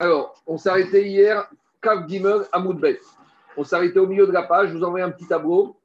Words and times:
Alors, 0.00 0.42
on 0.46 0.58
s'est 0.58 0.70
arrêté 0.70 1.06
hier, 1.06 1.48
Kav 1.80 2.08
Gimel 2.08 2.42
à. 2.50 2.60
On 3.56 3.62
s'est 3.62 3.76
arrêté 3.76 4.00
au 4.00 4.08
milieu 4.08 4.26
de 4.26 4.32
la 4.32 4.42
page, 4.42 4.70
je 4.70 4.76
vous 4.76 4.82
envoie 4.82 5.02
un 5.02 5.10
petit 5.12 5.28
tableau. 5.28 5.76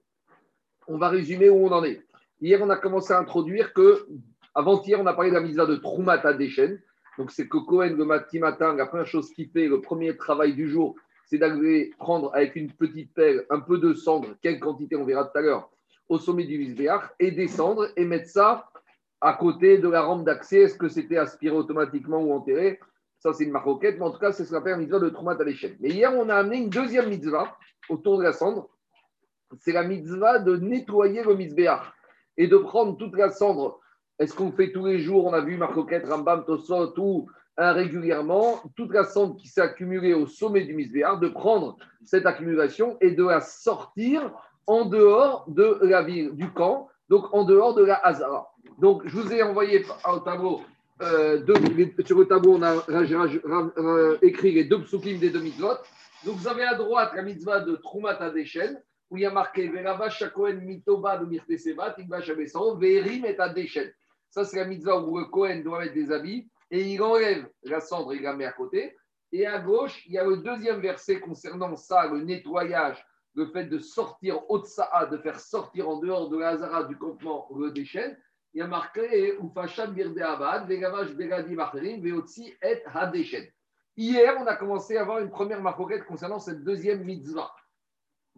On 0.88 0.98
va 0.98 1.10
résumer 1.10 1.50
où 1.50 1.68
on 1.68 1.72
en 1.72 1.84
est. 1.84 2.02
Hier, 2.42 2.60
on 2.64 2.70
a 2.72 2.78
commencé 2.78 3.14
à 3.14 3.20
introduire 3.20 3.72
que, 3.72 4.08
avant-hier, 4.56 5.00
on 5.00 5.06
a 5.06 5.14
parlé 5.14 5.30
de 5.30 5.36
la 5.36 5.42
mise 5.42 5.58
de 5.58 5.76
Troumata 5.76 6.34
Deshen. 6.34 6.82
Donc, 7.20 7.30
c'est 7.30 7.48
que 7.48 7.58
Cohen, 7.58 7.94
le 7.96 8.06
matin, 8.06 8.40
matin, 8.40 8.74
la 8.74 8.88
première 8.88 9.06
chose 9.06 9.30
qu'il 9.32 9.50
fait, 9.50 9.68
le 9.68 9.80
premier 9.80 10.18
travail 10.18 10.54
du 10.54 10.68
jour, 10.68 10.96
c'est 11.28 11.38
d'aller 11.38 11.94
prendre 12.00 12.34
avec 12.34 12.56
une 12.56 12.72
petite 12.72 13.14
pelle 13.14 13.46
un 13.52 13.60
peu 13.60 13.78
de 13.78 13.94
cendre, 13.94 14.30
quelle 14.42 14.60
quantité, 14.60 14.96
on 14.96 15.06
verra 15.06 15.26
tout 15.26 15.38
à 15.38 15.42
l'heure, 15.42 15.70
au 16.08 16.18
sommet 16.18 16.46
du 16.46 16.58
Visbéach, 16.58 17.12
et 17.20 17.30
descendre 17.30 17.90
et 17.96 18.06
mettre 18.06 18.30
ça 18.30 18.72
à 19.22 19.34
côté 19.34 19.78
de 19.78 19.88
la 19.88 20.02
rampe 20.02 20.26
d'accès. 20.26 20.62
Est-ce 20.62 20.78
que 20.78 20.88
c'était 20.88 21.18
aspiré 21.18 21.56
automatiquement 21.56 22.20
ou 22.24 22.34
enterré? 22.34 22.80
Ça, 23.20 23.34
c'est 23.34 23.44
une 23.44 23.52
maroquette, 23.52 23.98
mais 23.98 24.06
en 24.06 24.12
tout 24.12 24.20
cas, 24.20 24.32
c'est 24.32 24.46
ce 24.46 24.52
qu'on 24.52 24.58
appelle 24.58 24.74
la 24.74 24.78
mitzvah 24.80 25.00
de 25.00 25.10
Troumat 25.10 25.38
à 25.40 25.44
l'échelle. 25.44 25.76
Mais 25.82 25.90
hier, 25.90 26.12
on 26.16 26.30
a 26.30 26.36
amené 26.36 26.58
une 26.58 26.70
deuxième 26.70 27.10
mitzvah 27.10 27.58
autour 27.90 28.18
de 28.18 28.24
la 28.24 28.32
cendre. 28.32 28.70
C'est 29.60 29.74
la 29.74 29.84
mitzvah 29.84 30.40
de 30.40 30.56
nettoyer 30.56 31.24
le 31.24 31.36
misbéach 31.36 31.92
et 32.38 32.48
de 32.48 32.58
prendre 32.58 32.98
toute 32.98 33.18
la 33.18 33.30
cendre. 33.30 33.80
Est-ce 34.20 34.34
qu'on 34.34 34.52
fait 34.52 34.72
tous 34.72 34.86
les 34.86 35.00
jours 35.00 35.26
On 35.26 35.34
a 35.34 35.42
vu 35.42 35.58
maroquette, 35.58 36.08
Rambam, 36.08 36.46
Tosot 36.46 36.94
ou 36.98 37.28
régulièrement, 37.58 38.62
toute 38.78 38.94
la 38.94 39.04
cendre 39.04 39.36
qui 39.36 39.48
s'est 39.48 39.62
accumulée 39.62 40.14
au 40.14 40.28
sommet 40.28 40.64
du 40.64 40.74
misbéach, 40.74 41.20
de 41.20 41.28
prendre 41.28 41.78
cette 42.06 42.26
accumulation 42.26 42.98
et 43.02 43.12
de 43.12 43.26
la 43.26 43.42
sortir 43.42 44.32
en 44.66 44.86
dehors 44.86 45.46
de 45.50 45.80
la 45.82 46.04
ville, 46.04 46.36
du 46.36 46.52
camp, 46.54 46.88
donc 47.10 47.26
en 47.34 47.44
dehors 47.44 47.74
de 47.74 47.84
la 47.84 47.96
Hazara. 47.96 48.54
Donc, 48.78 49.02
je 49.06 49.18
vous 49.18 49.34
ai 49.34 49.44
envoyé 49.44 49.84
au 50.10 50.20
tableau, 50.20 50.62
euh, 51.02 51.46
sur 52.06 52.20
le 52.20 52.26
tableau, 52.26 52.56
on 52.56 52.64
a 52.64 54.18
écrit 54.22 54.52
les 54.52 54.66
deux 54.66 54.82
psukim 54.84 55.20
des 55.20 55.30
deux 55.30 55.42
mitzvot. 55.42 55.78
Donc, 56.26 56.36
vous 56.36 56.48
avez 56.48 56.64
à 56.64 56.76
droite 56.76 57.14
la 57.16 57.22
mitzvah 57.22 57.62
de 57.62 57.76
Trumat 57.78 58.18
Adeshen, 58.18 58.82
où 59.10 59.18
il 59.18 59.24
y 59.24 59.26
a 59.26 59.32
marqué 59.32 59.70
Verava 59.70 60.10
Shakohen 60.10 60.60
Mitoba 60.60 61.18
de 61.18 61.28
Shabesan, 62.22 62.78
Verim 62.78 63.26
et 63.26 63.40
Adeshen. 63.40 63.90
Ça, 64.30 64.44
c'est 64.46 64.58
la 64.58 64.66
mitzvah 64.66 65.02
où 65.02 65.18
le 65.18 65.26
Kohen 65.26 65.64
doit 65.64 65.80
mettre 65.80 65.94
des 65.94 66.12
habits 66.12 66.50
et 66.70 66.82
il 66.82 67.02
enlève 67.02 67.48
la 67.64 67.80
cendre 67.80 68.14
et 68.14 68.20
la 68.20 68.36
met 68.36 68.46
à 68.46 68.52
côté. 68.52 68.96
Et 69.32 69.46
à 69.46 69.60
gauche, 69.60 70.04
il 70.06 70.14
y 70.14 70.18
a 70.18 70.24
le 70.24 70.38
deuxième 70.38 70.82
verset 70.82 71.20
concernant 71.20 71.76
ça, 71.76 72.08
le 72.08 72.22
nettoyage, 72.22 73.04
le 73.36 73.48
fait 73.48 73.66
de 73.66 73.80
sortir 73.80 74.40
au 74.50 74.60
de 74.60 75.18
faire 75.18 75.40
sortir 75.40 75.90
en 75.90 75.98
dehors 75.98 76.30
de 76.30 76.38
la 76.38 76.50
Hazara 76.50 76.84
du 76.84 76.98
campement 76.98 77.48
le 77.58 77.72
déchet 77.72 78.18
il 78.60 78.64
y 78.64 78.66
a 78.66 78.68
marqué 78.68 79.30
et 79.30 79.38
Hadeshen. 82.94 83.48
Hier, 83.96 84.36
on 84.38 84.48
a 84.48 84.56
commencé 84.58 84.98
à 84.98 85.02
avoir 85.02 85.20
une 85.20 85.30
première 85.30 85.62
marquette 85.62 86.04
concernant 86.04 86.40
cette 86.40 86.66
deuxième 86.66 87.06
mitzvah. 87.06 87.54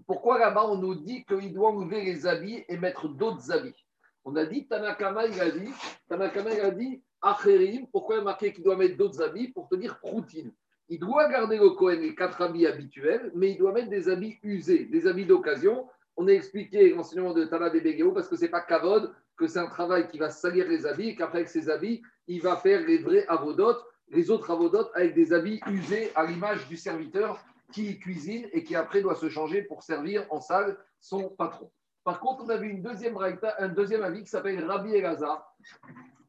Pourquoi 0.06 0.38
là-bas 0.38 0.66
on 0.68 0.78
nous 0.78 0.94
dit 0.94 1.26
qu'il 1.26 1.56
doit 1.56 1.72
enlever 1.72 2.04
les 2.04 2.28
habits 2.28 2.64
et 2.70 2.78
mettre 2.78 3.08
d'autres 3.08 3.52
habits? 3.52 3.84
On 4.24 4.36
a 4.36 4.46
dit, 4.46 4.68
Tanakama, 4.68 5.26
il 5.26 5.42
a 5.42 5.50
dit, 5.50 5.74
Tanakama, 6.08 6.52
il 6.54 6.62
a 6.62 6.70
dit, 6.70 7.02
Acherim, 7.24 7.88
pourquoi 7.92 8.18
il 8.18 8.22
a 8.22 8.26
marqué 8.26 8.54
qu'il 8.54 8.64
doit 8.64 8.78
mettre 8.78 8.98
d'autres 8.98 9.24
habits? 9.24 9.48
Pour 9.48 9.70
te 9.70 9.76
dire 9.76 9.98
Proutine. 9.98 10.54
Il 10.88 11.00
doit 11.00 11.30
garder 11.30 11.58
le 11.58 11.72
Kohen 11.72 12.00
les 12.00 12.14
quatre 12.14 12.44
habits 12.44 12.68
habituels, 12.68 13.32
mais 13.34 13.54
il 13.54 13.58
doit 13.58 13.72
mettre 13.72 13.90
des 13.90 14.08
habits 14.08 14.38
usés, 14.44 14.86
des 14.86 15.08
habits 15.08 15.26
d'occasion. 15.26 15.88
On 16.18 16.28
a 16.28 16.32
expliqué 16.32 16.90
l'enseignement 16.90 17.34
de 17.34 17.46
Tana 17.46 17.70
Bebegeo 17.70 18.12
parce 18.12 18.28
que 18.28 18.36
ce 18.36 18.42
n'est 18.42 18.50
pas 18.50 18.62
Kavod, 18.62 19.14
que 19.38 19.48
c'est 19.48 19.60
un 19.60 19.68
travail 19.68 20.08
qui 20.08 20.18
va 20.18 20.30
salir 20.30 20.68
les 20.68 20.86
habits 20.86 21.10
et 21.10 21.16
qu'après, 21.16 21.40
avec 21.40 21.50
ces 21.50 21.70
habits, 21.70 22.02
il 22.28 22.42
va 22.42 22.58
faire 22.58 22.86
les 22.86 23.00
vrais 23.00 23.26
avodotes, 23.28 23.84
les 24.10 24.30
autres 24.30 24.52
avodotes 24.52 24.92
avec 24.94 25.16
des 25.16 25.34
habits 25.34 25.60
usés 25.68 26.12
à 26.16 26.26
l'image 26.26 26.68
du 26.68 26.78
serviteur 26.78 27.44
qui 27.72 27.98
cuisine 27.98 28.48
et 28.52 28.64
qui 28.64 28.76
après 28.76 29.02
doit 29.02 29.16
se 29.16 29.30
changer 29.30 29.64
pour 29.64 29.84
servir 29.84 30.26
en 30.30 30.42
salle 30.42 30.78
son 31.00 31.30
patron. 31.30 31.72
Par 32.04 32.20
contre, 32.20 32.44
on 32.44 32.50
a 32.50 32.58
vu 32.58 32.70
une 32.70 32.82
deuxième, 32.82 33.18
un 33.60 33.70
deuxième 33.70 34.04
avis 34.04 34.24
qui 34.24 34.30
s'appelle 34.30 34.64
Rabbi 34.66 34.94
Elazar. 34.94 35.56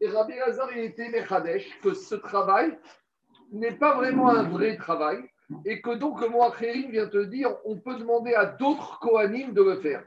Et 0.00 0.08
Rabbi 0.08 0.34
Elazar, 0.34 0.70
il 0.72 0.84
était 0.84 1.08
Mechadesh, 1.08 1.80
que 1.80 1.94
ce 1.94 2.14
travail 2.14 2.78
n'est 3.50 3.76
pas 3.76 3.96
vraiment 3.96 4.28
un 4.28 4.44
vrai 4.44 4.76
travail 4.76 5.28
et 5.64 5.80
que 5.80 5.94
donc 5.94 6.20
le 6.20 6.28
Moachrim 6.28 6.90
vient 6.90 7.06
te 7.06 7.24
dire 7.24 7.54
on 7.64 7.76
peut 7.76 7.96
demander 7.96 8.34
à 8.34 8.46
d'autres 8.46 8.98
Kohanim 9.00 9.52
de 9.52 9.62
le 9.62 9.76
faire 9.76 10.04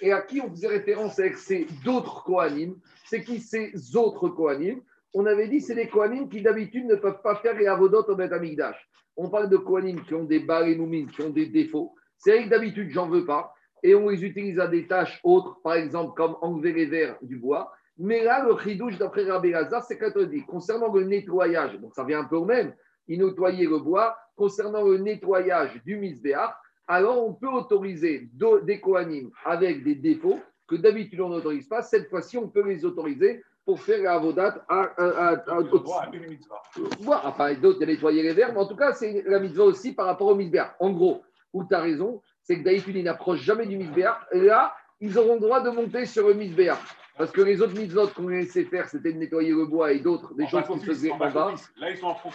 et 0.00 0.12
à 0.12 0.22
qui 0.22 0.40
on 0.40 0.50
faisait 0.50 0.68
référence 0.68 1.18
avec 1.18 1.36
ces 1.36 1.66
d'autres 1.84 2.22
Kohanim. 2.24 2.76
C'est 3.04 3.22
qui? 3.22 3.40
Ces 3.40 3.96
autres 3.96 4.28
Kohanim 4.28 4.80
On 5.14 5.26
avait 5.26 5.48
dit 5.48 5.60
c'est 5.60 5.74
les 5.74 5.88
Kohanim 5.88 6.28
qui 6.28 6.42
d'habitude 6.42 6.86
ne 6.86 6.96
peuvent 6.96 7.22
pas 7.22 7.36
faire 7.36 7.56
les 7.56 7.66
Avodot 7.66 8.04
au 8.08 8.14
Beth. 8.14 8.32
On 9.16 9.30
parle 9.30 9.48
de 9.48 9.56
Kohanim 9.56 10.02
qui 10.04 10.14
ont 10.14 10.24
des 10.24 10.40
barénoumines, 10.40 11.10
qui 11.10 11.22
ont 11.22 11.30
des 11.30 11.46
défauts. 11.46 11.94
C'est 12.16 12.32
vrai 12.32 12.44
que 12.44 12.50
d'habitude, 12.50 12.90
j'en 12.90 13.08
veux 13.08 13.24
pas. 13.24 13.52
Et 13.82 13.94
on 13.94 14.08
les 14.08 14.24
utilise 14.24 14.58
à 14.58 14.66
des 14.66 14.86
tâches 14.86 15.20
autres, 15.22 15.60
par 15.62 15.74
exemple 15.74 16.14
comme 16.16 16.36
enlever 16.40 16.72
les 16.72 16.86
verres 16.86 17.16
du 17.22 17.36
bois. 17.36 17.72
Mais 17.96 18.22
là, 18.22 18.44
le 18.44 18.56
chidouche 18.58 18.96
d'après 18.96 19.24
Rabbi 19.24 19.50
Lazar, 19.50 19.82
c'est 19.82 19.98
dit 20.28 20.44
concernant 20.46 20.92
le 20.92 21.04
nettoyage, 21.04 21.78
donc 21.80 21.94
ça 21.94 22.04
vient 22.04 22.20
un 22.20 22.24
peu 22.24 22.36
au 22.36 22.44
même, 22.44 22.74
il 23.08 23.18
nettoyait 23.18 23.66
le 23.66 23.78
bois, 23.78 24.16
concernant 24.38 24.84
le 24.84 24.96
nettoyage 24.98 25.82
du 25.84 25.96
misbéach, 25.96 26.54
alors 26.86 27.26
on 27.26 27.34
peut 27.34 27.48
autoriser 27.48 28.30
des 28.62 28.80
Kohanim 28.80 29.30
avec 29.44 29.84
des 29.84 29.96
défauts 29.96 30.40
que 30.66 30.76
d'habitude 30.76 31.20
on 31.20 31.28
n'autorise 31.28 31.68
pas. 31.68 31.82
Cette 31.82 32.08
fois-ci, 32.08 32.38
on 32.38 32.48
peut 32.48 32.66
les 32.66 32.84
autoriser 32.84 33.42
pour 33.66 33.80
faire 33.80 34.02
la 34.02 34.14
avodat 34.14 34.64
à, 34.68 34.80
à, 34.96 35.34
à, 35.34 35.60
enfin, 37.24 37.54
d'autres, 37.60 37.84
nettoyer 37.84 38.22
les 38.22 38.32
verres, 38.32 38.52
mais 38.54 38.60
en 38.60 38.66
tout 38.66 38.76
cas, 38.76 38.92
c'est 38.92 39.22
la 39.26 39.38
mitzvah 39.40 39.64
aussi 39.64 39.92
par 39.92 40.06
rapport 40.06 40.28
au 40.28 40.34
misbéach. 40.34 40.74
En 40.80 40.90
gros, 40.90 41.22
où 41.52 41.64
tu 41.64 41.74
as 41.74 41.80
raison, 41.80 42.22
c'est 42.42 42.58
que 42.58 42.64
d'habitude, 42.64 42.96
ils 42.96 43.04
n'approchent 43.04 43.42
jamais 43.42 43.66
du 43.66 43.76
misbéach. 43.76 44.16
Et 44.32 44.40
là, 44.40 44.74
ils 45.00 45.18
auront 45.18 45.34
le 45.34 45.40
droit 45.40 45.60
de 45.60 45.70
monter 45.70 46.06
sur 46.06 46.28
le 46.28 46.34
misbéach. 46.34 46.78
Parce 47.16 47.32
que 47.32 47.40
les 47.40 47.60
autres 47.60 47.74
mitzvot 47.74 48.08
qu'on 48.08 48.28
laissait 48.28 48.64
faire, 48.64 48.88
c'était 48.88 49.12
de 49.12 49.18
nettoyer 49.18 49.50
le 49.50 49.66
bois 49.66 49.92
et 49.92 49.98
d'autres, 49.98 50.34
des 50.34 50.46
choses 50.46 50.64
qui 50.68 50.78
se 50.78 50.84
faisaient 50.84 51.10
en 51.10 51.18
bas. 51.18 51.54
Là, 51.76 51.90
ils 51.90 51.96
sont 51.96 52.06
en 52.06 52.14
front 52.14 52.30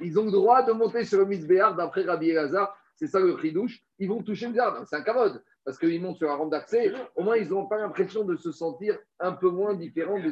Ils 0.00 0.18
ont 0.18 0.24
le 0.24 0.32
droit 0.32 0.64
de 0.64 0.72
monter 0.72 1.04
sur 1.04 1.20
le 1.20 1.26
misbéach 1.26 1.76
d'après 1.76 2.02
Rabbi 2.02 2.30
Elazar 2.30 2.76
c'est 3.02 3.08
ça 3.08 3.18
le 3.18 3.34
douche, 3.50 3.82
ils 3.98 4.08
vont 4.08 4.22
toucher 4.22 4.46
le 4.46 4.54
jardin. 4.54 4.84
C'est 4.84 4.94
un 4.94 5.02
cavode, 5.02 5.42
parce 5.64 5.76
qu'ils 5.76 6.00
montent 6.00 6.18
sur 6.18 6.28
la 6.28 6.36
rampe 6.36 6.50
d'accès. 6.50 6.92
Au 7.16 7.24
moins, 7.24 7.36
ils 7.36 7.48
n'ont 7.48 7.66
pas 7.66 7.78
l'impression 7.78 8.24
de 8.24 8.36
se 8.36 8.52
sentir 8.52 8.96
un 9.18 9.32
peu 9.32 9.50
moins 9.50 9.74
différents 9.74 10.20
des 10.20 10.30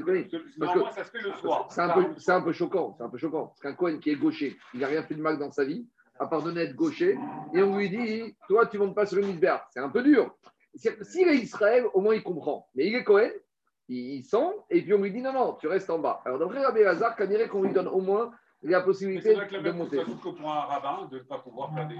Normalement, 0.57 0.93
ça 0.93 1.03
se 1.03 1.11
fait 1.11 1.21
le 1.21 1.33
soir. 1.33 1.67
C'est 1.71 1.81
un, 1.81 1.89
peu, 1.89 2.15
un 2.29 2.41
peu 2.43 2.53
choquant. 2.53 2.95
C'est 2.97 3.03
un 3.03 3.09
peu 3.09 3.19
choquant. 3.19 3.47
Parce 3.47 3.61
qu'un 3.61 3.75
Cohen 3.75 3.99
qui 3.99 4.11
est 4.11 4.15
gaucher, 4.15 4.57
il 4.73 4.81
n'a 4.81 4.87
rien 4.87 5.03
fait 5.03 5.17
de 5.17 5.21
mal 5.21 5.37
dans 5.37 5.51
sa 5.51 5.65
vie, 5.65 5.85
à 6.21 6.27
part 6.27 6.45
de 6.45 6.53
n'être 6.53 6.77
gaucher. 6.77 7.19
Et 7.55 7.61
on 7.61 7.77
lui 7.77 7.91
dit, 7.91 8.37
toi, 8.49 8.67
tu 8.67 8.79
ne 8.79 8.85
montes 8.85 8.95
pas 8.95 9.07
sur 9.07 9.17
le 9.17 9.27
misbéach. 9.27 9.63
C'est 9.71 9.81
un 9.81 9.89
peu 9.89 10.05
dur. 10.05 10.33
S'il 10.75 11.29
est 11.29 11.37
Israël, 11.37 11.85
au 11.95 12.01
moins, 12.01 12.15
il 12.15 12.23
comprend. 12.23 12.69
Mais 12.75 12.87
il 12.87 12.95
est 12.95 13.05
Cohen, 13.05 13.31
il 13.89 14.23
sent, 14.23 14.51
et 14.71 14.83
puis 14.83 14.95
on 14.95 14.99
lui 14.99 15.11
dit, 15.11 15.21
non, 15.21 15.33
non, 15.33 15.57
tu 15.61 15.67
restes 15.67 15.91
en 15.91 15.99
bas. 15.99 16.23
Alors, 16.25 16.39
d'après 16.39 16.65
Rabbi 16.65 16.83
Hazar, 16.83 17.17
qu'on 17.17 17.63
lui 17.63 17.73
donne 17.73 17.89
au 17.89 18.01
moins 18.01 18.31
la 18.63 18.81
possibilité 18.83 19.35
de 19.35 19.71
monter. 19.71 19.97
Ça 19.99 20.05
que 20.05 20.29
pour 20.29 20.51
un 20.51 20.61
rabbin 20.61 21.09
de 21.11 21.17
ne 21.17 21.23
pas 21.23 21.39
pouvoir 21.39 21.73
faire 21.75 21.89
des, 21.89 21.97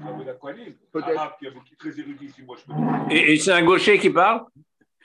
travaux 0.00 0.22
d'aqualine. 0.22 0.74
Peut-être. 0.92 1.20
Un 1.20 1.32
qui 1.38 1.46
est 1.46 1.76
très 1.78 2.00
érudit, 2.00 2.30
si 2.30 2.42
moi 2.42 2.56
je 2.56 2.64
peux. 2.64 3.14
Et, 3.14 3.32
et 3.32 3.36
c'est 3.36 3.52
un 3.52 3.64
gaucher 3.64 3.98
qui 3.98 4.10
parle? 4.10 4.44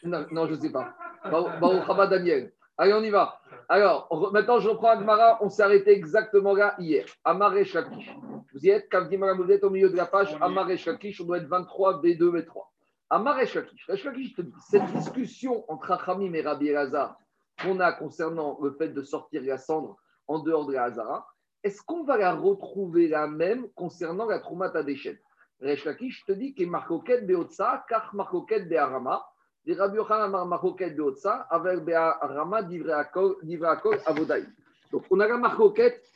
Non, 0.03 0.25
non, 0.31 0.47
je 0.47 0.53
ne 0.53 0.59
sais 0.59 0.71
pas. 0.71 0.95
Baruch 1.23 2.09
Daniel. 2.09 2.51
Allez, 2.77 2.93
on 2.93 3.03
y 3.03 3.09
va. 3.09 3.41
Alors, 3.67 4.31
maintenant, 4.31 4.59
je 4.59 4.69
reprends 4.69 4.89
Agmara. 4.89 5.39
On 5.41 5.49
s'est 5.49 5.63
arrêté 5.63 5.91
exactement 5.91 6.53
là 6.53 6.75
hier. 6.79 7.05
Amare 7.25 7.65
Shakish. 7.65 8.15
Vous 8.53 8.65
y 8.65 8.69
êtes? 8.69 8.87
Kavdimara, 8.89 9.33
vous 9.33 9.51
êtes 9.51 9.63
au 9.63 9.69
milieu 9.69 9.89
de 9.89 9.97
la 9.97 10.05
page. 10.05 10.35
Amare 10.39 10.77
Shakish, 10.77 11.19
on 11.21 11.25
doit 11.25 11.37
être 11.39 11.47
23, 11.47 12.01
B2, 12.01 12.19
B3. 12.19 12.63
Amare 13.09 13.45
Shakish. 13.47 13.85
Shakish 13.95 14.35
te 14.35 14.41
dit 14.41 14.53
cette 14.69 14.85
discussion 14.93 15.65
entre 15.71 15.91
Achamim 15.91 16.33
et 16.33 16.41
Rabbi 16.41 16.67
Elazar 16.67 17.17
qu'on 17.61 17.79
a 17.79 17.91
concernant 17.91 18.57
le 18.61 18.71
fait 18.71 18.89
de 18.89 19.01
sortir 19.01 19.41
la 19.43 19.57
cendre 19.57 19.97
en 20.27 20.39
dehors 20.39 20.65
de 20.65 20.73
la 20.73 20.83
Hazara, 20.83 21.27
est-ce 21.63 21.81
qu'on 21.81 22.03
va 22.03 22.17
la 22.17 22.33
retrouver 22.33 23.07
la 23.07 23.27
même 23.27 23.69
concernant 23.73 24.25
la 24.25 24.39
Troumata 24.39 24.79
Adeshen 24.79 25.17
Resh 25.59 25.83
Lakish 25.83 26.23
te 26.25 26.31
dit 26.31 26.53
que 26.55 26.63
Marcoquet 26.63 27.21
Beotsa, 27.21 27.83
car 27.89 28.15
Marcoquet 28.15 28.61
Be'arama, 28.61 29.25
des 29.65 29.73
Rabbi 29.73 29.97
Yochanan 29.97 30.47
Marcoquet 30.47 30.91
Beotsa, 30.91 31.47
avec 31.49 31.83
Be'arama 31.83 32.63
d'Ivreakol 32.63 33.99
Avodaï. 34.05 34.45
Donc 34.91 35.03
on 35.09 35.19
a 35.19 35.27
la 35.27 35.51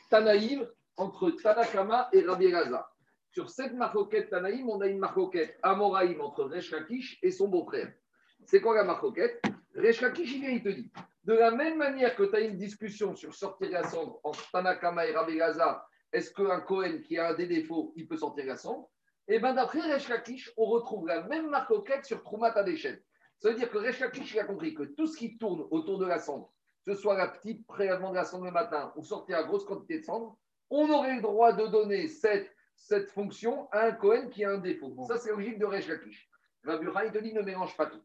Tanaïm 0.08 0.66
entre 0.96 1.30
Tanakama 1.32 2.08
et 2.12 2.22
Rabbi 2.22 2.46
Elazar. 2.46 2.93
Sur 3.34 3.50
cette 3.50 3.74
Marcoquet 3.74 4.28
Tanaïm, 4.28 4.70
on 4.70 4.80
a 4.80 4.86
une 4.86 5.00
Marcoquet 5.00 5.56
Amoraïm 5.60 6.20
entre 6.20 6.44
Resh 6.44 6.70
Lakish 6.70 7.18
et 7.20 7.32
son 7.32 7.48
beau-frère. 7.48 7.92
C'est 8.46 8.60
quoi 8.60 8.76
la 8.76 8.84
Marcoquet 8.84 9.40
Resh 9.74 10.02
Lakish, 10.02 10.34
il 10.34 10.62
te 10.62 10.68
dit 10.68 10.92
de 11.24 11.32
la 11.32 11.50
même 11.50 11.76
manière 11.76 12.14
que 12.14 12.22
tu 12.22 12.36
as 12.36 12.42
une 12.42 12.56
discussion 12.56 13.16
sur 13.16 13.34
sortir 13.34 13.70
la 13.70 13.82
cendre 13.82 14.20
entre 14.22 14.48
Tanakama 14.52 15.06
et 15.06 15.16
Rabbi 15.16 15.40
est-ce 16.12 16.32
qu'un 16.32 16.60
Cohen 16.60 17.00
qui 17.02 17.18
a 17.18 17.34
des 17.34 17.48
défauts, 17.48 17.92
il 17.96 18.06
peut 18.06 18.16
sortir 18.16 18.46
la 18.46 18.56
cendre? 18.56 18.88
Eh 19.26 19.40
bien 19.40 19.52
d'après 19.52 19.80
Resh 19.80 20.08
Lakish, 20.08 20.52
on 20.56 20.66
retrouve 20.66 21.08
la 21.08 21.24
même 21.24 21.50
marque 21.50 21.72
sur 22.04 22.22
Troumat 22.22 22.52
Adeshen. 22.52 22.96
Ça 23.40 23.48
veut 23.48 23.56
dire 23.56 23.68
que 23.68 23.78
Resh 23.78 23.98
Lakish 23.98 24.36
a 24.36 24.44
compris 24.44 24.74
que 24.74 24.84
tout 24.84 25.08
ce 25.08 25.18
qui 25.18 25.38
tourne 25.38 25.66
autour 25.72 25.98
de 25.98 26.06
la 26.06 26.20
cendre, 26.20 26.52
que 26.86 26.94
ce 26.94 27.00
soit 27.00 27.16
la 27.16 27.26
petite 27.26 27.66
prélèvement 27.66 28.10
de 28.10 28.14
la 28.14 28.24
cendre 28.24 28.44
le 28.44 28.52
matin 28.52 28.92
ou 28.94 29.02
sortir 29.02 29.38
la 29.38 29.42
grosse 29.42 29.64
quantité 29.64 29.98
de 29.98 30.04
cendre, 30.04 30.36
on 30.70 30.88
aurait 30.88 31.16
le 31.16 31.22
droit 31.22 31.52
de 31.52 31.66
donner 31.66 32.06
cette, 32.06 32.53
cette 32.76 33.10
fonction 33.10 33.68
à 33.72 33.86
un 33.86 33.92
Cohen 33.92 34.28
qui 34.30 34.44
a 34.44 34.50
un 34.50 34.58
défaut. 34.58 34.94
Ça, 35.08 35.16
c'est 35.16 35.30
logique 35.30 35.58
de 35.58 35.64
Resh 35.64 35.88
Lakish. 35.88 36.28
Rabbi 36.64 36.86
il 37.04 37.12
te 37.12 37.18
dit 37.18 37.32
ne 37.32 37.42
mélange 37.42 37.76
pas 37.76 37.86
tout. 37.86 38.02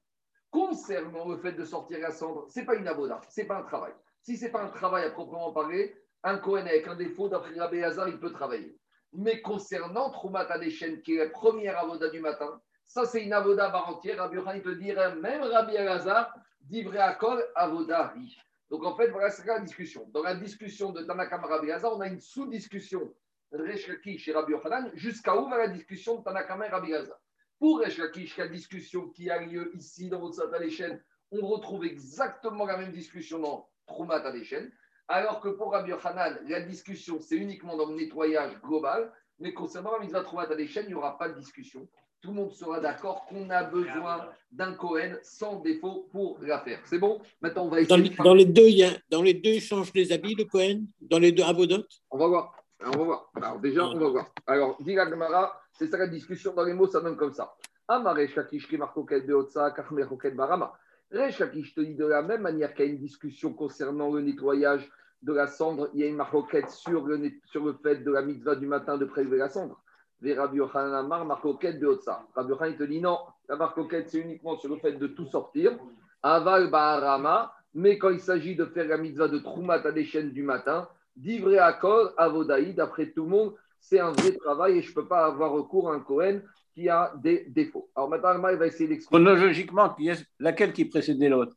Concernant 0.51 1.27
le 1.27 1.37
fait 1.37 1.53
de 1.53 1.63
sortir 1.63 1.99
la 1.99 2.11
cendre, 2.11 2.47
ce 2.49 2.59
n'est 2.59 2.65
pas 2.65 2.75
une 2.75 2.87
avoda, 2.87 3.21
ce 3.29 3.41
n'est 3.41 3.47
pas 3.47 3.57
un 3.57 3.63
travail. 3.63 3.93
Si 4.21 4.37
ce 4.37 4.45
n'est 4.45 4.51
pas 4.51 4.63
un 4.63 4.69
travail 4.69 5.05
à 5.05 5.11
proprement 5.11 5.53
parler, 5.53 5.95
un 6.23 6.37
Cohen 6.37 6.65
avec 6.65 6.87
un 6.87 6.95
défaut, 6.95 7.29
d'après 7.29 7.57
Rabbi 7.57 7.83
Hazar, 7.83 8.09
il 8.09 8.19
peut 8.19 8.31
travailler. 8.31 8.77
Mais 9.13 9.41
concernant 9.41 10.09
Troumat 10.11 10.47
Adeshen, 10.51 11.01
qui 11.01 11.15
est 11.15 11.25
la 11.25 11.29
première 11.29 11.79
avoda 11.79 12.09
du 12.09 12.19
matin, 12.19 12.61
ça 12.85 13.05
c'est 13.05 13.23
une 13.23 13.33
avoda 13.33 13.69
par 13.69 13.89
entière. 13.89 14.17
Rabbi 14.17 14.37
il 14.55 14.61
peut 14.61 14.75
dire, 14.75 15.15
même 15.17 15.41
Rabbi 15.43 15.77
Hazar, 15.77 16.33
divré 16.61 16.99
akol 16.99 17.43
avoda 17.55 18.07
ri. 18.07 18.37
Donc 18.69 18.83
en 18.83 18.95
fait, 18.95 19.09
voilà, 19.09 19.29
c'est 19.29 19.45
la 19.45 19.59
discussion. 19.59 20.07
Dans 20.13 20.21
la 20.21 20.35
discussion 20.35 20.91
de 20.91 21.03
Tanakam 21.03 21.43
Rabbi 21.43 21.71
Hazar, 21.71 21.95
on 21.95 22.01
a 22.01 22.07
une 22.07 22.19
sous-discussion 22.19 23.13
Reshaki 23.51 24.17
chez 24.17 24.31
Rabbi 24.31 24.51
Yochanan, 24.51 24.91
jusqu'à 24.93 25.35
où 25.35 25.49
va 25.49 25.57
la 25.57 25.67
discussion 25.67 26.19
de 26.19 26.23
Tanakam 26.23 26.63
et 26.63 26.67
Rabbi 26.67 26.93
Hazar. 26.93 27.17
Pour 27.59 27.79
Reshaki, 27.79 28.31
la 28.37 28.47
discussion 28.47 29.09
qui 29.09 29.29
a 29.29 29.41
lieu 29.41 29.71
ici 29.75 30.09
dans 30.09 30.19
votre 30.19 30.35
Satadeshen, 30.35 31.01
on 31.31 31.45
retrouve 31.45 31.85
exactement 31.85 32.65
la 32.65 32.77
même 32.77 32.91
discussion 32.91 33.39
dans 33.39 33.69
Troumat 33.85 34.25
Adeshen. 34.25 34.71
Alors 35.07 35.39
que 35.41 35.49
pour 35.49 35.71
Rabbi 35.71 35.89
Yochanan, 35.89 36.39
la 36.47 36.61
discussion, 36.61 37.19
c'est 37.19 37.37
uniquement 37.37 37.75
dans 37.75 37.87
le 37.87 37.95
nettoyage 37.95 38.59
global. 38.61 39.11
Mais 39.39 39.53
concernant 39.53 39.93
la 39.93 39.99
mitzvah 39.99 40.23
Troumat 40.23 40.51
Adeshen, 40.51 40.85
il 40.85 40.89
n'y 40.89 40.95
aura 40.95 41.17
pas 41.17 41.29
de 41.29 41.39
discussion 41.39 41.87
tout 42.21 42.29
le 42.29 42.35
monde 42.35 42.53
sera 42.53 42.79
d'accord 42.79 43.25
qu'on 43.25 43.49
a 43.49 43.63
besoin 43.63 44.29
d'un 44.51 44.73
Cohen 44.73 45.15
sans 45.23 45.61
défaut 45.61 46.07
pour 46.11 46.37
la 46.41 46.59
faire. 46.59 46.81
C'est 46.85 46.99
bon? 46.99 47.21
Maintenant, 47.41 47.65
on 47.65 47.69
va 47.69 47.81
essayer. 47.81 48.09
Dans, 48.17 48.33
les 48.33 48.45
deux, 48.45 48.67
il 48.67 48.77
y 48.77 48.83
a, 48.83 48.91
dans 49.09 49.21
les 49.21 49.33
deux, 49.33 49.51
il 49.51 49.61
change 49.61 49.91
les 49.93 50.11
habits, 50.11 50.35
le 50.35 50.43
Cohen 50.45 50.83
Dans 50.99 51.19
les 51.19 51.31
deux 51.31 51.43
Abodot? 51.43 51.85
On 52.11 52.17
va 52.17 52.27
voir. 52.27 52.58
On 52.85 52.91
va 52.91 53.03
voir. 53.03 53.31
Alors, 53.35 53.59
déjà, 53.59 53.85
on 53.85 53.97
va 53.97 54.09
voir. 54.09 54.33
Alors, 54.47 54.77
dit 54.81 54.93
Gamara, 54.93 55.61
c'est 55.73 55.87
ça 55.87 55.97
la 55.97 56.07
discussion 56.07 56.53
dans 56.53 56.63
les 56.63 56.73
mots, 56.73 56.87
ça 56.87 57.01
donne 57.01 57.17
comme 57.17 57.33
ça. 57.33 57.53
Amare 57.87 58.27
Shakish 58.27 58.67
Kemarkoket 58.67 59.25
Beotsa, 59.25 59.71
Kachmeroket 59.71 60.31
Barama. 60.31 60.73
Shakish 61.11 61.73
te 61.73 61.81
dit 61.81 61.95
de 61.95 62.05
la 62.05 62.21
même 62.21 62.41
manière 62.41 62.73
qu'il 62.73 62.85
y 62.85 62.89
a 62.89 62.91
une 62.91 62.99
discussion 62.99 63.53
concernant 63.53 64.11
le 64.11 64.21
nettoyage 64.21 64.89
de 65.23 65.33
la 65.33 65.47
cendre, 65.47 65.89
il 65.93 65.99
y 65.99 66.03
a 66.03 66.07
une 66.07 66.15
marcoquette 66.15 66.69
sur 66.69 67.05
le, 67.05 67.31
sur 67.45 67.65
le 67.65 67.73
fait 67.73 67.97
de 67.97 68.11
la 68.11 68.21
mitzvah 68.21 68.55
du 68.55 68.67
matin 68.67 68.97
de 68.97 69.05
prélever 69.05 69.37
la 69.37 69.49
cendre. 69.49 69.81
Rabbi 70.23 70.57
Yochanan 70.57 70.93
Amar, 70.93 71.25
marcoquette 71.25 71.79
de 71.79 71.87
Otsa. 71.87 72.25
Rabbi 72.35 72.51
Yochanan, 72.51 72.77
te 72.77 72.83
dit 72.83 73.01
non, 73.01 73.17
la 73.47 73.55
marcoquette, 73.55 74.09
c'est 74.09 74.19
uniquement 74.19 74.55
sur 74.57 74.69
le 74.69 74.79
fait 74.79 74.93
de 74.93 75.07
tout 75.07 75.25
sortir. 75.25 75.77
Aval 76.21 76.69
Baharama, 76.69 77.53
mais 77.73 77.97
quand 77.97 78.09
il 78.09 78.19
s'agit 78.19 78.55
de 78.55 78.65
faire 78.65 78.87
la 78.87 78.97
mitzvah 78.97 79.27
de 79.27 79.39
Troumat 79.39 79.81
à 79.85 79.91
des 79.91 80.05
chaînes 80.05 80.31
du 80.31 80.43
matin, 80.43 80.87
d'Ivré 81.19 81.59
Akol, 81.59 82.11
Avodaï, 82.17 82.73
d'après 82.73 83.11
tout 83.11 83.23
le 83.23 83.29
monde, 83.29 83.53
c'est 83.79 83.99
un 83.99 84.11
vrai 84.11 84.31
travail 84.31 84.77
et 84.77 84.81
je 84.81 84.89
ne 84.89 84.95
peux 84.95 85.07
pas 85.07 85.25
avoir 85.25 85.51
recours 85.51 85.91
à 85.91 85.95
un 85.95 85.99
Cohen 85.99 86.39
qui 86.73 86.87
a 86.87 87.13
des 87.21 87.45
défauts. 87.49 87.89
Alors 87.95 88.09
maintenant, 88.09 88.49
il 88.49 88.57
va 88.57 88.67
essayer 88.67 88.87
d'expliquer. 88.87 89.23
Chronologiquement, 89.23 89.95
laquelle 90.39 90.71
qui 90.71 90.85
précédait 90.85 91.29
l'autre? 91.29 91.55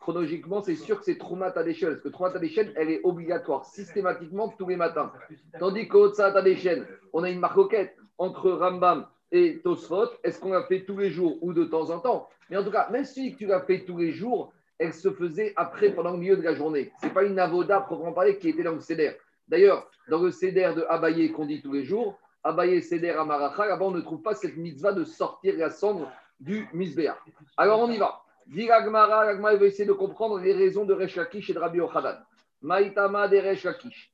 Chronologiquement, 0.00 0.62
c'est 0.62 0.76
sûr 0.76 0.98
que 0.98 1.04
c'est 1.04 1.18
Troumat 1.18 1.52
Adeshen, 1.56 1.90
parce 1.90 2.00
que 2.00 2.08
Troumat 2.08 2.34
Adeshen, 2.34 2.72
elle 2.76 2.90
est 2.90 3.00
obligatoire 3.04 3.64
systématiquement 3.66 4.48
tous 4.48 4.68
les 4.68 4.76
matins. 4.76 5.12
Tandis 5.58 5.88
qu'au 5.88 6.20
Adeshen, 6.20 6.86
on 7.12 7.22
a 7.22 7.30
une 7.30 7.40
marcoquette 7.40 7.96
entre 8.16 8.50
Rambam 8.50 9.06
et 9.30 9.60
Tosfot. 9.62 10.10
Est-ce 10.24 10.40
qu'on 10.40 10.52
l'a 10.52 10.64
fait 10.64 10.84
tous 10.84 10.96
les 10.96 11.10
jours 11.10 11.38
ou 11.40 11.52
de 11.52 11.64
temps 11.64 11.90
en 11.90 12.00
temps? 12.00 12.28
Mais 12.50 12.56
en 12.56 12.64
tout 12.64 12.70
cas, 12.70 12.88
même 12.90 13.04
si 13.04 13.36
tu 13.36 13.46
l'as 13.46 13.60
fait 13.60 13.84
tous 13.84 13.98
les 13.98 14.12
jours, 14.12 14.52
elle 14.78 14.94
se 14.94 15.10
faisait 15.10 15.52
après, 15.56 15.90
pendant 15.90 16.12
le 16.12 16.18
milieu 16.18 16.36
de 16.36 16.42
la 16.42 16.54
journée. 16.54 16.92
Ce 17.00 17.06
n'est 17.06 17.12
pas 17.12 17.24
une 17.24 17.38
avoda 17.38 17.80
proprement 17.80 18.12
parler 18.12 18.38
qui 18.38 18.48
était 18.48 18.62
dans 18.62 18.74
le 18.74 18.80
CEDER. 18.80 19.12
D'ailleurs, 19.48 19.90
dans 20.08 20.22
le 20.22 20.30
CEDER 20.30 20.72
de 20.76 20.84
Abaye 20.88 21.32
qu'on 21.32 21.46
dit 21.46 21.60
tous 21.62 21.72
les 21.72 21.84
jours, 21.84 22.18
Abaye 22.44 22.82
CEDER 22.82 23.10
Amaracha, 23.10 23.66
là-bas 23.66 23.84
on 23.84 23.90
ne 23.90 24.00
trouve 24.00 24.22
pas 24.22 24.34
cette 24.34 24.56
mitzvah 24.56 24.92
de 24.92 25.04
sortir 25.04 25.56
la 25.56 25.70
cendre 25.70 26.10
du 26.38 26.68
misbéa. 26.72 27.18
Alors 27.56 27.80
on 27.80 27.90
y 27.90 27.98
va. 27.98 28.22
Dit 28.46 28.70
Agmara, 28.70 29.22
Agmara 29.22 29.56
va 29.56 29.66
essayer 29.66 29.84
de 29.84 29.92
comprendre 29.92 30.38
les 30.38 30.52
raisons 30.54 30.84
de 30.84 30.94
Resh 30.94 31.16
Lakish 31.16 31.50
et 31.50 31.52
de 31.52 31.58
Rabbi 31.58 31.80
Ochanan. 31.80 32.16
Maïtama 32.62 33.28
de 33.28 33.36
Resh 33.38 33.64
Lakish. 33.64 34.12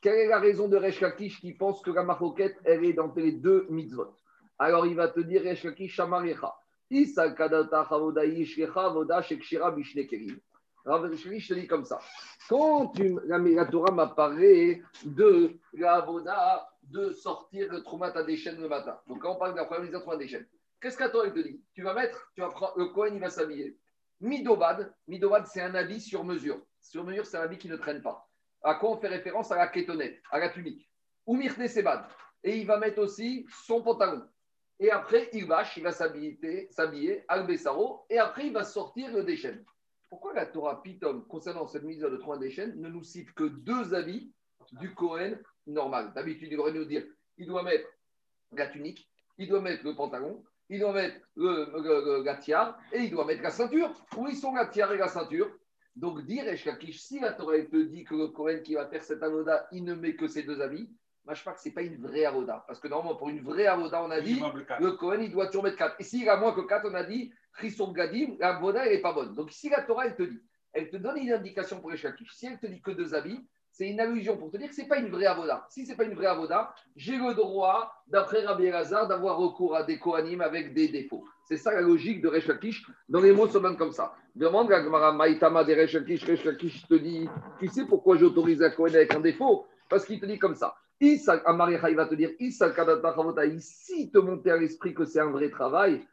Quelle 0.00 0.14
est 0.14 0.28
la 0.28 0.38
raison 0.38 0.68
de 0.68 0.76
Resh 0.76 1.00
Lakish 1.00 1.40
qui 1.40 1.52
pense 1.52 1.82
que 1.82 1.90
la 1.90 2.02
maroquette, 2.02 2.56
elle 2.64 2.84
est 2.84 2.92
dans 2.92 3.12
les 3.16 3.32
deux 3.32 3.66
mitzvot? 3.68 4.14
Alors 4.58 4.86
il 4.86 4.94
va 4.94 5.08
te 5.08 5.20
dire 5.20 5.42
Resh 5.42 5.64
Lakish. 5.64 6.00
Lakish 10.86 11.48
te 11.48 11.54
dit 11.54 11.66
comme 11.66 11.84
ça. 11.84 11.98
Quand 12.48 12.88
tu, 12.88 13.18
la, 13.24 13.38
la 13.38 13.66
Torah 13.66 13.90
m'apparaît 13.90 14.82
de 15.04 15.58
la 15.72 16.68
de 16.82 17.12
sortir 17.12 17.72
le 17.72 17.82
traumat 17.82 18.12
à 18.14 18.22
des 18.22 18.36
chaînes 18.36 18.60
le 18.60 18.68
matin. 18.68 18.98
Donc 19.06 19.22
quand 19.22 19.32
on 19.32 19.38
parle 19.38 19.52
de 19.52 19.56
la 19.56 19.64
première 19.64 19.90
mitzvah 19.90 20.16
des 20.16 20.28
chaînes. 20.28 20.46
Qu'est-ce 20.80 20.98
qu'Atorah 20.98 21.30
te 21.30 21.38
dit? 21.38 21.62
Tu 21.72 21.82
vas 21.82 21.94
mettre, 21.94 22.30
tu 22.34 22.42
vas 22.42 22.50
prendre, 22.50 22.74
le 22.76 22.86
Cohen, 22.88 23.12
il 23.14 23.20
va 23.20 23.30
s'habiller. 23.30 23.78
Midobad, 24.20 24.94
Midobad, 25.08 25.46
c'est 25.46 25.62
un 25.62 25.74
habit 25.74 26.00
sur 26.00 26.24
mesure. 26.24 26.60
Sur 26.82 27.04
mesure, 27.04 27.24
c'est 27.24 27.38
un 27.38 27.42
habit 27.42 27.56
qui 27.56 27.68
ne 27.68 27.76
traîne 27.76 28.02
pas. 28.02 28.28
À 28.62 28.74
quoi 28.74 28.90
on 28.90 28.96
fait 28.98 29.08
référence? 29.08 29.50
À 29.50 29.56
la 29.56 29.68
kétonnette, 29.68 30.20
à 30.30 30.38
la 30.38 30.50
tunique. 30.50 30.86
Ou 31.26 31.40
Sebad. 31.42 32.04
Et 32.42 32.58
il 32.58 32.66
va 32.66 32.76
mettre 32.78 33.00
aussi 33.00 33.46
son 33.64 33.82
pantalon. 33.82 34.28
Et 34.80 34.90
après, 34.90 35.30
il 35.32 35.46
va, 35.46 35.64
il 35.76 35.82
va 35.82 35.92
s'habiller, 35.92 37.24
Albessaro, 37.28 38.04
et 38.10 38.18
après, 38.18 38.46
il 38.46 38.52
va 38.52 38.64
sortir 38.64 39.12
le 39.12 39.22
déchaîne. 39.22 39.64
Pourquoi 40.08 40.34
la 40.34 40.46
Torah 40.46 40.82
Pitom, 40.82 41.26
concernant 41.26 41.66
cette 41.66 41.84
mise 41.84 42.00
de 42.00 42.16
trois 42.16 42.38
déchaînes, 42.38 42.80
ne 42.80 42.88
nous 42.88 43.02
cite 43.02 43.32
que 43.34 43.44
deux 43.44 43.94
habits 43.94 44.32
du 44.72 44.94
Cohen 44.94 45.38
normal? 45.66 46.12
D'habitude, 46.14 46.48
il 46.50 46.56
devrait 46.56 46.72
nous 46.72 46.84
dire 46.84 47.04
il 47.36 47.46
doit 47.46 47.62
mettre 47.62 47.88
la 48.52 48.66
tunique, 48.68 49.08
il 49.38 49.48
doit 49.48 49.60
mettre 49.60 49.84
le 49.84 49.94
pantalon, 49.94 50.44
il 50.68 50.80
doit 50.80 50.92
mettre 50.92 51.20
le, 51.36 52.40
tiare 52.40 52.78
et 52.92 53.00
il 53.00 53.10
doit 53.10 53.24
mettre 53.24 53.42
la 53.42 53.50
ceinture. 53.50 53.92
Où 54.16 54.28
ils 54.28 54.36
sont 54.36 54.54
la 54.54 54.66
tiare 54.66 54.92
et 54.92 54.98
la 54.98 55.08
ceinture? 55.08 55.50
Donc, 55.96 56.24
dire 56.26 56.44
si 56.92 57.20
la 57.20 57.32
Torah 57.32 57.62
te 57.62 57.82
dit 57.82 58.04
que 58.04 58.14
le 58.14 58.28
Cohen 58.28 58.60
qui 58.62 58.74
va 58.74 58.86
faire 58.86 59.04
cet 59.04 59.22
avoda, 59.22 59.68
il 59.70 59.84
ne 59.84 59.94
met 59.94 60.16
que 60.16 60.26
ses 60.26 60.42
deux 60.42 60.60
habits, 60.60 60.90
moi 61.24 61.34
je 61.34 61.40
crois 61.40 61.54
que 61.54 61.60
ce 61.60 61.68
n'est 61.68 61.74
pas 61.74 61.82
une 61.82 61.96
vraie 61.96 62.24
avoda. 62.24 62.64
Parce 62.66 62.80
que 62.80 62.88
normalement, 62.88 63.16
pour 63.16 63.30
une 63.30 63.40
vraie 63.40 63.66
avoda, 63.66 64.02
on 64.02 64.10
a 64.10 64.20
dit 64.20 64.40
le 64.80 64.92
Cohen, 64.92 65.20
il 65.20 65.32
doit 65.32 65.46
toujours 65.46 65.64
mettre 65.64 65.76
quatre. 65.76 65.96
Et 65.98 66.04
s'il 66.04 66.28
a 66.28 66.36
moins 66.36 66.52
que 66.52 66.60
quatre, 66.60 66.86
on 66.90 66.94
a 66.94 67.04
dit 67.04 67.32
Chrison 67.54 67.92
Gadim, 67.92 68.36
la 68.38 68.56
avoda, 68.56 68.84
elle 68.84 68.92
n'est 68.92 69.00
pas 69.00 69.12
bonne. 69.12 69.34
Donc, 69.34 69.50
si 69.50 69.68
la 69.68 69.82
Torah, 69.82 70.06
elle 70.06 70.16
te 70.16 70.22
dit, 70.22 70.40
elle 70.72 70.90
te 70.90 70.96
donne 70.96 71.18
une 71.18 71.32
indication 71.32 71.80
pour 71.80 71.92
Eshkakish, 71.92 72.32
si 72.34 72.46
elle 72.46 72.58
te 72.58 72.66
dit 72.66 72.82
que 72.82 72.90
deux 72.90 73.14
habits, 73.14 73.46
c'est 73.70 73.88
une 73.88 73.98
allusion 73.98 74.36
pour 74.36 74.50
te 74.50 74.56
dire 74.56 74.68
que 74.68 74.74
ce 74.74 74.82
n'est 74.82 74.88
pas 74.88 74.98
une 74.98 75.08
vraie 75.08 75.26
avoda. 75.26 75.66
Si 75.68 75.84
ce 75.84 75.90
n'est 75.90 75.96
pas 75.96 76.04
une 76.04 76.14
vraie 76.14 76.26
avoda, 76.26 76.74
j'ai 76.94 77.16
le 77.16 77.34
droit, 77.34 77.92
d'après 78.06 78.44
Rabbi 78.44 78.66
Elazar, 78.66 79.08
d'avoir 79.08 79.36
recours 79.36 79.74
à 79.74 79.82
des 79.82 79.98
kohanim 79.98 80.40
avec 80.42 80.74
des 80.74 80.88
défauts. 80.88 81.24
C'est 81.46 81.56
ça 81.56 81.72
la 81.72 81.80
logique 81.80 82.22
de 82.22 82.28
Resh 82.28 82.48
Dans 83.08 83.20
les 83.20 83.32
mots, 83.32 83.48
se 83.48 83.58
même 83.58 83.76
comme 83.76 83.92
ça. 83.92 84.14
Demande 84.34 84.72
à 84.72 84.80
Gmara 84.80 85.12
Maïtama 85.12 85.64
de 85.64 85.74
Resh 85.74 85.94
Lakish. 85.94 86.86
te 86.86 86.94
dit 86.94 87.28
Tu 87.58 87.68
sais 87.68 87.84
pourquoi 87.84 88.16
j'autorise 88.16 88.62
un 88.62 88.70
Kohen 88.70 88.94
avec 88.94 89.12
un 89.14 89.20
défaut? 89.20 89.66
Parce 89.88 90.04
qu'il 90.04 90.20
te 90.20 90.26
dit 90.26 90.38
comme 90.38 90.54
ça. 90.54 90.74
Issa, 91.00 91.42
il 91.90 91.96
va 91.96 92.06
te 92.06 92.14
dire 92.14 92.30
ici 92.38 94.10
te 94.10 94.18
monter 94.18 94.50
à 94.50 94.56
l'esprit 94.56 94.94
que 94.94 95.04
c'est 95.04 95.20
un 95.20 95.30
vrai 95.30 95.50
travail. 95.50 96.06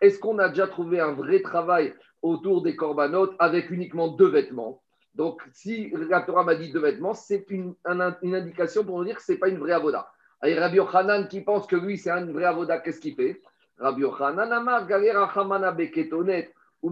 Est-ce 0.00 0.18
qu'on 0.18 0.38
a 0.38 0.48
déjà 0.48 0.66
trouvé 0.68 1.00
un 1.00 1.12
vrai 1.12 1.40
travail 1.40 1.94
autour 2.22 2.62
des 2.62 2.76
corbanotes 2.76 3.34
avec 3.38 3.70
uniquement 3.70 4.08
deux 4.08 4.28
vêtements? 4.28 4.82
Donc, 5.14 5.42
si 5.52 5.90
la 5.90 6.26
m'a 6.42 6.54
dit 6.56 6.72
deux 6.72 6.80
vêtements, 6.80 7.14
c'est 7.14 7.46
une, 7.50 7.74
indication 7.84 8.84
pour 8.84 8.98
nous 8.98 9.04
dire 9.04 9.16
que 9.16 9.22
ce 9.22 9.32
n'est 9.32 9.38
pas 9.38 9.48
une 9.48 9.58
vraie 9.58 9.72
avoda. 9.72 10.08
Et 10.44 10.58
Rabbi 10.58 10.76
Yochanan 10.76 11.28
qui 11.28 11.40
pense 11.40 11.66
que 11.66 11.76
lui, 11.76 11.96
c'est 11.96 12.10
une 12.10 12.32
vraie 12.32 12.44
avoda, 12.44 12.78
qu'est-ce 12.78 13.00
qu'il 13.00 13.14
fait? 13.14 13.40
Rabbi 13.78 14.02
Yochanan 14.02 14.52
amar 14.52 14.86
galera 14.86 15.72
beketonet 15.72 16.52
ou 16.82 16.90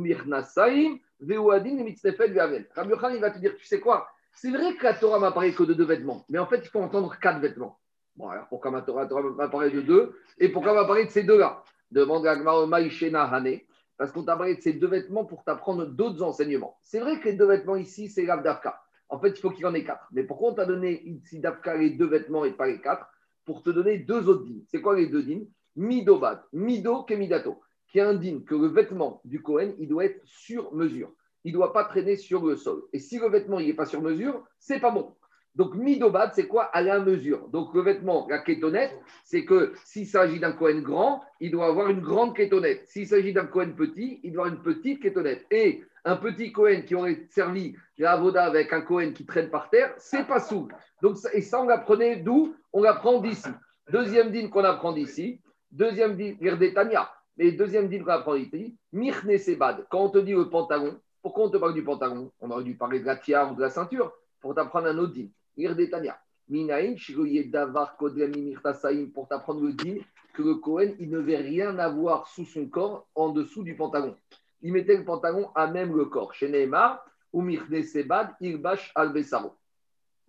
veuadin 1.20 1.82
mitzefet 1.82 2.32
Rabbi 2.74 2.90
Yochanan, 2.90 3.16
il 3.16 3.20
va 3.20 3.30
te 3.30 3.38
dire, 3.38 3.56
tu 3.56 3.66
sais 3.66 3.80
quoi? 3.80 4.08
C'est 4.34 4.50
vrai 4.50 4.74
que 4.74 4.84
la 4.84 4.94
Torah 4.94 5.18
m'a 5.18 5.32
parlé 5.32 5.52
que 5.52 5.62
de 5.62 5.74
deux 5.74 5.84
vêtements, 5.84 6.24
mais 6.28 6.38
en 6.38 6.46
fait, 6.46 6.60
il 6.64 6.68
faut 6.68 6.80
entendre 6.80 7.16
quatre 7.20 7.40
vêtements. 7.40 7.78
Bon, 8.16 8.28
alors 8.28 8.46
pourquoi 8.48 8.70
ma 8.70 8.82
Torah, 8.82 9.06
m'a 9.36 9.48
parlé 9.48 9.70
de 9.70 9.80
deux 9.80 10.14
Et 10.38 10.50
pourquoi 10.50 10.74
m'a 10.74 10.84
parlé 10.84 11.06
de 11.06 11.10
ces 11.10 11.22
deux-là? 11.22 11.62
Demande 11.90 12.26
à 12.26 12.36
Gmar 12.36 12.66
Maïshena 12.66 13.24
Hane 13.24 13.60
parce 13.96 14.10
qu'on 14.10 14.24
t'a 14.24 14.36
parlé 14.36 14.56
de 14.56 14.60
ces 14.60 14.72
deux 14.72 14.88
vêtements 14.88 15.24
pour 15.24 15.44
t'apprendre 15.44 15.86
d'autres 15.86 16.22
enseignements. 16.22 16.76
C'est 16.82 16.98
vrai 16.98 17.20
que 17.20 17.28
les 17.28 17.34
deux 17.36 17.46
vêtements 17.46 17.76
ici, 17.76 18.08
c'est 18.08 18.24
l'Avdavka. 18.24 18.82
En 19.08 19.20
fait, 19.20 19.30
il 19.30 19.40
faut 19.40 19.50
qu'il 19.50 19.62
y 19.62 19.66
en 19.66 19.74
ait 19.74 19.84
quatre. 19.84 20.08
Mais 20.12 20.24
pourquoi 20.24 20.50
on 20.50 20.54
t'a 20.54 20.64
donné 20.64 21.02
ici 21.04 21.38
d'Avka 21.38 21.76
les 21.76 21.90
deux 21.90 22.06
vêtements 22.06 22.44
et 22.44 22.52
pas 22.52 22.66
les 22.66 22.80
quatre? 22.80 23.06
Pour 23.44 23.62
te 23.62 23.70
donner 23.70 23.98
deux 23.98 24.28
autres 24.28 24.44
dînes. 24.44 24.64
C'est 24.68 24.80
quoi 24.80 24.96
les 24.96 25.06
deux 25.06 25.22
dînes? 25.22 25.46
Midobad, 25.76 26.42
Mido 26.52 27.04
Kemidato, 27.04 27.60
qui 27.88 28.00
indique 28.00 28.46
que 28.46 28.54
le 28.54 28.68
vêtement 28.68 29.20
du 29.24 29.42
Kohen, 29.42 29.74
il 29.78 29.88
doit 29.88 30.04
être 30.04 30.20
sur 30.24 30.74
mesure. 30.74 31.12
Il 31.44 31.52
ne 31.52 31.58
doit 31.58 31.72
pas 31.72 31.84
traîner 31.84 32.16
sur 32.16 32.44
le 32.44 32.56
sol. 32.56 32.82
Et 32.92 32.98
si 32.98 33.18
le 33.18 33.28
vêtement 33.28 33.58
n'est 33.58 33.74
pas 33.74 33.86
sur 33.86 34.00
mesure, 34.00 34.44
c'est 34.58 34.80
pas 34.80 34.90
bon. 34.90 35.14
Donc, 35.54 35.74
midobad, 35.74 36.30
c'est 36.34 36.46
quoi 36.46 36.64
À 36.64 36.80
la 36.80 36.98
mesure. 36.98 37.48
Donc, 37.48 37.74
le 37.74 37.82
vêtement, 37.82 38.26
la 38.30 38.38
kétonette, 38.38 38.98
c'est 39.24 39.44
que 39.44 39.74
s'il 39.84 40.06
s'agit 40.06 40.40
d'un 40.40 40.52
Cohen 40.52 40.80
grand, 40.80 41.22
il 41.40 41.50
doit 41.50 41.66
avoir 41.66 41.90
une 41.90 42.00
grande 42.00 42.34
kétonette. 42.34 42.86
S'il 42.86 43.06
s'agit 43.06 43.34
d'un 43.34 43.46
Cohen 43.46 43.72
petit, 43.76 44.20
il 44.22 44.32
doit 44.32 44.46
avoir 44.46 44.56
une 44.56 44.62
petite 44.62 45.02
kétonette. 45.02 45.44
Et 45.50 45.82
un 46.04 46.16
petit 46.16 46.52
Cohen 46.52 46.82
qui 46.86 46.94
aurait 46.94 47.26
servi 47.30 47.76
la 47.98 48.16
voda 48.16 48.44
avec 48.44 48.72
un 48.72 48.80
Cohen 48.80 49.12
qui 49.12 49.26
traîne 49.26 49.50
par 49.50 49.68
terre, 49.68 49.94
c'est 49.98 50.26
pas 50.26 50.40
sous. 50.40 50.68
Donc, 51.02 51.16
et 51.34 51.42
ça, 51.42 51.60
on 51.60 51.66
l'apprenait 51.66 52.16
d'où 52.16 52.54
On 52.72 52.82
l'apprend 52.82 53.20
d'ici. 53.20 53.48
Deuxième 53.90 54.30
dîne 54.30 54.48
qu'on 54.48 54.64
apprend 54.64 54.92
d'ici. 54.92 55.40
Deuxième 55.70 56.16
dîne, 56.16 56.38
Tania. 56.74 57.10
Mais 57.36 57.52
deuxième 57.52 57.88
dîne 57.88 58.04
qu'on 58.04 58.10
apprend 58.10 58.34
ici, 58.34 58.76
Mirne 58.92 59.36
Sebad. 59.38 59.86
Quand 59.90 60.00
on 60.00 60.08
te 60.10 60.18
dit 60.18 60.32
le 60.32 60.48
pantalon, 60.48 60.98
pourquoi 61.22 61.44
on 61.44 61.50
te 61.50 61.56
parle 61.56 61.74
du 61.74 61.84
pantalon 61.84 62.30
On 62.40 62.50
aurait 62.50 62.64
dû 62.64 62.74
parler 62.74 63.00
de 63.00 63.06
la 63.06 63.16
tiare 63.16 63.52
ou 63.52 63.54
de 63.54 63.60
la 63.60 63.70
ceinture 63.70 64.12
pour 64.40 64.54
t'apprendre 64.54 64.88
un 64.88 64.98
autre 64.98 65.14
Davar 67.50 67.96
pour 67.96 69.28
t'apprendre 69.28 69.62
le 69.62 69.72
dîne 69.72 70.02
que 70.34 70.42
le 70.42 70.56
Cohen, 70.56 70.92
il 70.98 71.10
ne 71.10 71.18
veut 71.18 71.36
rien 71.36 71.78
avoir 71.78 72.26
sous 72.26 72.44
son 72.44 72.66
corps 72.66 73.06
en 73.14 73.30
dessous 73.30 73.62
du 73.62 73.76
pantalon. 73.76 74.16
Il 74.60 74.72
mettait 74.72 74.96
le 74.96 75.04
pantalon 75.04 75.50
à 75.54 75.66
même 75.66 75.96
le 75.96 76.06
corps. 76.06 76.34
Chez 76.34 76.48
Neymar, 76.48 77.04
ou 77.32 77.48
Sebad, 77.82 78.34
Ilbash 78.40 78.92
al 78.94 79.12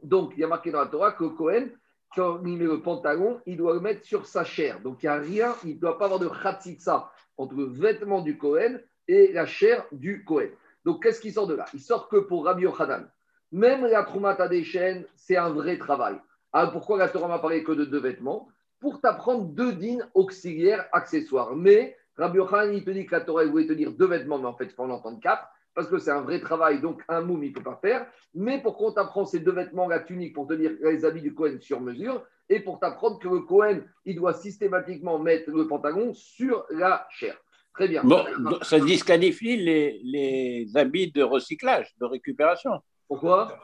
Donc, 0.03 0.33
il 0.35 0.39
y 0.39 0.43
a 0.43 0.47
marqué 0.47 0.71
dans 0.71 0.79
la 0.79 0.88
Torah 0.88 1.12
que 1.12 1.23
le 1.23 1.29
Cohen, 1.31 1.67
quand 2.15 2.41
il 2.45 2.57
met 2.57 2.65
le 2.65 2.81
pantalon, 2.81 3.41
il 3.45 3.57
doit 3.57 3.73
le 3.73 3.79
mettre 3.79 4.05
sur 4.05 4.25
sa 4.25 4.43
chair. 4.43 4.79
Donc 4.81 5.01
il 5.01 5.07
n'y 5.07 5.09
a 5.09 5.15
rien, 5.15 5.55
il 5.63 5.75
ne 5.75 5.79
doit 5.79 5.97
pas 5.97 6.05
avoir 6.05 6.19
de 6.19 6.29
khatsitsa 6.29 7.12
entre 7.38 7.55
le 7.55 7.65
vêtement 7.65 8.21
du 8.21 8.38
Kohen 8.38 8.81
et 9.07 9.33
la 9.33 9.45
chair 9.45 9.85
du 9.91 10.23
Kohen. 10.23 10.51
Donc 10.86 11.04
qu'est-ce 11.04 11.22
qui 11.22 11.32
sort 11.32 11.48
de 11.48 11.56
là? 11.56 11.66
Il 11.74 11.80
sort 11.80 12.10
que 12.10 12.18
pour 12.18 12.46
Rabbi 12.46 12.63
Yochanan, 12.63 13.10
même 13.52 13.86
la 13.86 14.04
Troumata 14.04 14.48
des 14.48 14.63
chaînes, 14.63 15.06
c'est 15.16 15.38
un 15.38 15.50
vrai 15.50 15.78
travail. 15.78 16.16
Alors 16.52 16.72
pourquoi 16.72 16.98
la 16.98 17.10
Torah 17.10 17.28
m'a 17.28 17.40
parlé 17.40 17.63
que 17.63 17.72
de 17.72 17.86
deux 17.86 18.00
vêtements? 18.00 18.50
Pour 18.80 19.00
t'apprendre 19.00 19.46
deux 19.46 19.74
dînes 19.74 20.08
auxiliaires 20.13 20.86
accessoires. 20.92 21.56
Mais 21.56 21.96
Rabbi 22.18 22.38
Yochanan, 22.38 22.74
il 22.74 22.84
te 22.84 22.92
dit 22.92 23.06
que 23.06 23.16
la 23.16 23.22
Torah 23.22 23.46
voulait 23.46 23.68
te 23.68 23.74
dire 23.74 23.92
deux 23.92 24.08
vêtements, 24.08 24.38
mais 24.38 24.48
en 24.48 24.56
fait, 24.56 24.66
il 24.66 24.72
faut 24.72 24.84
en 24.84 24.90
entendre 24.90 25.20
quatre 25.22 25.48
parce 25.74 25.88
que 25.88 25.98
c'est 25.98 26.12
un 26.12 26.22
vrai 26.22 26.40
travail, 26.40 26.82
donc 26.82 27.02
un 27.08 27.22
moum, 27.22 27.44
il 27.44 27.50
ne 27.50 27.56
peut 27.56 27.63
pas 27.63 27.80
faire. 27.82 28.06
Mais 28.36 28.62
pour 28.62 28.78
qu'on 28.78 28.92
t'apprend 28.92 29.25
ces 29.25 29.40
deux 29.40 29.52
vêtements, 29.52 29.88
la 29.88 30.00
tunique, 30.00 30.36
pour 30.36 30.48
tenir 30.48 30.72
les 30.82 31.06
habits 31.06 31.22
du 31.22 31.34
Cohen 31.34 31.58
sur 31.60 31.82
mesure, 31.82 32.24
et 32.50 32.60
pour 32.60 32.80
t'apprendre 32.80 33.20
que 33.20 33.28
le 33.28 33.40
Cohen, 33.40 33.82
il 34.06 34.16
doit 34.16 34.34
systématiquement 34.34 35.18
mettre 35.18 35.50
le 35.50 35.68
pantalon 35.68 36.13
sur 36.13 36.66
la 36.70 37.08
chair. 37.10 37.36
Très 37.74 37.88
bien. 37.88 38.03
Bon, 38.03 38.24
ça 38.62 38.80
disqualifie 38.80 39.58
les, 39.58 40.00
les 40.03 40.68
habits 40.75 41.12
de 41.12 41.24
recyclage, 41.24 41.94
de 42.00 42.06
récupération. 42.06 42.72
Pourquoi? 43.08 43.58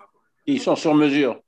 Ils 0.46 0.60
sont 0.60 0.76
sur 0.76 0.96
mesure. 0.96 1.40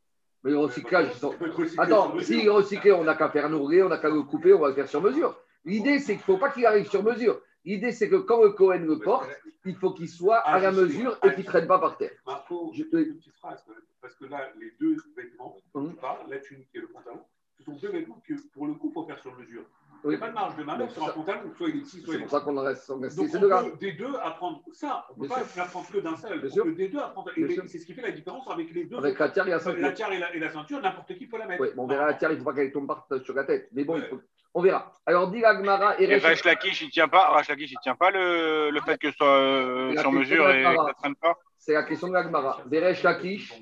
Mais 0.43 0.51
le 0.51 0.59
recyclage, 0.59 1.09
ils 1.13 1.19
sont... 1.19 1.33
Attends, 1.77 2.19
si 2.19 2.47
recyclé, 2.47 2.91
on 2.91 3.03
n'a 3.03 3.15
qu'à 3.15 3.29
faire 3.29 3.49
nourrir, 3.49 3.85
on 3.85 3.89
n'a 3.89 3.97
qu'à 3.97 4.09
le 4.09 4.21
couper, 4.23 4.53
on 4.53 4.59
va 4.59 4.69
le 4.69 4.73
faire 4.75 4.87
sur 4.87 5.01
mesure. 5.01 5.39
L'idée, 5.65 5.99
c'est 5.99 6.13
qu'il 6.13 6.21
ne 6.21 6.23
faut 6.23 6.37
pas 6.37 6.49
qu'il 6.49 6.65
arrive 6.65 6.89
sur 6.89 7.03
mesure. 7.03 7.41
L'idée, 7.63 7.91
c'est 7.91 8.09
que 8.09 8.15
quand 8.15 8.41
le 8.41 8.49
Cohen 8.51 8.79
le 8.79 8.99
porte, 8.99 9.29
il 9.65 9.75
faut 9.75 9.91
qu'il 9.91 10.09
soit 10.09 10.37
à 10.37 10.59
la 10.59 10.71
mesure 10.71 11.17
et 11.23 11.29
qu'il 11.35 11.43
ne 11.43 11.49
traîne 11.49 11.67
pas 11.67 11.77
par 11.77 11.97
terre. 11.97 12.11
Marco, 12.25 12.71
je 12.73 12.83
te... 12.83 12.97
une 12.97 13.17
petite 13.17 13.35
phrase, 13.35 13.63
parce 14.01 14.15
que 14.15 14.25
là, 14.25 14.49
les 14.59 14.71
deux 14.79 14.97
vêtements, 15.15 15.55
hum. 15.75 15.95
la 16.27 16.39
tunique 16.39 16.69
et 16.73 16.79
le 16.79 16.87
pantalon, 16.87 17.21
ce 17.61 17.65
sont 17.65 17.77
deux 17.77 17.91
vêtements 17.91 18.21
que, 18.27 18.33
pour 18.53 18.67
le 18.67 18.73
coup, 18.73 18.89
il 18.89 18.93
faut 18.93 19.05
faire 19.05 19.19
sur 19.19 19.35
mesure. 19.37 19.63
Il 20.03 20.09
n'y 20.09 20.15
a 20.15 20.19
pas 20.19 20.29
de 20.29 20.33
marge 20.33 20.55
de 20.55 20.63
manœuvre 20.63 20.91
sur 20.91 21.07
un 21.07 21.11
pantalon, 21.11 21.51
soit 21.55 21.69
il 21.69 21.75
est 21.75 21.79
ici, 21.79 22.01
soit 22.01 22.15
il 22.15 22.17
est 22.17 22.19
C'est 22.23 22.23
pour 22.23 22.39
ça 22.39 22.39
qu'on 22.43 22.57
en 22.57 22.63
reste 22.63 22.89
Donc, 22.89 23.03
on 23.05 23.39
peut 23.39 23.77
des 23.79 23.91
deux 23.91 24.15
apprendre 24.15 24.63
ça. 24.73 25.05
On 25.15 25.21
ne 25.21 25.27
peut 25.27 25.33
pas 25.33 25.61
apprendre 25.61 25.87
que 25.91 25.97
d'un 25.99 26.17
seul. 26.17 26.41
On 26.43 26.63
peut 26.63 26.71
des 26.73 26.87
deux 26.89 26.99
apprendre. 26.99 27.29
c'est 27.67 27.77
ce 27.77 27.85
qui 27.85 27.93
fait 27.93 28.01
la 28.01 28.11
différence 28.11 28.49
avec 28.49 28.73
les 28.73 28.85
deux. 28.85 28.97
Avec 28.97 29.19
la 29.19 29.29
tiare 29.29 29.47
et 29.47 29.51
la 29.51 29.59
ceinture. 29.59 29.81
La 29.81 29.91
tiare 29.91 30.13
et 30.13 30.39
la, 30.39 30.49
ceinture, 30.49 30.81
n'importe 30.81 31.15
qui 31.15 31.27
peut 31.27 31.37
la 31.37 31.45
mettre. 31.45 31.61
Oui, 31.61 31.69
on 31.77 31.85
verra 31.85 32.07
la 32.07 32.13
tiare, 32.15 32.31
il 32.31 32.35
ne 32.35 32.39
faut 32.39 32.49
pas 32.49 32.55
qu'elle 32.55 32.71
tombe 32.71 32.91
sur 33.23 33.35
la 33.35 33.43
tête. 33.43 33.69
Mais 33.73 33.83
bon, 33.83 33.97
il 33.97 34.03
faut... 34.03 34.19
On 34.53 34.61
verra. 34.61 34.91
Alors, 35.05 35.31
dit 35.31 35.45
Agmara 35.45 35.99
et 35.99 36.07
Resh 36.07 36.43
Lakish, 36.43 36.81
il 36.81 36.87
ne 36.87 36.91
tient 36.91 37.07
pas, 37.07 37.41
il 37.47 37.77
tient 37.81 37.95
pas 37.95 38.11
le, 38.11 38.69
le 38.69 38.81
fait 38.81 38.97
que 38.97 39.11
ce 39.11 39.15
soit 39.15 39.27
euh, 39.27 39.95
sur 39.97 40.11
mesure 40.11 40.49
et 40.49 40.63
que 40.63 40.63
ça 40.63 40.71
ne 40.71 40.93
traîne 40.93 41.15
pas 41.15 41.37
C'est 41.57 41.73
la 41.73 41.83
question 41.83 42.09
de 42.09 42.13
l'Agmara. 42.13 42.61
Veresh 42.65 43.03
Lakish, 43.03 43.53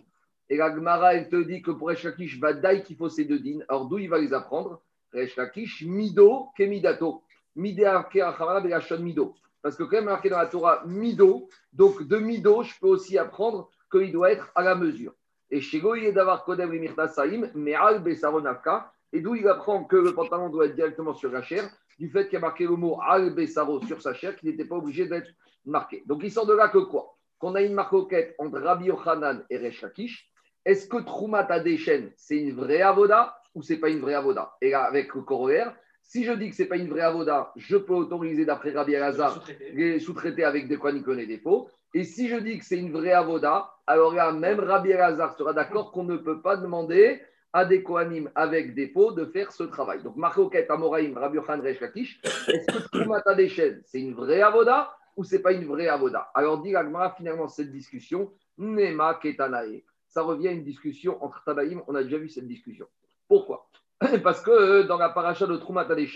et 0.50 0.58
l'Agmara, 0.58 1.15
elle 1.15 1.29
te 1.29 1.36
dit 1.36 1.62
que 1.62 1.72
pour 1.72 1.89
Resh 1.89 2.03
Lakish, 2.03 2.39
Vadaï 2.39 2.84
qu'il 2.84 2.98
faut 2.98 3.10
ces 3.10 3.25
deux 3.25 3.39
dînes. 3.39 3.63
Alors, 3.70 3.86
d'où 3.86 3.98
il 4.00 4.10
va 4.10 4.18
les 4.18 4.34
apprendre 4.34 4.82
Resh 5.13 5.36
Lakish, 5.36 5.84
Mido, 5.86 6.48
Kemidato. 6.58 7.24
Mido. 7.56 9.36
Parce 9.62 9.75
que, 9.75 9.84
quand 9.84 9.98
même, 9.98 10.06
marqué 10.06 10.29
dans 10.29 10.38
la 10.38 10.48
Torah, 10.48 10.84
Mido. 10.86 11.50
Donc, 11.74 12.03
de 12.03 12.18
Mido, 12.18 12.63
je 12.63 12.74
peux 12.79 12.88
aussi 12.88 13.18
apprendre 13.18 13.70
qu'il 13.91 14.12
doit 14.12 14.32
être 14.32 14.51
à 14.56 14.63
la 14.63 14.75
mesure. 14.75 15.13
Et 15.51 15.62
chez 15.62 15.79
Goye 15.79 16.13
Davar 16.13 16.44
Kodem 16.46 16.72
Mirta 16.72 17.08
Saïm, 17.08 17.51
Me'al 17.53 18.01
Besaronavka 18.01 18.91
et 19.12 19.22
d'où 19.22 19.36
il 19.36 19.48
apprend 19.48 19.84
que 19.84 19.96
le 19.96 20.13
pantalon 20.13 20.50
doit 20.50 20.65
être 20.65 20.75
directement 20.75 21.13
sur 21.13 21.32
la 21.32 21.41
chair, 21.41 21.70
du 21.98 22.10
fait 22.10 22.27
qu'il 22.27 22.38
a 22.38 22.41
marqué 22.41 22.65
le 22.65 22.75
mot 22.75 23.00
al 23.01 23.34
besaro 23.34 23.82
sur 23.86 24.01
sa 24.01 24.13
chair, 24.13 24.36
qui 24.36 24.46
n'était 24.46 24.65
pas 24.65 24.75
obligé 24.75 25.08
d'être 25.08 25.29
marqué. 25.65 26.03
Donc 26.06 26.22
il 26.24 26.32
sort 26.32 26.46
de 26.46 26.53
là 26.53 26.70
que 26.70 26.77
quoi? 26.77 27.18
Qu'on 27.39 27.56
a 27.56 27.62
une 27.62 27.74
marcoquette 27.74 28.36
entre 28.38 28.60
Rabbi 28.60 28.86
Yochanan 28.86 29.44
et 29.50 29.58
Resh 29.58 29.82
Lakish. 29.82 30.28
Est-ce 30.66 30.88
que 30.88 30.98
Troumat 30.98 31.48
Adeshen, 31.50 32.12
c'est 32.16 32.38
une 32.38 32.54
vraie 32.54 32.82
avoda 32.82 33.38
ou 33.56 33.62
c'est 33.62 33.78
pas 33.78 33.89
une 33.89 34.00
vraie 34.00 34.13
avoda? 34.13 34.56
Et 34.62 34.72
là, 34.72 34.84
avec 34.84 35.13
le 35.16 35.22
corollaire, 35.22 35.74
si 36.04 36.24
je 36.24 36.34
dis 36.34 36.50
que 36.50 36.56
c'est 36.56 36.66
pas 36.66 36.78
une 36.78 36.89
vraie 36.89 37.01
avoda, 37.01 37.51
je 37.56 37.78
peux 37.78 37.94
autoriser 37.94 38.46
d'après 38.46 38.72
Rabbi 38.72 38.94
Elazar 38.94 39.44
les 39.74 40.00
sous-traiter 40.00 40.44
avec 40.44 40.68
des 40.68 40.78
quoi 40.78 40.92
et 40.92 41.25
des 41.25 41.38
faux. 41.38 41.70
Et 41.94 42.04
si 42.04 42.28
je 42.28 42.36
dis 42.38 42.60
que 42.60 42.66
c'est 42.66 42.78
une 42.78 42.92
vraie 42.92 43.13
avoda, 43.13 43.72
alors 43.88 44.13
là, 44.13 44.32
même 44.32 44.60
Rabbi 44.60 44.92
Elazar 44.92 45.36
sera 45.36 45.54
d'accord 45.54 45.92
qu'on 45.92 46.04
ne 46.04 46.18
peut 46.18 46.42
pas 46.42 46.58
demander 46.58 47.22
à 47.54 47.66
des 47.66 47.82
Kohanim 47.82 48.30
avec 48.36 48.75
des 48.75 48.94
de 49.16 49.25
faire 49.25 49.51
ce 49.51 49.63
travail. 49.63 50.04
Donc, 50.04 50.16
Marcoquet, 50.16 50.70
Amoraïm, 50.70 51.18
Rabbi 51.18 51.39
Khan, 51.46 51.62
Resh 51.62 51.82
est-ce 51.82 52.66
que 52.66 52.88
Troumata 52.89 53.34
des 53.34 53.50
c'est 53.50 54.00
une 54.00 54.13
vraie 54.13 54.42
avoda 54.42 54.94
ou 55.16 55.24
c'est 55.24 55.42
pas 55.42 55.51
une 55.51 55.66
vraie 55.66 55.88
avoda? 55.88 56.30
Alors, 56.36 56.62
dit 56.62 56.75
Agmara, 56.75 57.16
finalement, 57.18 57.48
cette 57.48 57.72
discussion, 57.72 58.32
Nema 58.58 59.16
Ketanae. 59.16 59.84
Ça 60.10 60.24
revient 60.24 60.50
à 60.50 60.51
une 60.51 60.63
discussion 60.63 61.24
entre 61.24 61.44
Tabaïm, 61.44 61.82
on 61.88 61.96
a 61.96 62.04
déjà 62.04 62.18
vu 62.18 62.30
cette 62.30 62.48
discussion. 62.48 62.88
Pourquoi 63.28 63.70
Parce 64.24 64.42
que 64.42 64.51
euh, 64.51 64.84
dans 64.84 64.98
la 64.98 65.10
paracha 65.10 65.46
de 65.48 65.56
Troumata 65.56 65.96
des 65.96 66.10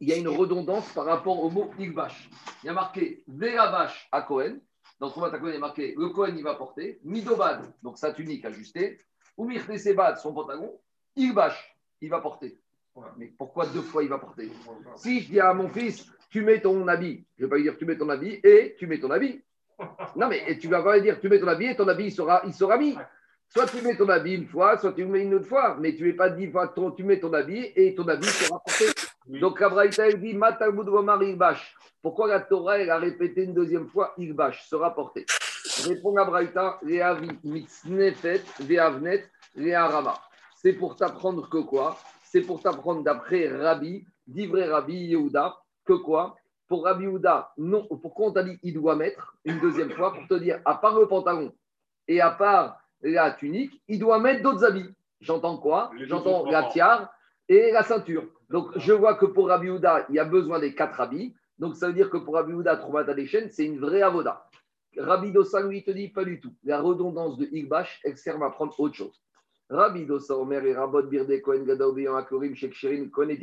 il 0.00 0.08
y 0.08 0.12
a 0.12 0.16
une 0.16 0.28
redondance 0.28 0.92
par 0.92 1.06
rapport 1.06 1.42
au 1.42 1.50
mot 1.50 1.70
Igbash. 1.78 2.30
Il 2.62 2.66
y 2.66 2.70
a 2.70 2.72
marqué 2.72 3.24
Veravash 3.26 4.08
à 4.12 4.22
Cohen. 4.22 4.58
Dans 5.00 5.10
Troumata 5.10 5.38
Cohen, 5.38 5.50
il 5.50 5.54
y 5.54 5.56
a 5.56 5.60
marqué 5.60 5.94
le 5.96 6.08
Cohen, 6.10 6.34
il 6.36 6.44
va 6.44 6.54
porter. 6.54 7.00
Midobad, 7.04 7.72
donc 7.82 7.98
sa 7.98 8.12
tunique 8.12 8.44
ajustée. 8.44 9.00
Ou 9.36 9.50
Sebad, 9.76 10.18
son 10.18 10.34
pantalon, 10.34 10.78
bâche, 11.32 11.76
il 12.00 12.10
va 12.10 12.20
porter. 12.20 12.58
Mais 13.16 13.26
pourquoi 13.38 13.66
deux 13.66 13.82
fois 13.82 14.02
il 14.02 14.08
va 14.08 14.18
porter? 14.18 14.50
Si 14.96 15.20
je 15.20 15.28
dis 15.28 15.40
à 15.40 15.54
mon 15.54 15.68
fils, 15.68 16.10
tu 16.30 16.42
mets 16.42 16.60
ton 16.60 16.86
habit, 16.88 17.24
je 17.36 17.44
ne 17.44 17.46
vais 17.46 17.50
pas 17.50 17.56
lui 17.56 17.62
dire 17.62 17.78
tu 17.78 17.84
mets 17.84 17.96
ton 17.96 18.08
habit 18.08 18.40
et 18.42 18.74
tu 18.78 18.86
mets 18.86 18.98
ton 18.98 19.10
habit. 19.10 19.40
Non, 20.16 20.28
mais 20.28 20.58
tu 20.58 20.68
vas 20.68 20.82
pas 20.82 20.98
dire 21.00 21.20
tu 21.20 21.28
mets 21.28 21.38
ton 21.38 21.48
habit 21.48 21.66
et 21.66 21.76
ton 21.76 21.86
habit 21.88 22.06
il 22.06 22.12
sera, 22.12 22.42
il 22.44 22.54
sera 22.54 22.76
mis. 22.76 22.96
Soit 23.48 23.66
tu 23.66 23.80
mets 23.82 23.96
ton 23.96 24.08
habit 24.08 24.34
une 24.34 24.46
fois, 24.46 24.76
soit 24.76 24.92
tu 24.92 25.02
le 25.02 25.08
mets 25.08 25.22
une 25.22 25.34
autre 25.34 25.46
fois, 25.46 25.76
mais 25.80 25.94
tu 25.94 26.06
ne 26.06 26.12
pas 26.12 26.28
dix 26.28 26.50
fois, 26.50 26.74
tu 26.96 27.04
mets 27.04 27.18
ton 27.18 27.32
habit 27.32 27.72
et 27.74 27.94
ton 27.94 28.06
habit 28.06 28.26
sera 28.26 28.60
porté. 28.60 28.86
Donc 29.26 29.62
Abraïta 29.62 30.12
dit 30.12 30.34
Matalmud 30.34 30.88
Vomar 30.88 31.22
Ilbash. 31.22 31.76
Pourquoi 32.02 32.28
la 32.28 32.40
Torah 32.40 32.78
elle 32.78 32.90
a 32.90 32.98
répété 32.98 33.44
une 33.44 33.54
deuxième 33.54 33.88
fois 33.88 34.14
Ilbash 34.18 34.68
sera 34.68 34.94
porté? 34.94 35.24
Répond 35.86 36.16
Abraïta, 36.16 36.78
Réavi, 36.82 37.28
Mitznefet, 37.44 38.42
Veavnet. 38.60 39.30
C'est 40.56 40.72
pour 40.74 40.96
t'apprendre 40.96 41.48
que 41.48 41.58
quoi? 41.58 41.96
C'est 42.24 42.42
pour 42.42 42.60
t'apprendre 42.62 43.02
d'après 43.02 43.48
Rabbi, 43.48 44.06
d'ivrer 44.26 44.68
Rabbi 44.68 44.94
Yehuda, 44.94 45.56
que 45.84 45.94
quoi? 45.94 46.36
Pour 46.68 46.84
Rabbi 46.84 47.04
Yehuda, 47.04 47.52
non, 47.56 47.86
pourquoi 47.86 48.28
on 48.28 48.32
t'a 48.32 48.42
dit 48.42 48.58
il 48.62 48.74
doit 48.74 48.94
mettre 48.94 49.36
une 49.44 49.58
deuxième 49.58 49.90
fois 49.90 50.12
pour 50.12 50.26
te 50.28 50.34
dire, 50.34 50.60
à 50.64 50.74
part 50.74 50.98
le 50.98 51.06
pantalon 51.06 51.52
et 52.06 52.20
à 52.20 52.30
part 52.30 52.80
la 53.02 53.30
tunique, 53.30 53.82
il 53.88 53.98
doit 53.98 54.18
mettre 54.18 54.42
d'autres 54.42 54.64
habits. 54.64 54.94
J'entends 55.20 55.56
quoi 55.56 55.90
J'entends 55.98 56.44
la 56.50 56.64
tiare 56.64 57.10
et 57.48 57.72
la 57.72 57.82
ceinture. 57.82 58.24
Donc 58.50 58.70
je 58.76 58.92
vois 58.92 59.14
que 59.14 59.26
pour 59.26 59.48
Rabbi 59.48 59.66
Yehuda, 59.66 60.06
il 60.10 60.16
y 60.16 60.18
a 60.18 60.24
besoin 60.24 60.58
des 60.58 60.74
quatre 60.74 61.00
habits. 61.00 61.34
Donc 61.58 61.74
ça 61.74 61.88
veut 61.88 61.94
dire 61.94 62.10
que 62.10 62.18
pour 62.18 62.34
Rabbi 62.34 62.52
Yehuda, 62.52 62.76
Troumata 62.76 63.14
des 63.14 63.26
chaînes, 63.26 63.48
c'est 63.50 63.64
une 63.64 63.78
vraie 63.78 64.02
avoda. 64.02 64.48
Rabbi 64.96 65.32
Dossa, 65.32 65.62
lui, 65.62 65.82
te 65.84 65.90
dit 65.90 66.08
pas 66.08 66.24
du 66.24 66.40
tout. 66.40 66.54
La 66.64 66.80
redondance 66.80 67.36
de 67.36 67.46
Igbash, 67.46 68.00
elle 68.04 68.16
sert 68.16 68.42
à 68.42 68.50
prendre 68.50 68.78
autre 68.78 68.94
chose. 68.94 69.22
Rabbi 69.70 70.06
Dossa, 70.06 70.36
Omer 70.36 70.64
et 70.64 70.74
Rabot 70.74 71.02
Birde, 71.02 71.40
Kohen 71.42 71.64
Gadol, 71.64 71.94
Beyan 71.94 72.16
Akorim, 72.16 72.54
Shekshirin, 72.54 73.08
Kohen 73.10 73.36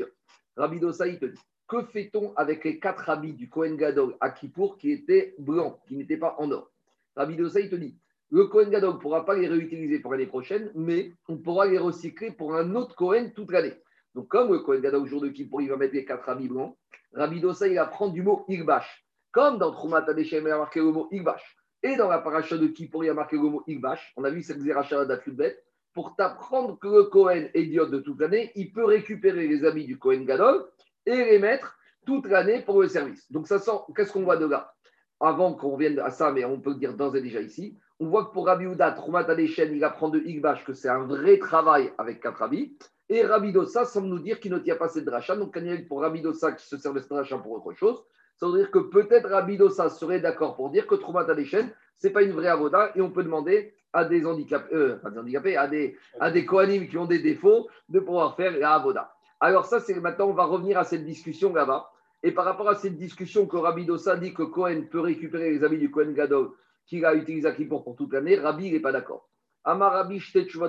Rabbi 0.57 0.79
Dossa, 0.79 1.07
il 1.07 1.19
te 1.19 1.25
dit 1.25 1.39
que 1.67 1.83
fait-on 1.83 2.33
avec 2.35 2.63
les 2.63 2.79
quatre 2.79 3.09
habits 3.09 3.33
du 3.33 3.49
Kohen 3.49 3.75
Gadol 3.75 4.15
à 4.19 4.29
Kippour 4.29 4.77
qui 4.77 4.91
étaient 4.91 5.35
blancs, 5.39 5.79
qui 5.87 5.95
n'étaient 5.95 6.17
pas 6.17 6.35
en 6.37 6.51
or? 6.51 6.71
Rabbi 7.15 7.35
Dossa, 7.35 7.59
il 7.59 7.69
te 7.69 7.75
dit 7.75 7.97
le 8.31 8.47
Kohen 8.47 8.69
Gadol 8.69 8.95
ne 8.95 8.99
pourra 8.99 9.23
pas 9.23 9.35
les 9.35 9.47
réutiliser 9.47 9.99
pour 9.99 10.11
l'année 10.11 10.25
prochaine, 10.25 10.71
mais 10.73 11.11
on 11.27 11.37
pourra 11.37 11.67
les 11.67 11.77
recycler 11.77 12.31
pour 12.31 12.55
un 12.55 12.75
autre 12.75 12.95
Kohen 12.95 13.31
toute 13.33 13.51
l'année. 13.51 13.75
Donc, 14.15 14.27
comme 14.27 14.51
le 14.51 14.59
Kohen 14.59 14.81
Gadol, 14.81 15.03
au 15.03 15.05
jour 15.05 15.21
de 15.21 15.29
Kippour, 15.29 15.61
il 15.61 15.69
va 15.69 15.77
mettre 15.77 15.93
les 15.93 16.05
quatre 16.05 16.27
habits 16.27 16.47
blancs, 16.47 16.75
Rabbi 17.13 17.39
Dossa, 17.39 17.67
il 17.67 17.77
apprend 17.77 18.09
du 18.09 18.23
mot 18.23 18.43
Igbash. 18.49 19.05
Comme 19.31 19.57
dans 19.57 19.71
Troumat 19.71 20.05
Adeshem, 20.07 20.45
il 20.45 20.51
a 20.51 20.57
marqué 20.57 20.79
le 20.79 20.91
mot 20.91 21.07
Igbash. 21.11 21.55
Et 21.83 21.95
dans 21.95 22.09
la 22.09 22.17
paracha 22.17 22.57
de 22.57 22.67
Kippour, 22.67 23.03
il 23.03 23.09
a 23.09 23.13
marqué 23.13 23.35
le 23.35 23.43
mot 23.43 23.63
Igbash. 23.67 24.13
On 24.17 24.23
a 24.23 24.29
vu 24.29 24.41
cette 24.41 24.59
Zeracha 24.59 25.05
d'Aflubet, 25.05 25.57
pour 25.93 26.15
t'apprendre 26.15 26.77
que 26.77 26.87
le 26.87 27.03
Cohen 27.03 27.47
est 27.53 27.61
idiot 27.61 27.85
de 27.85 27.99
toute 27.99 28.19
l'année, 28.19 28.51
il 28.55 28.73
peut 28.73 28.83
récupérer 28.83 29.47
les 29.47 29.63
habits 29.63 29.85
du 29.85 29.97
Cohen 29.97 30.23
Gadol 30.25 30.65
et 31.05 31.15
les 31.15 31.39
mettre 31.39 31.77
toute 32.05 32.27
l'année 32.27 32.61
pour 32.61 32.81
le 32.81 32.87
service. 32.87 33.31
Donc, 33.31 33.47
ça 33.47 33.59
sent, 33.59 33.71
qu'est-ce 33.95 34.11
qu'on 34.11 34.23
voit 34.23 34.37
de 34.37 34.45
là? 34.45 34.73
Avant 35.19 35.53
qu'on 35.53 35.77
vienne 35.77 35.99
à 35.99 36.09
ça, 36.09 36.31
mais 36.31 36.45
on 36.45 36.59
peut 36.59 36.71
le 36.71 36.75
dire 36.75 36.93
d'ores 36.93 37.15
et 37.15 37.21
déjà 37.21 37.41
ici, 37.41 37.77
on 37.99 38.07
voit 38.07 38.25
que 38.25 38.33
pour 38.33 38.47
Rabbi 38.47 38.65
Houda, 38.65 38.91
Troumat 38.91 39.25
il 39.37 39.83
apprend 39.83 40.09
de 40.09 40.19
Igbash 40.19 40.65
que 40.65 40.73
c'est 40.73 40.89
un 40.89 41.05
vrai 41.05 41.37
travail 41.39 41.93
avec 41.97 42.21
quatre 42.21 42.41
habits. 42.41 42.77
Et 43.07 43.23
Rabbi 43.23 43.53
Dossa 43.53 43.85
semble 43.85 44.07
nous 44.07 44.19
dire 44.19 44.39
qu'il 44.39 44.51
ne 44.51 44.59
tient 44.59 44.75
pas 44.75 44.89
cette 44.89 45.05
dracha. 45.05 45.35
Donc, 45.35 45.57
pour 45.87 46.01
Rabbi 46.01 46.21
Dossa 46.21 46.51
qui 46.51 46.65
se 46.65 46.77
sert 46.77 46.93
de 46.93 46.99
cette 46.99 47.09
dracha 47.09 47.37
pour 47.37 47.53
autre 47.53 47.71
chose, 47.73 48.03
ça 48.37 48.47
veut 48.47 48.57
dire 48.57 48.71
que 48.71 48.79
peut-être 48.79 49.29
Rabbi 49.29 49.57
Dossa 49.57 49.89
serait 49.89 50.19
d'accord 50.19 50.55
pour 50.55 50.69
dire 50.69 50.85
que 50.87 50.95
Troumat 50.95 51.29
Adeshen, 51.29 51.71
ce 51.97 52.07
n'est 52.07 52.13
pas 52.13 52.23
une 52.23 52.33
vraie 52.33 52.49
avoda 52.49 52.91
et 52.95 53.01
on 53.01 53.11
peut 53.11 53.23
demander 53.23 53.73
à 53.93 54.03
des 54.03 54.25
handicapés, 54.25 54.75
euh, 54.75 54.97
pas 54.97 55.09
des 55.09 55.19
handicapés, 55.19 55.55
à 55.55 55.67
des, 55.67 55.97
à 56.19 56.29
des 56.29 56.45
Kohanim 56.45 56.89
qui 56.89 56.97
ont 56.97 57.05
des 57.05 57.19
défauts 57.19 57.69
de 57.87 58.01
pouvoir 58.01 58.35
faire 58.35 58.57
la 58.57 58.73
avoda. 58.73 59.14
Alors, 59.39 59.65
ça, 59.65 59.79
c'est 59.79 59.99
maintenant, 59.99 60.27
on 60.27 60.33
va 60.33 60.45
revenir 60.45 60.77
à 60.77 60.83
cette 60.83 61.05
discussion 61.05 61.53
là-bas. 61.53 61.91
Et 62.23 62.31
par 62.31 62.45
rapport 62.45 62.69
à 62.69 62.75
cette 62.75 62.97
discussion 62.97 63.45
que 63.45 63.57
Rabbi 63.57 63.85
Dossa 63.85 64.17
dit 64.17 64.33
que 64.33 64.43
Cohen 64.43 64.83
peut 64.89 64.99
récupérer 64.99 65.51
les 65.51 65.63
habits 65.63 65.77
du 65.77 65.91
Cohen 65.91 66.11
Gadol 66.13 66.51
qu'il 66.87 67.05
a 67.05 67.13
utilisé 67.13 67.47
à 67.47 67.51
Kippour 67.51 67.83
pour 67.83 67.95
toute 67.95 68.13
l'année, 68.13 68.37
Rabbi 68.37 68.71
n'est 68.71 68.79
pas 68.79 68.91
d'accord. 68.91 69.27
Amar 69.63 69.93
Rabbi 69.93 70.21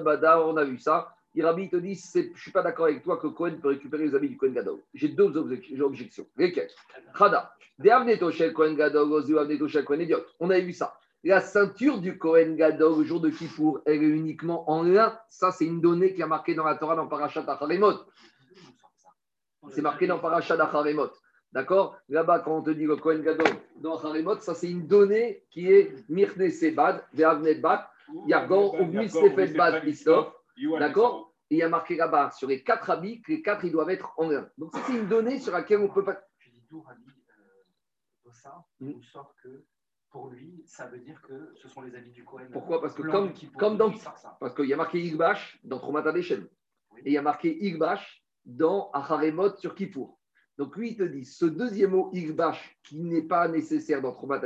Bada, 0.02 0.42
on 0.42 0.56
a 0.56 0.64
vu 0.64 0.78
ça. 0.78 1.14
Et 1.34 1.42
Rabbi 1.42 1.68
te 1.68 1.76
dit 1.76 1.94
Je 1.94 2.20
ne 2.20 2.34
suis 2.34 2.50
pas 2.50 2.62
d'accord 2.62 2.86
avec 2.86 3.02
toi 3.02 3.18
que 3.18 3.26
Cohen 3.26 3.58
peut 3.60 3.68
récupérer 3.68 4.06
les 4.06 4.14
habits 4.14 4.30
du 4.30 4.36
Cohen 4.36 4.52
Gadol. 4.52 4.80
J'ai 4.94 5.08
deux 5.08 5.36
objections. 5.36 6.26
Lesquelles? 6.36 6.70
Khada. 7.16 7.52
On 10.40 10.50
a 10.50 10.60
vu 10.60 10.72
ça. 10.72 10.98
La 11.24 11.40
ceinture 11.40 12.00
du 12.00 12.18
Cohen 12.18 12.54
Gadol 12.54 12.98
le 12.98 13.04
jour 13.04 13.20
de 13.20 13.28
Kippour, 13.28 13.80
elle 13.84 14.02
est 14.02 14.08
uniquement 14.08 14.70
en 14.70 14.82
lin. 14.82 15.18
Ça, 15.28 15.50
c'est 15.50 15.66
une 15.66 15.80
donnée 15.80 16.14
qui 16.14 16.22
a 16.22 16.26
marqué 16.26 16.54
dans 16.54 16.64
la 16.64 16.76
Torah 16.76 16.96
dans 16.96 17.06
Parashat 17.06 17.44
Acharemot. 17.46 17.94
C'est 19.70 19.82
marqué 19.82 20.06
dans 20.06 20.18
Parashat 20.18 20.62
Acharemot. 20.62 21.10
D'accord 21.52 21.98
Là-bas, 22.08 22.40
quand 22.40 22.58
on 22.58 22.62
te 22.62 22.70
dit 22.70 22.84
le 22.84 22.96
Kohen 22.96 23.22
Gadol 23.22 23.46
dans 23.76 23.96
Harimot, 24.04 24.40
ça 24.40 24.54
c'est 24.54 24.70
une 24.70 24.86
donnée 24.86 25.44
qui 25.50 25.72
est 25.72 25.94
Mirne 26.08 26.50
Sebad, 26.50 27.04
Ve'avnet 27.14 27.54
Bat, 27.56 27.90
Yargor, 28.26 28.76
Ugmis 28.80 29.10
Sefet 29.10 29.54
Bad, 29.54 29.82
D'accord 30.78 31.32
Et 31.50 31.54
il 31.54 31.58
y 31.58 31.62
a 31.62 31.68
marqué 31.68 31.96
là-bas 31.96 32.30
sur 32.32 32.48
les 32.48 32.62
quatre 32.62 32.90
habits 32.90 33.22
que 33.22 33.32
les 33.32 33.42
quatre 33.42 33.64
ils 33.64 33.72
doivent 33.72 33.90
être 33.90 34.12
en 34.18 34.30
un. 34.30 34.48
Donc 34.58 34.72
c'est 34.74 34.92
une 34.92 35.08
donnée 35.08 35.38
sur 35.38 35.52
laquelle 35.52 35.78
on 35.78 35.88
ne 35.88 35.92
peut 35.94 36.04
pas. 36.04 36.20
Tu 36.38 36.50
dis 36.50 36.66
d'où 36.68 36.82
Rabbi 36.82 37.02
euh, 37.06 38.30
ça, 38.32 38.64
hmm. 38.80 38.90
ou 38.90 39.02
sort 39.02 39.34
que 39.42 39.64
pour 40.10 40.28
lui, 40.28 40.62
ça 40.66 40.86
veut 40.86 40.98
dire 40.98 41.20
que 41.22 41.52
ce 41.56 41.68
sont 41.68 41.82
les 41.82 41.94
habits 41.94 42.10
du 42.10 42.24
Kohen. 42.24 42.48
Pourquoi? 42.52 42.80
Parce 42.80 42.94
que 42.94 43.02
comme, 43.02 43.32
comme 43.58 43.76
dans. 43.76 43.92
Parce 44.40 44.54
qu'il 44.54 44.66
y 44.66 44.72
a 44.72 44.76
marqué 44.76 45.00
Igbash 45.00 45.58
dans 45.64 45.78
Tromata. 45.78 46.16
Et 46.16 46.26
il 47.04 47.12
y 47.12 47.18
a 47.18 47.22
marqué 47.22 47.56
Igbash 47.64 48.25
dans 48.46 48.90
Acharemot 48.92 49.56
sur 49.58 49.74
Kippour. 49.74 50.18
Donc 50.58 50.76
lui, 50.76 50.90
il 50.90 50.96
te 50.96 51.02
dit, 51.02 51.24
ce 51.24 51.44
deuxième 51.44 51.90
mot, 51.90 52.10
Igbash, 52.14 52.78
qui 52.82 52.98
n'est 52.98 53.22
pas 53.22 53.46
nécessaire 53.48 54.00
dans 54.00 54.12
Troumat 54.12 54.40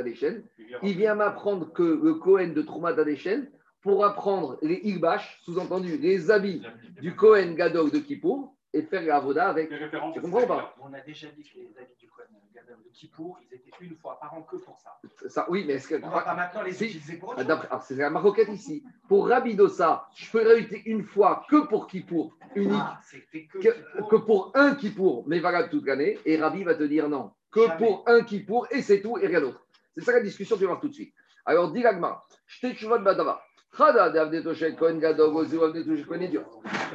il 0.83 0.97
vient 0.97 1.15
m'apprendre 1.15 1.71
que 1.71 2.01
le 2.03 2.15
Kohen 2.15 2.53
de 2.53 2.61
Troumat 2.61 2.99
Adeshen, 2.99 3.49
pour 3.81 4.03
apprendre 4.03 4.57
les 4.61 4.81
Igbash, 4.83 5.39
sous-entendu 5.43 5.97
les 5.97 6.29
habits 6.29 6.61
du 7.01 7.15
Kohen 7.15 7.55
Gadol 7.55 7.91
de 7.91 7.99
Kippour, 7.99 8.55
et 8.73 8.81
faire 8.83 9.01
la 9.03 9.17
avoda 9.17 9.49
avec. 9.49 9.69
Tu 10.13 10.21
comprends 10.21 10.47
pas 10.47 10.75
On 10.81 10.93
a 10.93 11.01
déjà 11.01 11.27
dit 11.29 11.43
que 11.43 11.59
les 11.59 11.77
habits 11.77 11.95
du 11.99 12.07
Kohen 12.07 12.27
Gadol 12.53 12.77
de 12.83 12.89
Kippour, 12.89 13.39
ils 13.41 13.55
étaient 13.55 13.71
une 13.81 13.95
fois 13.95 14.19
par 14.19 14.33
an 14.33 14.43
que 14.43 14.57
pour 14.57 14.77
ça. 14.79 14.97
ça 15.27 15.45
oui, 15.49 15.65
mais 15.67 15.73
est-ce 15.73 15.87
que. 15.87 15.95
On 16.03 16.09
va 16.09 16.21
pas 16.21 16.35
maintenant 16.35 16.63
les 16.63 16.83
utiliser 16.83 17.17
pour 17.17 17.29
autre 17.29 17.67
ah, 17.69 17.79
C'est 17.81 17.95
la 17.95 18.09
maroquette 18.09 18.49
ici. 18.49 18.83
Pour 19.07 19.27
Rabidosa, 19.27 20.07
je 20.15 20.31
peux 20.31 20.47
réutiliser 20.47 20.89
une 20.89 21.03
fois 21.03 21.45
que 21.49 21.67
pour 21.67 21.87
Kippour, 21.87 22.37
unique. 22.55 22.79
Ah, 22.81 22.99
que, 23.33 24.09
que, 24.09 24.15
pour 24.15 24.51
un 24.55 24.75
Kippour, 24.75 25.25
mais 25.27 25.39
valable 25.39 25.69
toute 25.69 25.85
l'année. 25.85 26.17
Et 26.25 26.37
Rabbi 26.37 26.63
va 26.63 26.75
te 26.75 26.83
dire 26.83 27.09
non. 27.09 27.31
Que 27.51 27.77
pour 27.77 28.03
un 28.07 28.23
Kippour, 28.23 28.67
et 28.71 28.81
c'est 28.81 29.01
tout, 29.01 29.17
et 29.17 29.27
rien 29.27 29.41
d'autre. 29.41 29.65
C'est 29.93 30.01
ça 30.01 30.13
la 30.13 30.21
discussion, 30.21 30.55
tu 30.55 30.61
vas 30.61 30.69
voir 30.69 30.79
tout 30.79 30.87
de 30.87 30.93
suite. 30.93 31.13
Alors, 31.45 31.71
dis 31.71 31.81
l'agma. 31.81 32.21
Je 32.45 32.61
t'ai 32.61 32.73
de 32.73 33.03
Badava. 33.03 33.41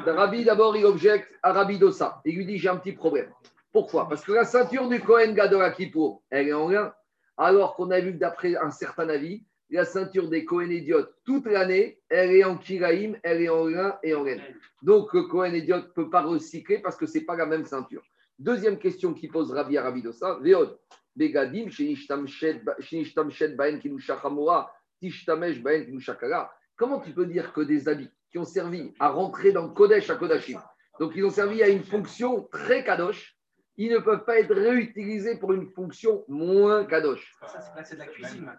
Rabbi 0.06 0.44
d'abord, 0.44 0.76
il 0.76 0.84
objecte 0.84 1.32
à 1.42 1.52
Rabbi 1.52 1.78
Dossa. 1.78 2.20
Il 2.24 2.36
lui 2.36 2.44
dit 2.44 2.58
J'ai 2.58 2.68
un 2.68 2.76
petit 2.76 2.92
problème. 2.92 3.30
Pourquoi? 3.72 4.08
Parce 4.08 4.24
que 4.24 4.32
la 4.32 4.44
ceinture 4.44 4.88
du 4.88 5.00
Kohen 5.00 5.34
Gadol 5.34 5.62
à 5.62 5.70
Kippour, 5.70 6.22
elle 6.30 6.48
est 6.48 6.52
en 6.52 6.66
rien. 6.66 6.92
Alors 7.38 7.76
qu'on 7.76 7.90
a 7.90 8.00
vu 8.00 8.12
que 8.12 8.18
d'après 8.18 8.56
un 8.56 8.70
certain 8.70 9.08
avis, 9.08 9.44
la 9.70 9.84
ceinture 9.84 10.28
des 10.28 10.44
Kohen 10.44 10.70
idiotes, 10.70 11.12
toute 11.24 11.46
l'année, 11.46 11.98
elle 12.08 12.30
est 12.30 12.44
en 12.44 12.56
Kiraïm, 12.56 13.18
elle 13.22 13.42
est 13.42 13.48
en 13.48 13.64
rien 13.64 13.98
et 14.02 14.14
en 14.14 14.22
rien. 14.22 14.38
Donc 14.82 15.12
le 15.12 15.22
Kohen 15.22 15.54
idiot 15.54 15.76
ne 15.76 15.82
peut 15.82 16.10
pas 16.10 16.22
recycler 16.22 16.78
parce 16.78 16.96
que 16.96 17.06
ce 17.06 17.18
n'est 17.18 17.24
pas 17.24 17.36
la 17.36 17.46
même 17.46 17.64
ceinture. 17.64 18.02
Deuxième 18.38 18.78
question 18.78 19.14
qui 19.14 19.28
pose 19.28 19.50
Rabbi 19.50 19.78
à 19.78 19.82
Rabbi 19.82 20.02
Dossa 20.02 20.38
Veod, 20.42 20.78
Begadim, 21.16 21.70
Shenishtamshed 21.70 23.56
Baen 23.56 23.78
Kinushachamora, 23.78 24.70
Tishtamesh 25.00 25.62
Baen 25.62 25.86
Kinushakara. 25.86 26.50
Comment 26.76 27.00
tu 27.00 27.12
peux 27.12 27.26
dire 27.26 27.52
que 27.52 27.62
des 27.62 27.88
habits 27.88 28.10
qui 28.30 28.38
ont 28.38 28.44
servi 28.44 28.92
à 28.98 29.08
rentrer 29.08 29.52
dans 29.52 29.68
Kodesh 29.68 30.10
à 30.10 30.16
Kodashim, 30.16 30.60
donc 31.00 31.12
ils 31.14 31.24
ont 31.24 31.30
servi 31.30 31.62
à 31.62 31.68
une 31.68 31.84
fonction 31.84 32.48
très 32.52 32.84
kadosh, 32.84 33.36
ils 33.78 33.92
ne 33.92 33.98
peuvent 33.98 34.24
pas 34.24 34.38
être 34.38 34.54
réutilisés 34.54 35.38
pour 35.38 35.52
une 35.52 35.66
fonction 35.66 36.24
moins 36.28 36.84
kadosh. 36.84 37.34
Ça, 37.46 37.82
c'est 37.84 37.94
de 37.94 38.00
la 38.00 38.06
cuisine 38.06 38.50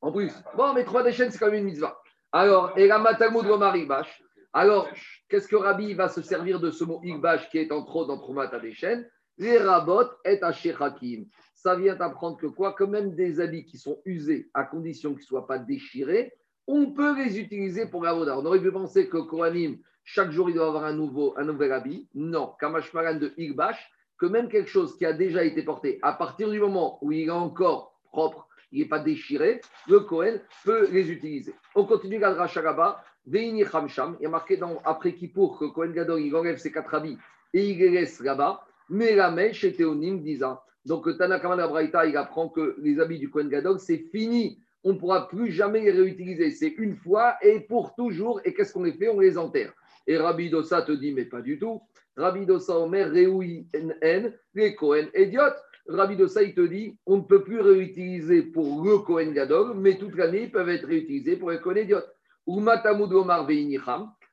En 0.00 0.12
plus. 0.12 0.32
Bon, 0.56 0.74
mais 0.74 0.84
trois 0.84 1.02
déchaînes, 1.02 1.30
c'est 1.30 1.38
quand 1.38 1.46
même 1.46 1.60
une 1.60 1.64
mitzvah. 1.64 1.98
Alors, 2.32 2.76
et 2.76 2.86
la 2.86 2.98
Matalmud 2.98 3.44
Igbash. 3.44 4.22
Alors, 4.52 4.88
qu'est-ce 5.28 5.48
que 5.48 5.56
Rabbi 5.56 5.94
va 5.94 6.08
se 6.08 6.22
servir 6.22 6.60
de 6.60 6.70
ce 6.70 6.84
mot 6.84 7.00
Igbash 7.02 7.48
qui 7.50 7.58
est 7.58 7.72
en 7.72 7.84
trop 7.84 8.04
dans 8.06 8.18
Tromat 8.18 8.50
chaînes? 8.72 9.08
Les 9.38 9.58
rabot 9.58 10.06
et 10.24 10.40
Hakim. 10.42 11.26
Ça 11.54 11.76
vient 11.76 12.00
apprendre 12.00 12.38
que 12.38 12.46
quoi? 12.46 12.72
Que 12.72 12.84
même 12.84 13.14
des 13.14 13.40
habits 13.40 13.66
qui 13.66 13.76
sont 13.76 14.00
usés 14.06 14.50
à 14.54 14.64
condition 14.64 15.10
qu'ils 15.10 15.20
ne 15.20 15.26
soient 15.26 15.46
pas 15.46 15.58
déchirés, 15.58 16.32
on 16.66 16.92
peut 16.92 17.16
les 17.16 17.38
utiliser 17.38 17.86
pour 17.86 18.02
l'avoda. 18.02 18.38
On 18.38 18.44
aurait 18.44 18.60
pu 18.60 18.72
penser 18.72 19.08
que 19.08 19.18
Kohanim, 19.18 19.78
chaque 20.04 20.30
jour, 20.30 20.48
il 20.50 20.54
doit 20.54 20.68
avoir 20.68 20.84
un, 20.84 20.92
nouveau, 20.92 21.34
un 21.36 21.44
nouvel 21.44 21.72
habit. 21.72 22.08
Non, 22.14 22.54
Kamashmaran 22.60 23.18
de 23.18 23.32
Igbash, 23.36 23.90
que 24.18 24.26
même 24.26 24.48
quelque 24.48 24.70
chose 24.70 24.96
qui 24.96 25.04
a 25.04 25.12
déjà 25.12 25.44
été 25.44 25.62
porté, 25.62 25.98
à 26.02 26.12
partir 26.12 26.50
du 26.50 26.58
moment 26.58 26.98
où 27.02 27.12
il 27.12 27.28
est 27.28 27.30
encore 27.30 27.98
propre, 28.10 28.48
il 28.72 28.80
n'est 28.80 28.88
pas 28.88 28.98
déchiré, 28.98 29.60
le 29.88 30.00
Kohen 30.00 30.40
peut 30.64 30.88
les 30.90 31.10
utiliser. 31.10 31.54
On 31.74 31.84
continue 31.84 32.18
la 32.18 32.34
Racharaba, 32.34 33.04
Veini 33.26 33.64
Hamsham, 33.64 34.16
il 34.20 34.24
y 34.24 34.26
a 34.26 34.30
marqué 34.30 34.56
dans, 34.56 34.80
après 34.84 35.14
Kippour 35.14 35.58
que 35.58 35.66
Kohen 35.66 35.92
Gadol, 35.92 36.20
il 36.20 36.34
enlève 36.34 36.58
ses 36.58 36.72
quatre 36.72 36.94
habits 36.94 37.18
et 37.52 37.68
il 37.70 37.78
les 37.78 37.90
laisse 37.90 38.20
là-bas, 38.20 38.64
mais 38.88 39.14
la 39.14 39.30
mèche 39.30 39.60
chez 39.60 39.74
Théonim 39.74 40.22
disant. 40.22 40.60
Donc 40.84 41.16
Tanakaman 41.18 41.66
Braïta, 41.68 42.06
il 42.06 42.16
apprend 42.16 42.48
que 42.48 42.76
les 42.78 43.00
habits 43.00 43.18
du 43.18 43.28
Kohen 43.28 43.48
Gadol, 43.48 43.80
c'est 43.80 43.98
fini 43.98 44.60
on 44.86 44.92
ne 44.92 44.98
pourra 44.98 45.26
plus 45.26 45.50
jamais 45.50 45.80
les 45.80 45.90
réutiliser. 45.90 46.52
C'est 46.52 46.74
une 46.78 46.94
fois 46.94 47.36
et 47.42 47.58
pour 47.58 47.96
toujours. 47.96 48.40
Et 48.44 48.54
qu'est-ce 48.54 48.72
qu'on 48.72 48.84
les 48.84 48.92
fait? 48.92 49.08
On 49.08 49.18
les 49.18 49.36
enterre. 49.36 49.72
Et 50.06 50.16
Rabbi 50.16 50.48
Dossa 50.48 50.82
te 50.82 50.92
dit, 50.92 51.12
mais 51.12 51.24
pas 51.24 51.42
du 51.42 51.58
tout. 51.58 51.82
Rabbi 52.16 52.46
Dossa 52.46 52.78
Omer, 52.78 53.10
Réoui 53.10 53.66
N, 53.72 54.32
les 54.54 54.76
Kohen 54.76 55.08
idiotes. 55.12 55.60
Rabbi 55.88 56.14
Dossa, 56.14 56.44
il 56.44 56.54
te 56.54 56.60
dit, 56.60 56.96
on 57.04 57.16
ne 57.16 57.22
peut 57.22 57.42
plus 57.42 57.60
réutiliser 57.60 58.42
pour 58.42 58.84
le 58.84 58.98
Kohen 58.98 59.32
Gadol, 59.32 59.74
mais 59.76 59.98
toute 59.98 60.14
l'année, 60.14 60.44
ils 60.44 60.52
peuvent 60.52 60.68
être 60.68 60.86
réutilisés 60.86 61.36
pour 61.36 61.50
les 61.50 61.58
Kohen 61.58 61.78
idiotes. 61.78 62.08
Ou 62.46 62.60
Matamud 62.60 63.12
Omar. 63.12 63.48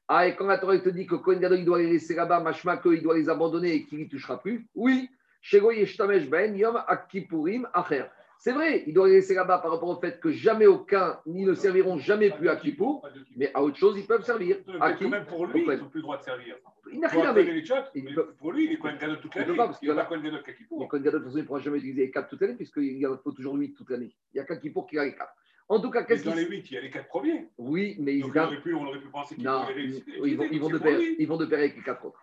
Ah, 0.08 0.28
et 0.28 0.36
quand 0.36 0.46
la 0.46 0.60
Torah 0.60 0.78
te 0.78 0.90
dit 0.90 1.08
que 1.08 1.16
Kohen 1.16 1.40
Gadol, 1.40 1.60
il 1.60 1.66
doit 1.66 1.80
les 1.80 1.90
laisser 1.90 2.14
là-bas, 2.14 2.42
machma, 2.42 2.78
qu'il 2.78 3.02
doit 3.02 3.18
les 3.18 3.28
abandonner 3.28 3.74
et 3.74 3.86
qu'il 3.86 3.98
n'y 3.98 4.08
touchera 4.08 4.40
plus, 4.40 4.68
oui. 4.76 5.10
Ben 6.30 6.56
Akipurim 6.88 7.68
Acher. 7.74 8.06
C'est 8.44 8.52
vrai, 8.52 8.84
il 8.88 8.94
doit 8.94 9.08
les 9.08 9.14
laisser 9.14 9.36
là-bas 9.36 9.60
par 9.60 9.72
rapport 9.72 9.88
au 9.88 9.96
fait 10.02 10.20
que 10.20 10.30
jamais 10.30 10.66
aucun, 10.66 11.18
ni 11.26 11.46
ne 11.46 11.54
serviront 11.54 11.98
jamais 11.98 12.30
plus 12.30 12.50
à 12.50 12.58
Kippour, 12.58 13.08
mais 13.38 13.50
à 13.54 13.64
autre 13.64 13.78
chose, 13.78 13.98
ils 13.98 14.06
peuvent 14.06 14.26
servir. 14.26 14.58
À 14.82 14.92
qui 14.92 15.08
Même 15.08 15.24
pour 15.24 15.46
lui, 15.46 15.64
ils 15.66 15.78
n'ont 15.78 15.88
plus 15.88 16.00
le 16.00 16.02
droit 16.02 16.18
de 16.18 16.24
servir. 16.24 16.58
Il 16.92 17.00
n'a 17.00 17.08
rien 17.08 17.30
à 17.30 17.32
voir. 17.32 17.46
Pour 18.38 18.52
lui, 18.52 18.66
il 18.66 18.74
est 18.74 18.78
Cohen 18.78 18.98
Gadol 19.00 19.22
toute 19.22 19.34
l'année. 19.34 19.54
Il 19.82 19.86
n'y 19.86 19.92
a 19.92 19.96
pas 19.96 20.06
Cohen 20.10 20.20
Gadol 20.20 20.44
qu'à 20.44 20.52
Kippour. 20.52 20.82
Les 20.82 20.88
Cohen 20.90 21.00
Gadol, 21.00 21.22
de 21.22 21.24
toute 21.24 21.28
façon, 21.28 21.38
il 21.38 21.42
ne 21.42 21.48
pourra 21.48 21.60
jamais 21.62 21.78
utiliser 21.78 22.02
les 22.02 22.12
4 22.12 22.28
toute 22.28 22.42
l'année, 22.42 22.56
puisqu'il 22.56 23.08
en 23.08 23.18
faut 23.18 23.32
toujours 23.32 23.56
8 23.56 23.76
toute 23.76 23.90
l'année. 23.90 24.14
Il 24.34 24.36
n'y 24.36 24.42
a 24.42 24.44
qu'un 24.44 24.58
Kippour 24.58 24.88
qui 24.88 25.00
a 25.00 25.06
les 25.06 25.16
4. 25.16 25.34
En 25.70 25.80
tout 25.80 25.90
cas, 25.90 26.04
qu'est-ce 26.04 26.26
Dans 26.26 26.36
les 26.36 26.46
8, 26.46 26.70
il 26.70 26.74
y 26.74 26.78
a 26.78 26.82
les 26.82 26.92
4 26.92 27.08
premiers. 27.08 27.48
Oui, 27.58 27.96
mais 28.02 28.18
ils, 28.18 28.30
pu, 28.62 28.74
on 28.74 28.86
aurait 28.86 29.00
pu 29.00 29.08
penser 29.08 29.36
qu'ils 29.36 29.46
ils 29.46 30.60
vont, 30.60 30.68
de 30.68 30.80
pair, 30.80 31.00
ils 31.00 31.28
vont 31.30 31.38
de 31.38 31.46
pair 31.46 31.60
avec 31.60 31.78
les 31.78 31.82
4 31.82 32.06
autres. 32.06 32.22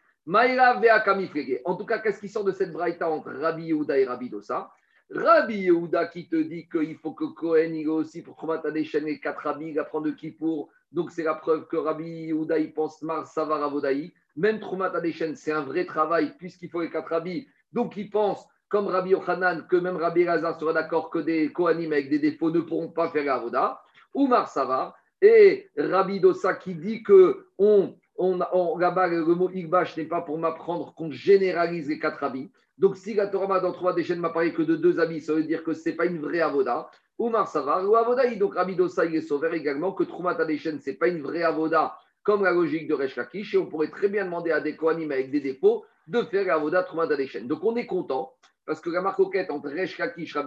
En 1.64 1.76
tout 1.76 1.86
cas, 1.86 1.98
qu'est-ce 2.00 2.20
qui 2.20 2.28
sort 2.28 2.44
de 2.44 2.52
cette 2.52 2.72
braïta 2.74 3.10
entre 3.10 3.32
Rabbi 3.32 3.64
Yehuda 3.68 3.98
et 3.98 4.04
Rabbi 4.04 4.28
Dosa 4.28 4.70
Rabbi 5.12 5.58
Yehuda 5.58 6.06
qui 6.06 6.28
te 6.28 6.36
dit 6.36 6.68
qu'il 6.68 6.96
faut 6.96 7.12
que 7.12 7.24
Cohen 7.24 7.74
il 7.74 7.88
aussi 7.88 8.22
pour 8.22 8.36
combattre 8.36 8.70
des 8.70 8.84
chaînes 8.84 9.08
et 9.08 9.18
quatre 9.18 9.42
rabbis, 9.42 9.70
il 9.70 9.78
apprend 9.78 10.00
de 10.00 10.12
qui 10.12 10.30
pour. 10.30 10.68
Donc 10.92 11.10
c'est 11.10 11.24
la 11.24 11.34
preuve 11.34 11.66
que 11.66 11.76
Rabbi 11.76 12.04
Yehuda 12.04 12.58
il 12.58 12.72
pense 12.72 13.02
Mar 13.02 13.26
Savar 13.26 13.62
Avodaï. 13.62 14.12
Même 14.36 14.60
Troumat 14.60 14.92
chaîne, 15.12 15.34
c'est 15.34 15.50
un 15.50 15.62
vrai 15.62 15.84
travail 15.84 16.34
puisqu'il 16.38 16.70
faut 16.70 16.80
les 16.80 16.90
quatre 16.90 17.10
rabbis. 17.10 17.48
Donc 17.72 17.96
il 17.96 18.08
pense, 18.08 18.46
comme 18.68 18.86
Rabbi 18.86 19.10
Yochanan, 19.10 19.66
que 19.68 19.76
même 19.76 19.96
Rabbi 19.96 20.24
Lazar 20.24 20.58
sera 20.58 20.72
d'accord 20.72 21.10
que 21.10 21.18
des 21.18 21.50
Kohanim 21.50 21.92
avec 21.92 22.08
des 22.08 22.20
défauts 22.20 22.52
ne 22.52 22.60
pourront 22.60 22.88
pas 22.88 23.10
faire 23.10 23.24
l'Avoda. 23.24 23.82
Ou 24.14 24.28
Mar 24.28 24.48
Savar, 24.48 24.96
et 25.20 25.68
Rabbi 25.76 26.20
Dossa 26.20 26.54
qui 26.54 26.74
dit 26.74 27.02
que 27.02 27.46
on, 27.58 27.96
on, 28.16 28.78
là-bas, 28.78 29.08
le 29.08 29.24
mot 29.24 29.50
Igbash 29.50 29.96
n'est 29.96 30.04
pas 30.04 30.20
pour 30.20 30.38
m'apprendre 30.38 30.94
qu'on 30.94 31.10
généralise 31.10 31.88
les 31.88 31.98
quatre 31.98 32.22
habits. 32.22 32.50
Donc, 32.80 32.96
si 32.96 33.12
la 33.12 33.26
Torah 33.26 33.60
dans 33.60 33.72
trois 33.72 33.92
déchets 33.92 34.16
ne 34.16 34.22
m'a 34.22 34.30
parlé 34.30 34.54
que 34.54 34.62
de 34.62 34.74
deux 34.74 35.00
habits, 35.00 35.20
ça 35.20 35.34
veut 35.34 35.44
dire 35.44 35.62
que 35.62 35.74
ce 35.74 35.90
n'est 35.90 35.96
pas 35.96 36.06
une 36.06 36.18
vraie 36.18 36.40
avoda. 36.40 36.90
Oumar 37.18 37.46
Savar, 37.46 37.86
ou 37.86 37.94
avoda, 37.94 38.34
donc 38.36 38.54
Rabbi 38.54 38.74
Dossa, 38.74 39.04
il 39.04 39.14
est 39.16 39.20
sauvé 39.20 39.54
également 39.54 39.92
que 39.92 40.02
Troumat 40.02 40.40
Adeshen, 40.40 40.80
ce 40.80 40.88
n'est 40.88 40.96
pas 40.96 41.08
une 41.08 41.20
vraie 41.20 41.42
avoda, 41.42 41.98
comme 42.22 42.42
la 42.42 42.52
logique 42.52 42.88
de 42.88 42.94
Resh 42.94 43.16
Lakish, 43.16 43.52
et 43.52 43.58
on 43.58 43.66
pourrait 43.66 43.90
très 43.90 44.08
bien 44.08 44.24
demander 44.24 44.50
à 44.50 44.62
des 44.62 44.76
Kohanim 44.76 45.12
avec 45.12 45.30
des 45.30 45.40
dépôts 45.40 45.84
de 46.06 46.22
faire 46.22 46.46
l'avoda 46.46 46.82
Troumat. 46.82 47.06
Donc, 47.42 47.62
on 47.64 47.76
est 47.76 47.84
content, 47.84 48.32
parce 48.64 48.80
que 48.80 48.88
la 48.88 49.02
marcoquette 49.02 49.50
entre 49.50 49.68
Resh 49.68 49.98
Lakish 49.98 50.34
et 50.34 50.40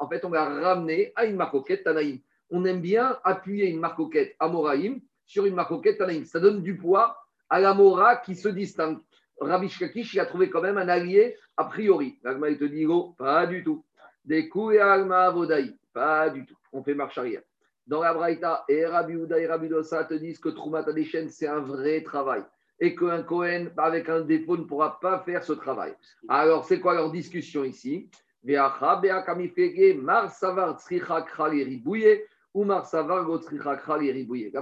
en 0.00 0.08
fait, 0.08 0.24
on 0.24 0.30
l'a 0.30 0.44
ramené 0.44 1.12
à 1.14 1.24
une 1.24 1.36
marcoquette 1.36 1.84
Tanaïm. 1.84 2.18
On 2.50 2.64
aime 2.64 2.80
bien 2.80 3.16
appuyer 3.22 3.68
une 3.68 3.78
marcoquette 3.78 4.34
Amoraïm 4.40 5.00
sur 5.24 5.46
une 5.46 5.54
marcoquette 5.54 5.98
Tanaïm. 5.98 6.24
Ça 6.24 6.40
donne 6.40 6.62
du 6.62 6.76
poids 6.76 7.16
à 7.48 7.60
la 7.60 7.74
Mora 7.74 8.16
qui 8.16 8.34
se 8.34 8.48
distingue. 8.48 8.98
Rabbi 9.40 9.68
Shkakish, 9.68 10.14
il 10.14 10.20
a 10.20 10.26
trouvé 10.26 10.48
quand 10.48 10.62
même 10.62 10.78
un 10.78 10.88
allié 10.88 11.36
a 11.56 11.64
priori. 11.64 12.18
L'Agma, 12.22 12.54
te 12.54 12.64
dit, 12.64 12.86
oh, 12.86 13.14
pas 13.16 13.46
du 13.46 13.64
tout. 13.64 13.84
Des 14.24 14.48
coups 14.48 14.74
et 14.74 14.80
Alma 14.80 15.26
Avodaï, 15.26 15.76
pas 15.92 16.28
du 16.30 16.44
tout. 16.44 16.56
On 16.72 16.82
fait 16.82 16.94
marche 16.94 17.18
arrière. 17.18 17.42
Dans 17.86 18.02
la 18.02 18.12
Braïta, 18.12 18.64
et 18.68 18.84
Rabbi 18.84 19.12
Uda 19.14 19.38
et 19.38 19.46
Rabbi 19.46 19.68
Dossa 19.68 20.04
te 20.04 20.14
disent 20.14 20.40
que 20.40 20.48
Troumat 20.48 20.88
Adeshen, 20.88 21.28
c'est 21.28 21.46
un 21.46 21.60
vrai 21.60 22.02
travail. 22.02 22.42
Et 22.80 22.96
qu'un 22.96 23.22
Cohen 23.22 23.68
avec 23.76 24.08
un 24.08 24.22
dépôt 24.22 24.56
ne 24.56 24.64
pourra 24.64 24.98
pas 25.00 25.20
faire 25.20 25.44
ce 25.44 25.52
travail. 25.52 25.94
Alors, 26.28 26.64
c'est 26.64 26.80
quoi 26.80 26.94
leur 26.94 27.10
discussion 27.12 27.64
ici? 27.64 28.10
La 28.42 28.70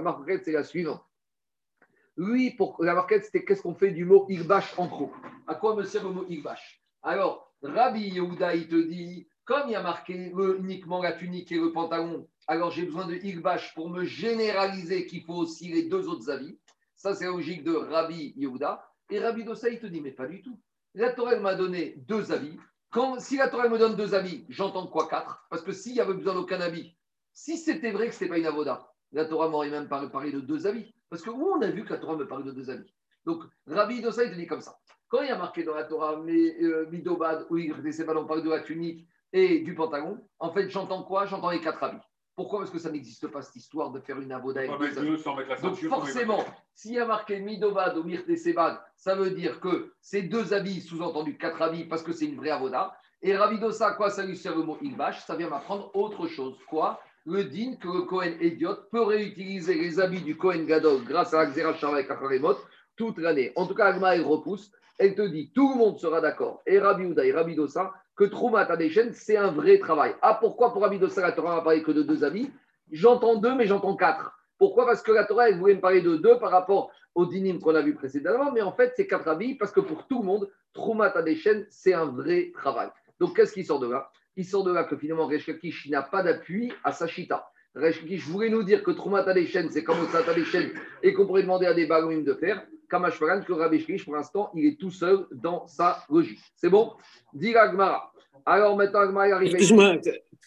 marquette, 0.01 0.45
c'est 0.45 0.51
la 0.51 0.63
suivante. 0.63 1.03
Lui, 2.17 2.51
pour 2.51 2.83
la 2.83 2.93
marquette, 2.93 3.25
c'était 3.25 3.43
qu'est-ce 3.43 3.61
qu'on 3.61 3.75
fait 3.75 3.91
du 3.91 4.05
mot 4.05 4.25
Igbash 4.29 4.73
en 4.77 4.87
trop 4.87 5.11
À 5.47 5.55
quoi 5.55 5.75
me 5.75 5.83
sert 5.83 6.03
le 6.03 6.11
mot 6.11 6.25
Igbash 6.29 6.84
Alors, 7.05 7.53
Rabbi 7.61 8.09
Yehuda, 8.09 8.55
il 8.55 8.67
te 8.67 8.75
dit, 8.75 9.27
comme 9.45 9.67
il 9.67 9.73
y 9.73 9.75
a 9.75 9.83
marqué 9.83 10.33
uniquement 10.59 11.03
la 11.03 11.11
tunique 11.13 11.51
et 11.51 11.59
le 11.59 11.71
pantalon, 11.71 12.27
alors 12.47 12.71
j'ai 12.71 12.83
besoin 12.83 13.05
de 13.05 13.13
Igbash 13.13 13.75
pour 13.75 13.91
me 13.91 14.03
généraliser 14.05 15.05
qu'il 15.05 15.23
faut 15.23 15.35
aussi 15.35 15.67
les 15.67 15.83
deux 15.83 16.07
autres 16.07 16.31
avis. 16.31 16.57
Ça, 16.95 17.13
c'est 17.13 17.25
la 17.25 17.31
logique 17.31 17.63
de 17.63 17.75
Rabbi 17.75 18.33
Yehuda. 18.37 18.83
Et 19.11 19.19
Rabbi 19.19 19.43
Dossa, 19.43 19.69
il 19.69 19.79
te 19.79 19.85
dit, 19.85 20.01
mais 20.01 20.13
pas 20.13 20.25
du 20.25 20.41
tout. 20.41 20.59
La 20.95 21.11
Torah 21.11 21.35
m'a 21.35 21.53
donné 21.53 21.93
deux 22.07 22.31
avis. 22.31 22.57
Quand, 22.89 23.19
si 23.19 23.37
la 23.37 23.49
Torah 23.49 23.69
me 23.69 23.77
donne 23.77 23.95
deux 23.95 24.15
avis, 24.15 24.43
j'entends 24.49 24.87
quoi 24.87 25.07
quatre? 25.07 25.45
Parce 25.51 25.61
que 25.61 25.73
s'il 25.73 25.93
y 25.93 26.01
avait 26.01 26.15
besoin 26.15 26.33
d'aucun 26.33 26.59
avis, 26.59 26.97
si 27.33 27.59
c'était 27.59 27.91
vrai 27.91 28.07
que 28.09 28.15
ce 28.15 28.23
n'était 28.23 28.33
pas 28.33 28.39
une 28.39 28.47
avoda, 28.47 28.91
la 29.11 29.25
Torah 29.25 29.47
m'aurait 29.47 29.69
même 29.69 29.87
parlé 29.87 30.31
de 30.31 30.39
deux 30.39 30.65
avis. 30.65 30.91
Parce 31.11 31.21
que 31.21 31.29
où 31.29 31.51
on 31.55 31.61
a 31.61 31.69
vu 31.69 31.85
que 31.85 31.93
la 31.93 31.99
Torah 31.99 32.15
me 32.15 32.27
parle 32.27 32.45
de 32.45 32.51
deux 32.51 32.71
amis 32.71 32.91
Donc, 33.27 33.43
Rabbi 33.67 34.01
Dossa, 34.01 34.23
il 34.23 34.31
te 34.31 34.35
dit 34.35 34.47
comme 34.47 34.61
ça. 34.61 34.75
Quand 35.09 35.21
il 35.21 35.27
y 35.27 35.31
a 35.31 35.37
marqué 35.37 35.63
dans 35.63 35.75
la 35.75 35.83
Torah, 35.83 36.13
euh, 36.13 36.85
Midobad, 36.91 37.45
oui, 37.49 37.71
c'est 37.91 38.05
pas 38.05 38.15
on 38.15 38.25
parle 38.25 38.43
de 38.43 38.49
la 38.49 38.61
tunique 38.61 39.07
et 39.31 39.59
du 39.59 39.75
pantalon, 39.75 40.19
en 40.39 40.51
fait, 40.51 40.69
j'entends 40.69 41.03
quoi? 41.03 41.25
J'entends 41.25 41.51
les 41.51 41.61
quatre 41.61 41.83
habits. 41.83 42.01
Pourquoi? 42.35 42.59
Parce 42.59 42.71
que 42.71 42.79
ça 42.79 42.91
n'existe 42.91 43.27
pas 43.27 43.41
cette 43.41 43.55
histoire 43.55 43.91
de 43.91 43.99
faire 43.99 44.19
une 44.19 44.31
avoda 44.31 44.61
avec 44.61 44.71
deux 44.77 44.97
habits. 44.97 45.23
Donc 45.61 45.77
forcément, 45.87 46.43
s'il 46.73 46.93
y 46.93 46.99
a 46.99 47.05
marqué 47.05 47.39
Midobad 47.39 47.97
ou 47.97 48.03
Mirtesebad, 48.03 48.79
ça 48.95 49.15
veut 49.15 49.31
dire 49.31 49.59
que 49.61 49.93
c'est 50.01 50.23
deux 50.23 50.53
habits, 50.53 50.81
sous-entendu 50.81 51.37
quatre 51.37 51.61
habits, 51.61 51.85
parce 51.85 52.03
que 52.03 52.11
c'est 52.11 52.25
une 52.25 52.35
vraie 52.35 52.49
avoda. 52.49 52.97
Et 53.21 53.35
Rabbi 53.35 53.59
Dossa, 53.59 53.91
quoi 53.91 54.09
ça 54.09 54.25
lui 54.25 54.35
sert 54.35 54.55
le 54.55 54.63
mot 54.63 54.77
Ilbash 54.81 55.25
Ça 55.25 55.35
vient 55.35 55.49
m'apprendre 55.49 55.89
autre 55.95 56.27
chose. 56.27 56.57
Quoi? 56.67 56.99
Le 57.25 57.45
din 57.45 57.75
que 57.77 57.87
le 57.87 58.01
Cohen 58.03 58.33
idiot 58.39 58.75
peut 58.91 59.01
réutiliser 59.01 59.73
les 59.73 59.99
habits 59.99 60.21
du 60.21 60.37
Cohen 60.37 60.65
Gadol 60.65 61.03
grâce 61.05 61.33
à 61.33 61.39
avec 61.39 62.11
Akaremot 62.11 62.55
toute 62.95 63.17
l'année. 63.17 63.51
En 63.55 63.65
tout 63.65 63.73
cas, 63.73 63.85
Agma, 63.85 64.15
elle 64.15 64.25
repousse. 64.25 64.71
Elle 64.97 65.15
te 65.15 65.21
dit, 65.21 65.51
tout 65.53 65.73
le 65.73 65.77
monde 65.77 65.99
sera 65.99 66.21
d'accord, 66.21 66.61
et 66.65 66.79
Rabbi 66.79 67.05
Ouda 67.05 67.25
et 67.25 67.31
Rabbi 67.31 67.55
Dossa, 67.55 67.93
que 68.15 68.23
Troumat 68.23 68.71
Adeshen, 68.71 69.11
c'est 69.13 69.35
un 69.35 69.51
vrai 69.51 69.77
travail. 69.77 70.15
Ah, 70.21 70.37
pourquoi 70.39 70.71
pour 70.71 70.81
Rabbi 70.81 70.99
Dossa, 70.99 71.21
la 71.21 71.33
Torah 71.33 71.55
n'a 71.55 71.61
parlé 71.61 71.83
que 71.83 71.91
de 71.91 72.01
deux 72.01 72.23
habits 72.23 72.49
J'entends 72.91 73.35
deux, 73.35 73.55
mais 73.55 73.65
j'entends 73.65 73.95
quatre. 73.95 74.37
Pourquoi? 74.57 74.85
Parce 74.85 75.01
que 75.01 75.11
la 75.11 75.25
Torah, 75.25 75.49
elle 75.49 75.57
voulait 75.57 75.75
me 75.75 75.81
parler 75.81 76.01
de 76.01 76.15
deux 76.15 76.39
par 76.39 76.51
rapport 76.51 76.91
au 77.13 77.25
dinim 77.25 77.59
qu'on 77.59 77.75
a 77.75 77.81
vu 77.81 77.93
précédemment, 77.93 78.51
mais 78.51 78.61
en 78.61 78.71
fait, 78.71 78.93
c'est 78.95 79.07
quatre 79.07 79.27
habits, 79.27 79.55
parce 79.55 79.71
que 79.71 79.81
pour 79.81 80.07
tout 80.07 80.19
le 80.19 80.25
monde, 80.25 80.49
Troumat 80.73 81.11
Adeshen, 81.17 81.65
c'est 81.69 81.93
un 81.93 82.05
vrai 82.05 82.51
travail. 82.53 82.89
Donc, 83.19 83.35
qu'est-ce 83.35 83.53
qui 83.53 83.65
sort 83.65 83.79
de 83.79 83.89
là? 83.89 84.09
Il 84.37 84.45
sort 84.45 84.63
de 84.63 84.71
là 84.73 84.83
que 84.83 84.97
finalement 84.97 85.27
Resh 85.27 85.49
n'a 85.89 86.01
pas 86.03 86.23
d'appui 86.23 86.71
à 86.83 86.91
sa 86.91 87.07
chita. 87.07 87.49
Resh 87.73 88.01
voulait 88.27 88.49
nous 88.49 88.63
dire 88.63 88.83
que 88.83 88.91
Troumat 88.91 89.27
Adeshen, 89.27 89.69
c'est 89.69 89.83
comme 89.83 89.99
Otsat 89.99 90.29
Adeshen 90.29 90.71
et 91.03 91.13
qu'on 91.13 91.25
pourrait 91.25 91.43
demander 91.43 91.65
à 91.65 91.73
des 91.73 91.85
Bagoum 91.85 92.23
de 92.23 92.33
faire. 92.33 92.65
Kamashparan, 92.89 93.41
que 93.41 93.53
Rabbi 93.53 93.83
pour 94.03 94.15
l'instant, 94.15 94.51
il 94.55 94.65
est 94.65 94.79
tout 94.79 94.91
seul 94.91 95.25
dans 95.31 95.67
sa 95.67 96.03
logique. 96.09 96.39
C'est 96.55 96.69
bon? 96.69 96.93
Dis 97.33 97.55
Agmara. 97.55 98.11
Alors 98.45 98.75
maintenant, 98.75 99.01
Agmara 99.01 99.27
arrive. 99.35 99.51
Excuse-moi, 99.55 99.97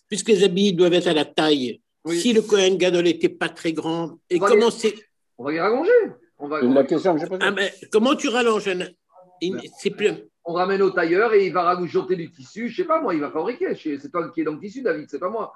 puisque 0.08 0.28
les 0.28 0.44
habits 0.44 0.72
doivent 0.72 0.94
être 0.94 1.08
à 1.08 1.14
la 1.14 1.24
taille, 1.24 1.80
si 2.06 2.32
le 2.32 2.42
Kohen 2.42 2.76
Gadol 2.76 3.04
n'était 3.04 3.28
pas 3.28 3.48
très 3.48 3.72
grand, 3.72 4.18
et 4.30 4.38
comment 4.38 4.70
c'est. 4.70 4.94
On 5.36 5.44
va 5.44 5.52
les 5.52 5.60
rallonger. 5.60 5.90
On 6.38 6.48
va... 6.48 6.62
La 6.62 6.84
question 6.84 7.14
que 7.14 7.20
j'ai 7.20 7.26
posée. 7.26 7.42
Ah, 7.44 7.50
mais 7.50 7.72
comment 7.92 8.14
tu 8.14 8.28
rallonges 8.28 8.68
C'est 9.78 9.90
plus 9.90 10.10
on 10.48 10.54
ramène 10.54 10.80
au 10.80 10.90
tailleur 10.90 11.34
et 11.34 11.46
il 11.46 11.52
va 11.52 11.62
rajouter 11.62 12.16
du 12.16 12.30
tissu. 12.30 12.70
Je 12.70 12.76
sais 12.76 12.88
pas 12.88 13.02
moi, 13.02 13.14
il 13.14 13.20
va 13.20 13.30
fabriquer. 13.30 13.74
C'est 13.74 14.10
toi 14.10 14.30
qui 14.30 14.40
es 14.40 14.44
dans 14.44 14.54
le 14.54 14.58
tissu, 14.58 14.80
David, 14.80 15.06
c'est 15.10 15.18
pas 15.18 15.28
moi. 15.28 15.52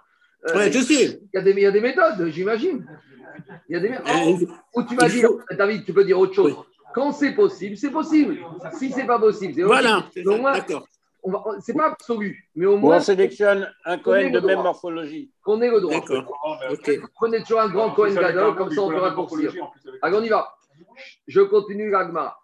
Euh, 0.51 0.71
je 0.71 0.81
sais. 0.81 1.19
Il 1.33 1.35
y, 1.35 1.39
a 1.39 1.71
des, 1.71 1.81
méthodes, 1.81 2.29
j'imagine. 2.29 2.85
Il 3.71 3.73
y 3.73 3.77
a 3.77 3.81
des 3.81 3.89
méthodes. 3.89 4.07
Euh, 4.07 4.47
ou 4.75 4.83
tu 4.83 4.95
vas 4.95 5.09
dire, 5.09 5.31
David, 5.57 5.87
tu 5.87 5.95
peux 5.95 6.05
dire 6.05 6.19
autre 6.19 6.35
chose. 6.35 6.55
Quand 6.95 7.13
c'est 7.13 7.35
possible, 7.35 7.77
c'est 7.77 7.91
possible. 7.91 8.39
Si 8.79 8.91
c'est 8.91 9.07
pas 9.07 9.19
possible, 9.19 9.55
c'est 9.55 9.63
Voilà, 9.63 10.05
d'accord. 10.55 10.87
C'est 11.61 11.75
pas 11.75 11.93
absolu, 11.93 12.49
mais 12.57 12.67
au 12.67 12.77
moins. 12.77 12.97
on 12.97 13.01
sélectionne 13.01 13.71
un 13.85 13.99
Cohen 13.99 14.31
de 14.31 14.41
même 14.41 14.63
morphologie. 14.63 15.31
Qu'on 15.43 15.63
ait 15.63 15.71
le 15.71 15.81
droit. 15.81 15.95
D'accord. 15.95 16.59
Prenez 17.15 17.43
toujours 17.43 17.61
un 17.61 17.69
grand 17.69 17.91
Cohen 17.93 18.15
Gadol, 18.15 18.57
comme 18.57 18.73
ça 18.73 18.83
on 18.83 18.89
peut 18.89 18.99
raccourcir. 18.99 19.53
Allez, 20.03 20.17
on 20.17 20.23
y 20.23 20.29
va. 20.29 20.53
Je 21.27 21.41
continue 21.43 21.91
l'agma. 21.91 22.37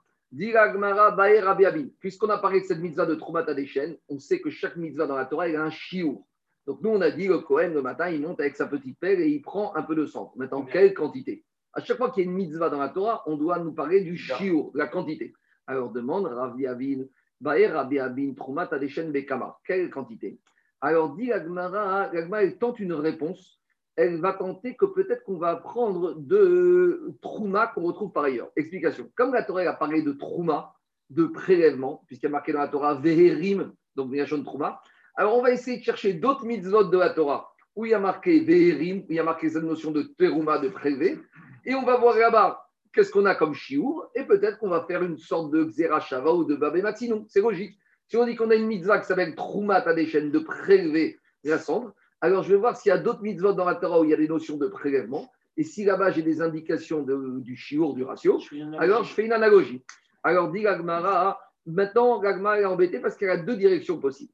Puisqu'on 2.01 2.29
a 2.29 2.39
parlé 2.39 2.61
de 2.61 2.67
cette 2.67 2.79
mitzvah 2.79 3.07
de 3.07 3.15
Troumat 3.15 3.49
Adeshen, 3.49 3.97
on 4.09 4.19
sait 4.19 4.41
que 4.41 4.51
chaque 4.51 4.77
mitzvah 4.77 5.07
dans 5.07 5.17
la 5.17 5.25
Torah, 5.25 5.49
il 5.49 5.57
a 5.57 5.63
un 5.63 5.71
chiour. 5.71 6.27
Donc 6.67 6.83
nous, 6.83 6.91
on 6.91 7.01
a 7.01 7.11
dit, 7.11 7.27
le 7.27 7.39
Kohen, 7.39 7.73
le 7.73 7.81
matin, 7.81 8.11
il 8.11 8.21
monte 8.21 8.41
avec 8.41 8.55
sa 8.55 8.67
petite 8.67 8.99
pelle 9.01 9.21
et 9.21 9.29
il 9.29 9.41
prend 9.41 9.75
un 9.75 9.83
peu 9.83 9.95
de 9.95 10.05
sang. 10.05 10.33
Maintenant, 10.37 10.63
quelle 10.63 10.93
quantité? 10.93 11.45
À 11.79 11.81
chaque 11.81 11.97
fois 11.97 12.11
qu'il 12.11 12.25
y 12.25 12.27
a 12.27 12.29
une 12.29 12.35
mitzvah 12.35 12.71
dans 12.71 12.81
la 12.81 12.89
Torah, 12.89 13.23
on 13.27 13.37
doit 13.37 13.61
nous 13.61 13.71
parler 13.71 14.01
du 14.01 14.17
chiour, 14.17 14.73
la 14.75 14.89
quantité. 14.89 15.33
Alors 15.65 15.93
demande 15.93 16.27
Rabbi 16.27 16.67
Abin, 16.67 17.05
Baer 17.41 17.69
Rabbi 17.69 18.01
Abin, 18.01 18.35
Troumat 18.35 18.67
Adeshen 18.73 19.13
Bekama. 19.13 19.57
Quelle 19.65 19.89
quantité? 19.89 20.41
Alors 20.81 21.15
dit 21.15 21.27
l'Agmara, 21.27 22.13
l'Agmara, 22.13 22.43
elle 22.43 22.59
tente 22.59 22.81
une 22.81 22.95
réponse 22.95 23.61
elle 23.95 24.21
va 24.21 24.33
tenter 24.33 24.75
que 24.77 24.87
peut-être 24.87 25.23
qu'on 25.25 25.39
va 25.39 25.51
apprendre 25.51 26.15
de 26.17 27.17
Trouma 27.21 27.69
qu'on 27.69 27.83
retrouve 27.83 28.13
par 28.13 28.25
ailleurs. 28.25 28.49
Explication. 28.57 29.11
Comme 29.17 29.33
la 29.33 29.43
Torah 29.43 29.63
a 29.63 29.73
parlé 29.73 30.03
de 30.03 30.13
Trouma, 30.13 30.73
de 31.11 31.27
prélèvement, 31.27 32.05
puisqu'il 32.07 32.27
y 32.27 32.29
a 32.29 32.31
marqué 32.31 32.53
dans 32.53 32.61
la 32.61 32.69
Torah 32.69 32.95
Veherim, 32.95 33.73
donc 33.97 34.13
de 34.13 34.43
Trouma, 34.45 34.81
alors 35.17 35.37
on 35.37 35.43
va 35.43 35.51
essayer 35.51 35.79
de 35.79 35.83
chercher 35.83 36.15
d'autres 36.15 36.45
mitzvot 36.45 36.85
de 36.85 36.99
la 36.99 37.11
Torah 37.11 37.53
où 37.75 37.87
il 37.87 37.91
y 37.91 37.95
a 37.95 38.01
marqué 38.01 38.41
Veherim, 38.41 39.01
où 39.01 39.07
il 39.11 39.17
y 39.17 39.21
a 39.21 39.25
marqué 39.25 39.51
cette 39.51 39.63
notion 39.65 39.93
de 39.93 40.03
Terouma, 40.03 40.59
de 40.59 40.69
prélever, 40.69 41.21
et 41.69 41.75
on 41.75 41.85
va 41.85 41.99
voir 41.99 42.17
là-bas 42.17 42.65
qu'est-ce 42.95 43.13
qu'on 43.13 43.27
a 43.27 43.35
comme 43.35 43.55
chiour, 43.55 44.11
et 44.15 44.25
peut-être 44.25 44.59
qu'on 44.59 44.71
va 44.71 44.85
faire 44.89 45.03
une 45.03 45.19
sorte 45.19 45.53
de 45.53 45.65
Xerashava 45.65 46.33
ou 46.33 46.45
de 46.45 46.57
Babé 46.57 46.81
Matinon. 46.81 47.27
C'est 47.29 47.43
logique. 47.43 47.79
Si 48.09 48.17
on 48.17 48.25
dit 48.25 48.35
qu'on 48.37 48.51
a 48.51 48.55
une 48.55 48.67
mitzvah 48.67 48.99
qui 48.99 49.07
s'appelle 49.07 49.35
Trouma 49.35 49.85
chaînes 50.07 50.31
de 50.31 50.39
prélever 50.39 51.19
la 51.45 51.59
cendre, 51.59 51.93
alors 52.23 52.43
je 52.43 52.53
vais 52.53 52.57
voir 52.57 52.75
s'il 52.77 52.89
y 52.89 52.93
a 52.93 52.99
d'autres 52.99 53.21
mitzvot 53.21 53.53
dans 53.53 53.67
la 53.67 53.75
Torah 53.75 54.01
où 54.01 54.05
il 54.05 54.11
y 54.11 54.15
a 54.15 54.17
des 54.17 54.29
notions 54.29 54.57
de 54.57 54.67
prélèvement. 54.67 55.31
Et 55.59 55.63
si 55.63 55.85
là-bas 55.85 56.11
j'ai 56.11 56.23
des 56.23 56.41
indications 56.41 57.03
du 57.03 57.57
chiour, 57.57 57.95
du 57.95 58.03
ratio, 58.03 58.41
alors 58.79 59.05
je 59.05 59.13
fais 59.13 59.27
une 59.27 59.33
analogie. 59.33 59.85
Alors 60.23 60.51
dit 60.51 60.63
Gagmara, 60.63 61.39
maintenant 61.67 62.19
Gagmara 62.19 62.61
est 62.61 62.65
embêté 62.65 62.99
parce 62.99 63.15
qu'elle 63.15 63.31
a 63.31 63.37
deux 63.37 63.57
directions 63.57 64.01
possibles. 64.01 64.33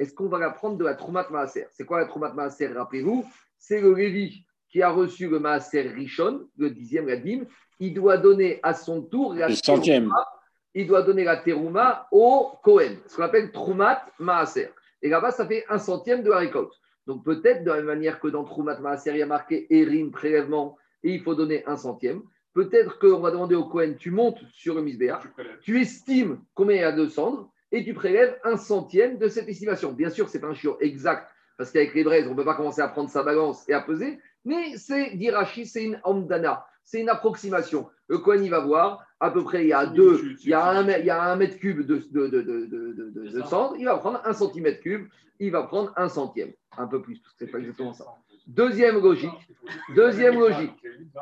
Est-ce 0.00 0.12
qu'on 0.14 0.28
va 0.28 0.38
l'apprendre 0.38 0.76
de 0.76 0.84
la 0.84 0.94
Troumat 0.94 1.28
Maaser? 1.30 1.66
C'est 1.70 1.84
quoi 1.84 2.00
la 2.00 2.06
Troumat 2.06 2.32
Maaser 2.32 2.68
Rappelez-vous, 2.68 3.24
c'est 3.58 3.80
le 3.80 3.94
Lévi 3.94 4.44
qui 4.68 4.82
a 4.82 4.90
reçu 4.90 5.28
le 5.28 5.38
Maaser 5.38 5.82
Rishon, 5.82 6.48
le 6.56 6.70
dixième, 6.70 7.06
la 7.06 7.16
dîme. 7.16 7.46
Il 7.78 7.94
doit 7.94 8.16
donner 8.16 8.58
à 8.62 8.74
son 8.74 9.02
tour 9.02 9.34
la 9.34 9.54
centième 9.54 10.10
il 10.74 10.86
doit 10.86 11.02
donner 11.02 11.24
la 11.24 11.36
terouma 11.36 12.06
au 12.12 12.52
Kohen, 12.62 12.98
ce 13.06 13.16
qu'on 13.16 13.22
appelle 13.22 13.50
Troumat 13.52 14.06
Maaser. 14.18 14.70
Et 15.02 15.08
là-bas, 15.08 15.30
ça 15.30 15.46
fait 15.46 15.64
un 15.68 15.78
centième 15.78 16.22
de 16.22 16.30
la 16.30 16.38
récolte. 16.38 16.72
Donc 17.06 17.24
peut-être 17.24 17.64
de 17.64 17.70
la 17.70 17.76
même 17.76 17.86
manière 17.86 18.20
que 18.20 18.28
dans 18.28 18.44
Troumat 18.44 18.78
Maaser, 18.78 19.12
il 19.12 19.18
y 19.18 19.22
a 19.22 19.26
marqué 19.26 19.66
Erim, 19.70 20.10
prélèvement, 20.10 20.76
et 21.02 21.12
il 21.14 21.22
faut 21.22 21.34
donner 21.34 21.64
un 21.66 21.76
centième. 21.76 22.22
Peut-être 22.52 22.98
qu'on 22.98 23.20
va 23.20 23.30
demander 23.30 23.54
au 23.54 23.64
Kohen, 23.64 23.96
tu 23.96 24.10
montes 24.10 24.40
sur 24.52 24.74
le 24.74 24.82
misbéa, 24.82 25.20
tu 25.62 25.80
estimes 25.80 26.40
combien 26.54 26.76
il 26.76 26.80
y 26.80 26.84
a 26.84 26.92
de 26.92 27.06
cendres, 27.06 27.50
et 27.72 27.84
tu 27.84 27.94
prélèves 27.94 28.38
un 28.44 28.56
centième 28.56 29.18
de 29.18 29.28
cette 29.28 29.48
estimation. 29.48 29.92
Bien 29.92 30.10
sûr, 30.10 30.28
ce 30.28 30.36
n'est 30.36 30.40
pas 30.40 30.48
un 30.48 30.54
chiot 30.54 30.76
exact, 30.80 31.28
parce 31.56 31.70
qu'avec 31.70 31.94
les 31.94 32.04
braises, 32.04 32.26
on 32.26 32.30
ne 32.30 32.36
peut 32.36 32.44
pas 32.44 32.54
commencer 32.54 32.80
à 32.80 32.88
prendre 32.88 33.10
sa 33.10 33.22
balance 33.22 33.68
et 33.68 33.72
à 33.72 33.80
peser, 33.80 34.18
mais 34.44 34.76
c'est, 34.76 35.16
d'Irachi, 35.16 35.66
c'est 35.66 35.84
une 35.84 36.00
amdana, 36.04 36.64
c'est 36.84 37.00
une 37.00 37.08
approximation. 37.08 37.88
Le 38.08 38.18
Kohen, 38.18 38.42
il 38.42 38.50
va 38.50 38.60
voir, 38.60 39.06
à 39.20 39.30
peu 39.30 39.44
près, 39.44 39.62
il 39.64 39.68
y 39.68 39.72
a 39.72 39.86
deux, 39.86 40.36
il 40.42 40.48
y 40.48 40.54
a 40.54 40.64
un, 40.64 40.88
il 40.88 41.04
y 41.04 41.10
a 41.10 41.22
un 41.22 41.36
mètre 41.36 41.58
cube 41.58 41.86
de, 41.86 42.02
de, 42.10 42.26
de, 42.28 42.42
de, 42.42 43.28
de 43.28 43.42
cendre, 43.42 43.76
il 43.78 43.84
va 43.84 43.98
prendre 43.98 44.20
un 44.24 44.32
centimètre 44.32 44.80
cube, 44.80 45.06
il 45.38 45.52
va 45.52 45.62
prendre 45.64 45.92
un 45.96 46.08
centième, 46.08 46.52
un 46.76 46.86
peu 46.86 47.00
plus, 47.02 47.18
parce 47.20 47.34
que 47.34 47.44
c'est 47.44 47.50
pas 47.50 47.58
exactement 47.58 47.92
ça. 47.92 48.06
Deuxième 48.46 49.00
logique, 49.00 49.30
deuxième 49.94 50.40
logique, 50.40 50.74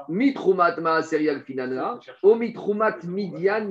mitrumat 0.09 0.81
maaser 0.81 1.25
yalfinanra, 1.25 2.01
o 2.23 2.37
mitrumat 2.37 3.03
midian. 3.05 3.69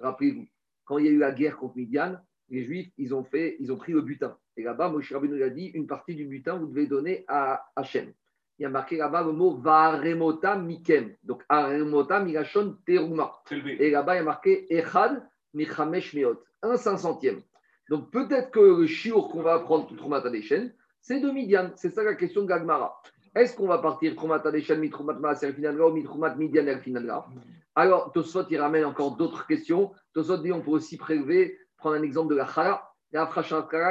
Rappelez-vous, 0.00 0.46
quand 0.92 0.98
il 0.98 1.06
y 1.06 1.08
a 1.08 1.12
eu 1.12 1.18
la 1.18 1.32
guerre 1.32 1.56
contre 1.56 1.78
Midian, 1.78 2.18
les 2.50 2.64
Juifs, 2.64 2.92
ils 2.98 3.14
ont, 3.14 3.24
fait, 3.24 3.56
ils 3.60 3.72
ont 3.72 3.78
pris 3.78 3.92
le 3.92 4.02
butin. 4.02 4.36
Et 4.58 4.62
là-bas, 4.62 4.90
Moshe 4.90 5.10
Rabbeinu 5.10 5.42
a 5.42 5.48
dit, 5.48 5.68
une 5.68 5.86
partie 5.86 6.14
du 6.14 6.26
butin, 6.26 6.58
vous 6.58 6.66
devez 6.66 6.86
donner 6.86 7.24
à 7.28 7.64
Hachem. 7.76 8.12
Il 8.58 8.64
y 8.64 8.66
a 8.66 8.68
marqué 8.68 8.98
là-bas 8.98 9.22
le 9.22 9.32
mot 9.32 9.56
Varemota 9.56 10.56
Mikem. 10.56 11.14
Donc, 11.22 11.44
Aremota 11.48 12.20
Migashon 12.20 12.76
Teruma. 12.84 13.32
Et 13.50 13.90
là-bas, 13.90 14.16
il 14.16 14.18
y 14.18 14.20
a 14.20 14.24
marqué 14.24 14.66
Echad 14.68 15.26
Michamesh 15.54 16.12
Meot. 16.12 16.44
Un 16.60 16.76
cinq 16.76 16.98
centième. 16.98 17.40
Donc, 17.88 18.10
peut-être 18.10 18.50
que 18.50 18.60
le 18.60 18.86
chiour 18.86 19.30
qu'on 19.30 19.40
va 19.40 19.54
apprendre 19.54 19.86
tout 19.86 19.96
Trumat 19.96 20.18
Adeshen, 20.18 20.74
c'est 21.00 21.20
de 21.20 21.30
Midian. 21.30 21.70
C'est 21.76 21.88
ça 21.88 22.02
la 22.02 22.16
question 22.16 22.42
de 22.42 22.48
Gagmara. 22.48 23.00
Est-ce 23.34 23.56
qu'on 23.56 23.66
va 23.66 23.78
partir 23.78 24.14
Trumat 24.14 24.42
Adeshen, 24.44 24.78
Mitrumat 24.78 25.14
Maaser 25.14 25.52
Finadra 25.54 25.88
ou 25.88 25.92
Mitrumat 25.92 26.34
Midian 26.34 26.66
El 26.66 26.80
Finadra 26.80 27.26
Alors, 27.74 28.12
Tosfot, 28.12 28.44
il 28.50 28.60
ramène 28.60 28.84
encore 28.84 29.16
d'autres 29.16 29.46
questions. 29.46 29.92
Tosfot 30.12 30.36
dit 30.36 30.52
on 30.52 30.60
peut 30.60 30.72
aussi 30.72 30.98
prélever 30.98 31.58
prendre 31.78 31.96
un 31.96 32.02
exemple 32.02 32.34
de 32.34 32.36
la 32.36 32.46
chala. 32.46 32.88
La 33.10 33.28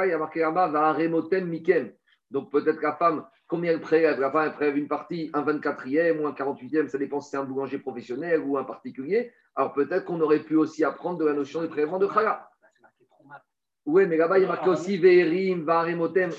il 0.04 0.10
y 0.10 0.12
a 0.12 0.18
marqué 0.18 0.40
là-bas, 0.40 0.68
va 0.68 0.92
remotem 0.92 1.46
mikem. 1.46 1.92
Donc 2.30 2.50
peut-être 2.50 2.80
la 2.82 2.94
femme, 2.94 3.26
combien 3.46 3.72
elle 3.72 3.80
prélève? 3.80 4.20
La 4.20 4.30
femme, 4.30 4.46
elle 4.46 4.54
prélève 4.54 4.76
une 4.76 4.88
partie, 4.88 5.30
un 5.32 5.42
24e 5.42 6.20
ou 6.20 6.26
un 6.26 6.32
48e, 6.32 6.88
ça 6.88 6.98
dépend 6.98 7.20
si 7.20 7.30
c'est 7.30 7.36
un 7.36 7.44
boulanger 7.44 7.78
professionnel 7.78 8.40
ou 8.40 8.58
un 8.58 8.64
particulier. 8.64 9.32
Alors 9.54 9.72
peut-être 9.72 10.04
qu'on 10.04 10.20
aurait 10.20 10.40
pu 10.40 10.56
aussi 10.56 10.84
apprendre 10.84 11.18
de 11.18 11.24
la 11.24 11.34
notion 11.34 11.62
de 11.62 11.66
prélèvement 11.66 11.98
de 11.98 12.08
chala. 12.08 12.48
Oui, 13.84 14.06
mais 14.06 14.16
là-bas, 14.16 14.38
il 14.38 14.42
y 14.42 14.44
a 14.44 14.48
marqué 14.48 14.70
aussi 14.70 14.96
Verim, 14.96 15.64
Varemotem. 15.64 16.30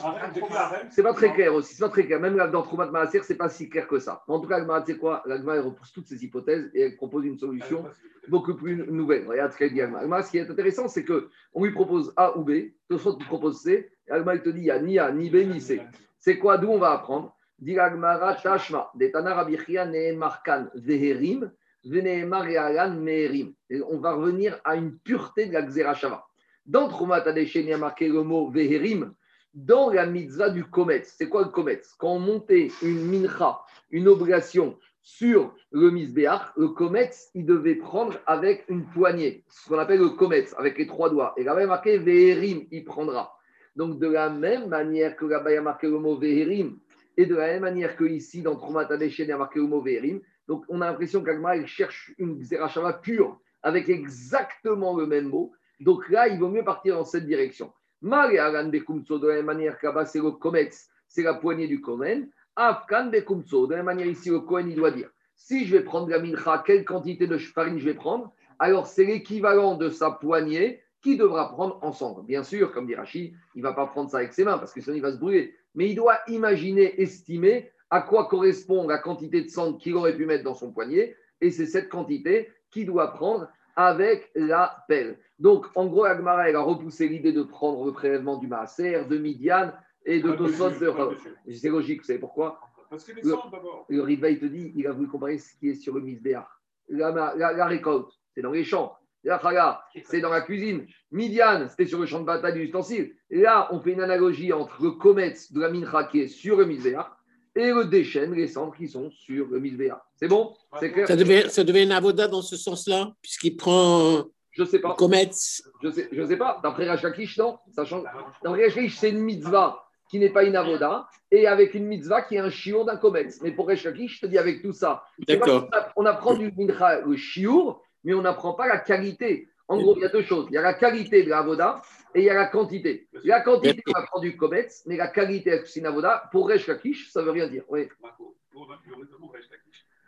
C'est 0.89 1.03
pas 1.03 1.13
très 1.13 1.33
clair 1.33 1.53
aussi, 1.53 1.75
c'est 1.75 1.83
pas 1.83 1.89
très 1.89 2.05
clair. 2.05 2.19
Même 2.21 2.37
dans 2.51 2.61
Troumat 2.61 2.89
Maaser, 2.89 3.21
c'est 3.23 3.35
pas 3.35 3.49
si 3.49 3.69
clair 3.69 3.85
que 3.87 3.99
ça. 3.99 4.23
En 4.27 4.39
tout 4.39 4.47
cas, 4.47 4.65
c'est 4.85 4.97
quoi? 4.97 5.21
L'Agma, 5.25 5.55
elle 5.55 5.61
repousse 5.61 5.91
toutes 5.91 6.07
ces 6.07 6.23
hypothèses 6.23 6.71
et 6.73 6.81
elle 6.81 6.95
propose 6.95 7.25
une 7.25 7.37
solution 7.37 7.83
beaucoup 8.29 8.55
plus 8.55 8.89
nouvelle. 8.89 9.27
Regarde 9.27 9.51
ce 9.51 9.57
qu'elle 9.57 9.73
dit 9.73 9.81
Agma. 9.81 10.23
ce 10.23 10.31
qui 10.31 10.37
est 10.37 10.49
intéressant, 10.49 10.87
c'est 10.87 11.03
qu'on 11.03 11.63
lui 11.63 11.71
propose 11.71 12.13
A 12.15 12.37
ou 12.37 12.43
B, 12.45 12.71
Tosfot 12.87 13.17
lui 13.17 13.25
propose 13.25 13.61
C, 13.61 13.91
et 14.07 14.11
Agma, 14.11 14.35
il 14.35 14.41
te 14.41 14.49
dit 14.49 14.61
il 14.61 14.63
n'y 14.63 14.69
a 14.71 14.79
ni 14.79 14.97
A, 14.97 15.11
ni 15.11 15.29
B, 15.29 15.35
ni 15.45 15.59
C. 15.59 15.81
C'est 16.19 16.37
quoi? 16.37 16.57
D'où 16.57 16.69
on 16.69 16.79
va 16.79 16.91
apprendre? 16.91 17.35
Dit 17.59 17.77
Agmara 17.77 18.35
Tashma, 18.35 18.89
Detana 18.95 19.33
Rabichia 19.33 19.85
Neemarkan 19.85 20.69
Veherim, 20.75 21.51
Veneemar 21.83 22.45
Meherim. 22.91 23.53
On 23.89 23.97
va 23.97 24.13
revenir 24.13 24.61
à 24.63 24.75
une 24.75 24.97
pureté 24.97 25.47
de 25.47 25.53
la 25.53 25.61
Xerashava. 25.63 26.25
Dans 26.65 26.87
Trumat 26.87 27.27
Adeshen, 27.27 27.63
il 27.63 27.69
y 27.69 27.73
a 27.73 27.77
marqué 27.77 28.07
le 28.07 28.23
mot 28.23 28.49
Veherim. 28.49 29.13
Dans 29.53 29.89
la 29.89 30.05
mitzvah 30.05 30.49
du 30.49 30.63
Kometz, 30.63 31.13
c'est 31.17 31.27
quoi 31.27 31.43
le 31.43 31.49
Kometz? 31.49 31.93
Quand 31.97 32.13
on 32.13 32.19
montait 32.19 32.69
une 32.81 33.05
mincha, 33.05 33.59
une 33.91 34.07
obligation 34.07 34.77
sur 35.01 35.53
le 35.71 35.91
misbéach, 35.91 36.53
le 36.55 36.69
Kometz, 36.69 37.31
il 37.33 37.45
devait 37.45 37.75
prendre 37.75 38.17
avec 38.25 38.63
une 38.69 38.85
poignée, 38.85 39.43
ce 39.49 39.67
qu'on 39.67 39.77
appelle 39.77 39.99
le 39.99 40.11
Kometz, 40.11 40.55
avec 40.57 40.77
les 40.77 40.87
trois 40.87 41.09
doigts. 41.09 41.33
Et 41.35 41.43
là-bas, 41.43 41.63
il 41.63 41.67
marqué 41.67 41.97
Veherim, 41.97 42.65
il 42.71 42.85
prendra. 42.85 43.37
Donc, 43.75 43.99
de 43.99 44.07
la 44.07 44.29
même 44.29 44.69
manière 44.69 45.17
que 45.17 45.25
là-bas, 45.25 45.51
il 45.51 45.55
y 45.55 45.57
a 45.57 45.61
marqué 45.61 45.87
le 45.87 45.99
mot 45.99 46.15
Veherim, 46.15 46.79
et 47.17 47.25
de 47.25 47.35
la 47.35 47.47
même 47.47 47.63
manière 47.63 47.97
que 47.97 48.05
ici, 48.05 48.41
dans 48.41 48.55
Trumat 48.55 48.87
Adeshen, 48.89 49.25
il 49.25 49.29
y 49.29 49.33
a 49.33 49.37
marqué 49.37 49.59
le 49.59 49.67
mot 49.67 49.81
Veherim, 49.81 50.21
donc 50.47 50.63
on 50.69 50.79
a 50.79 50.87
l'impression 50.87 51.21
qu'Agma, 51.21 51.65
cherche 51.65 52.13
une 52.17 52.41
Zerachava 52.41 52.93
pure, 52.93 53.37
avec 53.61 53.89
exactement 53.89 54.97
le 54.97 55.07
même 55.07 55.27
mot. 55.27 55.51
Donc 55.79 56.09
là, 56.09 56.27
il 56.27 56.39
vaut 56.39 56.49
mieux 56.49 56.63
partir 56.63 56.95
dans 56.95 57.05
cette 57.05 57.25
direction. 57.25 57.71
de 58.01 59.27
la 59.27 59.35
même 59.35 59.45
manière 59.45 59.79
qu'Abba, 59.79 60.05
c'est 60.05 60.19
le 60.19 60.31
Kometz, 60.31 60.89
c'est 61.07 61.23
la 61.23 61.33
poignée 61.35 61.67
du 61.67 61.81
Kohen. 61.81 62.29
Afkan 62.55 63.07
Bekumso, 63.07 63.65
de 63.65 63.71
la 63.71 63.77
même 63.77 63.87
manière 63.87 64.07
ici, 64.07 64.29
le 64.29 64.39
Kohen, 64.39 64.69
il 64.69 64.75
doit 64.75 64.91
dire 64.91 65.09
si 65.35 65.65
je 65.65 65.75
vais 65.75 65.83
prendre 65.83 66.09
la 66.09 66.19
mincha, 66.19 66.63
quelle 66.65 66.85
quantité 66.85 67.27
de 67.27 67.37
farine 67.37 67.79
je 67.79 67.85
vais 67.85 67.93
prendre? 67.93 68.33
Alors 68.59 68.87
c'est 68.87 69.03
l'équivalent 69.03 69.75
de 69.75 69.89
sa 69.89 70.11
poignée 70.11 70.81
qui 71.01 71.17
devra 71.17 71.49
prendre 71.49 71.79
ensemble. 71.81 72.25
Bien 72.25 72.43
sûr, 72.43 72.71
comme 72.71 72.87
dit 72.87 72.95
Rachid, 72.95 73.33
il 73.55 73.61
ne 73.61 73.63
va 73.63 73.73
pas 73.73 73.87
prendre 73.87 74.09
ça 74.09 74.17
avec 74.17 74.31
ses 74.33 74.45
mains 74.45 74.57
parce 74.57 74.73
que 74.73 74.79
sinon 74.79 74.95
il 74.95 75.01
va 75.01 75.11
se 75.11 75.17
brûler. 75.17 75.55
Mais 75.75 75.89
il 75.89 75.95
doit 75.95 76.19
imaginer, 76.27 77.01
estimer 77.01 77.71
à 77.89 78.01
quoi 78.01 78.27
correspond 78.27 78.87
la 78.87 78.99
quantité 78.99 79.41
de 79.41 79.49
sang 79.49 79.73
qu'il 79.73 79.95
aurait 79.95 80.15
pu 80.15 80.25
mettre 80.25 80.43
dans 80.43 80.53
son 80.53 80.71
poignet. 80.71 81.15
Et 81.41 81.51
c'est 81.51 81.65
cette 81.65 81.89
quantité 81.89 82.49
qu'il 82.71 82.85
doit 82.85 83.11
prendre 83.13 83.49
avec 83.75 84.31
la 84.35 84.83
pelle. 84.87 85.19
Donc, 85.39 85.65
en 85.75 85.87
gros, 85.87 86.05
Agmara, 86.05 86.49
elle 86.49 86.55
a 86.55 86.61
repoussé 86.61 87.07
l'idée 87.07 87.33
de 87.33 87.43
prendre 87.43 87.85
le 87.85 87.91
prélèvement 87.91 88.37
du 88.37 88.47
Maaser, 88.47 89.05
de 89.05 89.17
Midian 89.17 89.71
et 90.05 90.21
de 90.21 90.31
Tosot 90.31 90.71
de 90.71 91.53
C'est 91.53 91.69
logique, 91.69 92.01
vous 92.01 92.07
savez 92.07 92.19
pourquoi 92.19 92.59
Parce 92.89 93.03
que 93.03 93.13
les 93.13 93.21
d'abord. 93.21 93.85
Le 93.89 94.01
Riva, 94.01 94.29
il 94.29 94.39
te 94.39 94.45
dit, 94.45 94.71
il 94.75 94.87
a 94.87 94.91
voulu 94.91 95.07
comparer 95.07 95.37
ce 95.37 95.57
qui 95.57 95.69
est 95.69 95.75
sur 95.75 95.95
le 95.95 96.01
Misbéach. 96.01 96.47
La, 96.89 97.33
la, 97.35 97.65
récolte, 97.65 98.09
c'est 98.35 98.41
dans 98.41 98.51
les 98.51 98.63
champs. 98.63 98.95
La 99.23 99.39
chala, 99.39 99.83
c'est 100.03 100.19
dans 100.19 100.29
la 100.29 100.41
cuisine. 100.41 100.85
Midian, 101.11 101.67
c'était 101.69 101.85
sur 101.85 101.99
le 101.99 102.05
champ 102.05 102.19
de 102.19 102.25
bataille 102.25 102.53
du 102.53 102.63
ustensile. 102.63 103.15
Et 103.29 103.41
là, 103.41 103.69
on 103.71 103.79
fait 103.79 103.93
une 103.93 104.01
analogie 104.01 104.51
entre 104.51 104.83
le 104.83 104.91
comète 104.91 105.51
de 105.53 105.61
la 105.61 105.69
mincha 105.69 106.03
qui 106.03 106.19
est 106.19 106.27
sur 106.27 106.57
le 106.57 106.65
Misbéach 106.65 107.07
et 107.55 107.71
le 107.71 107.85
déchaîne 107.85 108.33
les 108.33 108.47
cendres 108.47 108.75
qui 108.75 108.87
sont 108.87 109.11
sur 109.11 109.47
le 109.47 109.59
Misbéach. 109.59 110.01
C'est 110.15 110.27
bon? 110.27 110.55
C'est 110.79 110.91
clair? 110.91 111.07
Ça 111.07 111.15
devait, 111.15 111.49
ça 111.49 111.63
devait 111.63 111.83
être 111.83 111.91
un 111.91 111.95
avoda 111.95 112.27
dans 112.27 112.41
ce 112.41 112.57
sens-là, 112.57 113.13
puisqu'il 113.21 113.55
prend 113.55 114.25
je 114.53 114.63
sais 114.63 114.79
pas. 114.79 114.93
Comète. 114.93 115.35
Je 115.81 115.89
sais, 115.89 116.09
je 116.11 116.25
sais 116.27 116.37
pas. 116.37 116.59
D'après 116.63 116.87
Rachakish, 116.87 117.37
non? 117.37 117.57
Ça 117.71 117.85
change. 117.85 118.03
D'après 118.43 118.65
Rachakish, 118.65 118.97
c'est 118.97 119.09
une 119.09 119.21
mitzvah 119.21 119.83
qui 120.09 120.19
n'est 120.19 120.29
pas 120.29 120.43
une 120.43 120.55
avoda 120.55 121.07
et 121.31 121.47
avec 121.47 121.73
une 121.73 121.87
mitzvah 121.87 122.21
qui 122.21 122.35
est 122.35 122.39
un 122.39 122.51
shiur 122.51 122.85
d'un 122.85 122.97
comète. 122.97 123.33
Mais 123.41 123.51
pour 123.51 123.67
Rachakish, 123.67 124.17
je 124.17 124.21
te 124.21 124.25
dis 124.27 124.37
avec 124.37 124.61
tout 124.61 124.73
ça. 124.73 125.03
D'accord. 125.27 125.69
On 125.95 126.05
apprend 126.05 126.35
du 126.35 126.51
mincha 126.55 127.01
le 127.01 127.15
shiur, 127.15 127.81
mais 128.03 128.13
on 128.13 128.21
n'apprend 128.21 128.53
pas 128.53 128.67
la 128.67 128.77
qualité. 128.77 129.49
En 129.67 129.77
gros, 129.77 129.95
il 129.95 130.01
y 130.01 130.05
a 130.05 130.09
deux 130.09 130.21
choses. 130.21 130.45
Il 130.49 130.53
y 130.53 130.57
a 130.57 130.61
la 130.61 130.75
qualité 130.75 131.23
de 131.23 131.29
l'avoda 131.29 131.81
et 132.15 132.19
il 132.19 132.25
y 132.25 132.29
a 132.29 132.33
la 132.33 132.47
quantité. 132.47 133.07
La 133.23 133.41
quantité, 133.41 133.81
on 133.87 133.93
apprend 133.93 134.19
du 134.19 134.35
comète, 134.37 134.81
mais 134.85 134.97
la 134.97 135.07
qualité, 135.07 135.61
c'est 135.65 135.79
une 135.79 135.85
avoda. 135.85 136.29
Pour 136.31 136.47
Resh 136.49 136.67
Lakish, 136.67 137.11
ça 137.11 137.21
ne 137.21 137.25
veut 137.25 137.31
rien 137.31 137.47
dire. 137.47 137.63
Oui. 137.69 137.87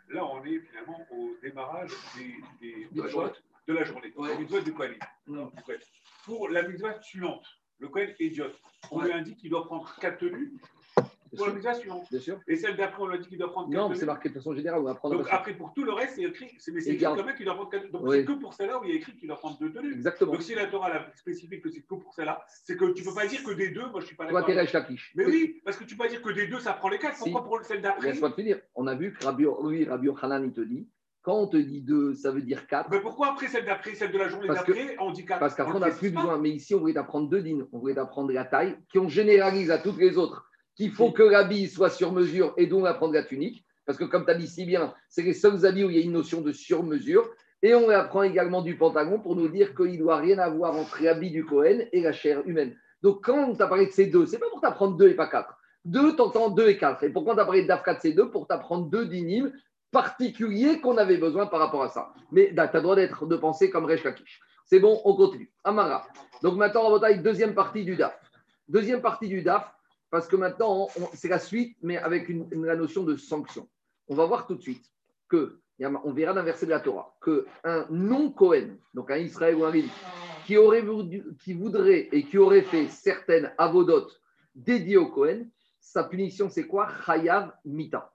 Là, 0.08 0.24
on 0.24 0.44
est 0.44 0.60
finalement 0.60 1.06
au 1.10 1.34
démarrage 1.42 1.90
des, 2.16 2.34
des, 2.60 2.88
de 2.92 3.72
la 3.72 3.84
journée. 3.84 4.12
Ouais. 4.16 4.28
La 4.28 4.38
mitzvah 4.38 4.60
du 4.60 4.72
Kohen. 4.72 4.94
Pour 6.24 6.48
la 6.48 6.62
mitzvah 6.62 7.02
suivante, 7.02 7.44
le 7.78 7.88
Kohen 7.88 8.10
est 8.10 8.24
idiot. 8.24 8.52
On 8.90 9.00
lui 9.00 9.12
indique 9.12 9.38
qu'il 9.38 9.50
doit 9.50 9.64
prendre 9.66 9.92
quatre 10.00 10.18
tenues 10.18 10.52
pour 11.34 11.46
la 11.46 11.74
suivante. 11.74 12.06
Bien 12.10 12.20
sûr. 12.20 12.40
Et 12.46 12.56
celle 12.56 12.76
d'après, 12.76 13.02
on 13.02 13.06
lui 13.06 13.18
dit 13.18 13.28
qu'il 13.28 13.38
doit 13.38 13.50
prendre 13.50 13.70
quatre 13.70 13.88
Non, 13.88 13.94
c'est 13.94 14.06
marqué 14.06 14.28
de 14.28 14.34
façon 14.34 14.54
générale. 14.54 14.80
On 14.80 14.84
va 14.84 14.94
prendre 14.94 15.16
Donc 15.16 15.26
après, 15.30 15.54
pour 15.54 15.72
tout 15.74 15.84
le 15.84 15.92
reste, 15.92 16.14
c'est 16.16 16.22
écrit. 16.22 16.50
Mais 16.72 16.80
c'est 16.80 16.90
écrit 16.90 17.04
quand 17.04 17.24
même 17.24 17.34
qu'il 17.34 17.44
doit 17.44 17.54
prendre 17.54 17.70
quatre 17.70 17.82
tenues. 17.82 17.92
Donc 17.92 18.12
c'est 18.12 18.24
que 18.24 18.32
pour 18.32 18.54
celle-là 18.54 18.80
où 18.80 18.84
il 18.84 18.90
y 18.90 18.92
a 18.92 18.96
écrit 18.96 19.16
qu'il 19.16 19.28
doit 19.28 19.36
prendre 19.36 19.58
deux 19.58 19.72
tenues. 19.72 19.92
Exactement. 19.92 20.32
Donc 20.32 20.42
si 20.42 20.54
la 20.54 20.66
Torah 20.66 20.88
la 20.88 21.06
spécifique 21.14 21.62
que 21.62 21.70
c'est 21.70 21.80
que 21.80 21.86
pour 21.86 22.14
celle-là, 22.14 22.44
c'est 22.64 22.76
que 22.76 22.92
tu 22.92 23.02
ne 23.02 23.08
peux 23.08 23.14
pas 23.14 23.26
dire 23.26 23.42
que 23.42 23.52
des 23.52 23.70
deux, 23.70 23.86
moi 23.90 24.00
je 24.00 24.06
suis 24.06 24.16
pas 24.16 24.24
d'accord. 24.24 24.44
Toi, 24.44 24.54
t'es 24.54 24.72
la 24.72 24.86
Mais 25.14 25.26
oui, 25.26 25.60
parce 25.64 25.76
que 25.76 25.84
tu 25.84 25.96
peux 25.96 26.04
pas 26.04 26.10
dire 26.10 26.22
que 26.22 26.30
des 26.30 26.46
deux, 26.46 26.60
ça 26.60 26.72
prend 26.72 26.88
les 26.88 26.98
quatre. 26.98 27.18
Pourquoi 27.18 27.44
pour 27.44 27.64
celle 27.64 27.82
d'après? 27.82 28.08
Laisse-moi 28.08 28.30
te 28.30 28.34
finir. 28.36 28.60
On 28.74 28.86
a 28.86 28.94
vu 28.94 29.12
que 29.12 29.24
Rabbi, 29.24 29.46
oui, 29.46 29.84
Rabbi 29.84 30.08
Hanan, 30.22 30.44
il 30.44 30.52
te 30.52 30.60
dit 30.60 30.88
quand 31.26 31.40
on 31.40 31.48
te 31.48 31.56
dit 31.56 31.82
deux, 31.82 32.14
ça 32.14 32.30
veut 32.30 32.40
dire 32.40 32.68
quatre. 32.68 32.88
Mais 32.88 33.00
pourquoi 33.00 33.32
après 33.32 33.48
celle 33.48 33.64
d'après, 33.64 33.96
celle 33.96 34.12
de 34.12 34.18
la 34.18 34.28
journée 34.28 34.46
d'après, 34.46 34.96
on 35.00 35.10
dit 35.10 35.24
quatre? 35.24 35.40
Parce 35.40 35.56
qu'après, 35.56 35.74
on 35.74 35.80
n'a 35.80 35.90
plus 35.90 36.12
besoin. 36.12 36.38
Mais 36.38 36.50
ici, 36.50 36.72
on 36.72 36.78
voulait 36.78 36.96
apprendre 36.96 37.28
deux 37.28 37.42
dînes. 37.42 37.66
On 37.72 37.80
voulait 37.80 37.98
apprendre 37.98 38.30
la 38.32 38.44
taille, 38.44 38.76
qui 38.88 39.00
on 39.00 39.08
généralise 39.08 39.72
à 39.72 39.78
toutes 39.78 39.98
les 39.98 40.18
autres, 40.18 40.45
qu'il 40.76 40.92
faut 40.92 41.10
que 41.10 41.22
l'habit 41.22 41.68
soit 41.68 41.90
sur 41.90 42.12
mesure 42.12 42.54
et 42.56 42.66
donc 42.66 42.86
apprendre 42.86 43.14
la 43.14 43.22
tunique. 43.22 43.64
Parce 43.86 43.98
que 43.98 44.04
comme 44.04 44.24
tu 44.24 44.30
as 44.30 44.34
dit 44.34 44.46
si 44.46 44.64
bien, 44.64 44.94
c'est 45.08 45.22
les 45.22 45.32
seuls 45.32 45.64
habits 45.64 45.84
où 45.84 45.90
il 45.90 45.96
y 45.96 46.00
a 46.00 46.04
une 46.04 46.12
notion 46.12 46.40
de 46.40 46.52
sur-mesure. 46.52 47.28
Et 47.62 47.74
on 47.74 47.88
apprend 47.88 48.22
également 48.22 48.62
du 48.62 48.76
pantalon 48.76 49.18
pour 49.18 49.34
nous 49.34 49.48
dire 49.48 49.74
qu'il 49.74 49.92
ne 49.92 49.98
doit 49.98 50.18
rien 50.18 50.38
avoir 50.38 50.76
entre 50.76 51.02
l'habit 51.02 51.30
du 51.30 51.44
Cohen 51.44 51.80
et 51.92 52.00
la 52.00 52.12
chair 52.12 52.42
humaine. 52.46 52.76
Donc 53.02 53.24
quand 53.24 53.50
on 53.50 53.54
t'a 53.54 53.66
parlé 53.66 53.86
de 53.86 53.92
ces 53.92 54.06
deux, 54.06 54.26
c'est 54.26 54.38
pas 54.38 54.50
pour 54.50 54.60
t'apprendre 54.60 54.96
deux 54.96 55.08
et 55.08 55.14
pas 55.14 55.28
quatre. 55.28 55.56
Deux, 55.84 56.16
t'entends 56.16 56.50
deux 56.50 56.68
et 56.68 56.76
quatre. 56.76 57.04
Et 57.04 57.10
pourquoi 57.10 57.34
on 57.34 57.36
t'a 57.36 57.44
parlé 57.44 57.64
d'Af4 57.64 58.00
c 58.00 58.12
deux? 58.12 58.30
Pour 58.30 58.46
t'apprendre 58.46 58.90
deux 58.90 59.06
dynimes 59.06 59.52
particulier 59.92 60.80
qu'on 60.80 60.96
avait 60.98 61.16
besoin 61.16 61.46
par 61.46 61.60
rapport 61.60 61.82
à 61.82 61.88
ça. 61.88 62.12
Mais 62.32 62.52
tu 62.52 62.60
as 62.60 62.70
le 62.72 62.80
droit 62.82 62.96
d'être, 62.96 63.26
de 63.26 63.36
penser 63.36 63.70
comme 63.70 63.86
Resh 63.86 64.04
Lakish. 64.04 64.40
C'est 64.66 64.80
bon, 64.80 65.00
on 65.04 65.14
continue. 65.14 65.50
Amara. 65.64 66.06
Donc 66.42 66.56
maintenant, 66.56 66.90
on 66.90 66.98
va 66.98 67.14
deuxième 67.14 67.54
partie 67.54 67.84
du 67.84 67.96
DAF. 67.96 68.18
Deuxième 68.68 69.00
partie 69.00 69.28
du 69.28 69.42
DAF, 69.42 69.72
parce 70.10 70.28
que 70.28 70.36
maintenant, 70.36 70.88
c'est 71.14 71.28
la 71.28 71.38
suite, 71.38 71.76
mais 71.82 71.96
avec 71.98 72.30
la 72.52 72.76
notion 72.76 73.02
de 73.02 73.16
sanction. 73.16 73.68
On 74.08 74.14
va 74.14 74.26
voir 74.26 74.46
tout 74.46 74.54
de 74.54 74.62
suite 74.62 74.84
que, 75.28 75.58
on 75.80 76.12
verra 76.12 76.32
d'un 76.32 76.42
verset 76.42 76.66
de 76.66 76.70
la 76.70 76.80
Torah, 76.80 77.16
qu'un 77.22 77.86
non-Cohen, 77.90 78.76
donc 78.94 79.10
un 79.10 79.18
Israël 79.18 79.56
ou 79.56 79.64
un 79.64 79.70
Rémi, 79.70 79.90
qui, 80.46 80.56
aurait, 80.56 80.84
qui 81.42 81.52
voudrait 81.54 82.08
et 82.12 82.24
qui 82.24 82.38
aurait 82.38 82.62
fait 82.62 82.88
certaines 82.88 83.52
avodotes 83.58 84.20
dédié 84.54 84.96
au 84.96 85.06
Cohen, 85.06 85.44
sa 85.80 86.04
punition, 86.04 86.48
c'est 86.48 86.66
quoi? 86.66 86.88
Chayav 87.04 87.52
Mita. 87.64 88.12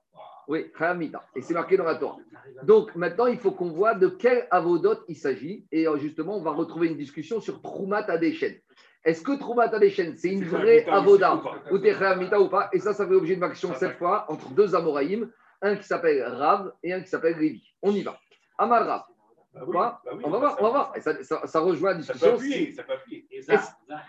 Oui, 0.48 0.72
Chayav 0.78 0.98
Mita. 0.98 1.24
Et 1.36 1.42
c'est 1.42 1.54
marqué 1.54 1.78
dans 1.78 1.86
la 1.86 1.96
Torah. 1.96 2.18
Donc 2.64 2.96
maintenant, 2.96 3.28
il 3.28 3.38
faut 3.38 3.52
qu'on 3.52 3.70
voit 3.72 3.94
de 3.96 4.08
quel 4.08 4.48
avodot 4.52 4.98
il 5.08 5.16
s'agit. 5.16 5.66
Et 5.72 5.88
euh, 5.88 5.98
justement, 5.98 6.38
on 6.38 6.42
va 6.42 6.52
retrouver 6.52 6.88
une 6.88 6.98
discussion 6.98 7.40
sur 7.40 7.62
Troumat 7.62 8.10
Adeshen. 8.10 8.56
Est-ce 9.04 9.22
que 9.24 9.38
Troumat 9.38 9.74
Adeshen, 9.74 10.16
c'est 10.16 10.30
une 10.30 10.44
vraie 10.46 10.86
avoda 10.86 11.36
ou 11.72 11.78
Mita 12.20 12.40
ou 12.40 12.50
pas? 12.50 12.70
Et 12.72 12.80
ça, 12.80 12.94
ça 12.94 13.08
fait 13.08 13.16
objet 13.16 13.36
de 13.36 13.44
action 13.44 13.74
cette 13.76 13.98
fois 13.98 14.26
entre 14.30 14.50
deux 14.50 14.76
Amoraïm, 14.76 15.30
un 15.62 15.76
qui 15.76 15.84
s'appelle 15.84 16.24
Rav 16.24 16.72
et 16.84 16.94
un 16.94 17.02
qui 17.02 17.08
s'appelle 17.08 17.38
Lévi. 17.38 17.64
On 17.82 17.92
y 17.92 18.02
va. 18.04 18.20
Amar 18.58 18.86
Rav. 18.86 19.04
Bah 19.54 19.62
oui, 19.68 19.74
bah 19.74 20.02
oui. 20.16 20.22
on 20.24 20.30
va 20.30 20.38
voir, 20.40 20.56
on 20.60 20.64
va 20.64 20.70
voir. 20.70 20.94
Et 20.96 21.02
ça, 21.02 21.22
ça- 21.24 21.46
ça 21.46 21.60
rejoint 21.60 21.94
la 21.94 22.02
Ça 22.04 22.14
peut 22.14 22.20
discussion. 22.20 22.36
appuyer, 22.36 22.72
ça 22.72 22.84
peut 22.84 22.94
appuyer. 22.94 23.28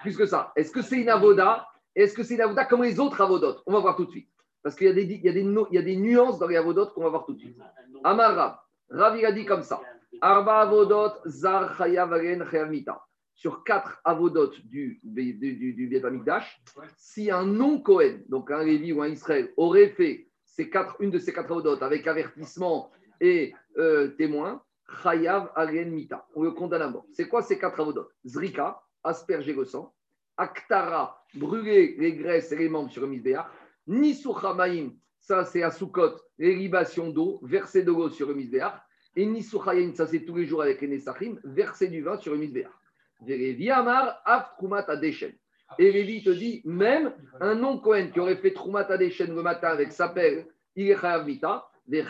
Plus 0.03 0.17
que 0.17 0.27
ça, 0.27 0.53
est-ce 0.55 0.71
que 0.71 0.83
c'est 0.83 0.99
une 1.01 1.09
avoda? 1.09 1.67
Est-ce 1.97 2.15
que 2.15 2.23
c'est 2.23 2.35
une 2.35 2.43
avoda 2.43 2.65
comme 2.65 2.83
les 2.85 3.01
autres 3.01 3.21
avodotes? 3.21 3.61
On 3.67 3.73
va 3.73 3.81
voir 3.81 3.97
tout 3.97 4.05
de 4.05 4.11
suite. 4.11 4.29
Parce 4.63 4.77
qu'il 4.77 4.87
y, 4.87 4.91
a 4.91 4.93
des- 4.93 5.03
y, 5.03 5.75
y 5.75 5.79
a 5.79 5.97
nuances 5.97 6.39
dans 6.39 6.47
les 6.47 6.57
avodotes 6.57 6.93
qu'on 6.95 7.03
va 7.03 7.09
voir 7.09 7.25
tout 7.27 7.33
de 7.35 7.39
suite. 7.41 7.57
Amar 8.05 8.35
Rav. 8.37 8.55
Rav, 8.91 9.19
il 9.19 9.27
a 9.27 9.33
dit 9.33 9.45
comme 9.45 9.63
ça. 9.63 9.81
Arba 10.21 10.61
avodot 10.61 11.15
zar 11.27 11.77
chayav 11.77 12.13
mita. 12.71 13.03
Sur 13.43 13.65
quatre 13.65 14.01
avodotes 14.05 14.61
du, 14.67 15.01
du, 15.03 15.35
du, 15.35 15.73
du 15.75 16.01
si 16.97 17.29
un 17.29 17.45
non-Cohen, 17.45 18.21
donc 18.29 18.53
un 18.53 18.63
Lévi 18.63 18.93
ou 18.93 19.03
un 19.03 19.09
Israël, 19.09 19.53
aurait 19.57 19.89
fait 19.89 20.29
ces 20.45 20.71
quatre, 20.71 20.95
une 21.01 21.11
de 21.11 21.19
ces 21.19 21.33
quatre 21.33 21.51
avodotes 21.51 21.83
avec 21.83 22.07
avertissement 22.07 22.93
et 23.21 23.53
euh, 23.79 24.07
témoin, 24.11 24.63
chayav 25.03 25.51
mita. 25.87 26.25
On 26.37 26.45
le 26.45 26.53
condamne 26.53 26.83
à 26.83 26.89
mort. 26.89 27.05
C'est 27.11 27.27
quoi 27.27 27.43
ces 27.43 27.59
quatre 27.59 27.81
avodotes? 27.81 28.13
Zrika, 28.25 28.81
asperger 29.03 29.55
le 29.55 29.65
sang. 29.65 29.93
Aktara, 30.37 31.21
brûler 31.35 31.97
les 31.99 32.13
graisses 32.13 32.53
et 32.53 32.57
les 32.57 32.69
membres 32.69 32.93
sur 32.93 33.03
le 33.03 33.09
misbéach. 33.09 33.47
Nisuchamaim, 33.89 34.93
ça 35.19 35.45
c'est 35.45 35.65
à 35.65 35.73
Soukot, 35.73 36.15
d'eau, 36.39 37.41
verser 37.43 37.83
de 37.83 37.91
l'eau 37.91 38.09
sur 38.09 38.29
le 38.29 38.35
misbéach. 38.35 38.81
Et 39.17 39.27
Nisuchayim, 39.27 39.95
ça 39.95 40.07
c'est 40.07 40.21
tous 40.21 40.37
les 40.37 40.47
jours 40.47 40.63
avec 40.63 40.81
les 40.81 40.87
Nesachim, 40.87 41.41
verser 41.43 41.89
du 41.89 42.03
vin 42.03 42.17
sur 42.19 42.35
le 42.35 42.39
misbéach. 42.39 42.71
Et 45.79 45.91
Lévi 45.93 46.23
te 46.25 46.31
dit, 46.31 46.63
même 46.65 47.13
un 47.41 47.55
non-Cohen 47.55 48.09
qui 48.13 48.21
aurait 48.21 48.37
fait 48.37 48.53
Trumat 48.53 48.87
Adeshen 48.91 49.35
le 49.35 49.43
matin 49.43 49.69
avec 49.69 49.93
sa 49.93 50.09
pelle, 50.09 50.47
il 50.77 50.91
est 50.91 50.97
Chayav 50.97 51.25
Mita. 51.27 51.69
Et 51.91 52.05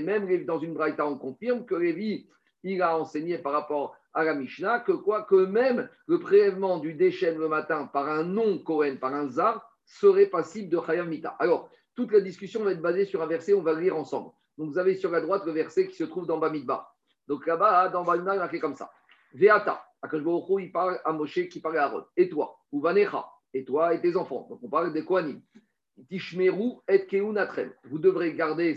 même 0.00 0.44
dans 0.44 0.58
une 0.58 0.74
braïta, 0.74 1.06
on 1.06 1.16
confirme 1.18 1.64
que 1.64 1.74
Lévi, 1.74 2.28
il 2.64 2.82
a 2.82 2.98
enseigné 2.98 3.38
par 3.38 3.52
rapport 3.52 3.96
à 4.14 4.24
la 4.24 4.34
Mishnah 4.34 4.80
que 4.80 4.92
quoi 4.92 5.22
que 5.22 5.46
même 5.46 5.88
le 6.06 6.18
prélèvement 6.18 6.78
du 6.78 6.94
déchet 6.94 7.34
le 7.34 7.48
matin 7.48 7.86
par 7.92 8.08
un 8.08 8.24
non-Cohen, 8.24 8.96
par 9.00 9.14
un 9.14 9.28
Zar, 9.28 9.70
serait 9.84 10.26
passible 10.26 10.68
de 10.68 10.78
Chayav 10.84 11.08
Mita. 11.08 11.36
Alors, 11.38 11.70
toute 11.94 12.12
la 12.12 12.20
discussion 12.20 12.62
va 12.62 12.72
être 12.72 12.82
basée 12.82 13.04
sur 13.04 13.22
un 13.22 13.26
verset, 13.26 13.54
on 13.54 13.62
va 13.62 13.72
le 13.72 13.80
lire 13.80 13.96
ensemble. 13.96 14.30
Donc, 14.56 14.70
vous 14.70 14.78
avez 14.78 14.96
sur 14.96 15.10
la 15.10 15.20
droite 15.20 15.44
le 15.46 15.52
verset 15.52 15.86
qui 15.88 15.94
se 15.94 16.04
trouve 16.04 16.26
dans 16.26 16.38
Bamidbar. 16.38 16.97
Donc 17.28 17.46
là-bas, 17.46 17.90
dans 17.90 18.04
Bamidbar, 18.04 18.34
il 18.34 18.38
a 18.38 18.42
marqué 18.42 18.58
comme 18.58 18.74
ça. 18.74 18.90
Veata, 19.34 19.84
Akash 20.00 20.22
Baruch 20.22 20.48
Hu, 20.48 20.62
il 20.62 20.72
parle 20.72 20.98
à 21.04 21.12
Moshe 21.12 21.46
qui 21.48 21.60
parle 21.60 21.76
à 21.76 21.84
Aaron. 21.84 22.04
Et 22.16 22.30
toi, 22.30 22.58
Uvanecha, 22.72 23.28
et 23.52 23.64
toi 23.64 23.92
et 23.94 24.00
tes 24.00 24.16
enfants. 24.16 24.46
Donc, 24.48 24.60
on 24.62 24.68
parle 24.68 24.92
des 24.92 25.04
Kohanim. 25.04 25.42
Tishmeru 26.08 26.78
et 26.88 27.06
Keunatrem. 27.06 27.72
Vous 27.84 27.98
devrez 27.98 28.32
garder 28.32 28.76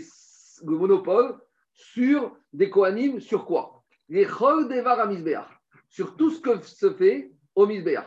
le 0.64 0.76
monopole 0.76 1.38
sur 1.72 2.36
des 2.52 2.68
Kohanim, 2.68 3.20
sur 3.20 3.46
quoi? 3.46 3.82
Les 4.08 4.26
Chol 4.26 4.68
Devar 4.68 5.00
à. 5.00 5.48
Sur 5.88 6.16
tout 6.16 6.30
ce 6.30 6.40
que 6.40 6.60
se 6.60 6.92
fait 6.92 7.32
au 7.54 7.66
Misbeach. 7.66 8.04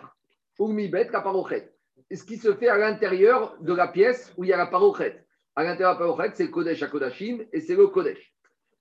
Ou 0.60 0.68
Mibet, 0.68 1.10
la 1.12 1.22
parochet. 1.22 1.74
Et 2.10 2.16
ce 2.16 2.24
qui 2.24 2.38
se 2.38 2.54
fait 2.54 2.68
à 2.68 2.78
l'intérieur 2.78 3.58
de 3.62 3.74
la 3.74 3.88
pièce 3.88 4.32
où 4.38 4.44
il 4.44 4.52
y 4.52 4.54
a 4.54 4.58
la 4.58 4.68
parochet. 4.68 5.26
À 5.56 5.64
l'intérieur 5.64 5.96
de 5.96 6.04
la 6.04 6.08
parochet, 6.08 6.32
c'est 6.36 6.52
Kodesh 6.52 6.84
à 6.84 6.88
Kodashim 6.88 7.46
et 7.52 7.62
c'est 7.62 7.76
le 7.76 7.88
Kodesh. 7.88 8.35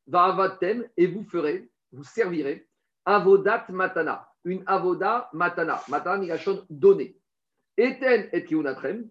Va'avatem, 0.07 0.87
et 0.97 1.07
vous 1.07 1.25
ferez, 1.25 1.71
vous 1.93 2.05
servirez, 2.05 2.69
Avodat 3.05 3.67
Matana. 3.69 4.29
Une 4.45 4.63
Avoda 4.67 5.29
Matana. 5.33 5.81
Matana, 5.89 6.19
Migashon, 6.19 6.65
donné. 6.71 7.19
Eten 7.77 8.29
et 8.33 8.45
Kiunatrem. 8.45 9.09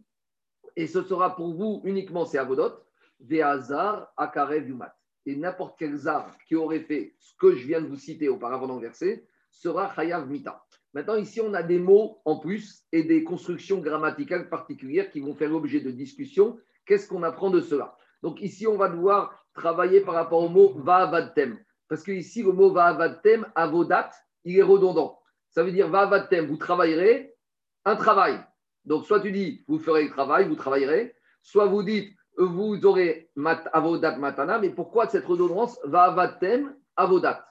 Et 0.75 0.87
ce 0.87 1.03
sera 1.03 1.35
pour 1.35 1.53
vous 1.53 1.81
uniquement 1.83 2.25
ces 2.25 2.37
avodot, 2.37 2.73
Veazar, 3.19 4.11
Akarev, 4.17 4.67
Yumat. 4.67 4.95
Et 5.25 5.35
n'importe 5.35 5.77
quel 5.77 5.95
zar 5.95 6.35
qui 6.47 6.55
aurait 6.55 6.81
fait 6.81 7.15
ce 7.19 7.33
que 7.37 7.55
je 7.55 7.65
viens 7.65 7.81
de 7.81 7.87
vous 7.87 7.95
citer 7.95 8.27
auparavant 8.27 8.67
dans 8.67 8.75
le 8.75 8.81
verset 8.81 9.25
sera 9.51 9.93
Chayav 9.93 10.27
Mita. 10.27 10.65
Maintenant, 10.93 11.15
ici, 11.15 11.41
on 11.41 11.53
a 11.53 11.63
des 11.63 11.79
mots 11.79 12.21
en 12.25 12.39
plus 12.39 12.85
et 12.91 13.03
des 13.03 13.23
constructions 13.23 13.79
grammaticales 13.79 14.49
particulières 14.49 15.09
qui 15.09 15.21
vont 15.21 15.33
faire 15.33 15.49
l'objet 15.49 15.79
de 15.79 15.91
discussion. 15.91 16.59
Qu'est-ce 16.85 17.07
qu'on 17.07 17.23
apprend 17.23 17.49
de 17.49 17.61
cela? 17.61 17.95
Donc, 18.21 18.41
ici, 18.41 18.67
on 18.67 18.77
va 18.77 18.89
devoir 18.89 19.42
travailler 19.53 20.01
par 20.01 20.15
rapport 20.15 20.43
au 20.43 20.49
mot 20.49 20.73
Va'avadtem. 20.77 21.57
Parce 21.87 22.03
que 22.03 22.11
ici, 22.11 22.43
le 22.43 22.51
mot 22.51 22.71
Va'avadtem, 22.71 23.45
avodat, 23.55 24.11
il 24.43 24.57
est 24.57 24.63
redondant. 24.63 25.19
Ça 25.49 25.63
veut 25.63 25.71
dire 25.71 25.89
Va'avadtem, 25.89 26.45
vous 26.45 26.57
travaillerez 26.57 27.35
un 27.85 27.95
travail. 27.95 28.39
Donc, 28.85 29.05
soit 29.05 29.19
tu 29.19 29.31
dis, 29.31 29.63
vous 29.67 29.79
ferez 29.79 30.03
le 30.03 30.09
travail, 30.09 30.47
vous 30.47 30.55
travaillerez, 30.55 31.15
soit 31.41 31.65
vous 31.65 31.83
dites, 31.83 32.13
vous 32.37 32.83
aurez 32.85 33.29
mat, 33.35 33.69
avodat 33.73 34.17
matana, 34.17 34.59
mais 34.59 34.69
pourquoi 34.69 35.07
cette 35.07 35.25
redondance 35.25 35.79
va 35.83 36.03
avatem 36.03 36.75
avodat 36.95 37.47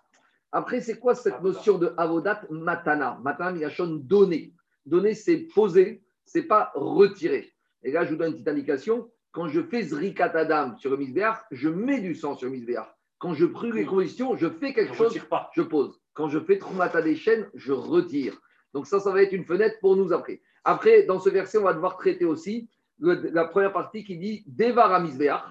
Après, 0.50 0.80
c'est 0.80 0.98
quoi 0.98 1.14
cette 1.14 1.40
notion 1.40 1.78
de 1.78 1.94
avodat 1.96 2.42
matana? 2.50 3.18
Matana, 3.22 3.52
migashon, 3.52 3.86
donner. 4.02 4.52
Donner, 4.84 5.14
c'est 5.14 5.48
poser, 5.54 6.02
c'est 6.24 6.42
pas 6.42 6.72
retirer. 6.74 7.52
Et 7.82 7.92
là, 7.92 8.04
je 8.04 8.10
vous 8.10 8.16
donne 8.16 8.28
une 8.28 8.34
petite 8.34 8.48
indication. 8.48 9.10
Quand 9.32 9.48
je 9.48 9.62
fais 9.62 9.82
zrikat 9.82 10.32
adam 10.34 10.76
sur 10.76 10.90
le 10.90 10.96
misbéach, 10.98 11.38
je 11.50 11.68
mets 11.68 12.00
du 12.00 12.14
sang 12.14 12.36
sur 12.36 12.46
le 12.48 12.52
misbéach. 12.52 12.88
Quand 13.18 13.34
je 13.34 13.46
brûle 13.46 13.74
les 13.74 13.84
conditions, 13.86 14.36
je 14.36 14.48
fais 14.48 14.72
quelque 14.74 14.92
Je 14.92 14.98
chose, 14.98 15.18
pas. 15.30 15.50
je 15.54 15.62
pose. 15.62 15.98
Quand 16.12 16.28
je 16.28 16.38
fais 16.38 16.58
trumata 16.58 17.00
des 17.00 17.16
chaînes, 17.16 17.48
je 17.54 17.72
retire. 17.72 18.38
Donc 18.74 18.86
ça, 18.86 19.00
ça 19.00 19.10
va 19.12 19.22
être 19.22 19.32
une 19.32 19.44
fenêtre 19.44 19.76
pour 19.80 19.96
nous 19.96 20.12
après. 20.12 20.42
Après, 20.64 21.04
dans 21.04 21.18
ce 21.18 21.30
verset, 21.30 21.58
on 21.58 21.62
va 21.64 21.72
devoir 21.72 21.96
traiter 21.96 22.24
aussi 22.24 22.68
le- 22.98 23.30
la 23.32 23.44
première 23.46 23.72
partie 23.72 24.04
qui 24.04 24.18
dit 24.18 24.44
Devar 24.46 25.00
misbéach, 25.00 25.42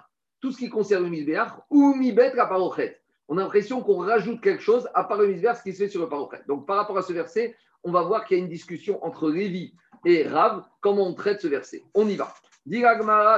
tout 0.41 0.51
ce 0.51 0.57
qui 0.57 0.69
concerne 0.69 1.03
le 1.03 1.09
misbéach, 1.09 1.51
ou 1.69 1.93
mibet 1.95 2.33
la 2.35 2.45
parochet. 2.45 2.99
On 3.27 3.37
a 3.37 3.41
l'impression 3.41 3.81
qu'on 3.81 3.97
rajoute 3.99 4.41
quelque 4.41 4.61
chose 4.61 4.87
à 4.93 5.03
part 5.05 5.17
le 5.19 5.27
misbéach, 5.27 5.57
ce 5.57 5.63
qui 5.63 5.73
se 5.73 5.83
fait 5.83 5.89
sur 5.89 6.01
le 6.01 6.09
parochet. 6.09 6.41
Donc 6.47 6.67
par 6.67 6.75
rapport 6.77 6.97
à 6.97 7.01
ce 7.01 7.13
verset, 7.13 7.55
on 7.83 7.91
va 7.91 8.03
voir 8.03 8.25
qu'il 8.25 8.37
y 8.37 8.39
a 8.41 8.43
une 8.43 8.49
discussion 8.49 9.03
entre 9.03 9.29
Lévi 9.31 9.73
et 10.05 10.23
Rav, 10.27 10.63
comment 10.81 11.07
on 11.07 11.13
traite 11.13 11.41
ce 11.41 11.47
verset. 11.47 11.83
On 11.95 12.07
y 12.07 12.15
va. 12.15 12.33
Dit 12.65 12.84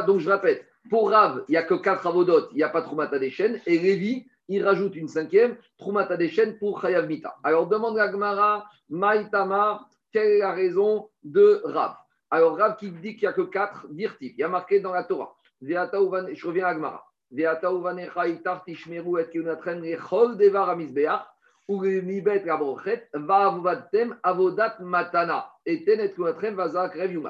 donc 0.07 0.19
je 0.19 0.29
répète, 0.29 0.65
pour 0.89 1.09
Rav, 1.11 1.43
il 1.47 1.51
n'y 1.51 1.57
a 1.57 1.63
que 1.63 1.75
quatre 1.75 2.05
avodotes, 2.07 2.49
il 2.51 2.57
n'y 2.57 2.63
a 2.63 2.69
pas 2.69 2.81
Troumata 2.81 3.19
des 3.19 3.29
chaînes, 3.29 3.61
et 3.65 3.79
Lévi, 3.79 4.27
il 4.49 4.63
rajoute 4.65 4.95
une 4.95 5.07
cinquième, 5.07 5.55
Troumata 5.77 6.17
des 6.17 6.29
chaînes 6.29 6.57
pour 6.57 6.81
Chayav 6.81 7.07
Mita. 7.07 7.35
Alors 7.43 7.67
demande 7.67 7.95
la 7.95 8.11
Gemara, 8.11 8.67
Maïtama, 8.89 9.87
quelle 10.11 10.31
est 10.31 10.39
la 10.39 10.51
raison 10.51 11.09
de 11.23 11.61
Rav? 11.63 11.95
Alors 12.29 12.57
Rav 12.57 12.75
qui 12.75 12.91
dit 12.91 13.15
qu'il 13.15 13.21
n'y 13.21 13.27
a 13.27 13.33
que 13.33 13.41
quatre, 13.41 13.87
dirtif, 13.89 14.33
il 14.33 14.39
y 14.39 14.43
a 14.43 14.49
marqué 14.49 14.79
dans 14.79 14.91
la 14.91 15.03
Torah. 15.03 15.35
Je 15.61 16.47
reviens 16.47 16.65
à 16.65 16.73
yuma. 16.73 17.03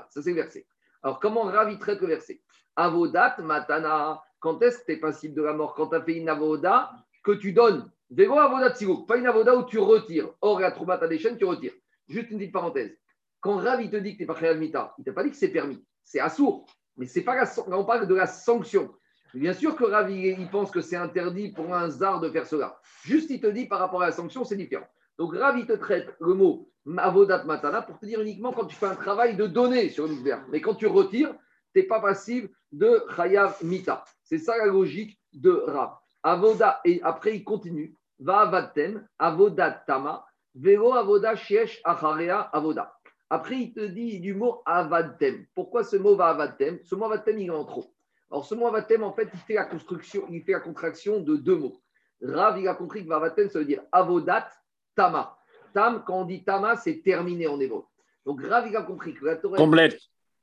Ça 0.10 0.22
c'est 0.22 0.30
le 0.30 0.36
verset. 0.36 0.66
Alors, 1.04 1.20
comment 1.20 1.44
Rav 1.44 1.70
il 1.72 1.80
traite 1.80 2.02
le 2.02 2.08
verset 2.08 2.42
Avodat 2.76 3.36
matana. 3.40 4.22
Quand 4.40 4.62
est-ce 4.62 4.80
que 4.80 4.94
tu 4.94 5.26
es 5.28 5.30
de 5.30 5.42
la 5.42 5.54
mort 5.54 5.76
Quand 5.76 5.88
tu 5.88 5.96
as 5.96 6.02
fait 6.02 6.16
une 6.16 6.30
avoda 6.30 6.92
que 7.24 7.34
tu 7.34 7.54
donnes. 7.54 7.92
Vélo 8.10 8.40
avodat 8.40 8.76
sigouk. 8.76 9.08
Pas 9.08 9.18
une 9.18 9.28
avoda 9.28 9.56
où 9.56 9.64
tu 9.64 9.80
retires. 9.80 10.30
Or, 10.42 10.60
la 10.60 10.72
troumata 10.72 11.08
des 11.08 11.20
chaînes, 11.20 11.38
tu 11.38 11.46
retires. 11.46 11.74
Juste 12.08 12.32
une 12.32 12.38
petite 12.38 12.54
parenthèse. 12.54 12.98
Quand 13.40 13.58
Rav 13.58 13.82
il 13.82 13.90
te 13.90 13.98
dit 13.98 14.14
que 14.14 14.18
tu 14.18 14.24
n'es 14.24 14.28
pas 14.28 14.36
créé 14.36 14.56
mita, 14.56 14.94
il 14.98 15.04
t'a 15.04 15.12
pas 15.12 15.24
dit 15.24 15.32
que 15.32 15.36
c'est 15.36 15.50
permis. 15.50 15.86
C'est 16.04 16.20
assourd. 16.20 16.66
Mais 16.96 17.06
c'est 17.06 17.24
pas 17.24 17.36
la, 17.36 17.50
on 17.68 17.84
parle 17.84 18.08
de 18.08 18.16
la 18.16 18.28
sanction. 18.28 18.94
Bien 19.34 19.54
sûr 19.54 19.76
que 19.76 19.84
Rav 19.84 20.10
il, 20.12 20.40
il 20.40 20.50
pense 20.50 20.72
que 20.72 20.82
c'est 20.82 20.96
interdit 20.96 21.52
pour 21.52 21.74
un 21.74 21.90
zar 21.90 22.20
de 22.20 22.30
faire 22.30 22.46
cela. 22.46 22.80
Juste, 23.04 23.30
il 23.32 23.42
te 23.42 23.48
dit 23.48 23.66
par 23.66 23.80
rapport 23.80 24.02
à 24.02 24.08
la 24.08 24.12
sanction, 24.12 24.46
c'est 24.46 24.56
différent. 24.56 24.88
Donc, 25.24 25.38
Rav 25.38 25.58
il 25.58 25.66
te 25.66 25.72
traite 25.72 26.14
le 26.20 26.34
mot 26.34 26.68
avodat 26.98 27.46
matana 27.46 27.82
pour 27.82 27.98
te 27.98 28.06
dire 28.06 28.20
uniquement 28.20 28.52
quand 28.52 28.66
tu 28.66 28.76
fais 28.76 28.88
un 28.88 28.96
travail 28.96 29.38
de 29.38 29.48
donner 29.48 29.88
sur 29.88 30.06
une. 30.06 30.22
Mais 30.50 30.60
quand 30.60 30.76
tu 30.76 30.86
retires, 30.86 31.34
tu 31.74 31.80
n'es 31.80 31.84
pas 31.84 32.02
passible 32.02 32.50
de 32.74 33.02
chayav 33.16 33.56
mita. 33.64 34.04
C'est 34.22 34.38
ça 34.38 34.58
la 34.58 34.66
logique 34.66 35.18
de 35.32 35.52
Rav. 35.52 35.94
Avoda, 36.24 36.82
et 36.84 37.00
après 37.04 37.38
il 37.38 37.46
continue. 37.46 37.96
Va 38.20 38.42
avatem, 38.42 39.08
avodat 39.18 39.86
tama, 39.88 40.26
velo 40.56 40.92
avoda 40.92 41.38
shesh 41.38 41.80
acharea 41.86 42.42
avoda. 42.52 42.94
Après, 43.30 43.56
il 43.56 43.74
te 43.74 43.80
dit 43.80 44.20
du 44.20 44.34
mot 44.34 44.62
avatem. 44.66 45.46
Pourquoi 45.56 45.86
ce 45.86 45.96
mot 45.96 46.18
va 46.18 46.28
avatem? 46.28 46.80
Ce 46.84 46.96
mot 46.96 47.06
avatem, 47.06 47.40
il 47.40 47.48
est 47.48 47.50
en 47.50 47.64
trop. 47.64 47.86
Alors, 48.30 48.44
ce 48.44 48.56
mot 48.56 48.68
avatem, 48.68 49.04
en 49.04 49.14
fait, 49.14 49.30
il 49.34 49.40
fait 49.40 49.54
la 49.54 49.64
construction, 49.64 50.28
il 50.30 50.44
fait 50.44 50.52
la 50.52 50.60
contraction 50.60 51.22
de 51.22 51.38
deux 51.38 51.56
mots. 51.56 51.82
Rav, 52.22 52.60
il 52.60 52.68
a 52.68 52.76
compris 52.76 53.06
que 53.06 53.10
vavatem, 53.10 53.50
ça 53.50 53.60
veut 53.60 53.66
dire 53.66 53.84
avodat 53.94 54.50
tama. 54.96 55.38
Tam, 55.74 56.04
quand 56.06 56.22
on 56.22 56.26
dit 56.26 56.44
tama, 56.44 56.76
c'est 56.76 57.02
terminé 57.02 57.48
en 57.48 57.60
hébreu. 57.60 57.84
Donc, 58.26 58.42
Rav, 58.44 58.68
il 58.68 58.76
a 58.76 58.84
compris 58.84 59.14
que 59.14 59.26
la 59.26 59.36
Torah. 59.36 59.58
Complète. 59.58 60.00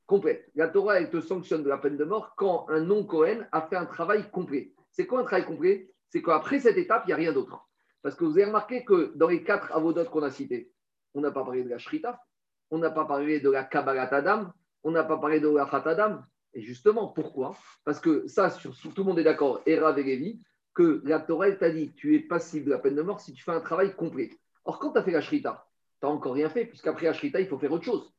Complète. 0.07 0.51
La 0.55 0.69
Torah, 0.69 0.99
elle 0.99 1.11
te 1.11 1.21
sanctionne 1.21 1.63
de 1.63 1.69
la 1.69 1.79
peine 1.79 1.97
de 1.97 2.05
mort 2.05 2.35
quand 2.37 2.67
un 2.69 2.81
non-Cohen 2.81 3.47
a 3.53 3.63
fait 3.63 3.77
un 3.77 3.87
travail 3.87 4.29
complet. 4.31 4.73
C'est 4.91 5.07
quoi 5.07 5.21
un 5.21 5.25
travail 5.25 5.47
complet? 5.47 5.89
C'est 6.09 6.23
qu'après 6.23 6.59
cette 6.59 6.77
étape, 6.77 7.05
il 7.07 7.09
n'y 7.09 7.13
a 7.13 7.17
rien 7.17 7.33
d'autre. 7.33 7.69
Parce 8.03 8.17
que 8.17 8.25
vous 8.25 8.33
avez 8.33 8.47
remarqué 8.47 8.85
que 8.85 9.13
dans 9.15 9.29
les 9.29 9.45
quatre 9.45 9.73
avodotes 9.73 10.11
qu'on 10.11 10.23
a 10.23 10.31
cités, 10.31 10.73
on 11.15 11.21
n'a 11.21 11.31
pas 11.31 11.45
parlé 11.45 11.63
de 11.63 11.69
la 11.69 11.79
Shrita, 11.79 12.21
on 12.71 12.79
n'a 12.79 12.91
pas 12.91 13.05
parlé 13.05 13.41
de 13.41 13.51
la 13.51 13.65
Kabbalat 13.65 14.13
Adam, 14.13 14.53
on 14.83 14.91
n'a 14.91 15.05
pas 15.05 15.19
parlé 15.19 15.41
de 15.41 15.49
la 15.49 15.65
Adam. 15.65 16.21
Et 16.55 16.63
justement, 16.63 17.09
pourquoi? 17.09 17.57
Parce 17.85 18.01
que 18.01 18.27
ça, 18.27 18.51
sur, 18.51 18.75
tout 18.77 18.93
le 18.97 19.05
monde 19.05 19.19
est 19.19 19.25
d'accord, 19.25 19.61
Era 19.67 19.97
et 19.99 20.37
la 21.05 21.21
Torah 21.21 21.51
t'a 21.53 21.71
dit 21.71 21.93
tu 21.95 22.15
es 22.15 22.21
passible 22.21 22.67
de 22.67 22.71
la 22.71 22.79
peine 22.79 22.95
de 22.95 23.03
mort 23.03 23.21
si 23.21 23.33
tu 23.33 23.43
fais 23.43 23.53
un 23.53 23.61
travail 23.61 23.95
complet. 23.95 24.31
Or, 24.65 24.79
quand 24.79 24.93
tu 24.93 24.99
as 24.99 25.03
fait 25.03 25.11
la 25.11 25.21
Shrita, 25.21 25.67
tu 26.01 26.07
n'as 26.07 26.13
encore 26.13 26.35
rien 26.35 26.49
fait, 26.49 26.65
puisqu'après 26.65 27.07
la 27.07 27.13
Shrita, 27.13 27.41
il 27.41 27.47
faut 27.47 27.59
faire 27.59 27.73
autre 27.73 27.85
chose. 27.85 28.13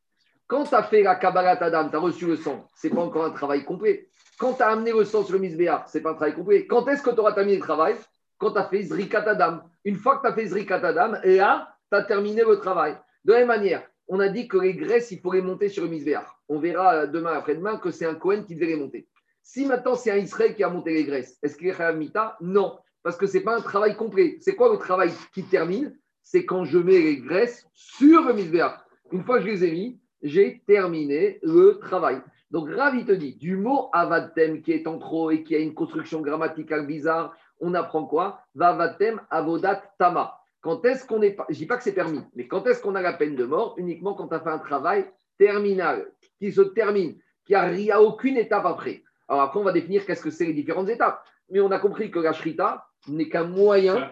Quand 0.47 0.66
tu 0.66 0.76
as 0.76 0.84
fait 0.84 1.03
la 1.03 1.16
Kabbalat 1.16 1.64
Adam, 1.64 1.89
tu 1.89 1.95
as 1.95 1.99
reçu 1.99 2.26
le 2.26 2.36
sang, 2.36 2.68
ce 2.76 2.88
n'est 2.88 2.93
pas 2.93 3.01
encore 3.01 3.26
un 3.26 3.32
travail 3.32 3.64
complet. 3.64 4.09
Quand 4.38 4.53
tu 4.53 4.64
as 4.64 4.70
amené 4.70 4.91
le 4.91 5.05
sang 5.05 5.24
sur 5.24 5.34
le 5.34 5.39
Misbéa, 5.39 5.86
ce 5.88 5.97
n'est 5.97 6.01
pas 6.01 6.12
un 6.12 6.16
travail 6.16 6.34
complet. 6.34 6.68
Quand 6.68 6.88
est-ce 6.88 7.01
que 7.03 7.12
tu 7.12 7.20
auras 7.20 7.34
terminé 7.34 7.57
le 7.57 7.64
travail? 7.64 7.95
Quand 8.38 8.51
tu 8.51 8.57
as 8.57 8.66
fait 8.66 8.84
Zrikat 8.84 9.30
Adam. 9.30 9.62
Une 9.86 9.95
fois 9.95 10.18
que 10.18 10.24
tu 10.24 10.28
as 10.28 10.34
fait 10.34 10.47
Zrikat 10.47 10.84
Adam, 10.84 11.14
et 11.24 11.38
là, 11.38 11.76
tu 11.91 12.05
terminé 12.07 12.41
le 12.41 12.57
travail. 12.57 12.97
De 13.24 13.34
la 13.34 13.39
même 13.39 13.47
manière, 13.47 13.84
on 14.07 14.20
a 14.20 14.30
dit 14.30 14.47
que 14.47 14.57
les 14.57 14.74
graisses, 14.74 15.12
il 15.12 15.20
faut 15.20 15.32
monter 15.41 15.70
sur 15.70 15.84
le 15.84 15.89
misbéach. 15.89 16.28
On 16.49 16.59
verra 16.59 17.07
demain 17.07 17.34
après-demain 17.34 17.78
que 17.78 17.91
c'est 17.91 18.05
un 18.05 18.16
Cohen 18.16 18.43
qui 18.43 18.55
devait 18.55 18.68
les 18.68 18.76
monter. 18.76 19.07
Si 19.44 19.66
maintenant 19.66 19.96
c'est 19.96 20.12
un 20.12 20.18
Israël 20.18 20.56
qui 20.56 20.64
a 20.64 20.70
monté 20.70 20.94
les 20.94 21.04
graisses, 21.04 21.38
est-ce 21.42 21.58
qu'il 21.58 21.68
est 21.68 21.74
Chayav 21.74 21.98
Mita? 21.98 22.38
Non, 22.42 22.78
parce 23.04 23.18
que 23.18 23.28
ce 23.28 23.38
n'est 23.38 23.44
pas 23.44 23.58
un 23.58 23.62
travail 23.62 23.96
complet. 23.96 24.38
C'est 24.39 24.56
quoi 24.56 24.72
le 24.72 24.78
travail 24.78 25.12
qui 25.34 25.44
termine? 25.44 25.98
C'est 26.24 26.46
quand 26.46 26.64
je 26.64 26.78
mets 26.78 27.00
les 27.00 27.18
graisses 27.18 27.68
sur 27.74 28.24
le 28.24 28.34
misbéach. 28.34 28.80
Une 29.12 29.24
fois 29.24 29.39
que 29.39 29.46
je 29.46 29.50
les 29.50 29.66
ai 29.66 29.72
mis, 29.72 30.00
j'ai 30.22 30.62
terminé 30.68 31.39
le 31.42 31.80
travail. 31.80 32.22
Donc 32.52 32.70
Ravi 32.70 33.06
te 33.06 33.12
dit, 33.12 33.36
du 33.36 33.56
mot 33.56 33.89
avatem 33.94 34.62
qui 34.62 34.72
est 34.74 34.88
en 34.88 35.00
trop 35.00 35.32
et 35.32 35.44
qui 35.44 35.56
a 35.56 35.60
une 35.60 35.74
construction 35.74 36.22
grammaticale 36.22 36.86
bizarre, 36.86 37.36
on 37.60 37.74
apprend 37.74 38.06
quoi? 38.06 38.42
Vavatem 38.56 39.22
avodat 39.30 39.82
tama. 39.98 40.38
Quand 40.62 40.86
est-ce 40.86 41.06
qu'on 41.06 41.22
est. 41.22 41.38
Je 41.50 41.58
dis 41.58 41.66
pas 41.66 41.78
que 41.78 41.84
c'est 41.84 41.94
permis, 41.94 42.22
mais 42.36 42.48
quand 42.48 42.68
est-ce 42.68 42.82
qu'on 42.82 42.96
a 42.96 43.02
la 43.02 43.14
peine 43.14 43.36
de 43.36 43.46
mort? 43.46 43.76
Uniquement 43.78 44.14
quand 44.14 44.28
tu 44.28 44.36
as 44.36 44.42
fait 44.42 44.50
un 44.50 44.60
travail 44.60 45.10
terminal, 45.38 46.12
qui 46.38 46.52
se 46.52 46.62
termine, 46.62 47.18
qui 47.46 47.54
n'y 47.54 47.92
a, 47.92 48.02
aucune 48.02 48.38
étape 48.38 48.66
après. 48.66 49.04
Alors 49.32 49.44
après, 49.44 49.62
on 49.62 49.64
va 49.64 49.72
définir 49.72 50.06
qu'est-ce 50.06 50.22
que 50.22 50.30
c'est 50.30 50.46
les 50.46 50.54
différentes 50.54 50.90
étapes. 50.90 51.24
Mais 51.50 51.62
on 51.62 51.72
a 51.72 51.80
compris 51.80 52.12
que 52.12 52.20
la 52.20 52.34
shrita 52.34 52.86
n'est 53.08 53.30
qu'un 53.30 53.46
moyen, 53.46 54.12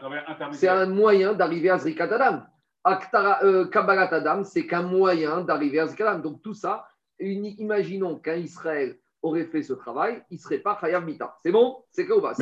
c'est 0.54 0.70
un, 0.70 0.86
moyen 0.86 1.34
d'arriver 1.34 1.70
à 1.70 1.78
Zrikat 1.78 2.06
Adam. 2.06 2.44
Euh, 3.44 3.68
Kabbalat 3.68 4.14
Adam, 4.14 4.46
c'est 4.46 4.66
qu'un 4.66 4.84
moyen 4.84 5.42
d'arriver 5.42 5.82
à 5.82 5.88
Zrikat 5.88 6.10
Adam. 6.10 6.20
Donc 6.20 6.42
tout 6.42 6.54
ça, 6.54 6.88
imaginons 7.20 8.18
qu'un 8.18 8.38
Israël 8.38 8.98
aurait 9.22 9.44
fait 9.44 9.62
ce 9.62 9.74
travail, 9.74 10.24
il 10.30 10.36
ne 10.36 10.40
serait 10.40 10.60
pas 10.60 10.78
Chayav 10.80 11.04
Mita. 11.04 11.38
C'est 11.44 11.52
bon? 11.52 11.84
C'est 11.92 12.08
quoi 12.08 12.18
ou 12.18 12.22
pas? 12.22 12.34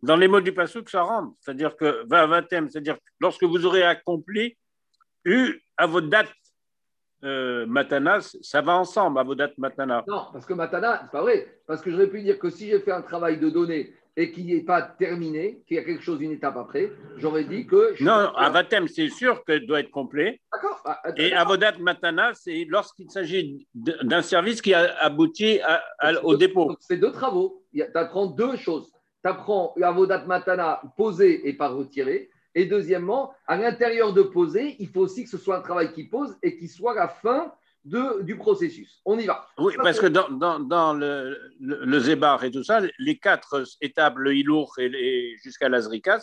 Dans 0.00 0.16
les 0.16 0.28
mots 0.28 0.40
du 0.40 0.54
Passouk, 0.54 0.88
ça 0.88 1.02
rentre. 1.02 1.34
C'est-à-dire 1.40 1.76
que 1.76 2.06
va 2.06 2.40
c'est-à-dire 2.48 2.96
lorsque 3.18 3.42
vous 3.42 3.66
aurez 3.66 3.82
accompli, 3.82 4.56
eu 5.24 5.60
à 5.76 5.86
votre 5.88 6.06
date 6.06 6.28
euh, 7.24 7.66
matana, 7.66 8.18
ça 8.20 8.60
va 8.60 8.76
ensemble 8.76 9.36
dates 9.36 9.58
matana. 9.58 10.04
Non, 10.06 10.26
parce 10.32 10.46
que 10.46 10.54
matana, 10.54 11.00
c'est 11.02 11.10
pas 11.10 11.22
vrai. 11.22 11.60
Parce 11.66 11.82
que 11.82 11.90
j'aurais 11.90 12.08
pu 12.08 12.22
dire 12.22 12.38
que 12.38 12.50
si 12.50 12.68
j'ai 12.68 12.80
fait 12.80 12.92
un 12.92 13.02
travail 13.02 13.38
de 13.38 13.50
données 13.50 13.92
et 14.16 14.32
qu'il 14.32 14.46
n'est 14.46 14.62
pas 14.62 14.82
terminé, 14.82 15.62
qu'il 15.66 15.76
y 15.76 15.80
a 15.80 15.84
quelque 15.84 16.02
chose, 16.02 16.20
une 16.20 16.32
étape 16.32 16.56
après, 16.56 16.92
j'aurais 17.16 17.44
dit 17.44 17.66
que. 17.66 18.02
Non, 18.02 18.32
à 18.34 18.50
Vatem, 18.50 18.88
c'est 18.88 19.08
sûr 19.08 19.44
que 19.44 19.58
doit 19.58 19.80
être 19.80 19.90
complet. 19.90 20.40
D'accord. 20.52 20.80
Ah, 20.84 21.02
et 21.16 21.30
dates 21.58 21.78
matana, 21.80 22.32
c'est 22.34 22.64
lorsqu'il 22.68 23.10
s'agit 23.10 23.66
d'un 23.74 24.22
service 24.22 24.62
qui 24.62 24.74
a 24.74 24.96
abouti 25.00 25.60
au 26.22 26.36
dépôt. 26.36 26.76
C'est 26.80 26.96
deux 26.96 27.12
travaux. 27.12 27.64
Tu 27.72 27.82
apprends 27.94 28.26
deux 28.26 28.56
choses 28.56 28.90
tu 29.22 29.28
apprends 29.28 29.74
Avodat 29.82 30.24
Matana 30.24 30.80
posé 30.96 31.48
et 31.48 31.52
pas 31.52 31.68
retiré. 31.68 32.30
Et 32.58 32.66
deuxièmement, 32.66 33.32
à 33.46 33.56
l'intérieur 33.56 34.12
de 34.12 34.22
poser, 34.22 34.74
il 34.80 34.88
faut 34.88 35.02
aussi 35.02 35.22
que 35.22 35.30
ce 35.30 35.38
soit 35.38 35.58
un 35.58 35.60
travail 35.60 35.92
qui 35.92 36.02
pose 36.02 36.36
et 36.42 36.56
qui 36.56 36.66
soit 36.66 36.92
la 36.92 37.06
fin 37.06 37.52
de, 37.84 38.22
du 38.22 38.36
processus. 38.36 39.00
On 39.04 39.16
y 39.16 39.26
va. 39.26 39.46
Oui, 39.58 39.74
parce 39.80 40.00
que 40.00 40.08
dans, 40.08 40.58
dans, 40.58 40.92
le, 40.92 41.38
le, 41.60 42.00
Zébar 42.00 42.42
et 42.42 42.50
tout 42.50 42.64
ça, 42.64 42.80
les 42.98 43.16
quatre 43.16 43.62
étapes, 43.80 44.16
le 44.16 44.34
Hilour 44.34 44.74
et, 44.78 45.36
jusqu'à 45.40 45.68
l'Azrika, 45.68 46.18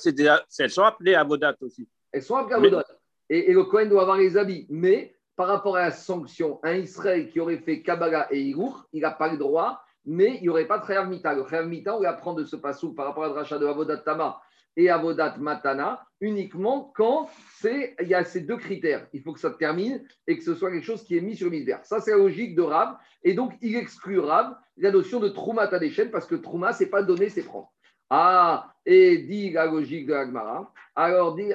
elles 0.59 0.69
sont 0.69 0.83
appelées 0.83 1.15
Avodat 1.15 1.55
aussi. 1.61 1.87
Elles 2.11 2.21
sont 2.21 2.35
appelées 2.35 2.67
Avodat. 2.67 2.83
Et, 3.29 3.53
le 3.53 3.63
Kohen 3.63 3.87
doit 3.87 4.01
avoir 4.01 4.17
les 4.17 4.35
habits. 4.35 4.67
Mais 4.69 5.15
par 5.37 5.47
rapport 5.47 5.77
à 5.77 5.83
la 5.83 5.91
sanction, 5.91 6.59
un 6.63 6.75
Israël 6.75 7.29
qui 7.29 7.39
aurait 7.39 7.59
fait 7.59 7.81
Kabbalah 7.81 8.27
et 8.29 8.41
Hilour, 8.41 8.89
il 8.91 9.03
n'a 9.03 9.11
pas 9.11 9.31
le 9.31 9.37
droit 9.37 9.81
mais 10.07 10.35
il 10.35 10.43
n'y 10.43 10.49
aurait 10.49 10.67
pas 10.67 10.77
de 10.77 11.09
Mita. 11.09 11.33
Le 11.33 11.65
Mita, 11.65 11.97
on 11.97 11.99
va 11.99 12.09
apprendre 12.09 12.39
de 12.39 12.45
ce 12.45 12.55
passou 12.55 12.93
par 12.93 13.07
rapport 13.07 13.23
à 13.23 13.29
Dracha 13.29 13.57
de 13.57 13.65
Avodat 13.65 13.97
Tama 13.97 14.39
et 14.77 14.89
Avodat 14.89 15.37
Matana 15.37 16.05
uniquement 16.21 16.91
quand 16.95 17.29
c'est, 17.59 17.95
il 18.01 18.07
y 18.07 18.13
a 18.13 18.23
ces 18.23 18.41
deux 18.41 18.57
critères. 18.57 19.07
Il 19.13 19.21
faut 19.21 19.33
que 19.33 19.39
ça 19.39 19.51
termine 19.51 20.03
et 20.27 20.37
que 20.37 20.43
ce 20.43 20.55
soit 20.55 20.71
quelque 20.71 20.85
chose 20.85 21.03
qui 21.03 21.17
est 21.17 21.21
mis 21.21 21.35
sur 21.35 21.49
misère. 21.49 21.79
Ça, 21.83 21.99
c'est 21.99 22.11
la 22.11 22.17
logique 22.17 22.55
de 22.55 22.61
Rav. 22.61 22.95
Et 23.23 23.33
donc, 23.33 23.53
il 23.61 23.75
exclut 23.75 24.19
Rav 24.19 24.55
la 24.77 24.91
notion 24.91 25.19
de 25.19 25.29
Trouma 25.29 25.67
Tadeshen 25.67 26.11
parce 26.11 26.25
que 26.25 26.35
Trouma, 26.35 26.73
c'est 26.73 26.89
pas 26.89 27.03
donner, 27.03 27.29
c'est 27.29 27.43
prendre. 27.43 27.71
Ah, 28.09 28.73
et 28.85 29.17
dit 29.19 29.51
la 29.51 29.65
logique 29.65 30.05
de 30.05 30.13
Agmara. 30.13 30.71
Alors, 30.95 31.35
dit, 31.35 31.51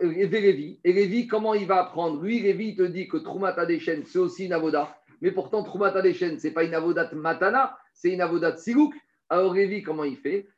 et 0.00 0.26
Lévi. 0.26 0.80
Et 0.82 0.92
Lévi, 0.92 1.26
comment 1.26 1.54
il 1.54 1.66
va 1.66 1.82
apprendre? 1.82 2.22
Lui, 2.22 2.40
Lévi, 2.40 2.74
te 2.74 2.82
dit 2.82 3.06
que 3.08 3.18
Trouma 3.18 3.52
Tadeshen, 3.52 4.04
c'est 4.06 4.18
aussi 4.18 4.46
une 4.46 4.52
avoda. 4.52 4.96
Mais 5.20 5.30
pourtant, 5.30 5.62
Trouma 5.62 5.90
Tadeshen, 5.90 6.38
ce 6.38 6.46
n'est 6.46 6.54
pas 6.54 6.64
une 6.64 6.74
avodat 6.74 7.10
Matana, 7.12 7.76
c'est 7.92 8.10
une 8.10 8.22
avodat 8.22 8.56
silouk. 8.56 8.94
Alors 9.28 9.52
Révi, 9.52 9.82
comment 9.82 10.04
il 10.04 10.16
fait? 10.16 10.48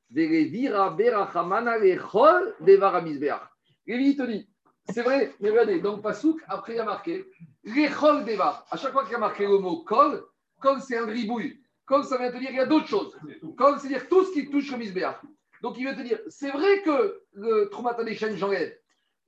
Révi 3.86 4.16
te 4.16 4.22
dit, 4.22 4.48
c'est 4.90 5.02
vrai, 5.02 5.32
mais 5.40 5.50
regardez, 5.50 5.80
donc 5.80 6.02
Pasouk, 6.02 6.40
après 6.48 6.74
il 6.74 6.80
a 6.80 6.84
marqué 6.84 7.24
Rechol 7.64 8.24
Deva. 8.24 8.64
À 8.70 8.76
chaque 8.76 8.92
fois 8.92 9.04
qu'il 9.04 9.14
a 9.14 9.18
marqué 9.18 9.46
le 9.46 9.58
mot 9.58 9.82
kol, 9.84 10.24
kol 10.60 10.80
c'est 10.80 10.96
un 10.96 11.06
gribouille. 11.06 11.60
Kol, 11.86 12.04
ça 12.04 12.18
vient 12.18 12.30
te 12.30 12.38
dire 12.38 12.50
il 12.50 12.56
y 12.56 12.60
a 12.60 12.66
d'autres 12.66 12.88
choses. 12.88 13.16
Kol, 13.56 13.78
c'est 13.78 13.88
dire 13.88 14.08
tout 14.08 14.24
ce 14.24 14.32
qui 14.32 14.48
touche 14.50 14.70
le 14.70 14.78
misbéach. 14.78 15.20
Donc 15.62 15.76
il 15.78 15.86
veut 15.86 15.94
te 15.94 16.02
dire, 16.02 16.18
c'est 16.28 16.50
vrai 16.50 16.82
que 16.82 17.22
le 17.32 17.68
Traumatadeshen, 17.70 18.36
j'enlève. 18.36 18.76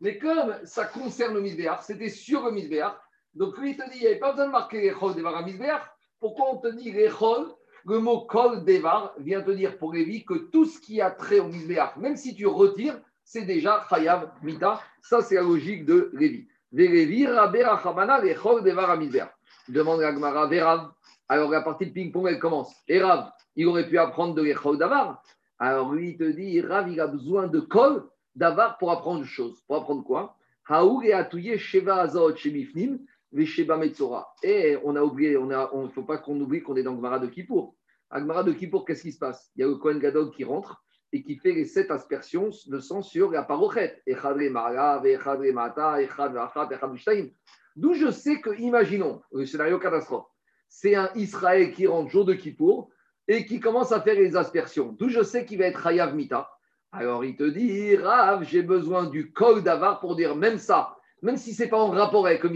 Mais 0.01 0.19
comme 0.19 0.55
ça 0.65 0.85
concerne 0.85 1.35
le 1.35 1.41
misbéach, 1.41 1.83
c'était 1.83 2.11
sur 2.11 2.45
le 2.45 2.51
misbéach, 2.53 2.95
donc 3.35 3.57
lui 3.59 3.71
il 3.71 3.77
te 3.77 3.89
dit, 3.91 3.97
il 3.97 4.01
n'y 4.01 4.07
avait 4.07 4.19
pas 4.19 4.33
besoin 4.33 4.47
de 4.47 4.53
marquer 4.53 4.91
Rechol 4.91 5.15
Deva 5.15 5.43
misbéach. 5.43 5.83
Pourquoi 6.21 6.53
on 6.53 6.59
te 6.59 6.69
dit 6.69 6.91
Rechol 6.93 7.55
le 7.87 7.99
mot 7.99 8.21
kol 8.23 8.65
devar 8.65 9.13
vient 9.19 9.43
te 9.43 9.51
dire 9.51 9.79
pour 9.79 9.93
Lévi 9.93 10.25
que 10.25 10.35
tout 10.35 10.65
ce 10.65 10.81
qui 10.81 11.01
a 11.01 11.11
trait 11.11 11.41
au 11.41 11.49
misbéach, 11.49 11.97
même 11.97 12.17
si 12.17 12.35
tu 12.35 12.47
retires, 12.47 12.99
c'est 13.25 13.45
déjà 13.45 13.87
chayav 13.89 14.31
mita. 14.43 14.81
Ça, 15.03 15.21
c'est 15.23 15.35
la 15.35 15.43
logique 15.43 15.85
de 15.85 16.11
Lévi. 16.15 16.47
Demande 19.69 20.03
à 20.03 20.13
Gmara, 20.13 20.47
Verav. 20.47 20.91
Alors 21.29 21.51
la 21.51 21.63
partie 21.63 21.87
de 21.87 21.93
ping-pong, 21.93 22.27
elle 22.29 22.39
commence. 22.39 22.75
Et 22.89 23.01
Rav, 23.01 23.31
il 23.57 23.67
aurait 23.67 23.89
pu 23.89 23.97
apprendre 23.97 24.35
de 24.35 24.43
l'echol 24.43 24.77
davar. 24.77 25.23
Alors 25.59 25.93
lui, 25.93 26.17
te 26.17 26.25
dit, 26.25 26.61
Rav, 26.61 26.91
il 26.91 27.01
a 27.01 27.07
besoin 27.07 27.47
de 27.47 27.61
kol 27.61 28.05
davar 28.35 28.77
pour 28.79 28.91
apprendre 28.91 29.21
une 29.21 29.27
chose. 29.27 29.63
Pour 29.67 29.77
apprendre 29.77 30.05
quoi? 30.05 30.37
Haoul 30.69 31.07
et 31.07 31.13
atouye 31.13 31.59
sheva 31.59 32.01
azot 32.01 32.35
shemifnim 32.37 32.99
et 34.43 34.79
on 34.85 34.95
a 34.97 35.03
oublié, 35.03 35.33
il 35.33 35.47
ne 35.47 35.89
faut 35.89 36.05
pas 36.05 36.19
qu'on 36.19 36.41
oublie 36.41 36.63
qu'on 36.63 36.77
est 36.77 36.85
dans 36.85 36.95
Gmara 36.95 37.19
de 37.19 37.27
Kippour. 37.27 37.75
À 38.11 38.21
Gmara 38.21 38.45
de 38.45 38.53
Kippour, 38.53 38.85
qu'est-ce 38.85 39.03
qui 39.03 39.13
se 39.13 39.19
passe? 39.19 39.51
Il 39.57 39.63
y 39.63 39.65
a 39.65 39.67
le 39.67 39.75
Kohen 39.75 39.99
Gadol 39.99 40.31
qui 40.31 40.45
rentre 40.45 40.85
et 41.13 41.23
qui 41.23 41.37
fait 41.37 41.53
les 41.53 41.65
sept 41.65 41.91
aspersions 41.91 42.51
de 42.67 42.79
sang 42.79 43.03
sur 43.03 43.33
la 43.33 43.43
parochet. 43.43 44.03
D'où 47.77 47.95
je 47.95 48.11
sais 48.11 48.41
que, 48.41 48.57
imaginons, 48.61 49.21
le 49.33 49.47
scénario 49.47 49.81
catastrophe, 49.81 50.27
c'est 50.69 50.95
un 50.95 51.11
Israël 51.17 51.73
qui 51.73 51.89
rentre 51.89 52.11
jour 52.11 52.25
de 52.25 52.35
Kippour 52.35 52.91
et 53.27 53.47
qui 53.47 53.59
commence 53.59 53.91
à 53.91 54.01
faire 54.01 54.15
les 54.15 54.37
aspersions. 54.37 54.93
D'où 54.93 55.09
je 55.09 55.23
sais 55.23 55.45
qu'il 55.45 55.59
va 55.59 55.67
être 55.67 55.85
Hayav 55.85 56.15
Mita. 56.15 56.51
Alors 56.93 57.25
il 57.25 57.35
te 57.35 57.43
dit, 57.43 57.97
Rav, 57.97 58.45
j'ai 58.45 58.63
besoin 58.63 59.07
du 59.07 59.33
kol 59.33 59.65
d'avar 59.65 59.99
pour 59.99 60.15
dire 60.15 60.37
même 60.37 60.59
ça 60.59 60.94
même 61.25 61.39
si 61.39 61.55
ce 61.55 61.63
n'est 61.63 61.71
pas 61.71 61.79
en 61.79 61.91
rapport 61.91 62.27
avec 62.27 62.43
le 62.43 62.51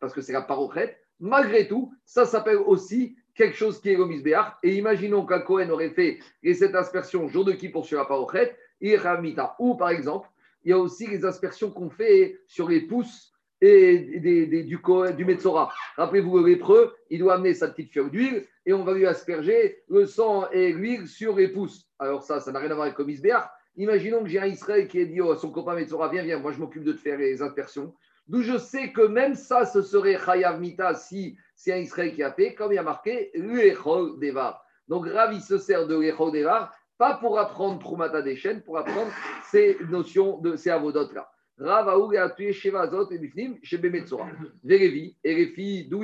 parce 0.00 0.12
que 0.12 0.20
c'est 0.20 0.32
la 0.32 0.42
parochet, 0.42 0.96
malgré 1.18 1.66
tout, 1.66 1.92
ça 2.04 2.24
s'appelle 2.24 2.58
aussi 2.58 3.16
quelque 3.34 3.56
chose 3.56 3.80
qui 3.80 3.90
est 3.90 3.96
le. 3.96 4.56
Et 4.62 4.76
imaginons 4.76 5.26
qu'un 5.26 5.40
Cohen 5.40 5.68
aurait 5.70 5.90
fait 5.90 6.20
cette 6.54 6.76
aspersion 6.76 7.28
jour 7.28 7.44
de 7.44 7.52
qui 7.52 7.68
pour 7.68 7.84
sur 7.84 7.98
la 7.98 8.04
parochet, 8.04 8.56
il 8.80 9.00
mita. 9.20 9.56
Ou 9.58 9.74
par 9.74 9.90
exemple, 9.90 10.28
il 10.62 10.70
y 10.70 10.72
a 10.72 10.78
aussi 10.78 11.08
les 11.08 11.24
aspersions 11.24 11.70
qu'on 11.70 11.90
fait 11.90 12.38
sur 12.46 12.68
les 12.68 12.82
pouces 12.82 13.32
et 13.60 14.20
du, 14.20 14.78
du 15.16 15.24
Metzora. 15.24 15.72
Rappelez-vous, 15.96 16.38
le 16.38 16.46
lépreux, 16.46 16.94
il 17.10 17.18
doit 17.18 17.34
amener 17.34 17.54
sa 17.54 17.68
petite 17.68 17.90
fiole 17.90 18.10
d'huile 18.10 18.46
et 18.64 18.72
on 18.72 18.84
va 18.84 18.94
lui 18.94 19.06
asperger 19.06 19.82
le 19.88 20.06
sang 20.06 20.48
et 20.52 20.72
l'huile 20.72 21.08
sur 21.08 21.34
les 21.34 21.48
pouces. 21.48 21.88
Alors 21.98 22.22
ça, 22.22 22.40
ça 22.40 22.52
n'a 22.52 22.60
rien 22.60 22.70
à 22.70 22.74
voir 22.74 22.86
avec 22.86 22.98
le 22.98 23.06
misbéach. 23.06 23.48
Imaginons 23.76 24.22
que 24.22 24.28
j'ai 24.28 24.38
un 24.38 24.46
Israël 24.46 24.86
qui 24.86 25.00
est 25.00 25.06
dit 25.06 25.20
à 25.20 25.34
son 25.36 25.50
copain 25.50 25.74
Metzora, 25.74 26.08
viens, 26.08 26.22
viens, 26.22 26.38
moi 26.38 26.52
je 26.52 26.60
m'occupe 26.60 26.84
de 26.84 26.92
te 26.92 27.00
faire 27.00 27.18
les 27.18 27.42
aspersions. 27.42 27.92
D'où 28.26 28.42
je 28.42 28.56
sais 28.56 28.92
que 28.92 29.02
même 29.02 29.34
ça, 29.34 29.66
ce 29.66 29.82
serait 29.82 30.18
Chayav 30.18 30.60
Mita 30.60 30.94
si 30.94 31.36
c'est 31.54 31.72
un 31.72 31.78
Israël 31.78 32.14
qui 32.14 32.22
a 32.22 32.32
fait, 32.32 32.54
comme 32.54 32.72
il 32.72 32.76
y 32.76 32.78
a 32.78 32.82
marqué 32.82 33.30
l'Echol 33.34 34.18
Devar. 34.18 34.64
Donc 34.88 35.06
Rav, 35.06 35.32
il 35.32 35.40
se 35.40 35.58
sert 35.58 35.86
de 35.86 35.98
l'Echol 35.98 36.32
Devar, 36.32 36.74
pas 36.98 37.14
pour 37.16 37.38
apprendre 37.38 37.78
Trumata 37.78 38.22
des 38.22 38.36
pour 38.64 38.78
apprendre 38.78 39.10
ces 39.50 39.76
notions 39.90 40.38
de 40.38 40.56
ces 40.56 40.70
avodotes-là. 40.70 41.30
Rav 41.58 41.88
Aoug 41.88 42.16
a 42.16 42.30
tué 42.30 42.52
Shevazot 42.52 43.10
et 43.10 43.18
Bifnim 43.18 43.58
chez 43.62 43.78
d'où 43.78 43.92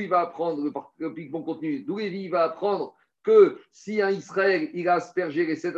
il 0.01 0.09
va 0.09 0.21
apprendre 0.21 0.63
le 0.63 0.71
bon 1.29 1.43
contenu, 1.43 1.81
d'où 1.81 1.99
il 1.99 2.31
va 2.31 2.45
apprendre 2.45 2.95
que 3.23 3.59
si 3.73 4.01
un 4.01 4.11
Israël 4.11 4.71
il 4.75 4.89
a 4.89 4.95
aspergé 4.95 5.47
les 5.47 5.57
sept 5.57 5.77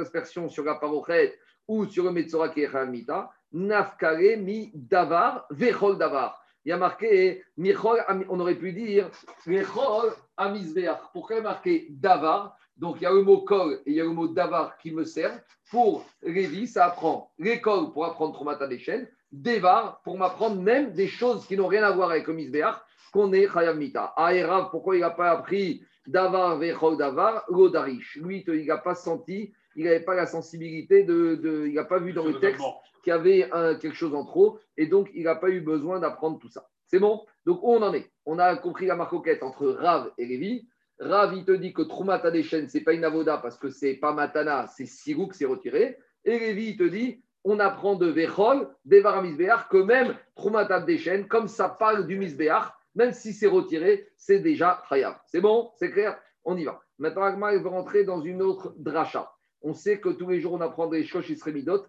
sur 0.49 0.65
la 0.65 0.75
parochet 0.75 1.39
ou 1.67 1.87
sur 1.87 2.05
le 2.05 2.13
Metzora 2.13 2.51
qui 2.51 2.63
est 2.63 2.87
Mita, 2.87 3.31
Nafkare 3.53 4.37
mi 4.37 4.71
davar, 4.75 5.47
vechol 5.51 5.99
davar. 5.99 6.43
Il 6.65 6.69
y 6.69 6.73
a 6.73 6.77
marqué, 6.77 7.43
on 7.59 8.41
aurait 8.41 8.55
pu 8.55 8.73
dire, 8.73 9.11
vechol 9.47 10.13
amisbeach. 10.37 10.99
Pourquoi 11.13 11.37
il 11.37 11.39
y 11.39 11.41
a 11.41 11.45
marqué 11.45 11.87
davar? 11.91 12.57
Donc 12.77 12.97
il 13.01 13.03
y 13.03 13.07
a 13.07 13.13
le 13.13 13.23
mot 13.23 13.43
kol 13.43 13.81
et 13.85 13.91
il 13.91 13.95
y 13.95 14.01
a 14.01 14.05
le 14.05 14.11
mot 14.11 14.29
davar 14.29 14.77
qui 14.79 14.93
me 14.93 15.05
servent. 15.05 15.41
Pour 15.71 16.05
Révi, 16.23 16.67
ça 16.67 16.87
apprend 16.87 17.31
l'école 17.39 17.93
pour 17.93 18.05
apprendre 18.05 18.35
Tromata 18.35 18.67
des 18.67 18.79
chaînes, 18.79 19.09
devar 19.31 20.01
pour 20.03 20.17
m'apprendre 20.17 20.61
même 20.61 20.93
des 20.93 21.09
choses 21.09 21.47
qui 21.47 21.57
n'ont 21.57 21.67
rien 21.67 21.83
à 21.83 21.91
voir 21.91 22.11
avec 22.11 22.27
le 22.27 22.35
misbeach, 22.35 22.75
qu'on 23.13 23.33
est 23.33 23.49
Chayav 23.53 23.77
Mita. 23.77 24.13
Aérav, 24.17 24.71
pourquoi 24.71 24.97
il 24.97 25.01
n'a 25.01 25.11
pas 25.11 25.31
appris 25.31 25.85
davar, 26.07 26.59
vechol 26.59 26.97
davar, 26.97 27.45
l'odarish 27.49 28.17
Lui, 28.23 28.45
il 28.47 28.67
n'a 28.67 28.79
pas 28.79 28.95
senti 28.95 29.53
il 29.77 29.85
n'avait 29.85 30.01
pas 30.01 30.15
la 30.15 30.27
sensibilité 30.27 31.05
de, 31.05 31.67
il 31.67 31.75
n'a 31.75 31.85
pas 31.85 31.99
vu 31.99 32.13
dans 32.13 32.25
le 32.25 32.39
texte 32.39 32.63
qu'il 33.03 33.11
y 33.11 33.15
avait 33.15 33.51
quelque 33.81 33.95
chose 33.95 34.15
en 34.15 34.25
trop, 34.25 34.59
et 34.77 34.87
donc 34.87 35.11
il 35.15 35.25
n'a 35.25 35.35
pas 35.35 35.51
eu 35.51 35.61
besoin 35.61 36.01
d'apprendre 36.01 36.39
tout 36.39 36.49
ça. 36.49 36.69
C'est 36.87 36.99
bon? 36.99 37.25
Donc 37.47 37.63
où 37.63 37.73
on 37.73 37.83
en 37.83 37.95
est? 37.95 38.11
On 38.27 38.39
a 38.39 38.57
compris 38.57 38.87
la 38.87 38.97
marcoquette 38.97 39.43
entre 39.43 39.69
Rav 39.69 40.13
et 40.19 40.27
Lévi. 40.27 40.69
Rav, 40.99 41.35
il 41.35 41.45
te 41.45 41.53
dit 41.53 41.73
que 41.73 41.83
Troumata 41.83 42.31
des 42.31 42.43
chaînes, 42.43 42.69
ce 42.69 42.79
n'est 42.79 42.85
pas 42.85 42.93
une 42.93 43.05
avoda 43.05 43.39
parce 43.39 43.59
que 43.59 43.71
c'est 43.71 43.95
pas 43.95 44.13
Matana, 44.13 44.67
c'est 44.69 44.87
Sirouk, 44.87 45.35
c'est 45.35 45.47
retiré. 45.47 45.99
Et 46.25 46.39
Lévi, 46.39 46.71
il 46.71 46.77
te 46.77 46.85
dit, 46.85 47.23
on 47.45 47.59
apprend 47.59 47.97
de 47.97 48.07
Vechol, 48.07 48.69
Devar 48.85 49.23
Misbéach, 49.23 49.69
que 49.69 49.79
même 49.79 50.15
Troumata 50.37 50.81
des 50.81 50.99
chaînes, 50.99 51.27
comme 51.27 51.49
ça 51.49 51.69
parle 51.69 52.07
du 52.07 52.19
Misbéach, 52.19 52.73
même 52.95 53.13
si 53.13 53.33
c'est 53.33 53.49
retiré, 53.49 54.09
c'est 54.17 54.39
déjà 54.39 54.83
Chayav. 54.89 55.19
C'est 55.27 55.41
bon? 55.41 55.73
C'est 55.77 55.91
clair? 55.91 56.19
On 56.45 56.57
y 56.57 56.65
va. 56.65 56.81
Maintenant, 56.99 57.23
Agma, 57.23 57.55
il 57.55 57.63
va 57.63 57.71
rentrer 57.71 58.05
dans 58.05 58.21
une 58.21 58.43
autre 58.43 58.75
dracha 58.77 59.33
on 59.63 59.75
sait 59.75 60.01
que 60.01 60.09
tous 60.09 60.29
les 60.29 60.41
jours, 60.41 60.55
on 60.55 60.61
apprend 60.61 60.89
des 60.89 61.05
Shosh 61.05 61.31
Isremidot, 61.31 61.85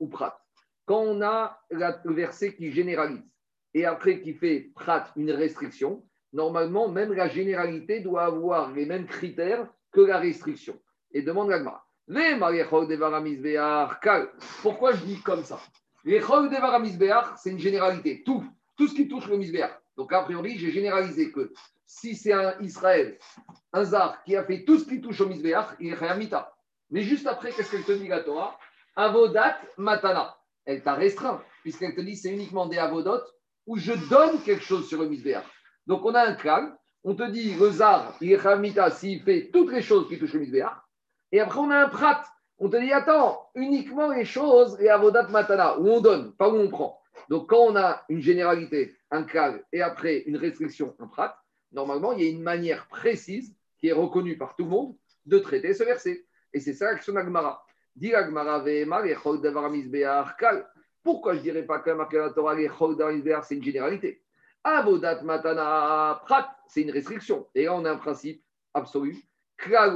Ou 0.00 0.08
Prat. 0.08 0.38
Quand 0.84 1.00
on 1.00 1.22
a 1.22 1.60
le 1.70 2.12
verset 2.12 2.54
qui 2.54 2.72
généralise 2.72 3.22
et 3.74 3.84
après 3.86 4.20
qui 4.20 4.34
fait 4.34 4.70
Prat 4.74 5.06
une 5.16 5.30
restriction, 5.30 6.04
normalement, 6.32 6.88
même 6.88 7.12
la 7.12 7.28
généralité 7.28 8.00
doit 8.00 8.24
avoir 8.24 8.72
les 8.72 8.86
mêmes 8.86 9.06
critères 9.06 9.66
que 9.92 10.00
la 10.00 10.18
restriction. 10.18 10.78
Et 11.12 11.22
demande 11.22 11.50
l'Agmara. 11.50 11.84
Pourquoi 14.62 14.92
je 14.92 15.04
dis 15.04 15.20
comme 15.22 15.44
ça? 15.44 15.60
Les 16.04 16.20
c'est 17.36 17.50
une 17.50 17.58
généralité. 17.58 18.22
Tout, 18.24 18.44
tout 18.76 18.88
ce 18.88 18.94
qui 18.94 19.08
touche 19.08 19.28
le 19.28 19.36
misbéach. 19.36 19.78
Donc, 19.96 20.12
a 20.12 20.22
priori, 20.22 20.58
j'ai 20.58 20.70
généralisé 20.70 21.30
que 21.30 21.52
si 21.86 22.16
c'est 22.16 22.32
un 22.32 22.58
Israël, 22.60 23.18
un 23.72 23.84
Zar, 23.84 24.24
qui 24.24 24.34
a 24.34 24.44
fait 24.44 24.64
tout 24.64 24.78
ce 24.78 24.86
qui 24.86 25.00
touche 25.00 25.20
au 25.20 25.28
misbéach, 25.28 25.76
il 25.78 25.92
est 25.92 25.96
Khayamita. 25.96 26.52
Mais 26.90 27.02
juste 27.02 27.26
après, 27.26 27.52
qu'est-ce 27.52 27.70
qu'elle 27.70 27.84
te 27.84 27.92
dit 27.92 28.08
la 28.08 28.20
Torah? 28.20 28.58
Avodat 28.94 29.58
matana. 29.78 30.36
Elle 30.64 30.82
t'a 30.82 30.94
restreint, 30.94 31.42
puisqu'elle 31.62 31.94
te 31.94 32.00
dit 32.00 32.16
c'est 32.16 32.30
uniquement 32.30 32.66
des 32.66 32.78
avodot 32.78 33.20
où 33.66 33.78
je 33.78 33.92
donne 34.08 34.40
quelque 34.42 34.62
chose 34.62 34.88
sur 34.88 35.00
le 35.00 35.08
misbéach. 35.08 35.44
Donc 35.86 36.04
on 36.04 36.14
a 36.14 36.22
un 36.22 36.34
clan, 36.34 36.72
on 37.04 37.14
te 37.14 37.28
dit 37.30 37.54
le 37.54 37.70
zar, 37.70 38.16
est 38.20 38.90
s'il 38.90 39.22
fait 39.22 39.50
toutes 39.52 39.72
les 39.72 39.82
choses 39.82 40.08
qui 40.08 40.18
touchent 40.18 40.34
le 40.34 40.40
misbéach. 40.40 40.76
Et 41.32 41.40
après 41.40 41.58
on 41.58 41.70
a 41.70 41.78
un 41.78 41.88
prat, 41.88 42.24
on 42.58 42.68
te 42.68 42.76
dit 42.76 42.92
attends, 42.92 43.50
uniquement 43.54 44.12
les 44.12 44.24
choses, 44.24 44.80
et 44.80 44.88
avodat 44.88 45.28
matana, 45.28 45.78
où 45.78 45.88
on 45.88 46.00
donne, 46.00 46.32
pas 46.34 46.48
où 46.48 46.56
on 46.56 46.68
prend. 46.68 47.00
Donc 47.28 47.48
quand 47.48 47.60
on 47.60 47.76
a 47.76 48.04
une 48.08 48.20
généralité, 48.20 48.96
un 49.10 49.24
clan, 49.24 49.58
et 49.72 49.82
après 49.82 50.18
une 50.26 50.36
restriction, 50.36 50.94
un 50.98 51.06
prat, 51.06 51.36
normalement 51.72 52.12
il 52.12 52.22
y 52.22 52.26
a 52.26 52.30
une 52.30 52.42
manière 52.42 52.86
précise 52.88 53.56
qui 53.78 53.88
est 53.88 53.92
reconnue 53.92 54.36
par 54.38 54.54
tout 54.54 54.64
le 54.64 54.70
monde 54.70 54.96
de 55.26 55.38
traiter 55.38 55.74
ce 55.74 55.82
verset. 55.82 56.24
Et 56.52 56.60
c'est 56.60 56.74
ça 56.74 56.92
l'action 56.92 57.14
d'Agmara. 57.14 57.64
Pourquoi 61.02 61.34
je 61.34 61.38
ne 61.38 61.42
dirais 61.42 61.64
pas 61.64 61.80
que 61.80 62.16
la 62.16 62.30
Torah, 62.30 62.56
c'est 63.42 63.56
une 63.56 63.62
généralité? 63.62 64.22
Avodat 64.64 65.22
matana 65.22 66.22
prat, 66.24 66.56
c'est 66.68 66.82
une 66.82 66.90
restriction. 66.90 67.48
Et 67.54 67.64
là, 67.64 67.74
on 67.74 67.84
a 67.84 67.90
un 67.92 67.96
principe 67.96 68.42
absolu. 68.72 69.16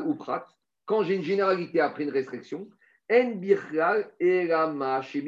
Ou 0.04 0.14
prat, 0.14 0.46
quand 0.84 1.02
j'ai 1.02 1.14
une 1.14 1.22
généralité 1.22 1.80
après 1.80 2.04
une 2.04 2.10
restriction, 2.10 2.68
en 3.10 3.30
birchal 3.36 4.12
et 4.20 4.48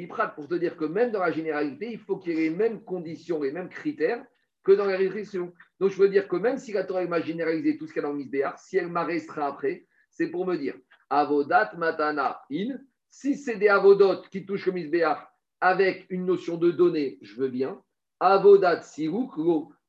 prat, 0.08 0.28
pour 0.28 0.48
te 0.48 0.54
dire 0.54 0.76
que 0.76 0.84
même 0.84 1.10
dans 1.12 1.20
la 1.20 1.30
généralité, 1.30 1.92
il 1.92 1.98
faut 1.98 2.18
qu'il 2.18 2.34
y 2.34 2.36
ait 2.36 2.50
les 2.50 2.56
mêmes 2.56 2.82
conditions, 2.82 3.42
les 3.42 3.52
mêmes 3.52 3.68
critères 3.68 4.24
que 4.64 4.72
dans 4.72 4.84
la 4.84 4.96
restriction. 4.96 5.52
Donc, 5.80 5.90
je 5.92 5.96
veux 5.96 6.08
dire 6.08 6.26
que 6.28 6.36
même 6.36 6.58
si 6.58 6.72
la 6.72 6.84
Torah 6.84 7.04
m'a 7.06 7.20
généralisé 7.20 7.78
tout 7.78 7.86
ce 7.86 7.92
qu'il 7.92 8.02
y 8.02 8.04
a 8.04 8.08
dans 8.08 8.12
le 8.12 8.18
misbéar, 8.18 8.58
si 8.58 8.76
elle 8.76 8.88
m'a 8.88 9.04
restreint 9.04 9.46
après, 9.46 9.86
c'est 10.10 10.26
pour 10.28 10.44
me 10.44 10.56
dire 10.56 10.74
Avodat 11.10 11.72
matana 11.76 12.40
in. 12.50 12.78
Si 13.10 13.36
c'est 13.36 13.56
des 13.56 13.68
avodot 13.68 14.22
qui 14.30 14.44
touchent 14.44 14.66
le 14.66 14.72
misbéach 14.72 15.18
avec 15.60 16.06
une 16.10 16.26
notion 16.26 16.56
de 16.56 16.70
données, 16.70 17.18
je 17.22 17.34
veux 17.36 17.48
bien. 17.48 17.80
Avodat 18.20 18.82
sirouk 18.82 19.34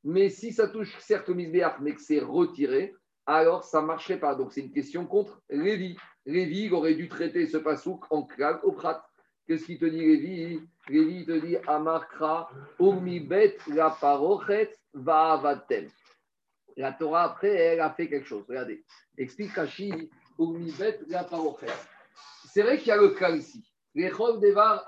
Mais 0.04 0.30
si 0.30 0.54
ça 0.54 0.68
touche 0.68 0.98
certes 1.00 1.28
le 1.30 1.36
misbéach, 1.36 1.80
mais 1.82 1.94
que 1.94 2.02
c'est 2.02 2.20
retiré, 2.20 2.96
alors 3.26 3.64
ça 3.64 3.82
ne 3.82 3.88
marcherait 3.88 4.20
pas. 4.20 4.36
Donc 4.36 4.54
c'est 4.54 4.62
une 4.62 4.72
question 4.72 5.06
contre 5.06 5.42
Lévi. 5.50 5.98
Lévi 6.26 6.72
aurait 6.72 6.96
dû 6.96 7.10
traiter 7.10 7.46
ce 7.48 7.58
pasouk 7.58 8.06
en 8.12 8.24
klag 8.24 8.60
au 8.64 8.72
prat. 8.72 9.06
Qu'est-ce 9.46 9.66
qu'il 9.66 9.80
te 9.80 9.86
dit, 9.86 10.00
Lévi? 10.00 10.62
Lévi 10.90 11.26
te 11.26 11.46
dit 11.46 11.58
Amarkra, 11.68 12.50
bet 12.80 13.58
la 13.68 13.90
parochet, 13.90 14.76
va 14.94 15.34
avatem. 15.34 15.88
La 16.78 16.94
Torah, 16.94 17.24
après, 17.24 17.50
elle 17.50 17.82
a 17.82 17.90
fait 17.92 18.08
quelque 18.08 18.28
chose. 18.28 18.46
Regardez. 18.48 18.84
Explique 19.18 19.52
Kashi, 20.40 21.74
c'est 22.52 22.62
vrai 22.62 22.78
qu'il 22.78 22.88
y 22.88 22.92
a 22.92 22.98
le 22.98 23.10
cas 23.10 23.32
ici. 23.32 23.64
Devar 23.96 24.86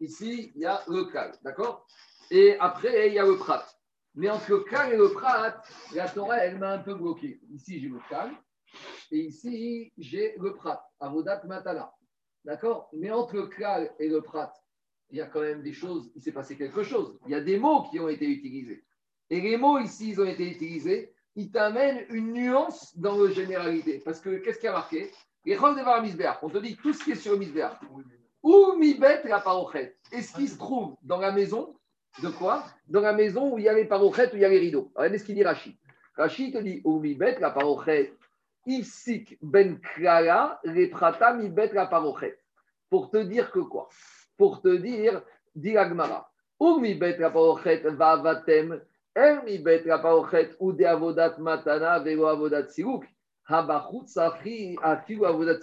Ici, 0.00 0.52
il 0.54 0.60
y 0.60 0.66
a 0.66 0.82
le 0.88 1.04
cas, 1.04 1.30
d'accord? 1.42 1.86
Et 2.30 2.56
après, 2.58 3.08
il 3.08 3.14
y 3.14 3.18
a 3.18 3.24
le 3.24 3.36
prat. 3.36 3.64
Mais 4.14 4.28
entre 4.28 4.50
le 4.50 4.60
cas 4.60 4.90
et 4.90 4.96
le 4.96 5.10
prat, 5.10 5.62
la 5.94 6.08
Torah, 6.08 6.38
elle 6.38 6.58
m'a 6.58 6.72
un 6.72 6.78
peu 6.78 6.94
bloqué. 6.94 7.40
Ici, 7.50 7.80
j'ai 7.80 7.88
le 7.88 8.00
cas. 8.08 8.30
Et 9.10 9.18
ici, 9.18 9.92
j'ai 9.96 10.34
le 10.38 10.54
prat. 10.54 10.84
Avodat 10.98 11.42
Matala. 11.44 11.94
D'accord? 12.44 12.88
Mais 12.92 13.10
entre 13.10 13.36
le 13.36 13.46
cas 13.46 13.88
et 13.98 14.08
le 14.08 14.20
prat, 14.20 14.52
il 15.10 15.18
y 15.18 15.20
a 15.20 15.26
quand 15.26 15.40
même 15.42 15.62
des 15.62 15.72
choses, 15.72 16.10
il 16.16 16.22
s'est 16.22 16.32
passé 16.32 16.56
quelque 16.56 16.82
chose. 16.82 17.18
Il 17.26 17.32
y 17.32 17.34
a 17.34 17.40
des 17.40 17.58
mots 17.58 17.84
qui 17.90 18.00
ont 18.00 18.08
été 18.08 18.26
utilisés. 18.26 18.84
Et 19.30 19.40
les 19.40 19.56
mots 19.56 19.78
ici, 19.78 20.10
ils 20.10 20.20
ont 20.20 20.26
été 20.26 20.50
utilisés 20.50 21.11
il 21.34 21.50
t'amène 21.50 22.04
une 22.10 22.32
nuance 22.32 22.96
dans 22.96 23.16
la 23.16 23.30
généralité. 23.30 24.02
Parce 24.04 24.20
que 24.20 24.36
qu'est-ce 24.36 24.58
qui 24.58 24.68
a 24.68 24.72
marqué? 24.72 25.10
On 25.46 26.48
te 26.48 26.58
dit 26.58 26.76
tout 26.76 26.92
ce 26.92 27.02
qui 27.02 27.12
est 27.12 27.16
sur 27.16 27.32
le 27.32 27.38
misbéach. 27.38 27.78
Ou 28.42 28.74
mibet 28.76 29.22
la 29.24 29.40
parochet. 29.40 29.96
Et 30.12 30.22
ce 30.22 30.34
qui 30.34 30.48
se 30.48 30.58
trouve 30.58 30.96
dans 31.02 31.18
la 31.18 31.32
maison, 31.32 31.74
de 32.22 32.28
quoi? 32.28 32.64
Dans 32.88 33.00
la 33.00 33.12
maison 33.12 33.54
où 33.54 33.58
il 33.58 33.64
y 33.64 33.68
a 33.68 33.72
les 33.72 33.86
parochettes, 33.86 34.32
où 34.32 34.36
il 34.36 34.42
y 34.42 34.44
a 34.44 34.48
les 34.48 34.58
rideaux. 34.58 34.92
Regardez 34.94 35.18
ce 35.18 35.24
qu'il 35.24 35.34
dit 35.34 35.44
Rachid. 35.44 35.76
Rachid 36.16 36.52
te 36.54 36.58
dit 36.58 36.80
Ou 36.84 37.00
mibet 37.00 37.38
la 37.40 37.50
parochet. 37.50 38.14
Ifsik 38.66 39.38
ben 39.42 39.80
klala 39.80 40.60
les 40.64 40.88
prata 40.88 41.34
mibet 41.34 41.72
la 41.72 41.86
parochet. 41.86 42.38
Pour 42.90 43.10
te 43.10 43.16
dire 43.16 43.50
que 43.50 43.60
quoi? 43.60 43.88
Pour 44.36 44.60
te 44.60 44.76
dire, 44.76 45.22
dit 45.54 45.76
Agmara. 45.76 46.30
Ou 46.60 46.78
mibet 46.78 47.16
la 47.18 47.30
parochet 47.30 47.78
va 47.78 48.16
vatem 48.16 48.80
ou 50.60 50.72
de 50.72 50.84
avodat 50.84 51.36
matana 51.38 51.92
avodat. 51.92 52.68
Habachut 53.44 54.16
avodat. 54.16 55.60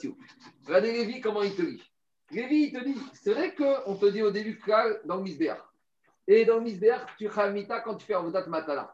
Regardez 0.65 0.91
Lévi 0.91 1.21
comment 1.21 1.41
il 1.41 1.55
te 1.55 1.61
dit. 1.61 1.83
Lévi 2.31 2.65
il 2.65 2.73
te 2.73 2.83
dit, 2.83 2.97
c'est 3.13 3.33
vrai 3.33 3.55
qu'on 3.55 3.95
te 3.95 4.05
dit 4.07 4.21
au 4.21 4.31
début 4.31 4.61
dans 5.05 5.17
le 5.17 5.23
misbéach. 5.23 5.59
Et 6.27 6.45
dans 6.45 6.57
le 6.57 6.61
misbéach, 6.61 7.01
tu 7.17 7.27
mita 7.51 7.79
quand 7.79 7.95
tu 7.95 8.05
fais 8.05 8.13
avodat 8.13 8.45
matana. 8.47 8.93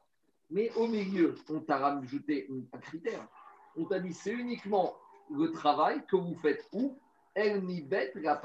Mais 0.50 0.72
au 0.76 0.88
milieu, 0.88 1.36
on 1.50 1.60
t'a 1.60 1.78
rajouté 1.78 2.48
un 2.74 2.78
critère. 2.78 3.28
On 3.76 3.86
t'a 3.86 4.00
dit, 4.00 4.14
c'est 4.14 4.32
uniquement 4.32 4.96
le 5.36 5.52
travail 5.52 6.06
que 6.06 6.16
vous 6.16 6.36
faites 6.42 6.66
où? 6.72 6.98
El 7.34 7.62
mibet 7.62 8.14
la. 8.16 8.42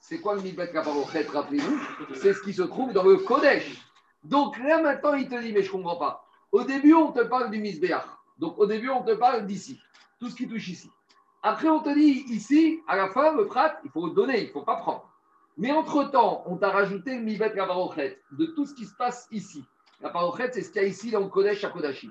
C'est 0.00 0.18
quoi 0.18 0.34
le 0.34 0.42
mibet 0.42 0.72
la 0.72 0.82
rappelez-vous? 0.82 1.78
C'est 2.14 2.32
ce 2.32 2.42
qui 2.42 2.52
se 2.52 2.62
trouve 2.62 2.92
dans 2.92 3.04
le 3.04 3.18
Kodesh. 3.18 3.80
Donc 4.24 4.58
là, 4.58 4.80
maintenant, 4.80 5.14
il 5.14 5.28
te 5.28 5.40
dit, 5.40 5.52
mais 5.52 5.62
je 5.62 5.68
ne 5.68 5.72
comprends 5.72 5.96
pas. 5.96 6.26
Au 6.50 6.64
début, 6.64 6.94
on 6.94 7.12
te 7.12 7.20
parle 7.20 7.50
du 7.50 7.58
misbéach. 7.58 8.06
Donc 8.38 8.58
au 8.58 8.66
début, 8.66 8.90
on 8.90 9.02
te 9.02 9.12
parle 9.12 9.46
d'ici, 9.46 9.80
tout 10.18 10.28
ce 10.28 10.34
qui 10.34 10.48
touche 10.48 10.68
ici. 10.68 10.90
Après, 11.42 11.68
on 11.68 11.80
te 11.80 11.92
dit 11.94 12.24
ici, 12.28 12.80
à 12.88 12.96
la 12.96 13.08
fin, 13.10 13.36
le 13.36 13.46
prat, 13.46 13.78
il 13.84 13.90
faut 13.90 14.08
donner, 14.08 14.40
il 14.40 14.46
ne 14.46 14.52
faut 14.52 14.62
pas 14.62 14.76
prendre. 14.76 15.10
Mais 15.56 15.70
entre-temps, 15.70 16.42
on 16.46 16.56
t'a 16.56 16.70
rajouté 16.70 17.16
le 17.16 17.22
Mibet 17.22 17.50
Parochet 17.50 18.18
de 18.32 18.46
tout 18.46 18.66
ce 18.66 18.74
qui 18.74 18.86
se 18.86 18.94
passe 18.94 19.28
ici. 19.30 19.64
La 20.00 20.10
Parochet, 20.10 20.50
c'est 20.52 20.62
ce 20.62 20.70
qu'il 20.70 20.82
y 20.82 20.84
a 20.84 20.88
ici 20.88 21.10
dans 21.10 21.20
le 21.20 21.28
Kodesh 21.28 21.62
à 21.64 21.70
Kodashi. 21.70 22.10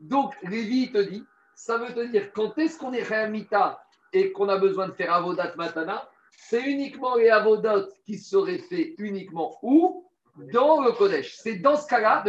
Donc, 0.00 0.34
Lévi 0.42 0.90
te 0.90 0.98
dit, 0.98 1.24
ça 1.54 1.78
veut 1.78 1.94
te 1.94 2.04
dire 2.10 2.32
quand 2.32 2.58
est-ce 2.58 2.78
qu'on 2.78 2.92
est 2.92 3.02
Réamita 3.02 3.82
et 4.12 4.32
qu'on 4.32 4.48
a 4.48 4.58
besoin 4.58 4.88
de 4.88 4.92
faire 4.92 5.12
Avodat 5.14 5.54
Matana 5.56 6.08
C'est 6.30 6.62
uniquement 6.62 7.14
les 7.14 7.30
Avodat 7.30 7.86
qui 8.04 8.18
seraient 8.18 8.58
faits 8.58 8.94
uniquement 8.98 9.58
où? 9.62 10.04
Dans 10.52 10.82
le 10.82 10.92
Kodesh. 10.92 11.36
C'est 11.36 11.56
dans 11.56 11.76
ce 11.76 11.86
cas-là. 11.88 12.22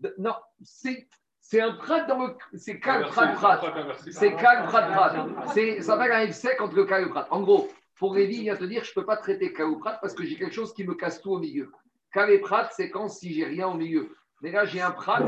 De, 0.00 0.14
non, 0.18 0.34
c'est. 0.62 1.08
C'est 1.40 1.62
un 1.62 1.72
prat 1.72 2.02
dans 2.02 2.26
le. 2.26 2.36
C'est 2.54 2.78
Kal 2.78 3.06
Prat 3.06 3.28
Prat. 3.28 3.60
C'est 4.10 4.34
Kal 4.36 4.66
Prat 4.66 4.82
Prat. 4.82 5.26
Ça 5.54 5.82
s'appelle 5.82 6.12
un 6.12 6.32
sec 6.32 6.60
entre 6.60 6.74
le 6.74 6.82
le 6.82 7.08
Prat. 7.08 7.26
En 7.30 7.40
gros, 7.40 7.68
pour 7.96 8.14
Lévi, 8.14 8.36
il 8.36 8.42
vient 8.42 8.56
te 8.56 8.64
dire 8.64 8.84
je 8.84 8.90
ne 8.90 8.94
peux 8.94 9.06
pas 9.06 9.16
traiter 9.16 9.54
ou 9.62 9.78
Prat 9.78 9.98
parce 10.00 10.14
que 10.14 10.24
j'ai 10.24 10.36
quelque 10.36 10.54
chose 10.54 10.74
qui 10.74 10.84
me 10.84 10.94
casse 10.94 11.22
tout 11.22 11.32
au 11.32 11.38
milieu. 11.38 11.72
Et 12.28 12.38
Prat, 12.38 12.68
c'est 12.72 12.90
quand 12.90 13.08
si 13.08 13.32
j'ai 13.32 13.44
rien 13.44 13.68
au 13.68 13.74
milieu. 13.74 14.14
Mais 14.40 14.52
là, 14.52 14.64
j'ai 14.64 14.80
un 14.80 14.90
prat, 14.90 15.24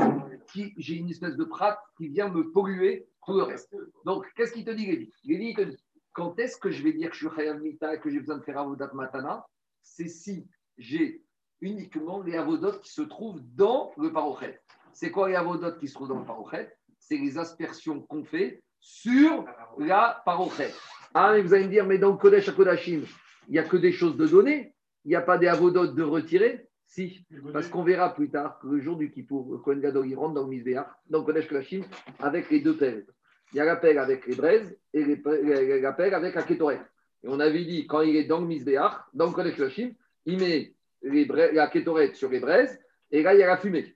qui, 0.51 0.73
j'ai 0.77 0.95
une 0.95 1.09
espèce 1.09 1.35
de 1.35 1.43
prat 1.43 1.81
qui 1.97 2.07
vient 2.07 2.29
me 2.29 2.49
polluer 2.51 3.07
tout 3.25 3.33
le 3.33 3.43
reste. 3.43 3.75
Donc, 4.05 4.25
qu'est-ce 4.35 4.53
qu'il 4.53 4.63
te 4.63 4.71
dit, 4.71 4.85
Lévi? 4.85 5.13
Lévi, 5.25 5.53
te 5.53 5.61
dit 5.61 5.77
quand 6.13 6.37
est-ce 6.39 6.57
que 6.57 6.71
je 6.71 6.83
vais 6.83 6.93
dire 6.93 7.09
que 7.09 7.15
je 7.15 7.27
suis 7.27 7.35
Khayam 7.35 7.59
Mita 7.61 7.95
et 7.95 7.99
que 7.99 8.09
j'ai 8.09 8.19
besoin 8.19 8.37
de 8.37 8.43
faire 8.43 8.59
Avodat 8.59 8.91
Matana? 8.93 9.45
C'est 9.81 10.07
si 10.07 10.47
j'ai 10.77 11.23
uniquement 11.61 12.21
les 12.21 12.35
Avodot 12.35 12.79
qui 12.79 12.91
se 12.91 13.01
trouvent 13.01 13.41
dans 13.55 13.91
le 13.97 14.11
Parochet. 14.11 14.59
C'est 14.93 15.11
quoi 15.11 15.29
les 15.29 15.35
Avodot 15.35 15.77
qui 15.79 15.87
se 15.87 15.93
trouvent 15.93 16.09
dans 16.09 16.19
le 16.19 16.25
Parochet? 16.25 16.75
C'est 16.99 17.17
les 17.17 17.37
aspersions 17.37 18.01
qu'on 18.01 18.23
fait 18.23 18.61
sur 18.79 19.45
la 19.77 20.21
Parochet. 20.25 20.71
Ah, 21.13 21.33
mais 21.33 21.41
vous 21.41 21.53
allez 21.53 21.65
me 21.65 21.69
dire, 21.69 21.85
mais 21.85 21.97
dans 21.97 22.11
le 22.11 22.17
Kodesh 22.17 22.49
à 22.49 22.51
Kodashim, 22.51 23.03
il 23.47 23.51
n'y 23.51 23.59
a 23.59 23.63
que 23.63 23.77
des 23.77 23.91
choses 23.91 24.17
de 24.17 24.27
donner, 24.27 24.73
il 25.05 25.09
n'y 25.09 25.15
a 25.15 25.21
pas 25.21 25.37
des 25.37 25.47
Avodot 25.47 25.87
de 25.87 26.03
retirer? 26.03 26.67
Si, 26.87 27.25
parce 27.53 27.69
qu'on 27.69 27.83
verra 27.83 28.13
plus 28.13 28.29
tard 28.29 28.59
que 28.59 28.67
le 28.67 28.81
jour 28.81 28.97
du 28.97 29.09
Kippour, 29.11 29.61
Kohen 29.63 29.79
Gadol, 29.79 30.07
il 30.07 30.15
rentre 30.15 30.33
dans 30.33 30.43
le 30.43 30.49
Misbéach, 30.49 30.87
dans 31.09 31.23
Kodesh 31.23 31.47
Kodashim, 31.47 31.83
avec 32.19 32.49
les 32.49 32.59
deux 32.59 32.75
pelles. 32.75 33.05
Il 33.53 33.57
y 33.57 33.59
a 33.61 33.65
la 33.65 33.77
pelle 33.77 33.97
avec 33.97 34.25
les 34.27 34.35
braises 34.35 34.77
et 34.93 35.05
la 35.05 35.93
pelle 35.93 36.13
avec 36.13 36.35
la 36.35 36.43
kétorette. 36.43 36.81
Et 37.23 37.27
on 37.29 37.39
avait 37.39 37.63
dit, 37.63 37.87
quand 37.87 38.01
il 38.01 38.15
est 38.15 38.25
dans 38.25 38.39
le 38.41 38.47
Misbéach, 38.47 39.05
dans 39.13 39.27
le 39.27 39.31
Kodesh 39.31 39.55
Kodashim, 39.55 39.93
il 40.25 40.39
met 40.39 40.73
la 41.01 41.67
kétorette 41.67 42.15
sur 42.15 42.29
les 42.29 42.39
braises 42.39 42.79
et 43.11 43.23
là, 43.23 43.33
il 43.33 43.39
y 43.39 43.43
a 43.43 43.47
la 43.47 43.57
fumée. 43.57 43.95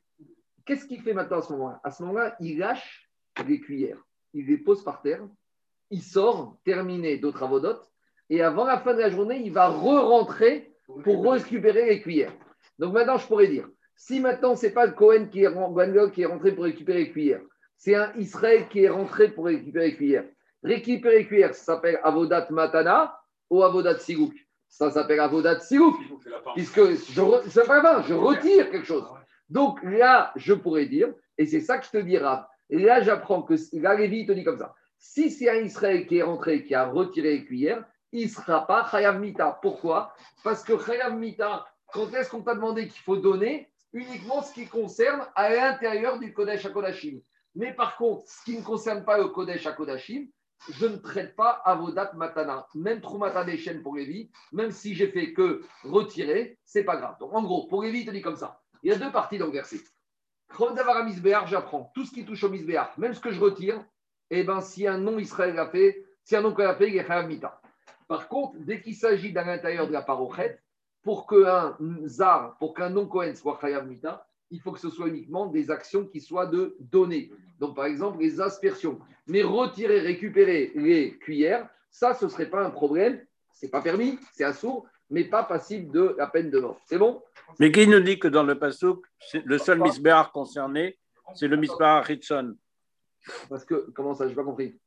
Qu'est-ce 0.65 0.85
qu'il 0.85 1.01
fait 1.01 1.13
maintenant 1.13 1.37
à 1.37 1.41
ce 1.41 1.53
moment-là? 1.53 1.79
À 1.83 1.91
ce 1.91 2.03
moment-là, 2.03 2.35
il 2.39 2.57
lâche 2.57 3.09
les 3.47 3.59
cuillères. 3.59 4.03
Il 4.33 4.47
les 4.47 4.57
pose 4.57 4.83
par 4.83 5.01
terre. 5.01 5.21
Il 5.91 6.01
sort, 6.01 6.57
terminé 6.65 7.17
d'autres 7.17 7.43
avodotes. 7.43 7.89
Et 8.29 8.41
avant 8.41 8.65
la 8.65 8.79
fin 8.79 8.93
de 8.93 8.99
la 8.99 9.09
journée, 9.09 9.41
il 9.43 9.53
va 9.53 9.69
re-rentrer 9.69 10.73
pour 11.03 11.31
récupérer 11.31 11.85
les 11.85 12.01
cuillères. 12.01 12.33
Donc 12.79 12.93
maintenant, 12.93 13.17
je 13.17 13.27
pourrais 13.27 13.47
dire, 13.47 13.69
si 13.95 14.19
maintenant, 14.19 14.55
ce 14.55 14.65
n'est 14.65 14.73
pas 14.73 14.85
le 14.85 14.93
Cohen 14.93 15.27
qui 15.27 15.43
est, 15.43 16.11
qui 16.11 16.21
est 16.21 16.25
rentré 16.25 16.53
pour 16.53 16.63
récupérer 16.65 16.99
les 17.05 17.11
cuillères, 17.11 17.41
c'est 17.77 17.95
un 17.95 18.11
Israël 18.15 18.67
qui 18.67 18.83
est 18.83 18.89
rentré 18.89 19.29
pour 19.29 19.45
récupérer 19.45 19.87
les 19.91 19.95
cuillères. 19.95 20.25
Récupérer 20.63 21.19
les 21.19 21.27
cuillères, 21.27 21.53
ça 21.53 21.75
s'appelle 21.75 21.99
Avodat 22.03 22.47
Matana 22.49 23.17
ou 23.49 23.63
Avodat 23.63 23.99
Sigouk. 23.99 24.33
Ça 24.67 24.91
s'appelle 24.91 25.19
Avodat 25.19 25.59
Sigouk, 25.59 25.95
puisque 26.55 26.81
je, 26.81 27.65
pas 27.65 28.01
je 28.01 28.13
retire 28.13 28.69
quelque 28.71 28.85
chose. 28.85 29.05
Donc 29.49 29.81
là, 29.83 30.31
je 30.35 30.53
pourrais 30.53 30.85
dire, 30.85 31.13
et 31.37 31.45
c'est 31.45 31.61
ça 31.61 31.77
que 31.77 31.85
je 31.85 31.91
te 31.91 31.97
dirai, 31.97 32.37
et 32.69 32.79
là, 32.79 33.01
j'apprends 33.01 33.41
que 33.43 33.53
là, 33.73 33.95
Lévi 33.95 34.25
te 34.25 34.31
dit 34.31 34.43
comme 34.43 34.57
ça. 34.57 34.73
Si 34.97 35.29
c'est 35.29 35.49
un 35.49 35.61
Israël 35.61 36.07
qui 36.07 36.17
est 36.17 36.23
rentré, 36.23 36.63
qui 36.63 36.73
a 36.73 36.87
retiré 36.87 37.33
les 37.33 37.45
cuillères, 37.45 37.85
il 38.11 38.25
ne 38.25 38.29
sera 38.29 38.65
pas 38.65 38.87
Chayav 38.89 39.19
Mita. 39.19 39.59
Pourquoi? 39.61 40.13
Parce 40.43 40.63
que 40.63 40.77
Chayav 40.79 41.15
Mita, 41.15 41.65
quand 41.93 42.11
est-ce 42.13 42.29
qu'on 42.29 42.41
t'a 42.41 42.55
demandé 42.55 42.87
qu'il 42.87 43.01
faut 43.01 43.17
donner? 43.17 43.69
Uniquement 43.93 44.41
ce 44.41 44.53
qui 44.53 44.67
concerne 44.67 45.25
à 45.35 45.49
l'intérieur 45.49 46.19
du 46.19 46.33
Kodesh 46.33 46.67
Kodashim. 46.71 47.21
Mais 47.55 47.73
par 47.73 47.95
contre, 47.95 48.27
ce 48.27 48.43
qui 48.43 48.57
ne 48.57 48.63
concerne 48.63 49.05
pas 49.05 49.17
le 49.17 49.27
Kodesh 49.27 49.69
Kodashim, 49.75 50.27
je 50.69 50.85
ne 50.85 50.97
traite 50.97 51.35
pas 51.35 51.61
Avodat 51.65 52.11
Matana. 52.15 52.67
Même 52.75 53.01
Troumata 53.01 53.45
chaînes 53.57 53.81
pour 53.81 53.95
Lévi, 53.95 54.31
même 54.51 54.71
si 54.71 54.95
j'ai 54.95 55.07
fait 55.07 55.33
que 55.33 55.61
retirer, 55.83 56.57
c'est 56.65 56.83
pas 56.83 56.97
grave. 56.97 57.17
Donc 57.19 57.33
en 57.33 57.43
gros, 57.43 57.67
pour 57.67 57.83
Lévi, 57.83 57.99
il 58.01 58.05
te 58.05 58.11
dit 58.11 58.21
comme 58.21 58.35
ça. 58.35 58.61
Il 58.83 58.91
y 58.91 58.93
a 58.93 58.97
deux 58.97 59.11
parties 59.11 59.37
dans 59.37 59.47
le 59.47 59.51
verset. 59.51 59.79
j'apprends 61.47 61.91
tout 61.93 62.05
ce 62.05 62.11
qui 62.11 62.25
touche 62.25 62.43
au 62.43 62.49
Misbéar, 62.49 62.93
même 62.97 63.13
ce 63.13 63.19
que 63.19 63.31
je 63.31 63.39
retire, 63.39 63.83
et 64.31 64.39
eh 64.39 64.43
ben, 64.43 64.61
si 64.61 64.87
un 64.87 64.97
nom 64.97 65.19
Israël 65.19 65.57
a 65.59 65.67
fait, 65.67 66.03
si 66.23 66.35
un 66.35 66.41
nom 66.41 66.55
a 66.55 66.75
fait, 66.75 66.89
il 66.89 66.97
est 66.97 67.27
Mita. 67.27 67.61
Par 68.07 68.27
contre, 68.27 68.57
dès 68.59 68.81
qu'il 68.81 68.95
s'agit 68.95 69.31
d'à 69.31 69.43
l'intérieur 69.43 69.87
de 69.87 69.93
la 69.93 70.01
parochet, 70.01 70.59
pour 71.03 71.27
qu'un 71.27 71.77
zar, 72.05 72.57
pour 72.57 72.73
qu'un 72.73 72.89
non-Cohen 72.89 73.35
soit 73.35 73.59
Chayav 73.61 73.87
Mita, 73.87 74.27
il 74.51 74.61
faut 74.61 74.71
que 74.71 74.79
ce 74.79 74.89
soit 74.89 75.07
uniquement 75.07 75.47
des 75.47 75.71
actions 75.71 76.05
qui 76.05 76.21
soient 76.21 76.45
de 76.45 76.75
données. 76.79 77.31
Donc, 77.59 77.75
par 77.75 77.85
exemple, 77.85 78.19
les 78.19 78.39
aspersions. 78.41 78.99
Mais 79.27 79.43
retirer, 79.43 79.99
récupérer 79.99 80.71
les 80.75 81.17
cuillères, 81.17 81.67
ça, 81.89 82.13
ce 82.13 82.25
ne 82.25 82.29
serait 82.29 82.49
pas 82.49 82.63
un 82.63 82.69
problème. 82.69 83.25
Ce 83.53 83.65
n'est 83.65 83.71
pas 83.71 83.81
permis, 83.81 84.19
c'est 84.33 84.43
assourd, 84.43 84.85
mais 85.09 85.23
pas 85.23 85.43
passible 85.43 85.91
de 85.91 86.15
la 86.17 86.27
peine 86.27 86.49
de 86.49 86.59
mort. 86.59 86.79
C'est 86.85 86.97
bon? 86.97 87.23
Mais 87.59 87.71
qui 87.71 87.87
nous 87.87 88.01
dit 88.01 88.19
que 88.19 88.27
dans 88.27 88.43
le 88.43 88.59
Passouk, 88.59 89.05
le 89.33 89.57
seul 89.57 89.79
misbéar 89.79 90.31
concerné, 90.31 90.97
c'est 91.35 91.47
le 91.47 91.55
misbéar 91.55 92.03
Ritson? 92.03 92.55
Parce 93.49 93.63
que, 93.63 93.89
comment 93.91 94.13
ça, 94.13 94.25
je 94.25 94.29
n'ai 94.29 94.35
pas 94.35 94.43
compris? 94.43 94.77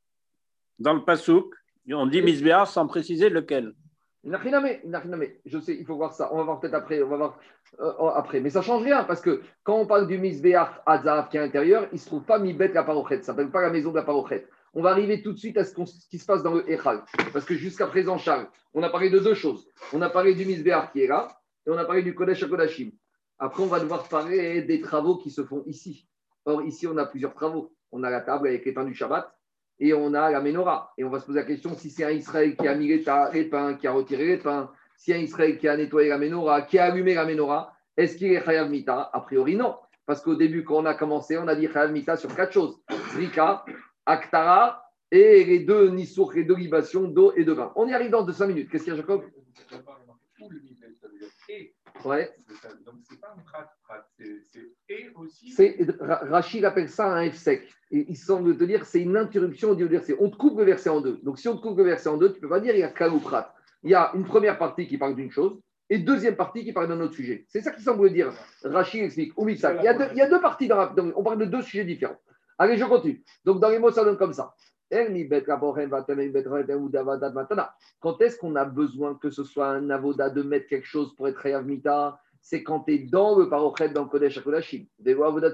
Dans 0.78 0.92
le 0.92 1.04
Passouk, 1.04 1.54
on 1.90 2.06
dit 2.06 2.20
misbéar 2.20 2.68
sans 2.68 2.86
préciser 2.86 3.30
lequel. 3.30 3.74
Je 4.24 5.58
sais, 5.60 5.76
il 5.78 5.84
faut 5.86 5.96
voir 5.96 6.12
ça. 6.12 6.32
On 6.32 6.38
va 6.38 6.42
voir 6.42 6.60
peut-être 6.60 6.74
après. 6.74 7.02
On 7.02 7.08
va 7.08 7.16
voir 7.16 7.38
euh, 7.80 7.92
oh, 7.98 8.10
après. 8.14 8.40
Mais 8.40 8.50
ça 8.50 8.62
change 8.62 8.82
rien 8.82 9.04
parce 9.04 9.20
que 9.20 9.42
quand 9.62 9.76
on 9.76 9.86
parle 9.86 10.06
du 10.06 10.18
Misbéach 10.18 10.82
Azav 10.86 11.28
qui 11.28 11.36
est 11.36 11.40
à 11.40 11.44
l'intérieur, 11.44 11.86
il 11.92 11.94
ne 11.94 11.98
se 11.98 12.06
trouve 12.06 12.24
pas 12.24 12.38
Mibet 12.38 12.68
la 12.68 12.82
parochet. 12.82 13.16
Ça 13.16 13.20
ne 13.20 13.26
s'appelle 13.26 13.50
pas 13.50 13.62
la 13.62 13.70
maison 13.70 13.90
de 13.90 13.96
la 13.96 14.02
parochet. 14.02 14.46
On 14.74 14.82
va 14.82 14.90
arriver 14.90 15.22
tout 15.22 15.32
de 15.32 15.38
suite 15.38 15.56
à 15.56 15.64
ce, 15.64 15.72
qui 16.10 16.18
se 16.18 16.26
passe 16.26 16.42
dans 16.42 16.54
le 16.54 16.68
Echal. 16.70 17.02
Parce 17.32 17.44
que 17.44 17.54
jusqu'à 17.54 17.86
présent, 17.86 18.18
Charles, 18.18 18.48
on 18.74 18.82
a 18.82 18.90
parlé 18.90 19.08
de 19.08 19.18
deux 19.18 19.34
choses. 19.34 19.68
On 19.92 20.02
a 20.02 20.10
parlé 20.10 20.34
du 20.34 20.44
Misbéach 20.44 20.92
qui 20.92 21.02
est 21.02 21.06
là 21.06 21.28
et 21.66 21.70
on 21.70 21.78
a 21.78 21.84
parlé 21.84 22.02
du 22.02 22.14
Kodesh 22.14 22.46
Kodashim. 22.46 22.90
Après, 23.38 23.62
on 23.62 23.66
va 23.66 23.78
devoir 23.78 24.08
parler 24.08 24.62
des 24.62 24.80
travaux 24.80 25.16
qui 25.16 25.30
se 25.30 25.44
font 25.44 25.62
ici. 25.66 26.08
Or, 26.44 26.62
ici, 26.62 26.86
on 26.86 26.96
a 26.96 27.06
plusieurs 27.06 27.34
travaux. 27.34 27.72
On 27.92 28.02
a 28.02 28.10
la 28.10 28.20
table 28.20 28.48
avec 28.48 28.64
les 28.64 28.72
pains 28.72 28.84
du 28.84 28.94
Shabbat 28.94 29.38
et 29.81 29.95
on 29.95 30.14
a 30.14 30.31
la 30.31 30.41
menorah. 30.41 30.93
Et 30.99 31.05
on 31.05 31.11
va 31.11 31.20
se 31.20 31.26
poser 31.26 31.41
la 31.41 31.45
question 31.45 31.74
si 31.74 31.91
c'est 31.91 32.05
un 32.05 32.11
Israël 32.11 32.57
qui 32.57 32.66
a 32.66 32.74
mis 32.74 32.89
les, 32.89 32.99
pains, 33.45 33.74
qui 33.74 33.87
a 33.87 33.93
retiré 33.93 34.26
les 34.26 34.39
pains, 34.39 34.70
si 34.97 35.12
un 35.12 35.18
Israël 35.18 35.59
qui 35.59 35.68
a 35.68 35.76
nettoyé 35.76 36.09
la 36.09 36.18
menorah, 36.18 36.62
qui 36.62 36.79
a 36.79 36.85
allumé 36.85 37.14
la 37.14 37.24
menorah, 37.24 37.72
est-ce 37.97 38.16
qu'il 38.16 38.33
est 38.33 38.45
Chayav 38.45 38.70
Mita? 38.70 39.11
A 39.12 39.20
priori, 39.20 39.57
non. 39.57 39.76
Parce 40.07 40.22
qu'au 40.22 40.35
début, 40.35 40.64
quand 40.64 40.76
on 40.76 40.87
a 40.87 40.95
commencé, 40.95 41.37
on 41.37 41.49
a 41.49 41.55
dit 41.55 41.68
Chayav 41.68 41.93
Mita 41.93 42.16
sur 42.16 42.35
quatre 42.35 42.53
choses 42.53 42.81
Zrika, 43.12 43.64
Aktara 44.07 44.83
et 45.11 45.45
les 45.45 45.61
deux 45.61 45.91
Nissour, 45.91 46.33
les 46.33 46.45
deux 46.45 46.57
libations 46.57 47.05
d'eau 47.05 47.33
et 47.37 47.45
de 47.45 47.53
vin. 47.53 47.72
On 47.76 47.87
y 47.87 47.95
arrive 47.95 48.11
dans 48.11 48.22
deux, 48.22 48.33
cinq 48.33 48.47
minutes. 48.47 48.70
Qu'est-ce 48.70 48.85
qu'il 48.85 48.93
y 48.93 48.97
a, 48.97 49.01
Jacob? 49.01 49.22
Ouais. 52.05 52.30
Donc, 52.84 52.96
c'est 53.09 53.20
pas 53.20 53.34
un 53.36 53.40
prat, 53.42 53.72
prat 53.82 54.07
c'est 54.18 54.70
et 54.88 55.11
aussi. 55.14 55.55
Rachid 56.01 56.64
appelle 56.64 56.88
ça 56.88 57.12
un 57.12 57.30
F 57.30 57.36
sec. 57.36 57.68
Et 57.90 58.07
il 58.09 58.16
semble 58.16 58.57
te 58.57 58.64
dire 58.64 58.84
c'est 58.84 59.01
une 59.01 59.16
interruption 59.16 59.74
du 59.74 59.86
verset. 59.86 60.16
On 60.20 60.30
te 60.30 60.36
coupe 60.36 60.59
le 60.59 60.64
verset 60.64 60.90
en 60.90 61.01
deux. 61.01 61.18
Donc, 61.22 61.38
si 61.38 61.49
on 61.49 61.57
te 61.57 61.62
coupe 61.62 61.78
le 61.78 61.84
verset 61.84 62.09
en 62.09 62.16
deux, 62.16 62.30
tu 62.30 62.36
ne 62.36 62.40
peux 62.40 62.49
pas 62.49 62.61
dire 62.61 62.74
il 62.74 62.80
y 62.80 62.84
a 62.84 62.90
kalou 62.90 63.18
prat. 63.18 63.55
Il 63.82 63.90
y 63.90 63.94
a 63.94 64.12
une 64.14 64.24
première 64.24 64.59
partie 64.59 64.86
qui 64.86 64.99
parle 64.99 65.14
d'une 65.14 65.30
chose 65.30 65.61
et 65.90 65.99
deuxième 65.99 66.36
partie 66.36 66.64
qui 66.64 66.72
parle 66.72 66.88
d'un 66.88 67.01
autre 67.01 67.14
sujet. 67.14 67.46
C'est 67.49 67.62
ça 67.62 67.70
qui 67.70 67.82
semble 67.82 68.12
dire. 68.12 68.32
Rachid 68.62 69.03
explique. 69.05 69.32
il, 69.38 69.57
y 69.57 69.88
a 69.88 69.94
deux, 69.94 70.09
il 70.12 70.18
y 70.18 70.22
a 70.22 70.28
deux 70.28 70.40
parties 70.40 70.68
dans, 70.68 70.92
On 71.16 71.22
parle 71.22 71.38
de 71.38 71.46
deux 71.46 71.62
sujets 71.62 71.84
différents. 71.84 72.18
Allez, 72.59 72.76
je 72.76 72.84
continue. 72.84 73.22
Donc, 73.44 73.61
dans 73.61 73.70
les 73.70 73.78
mots, 73.78 73.90
ça 73.90 74.05
donne 74.05 74.18
comme 74.18 74.32
ça. 74.32 74.55
Quand 74.91 75.01
est-ce 78.20 78.39
qu'on 78.39 78.57
a 78.57 78.64
besoin 78.64 79.14
que 79.16 79.28
ce 79.30 79.45
soit 79.45 79.68
un 79.68 79.91
avoda 79.91 80.30
de 80.30 80.43
mettre 80.43 80.66
quelque 80.66 80.86
chose 80.86 81.14
pour 81.14 81.28
être 81.28 81.45
Hayav 81.45 81.66
Mita? 81.66 82.18
C'est 82.41 82.62
quand 82.62 82.80
tu 82.80 82.95
es 82.95 82.99
dans 83.01 83.39
le 83.39 83.51
parochet, 83.51 83.91
dans 83.91 84.05
le 84.05 84.09
Kodesh 84.09 84.39
HaKodashim, 84.39 84.86
des 84.99 85.12
avoda 85.12 85.53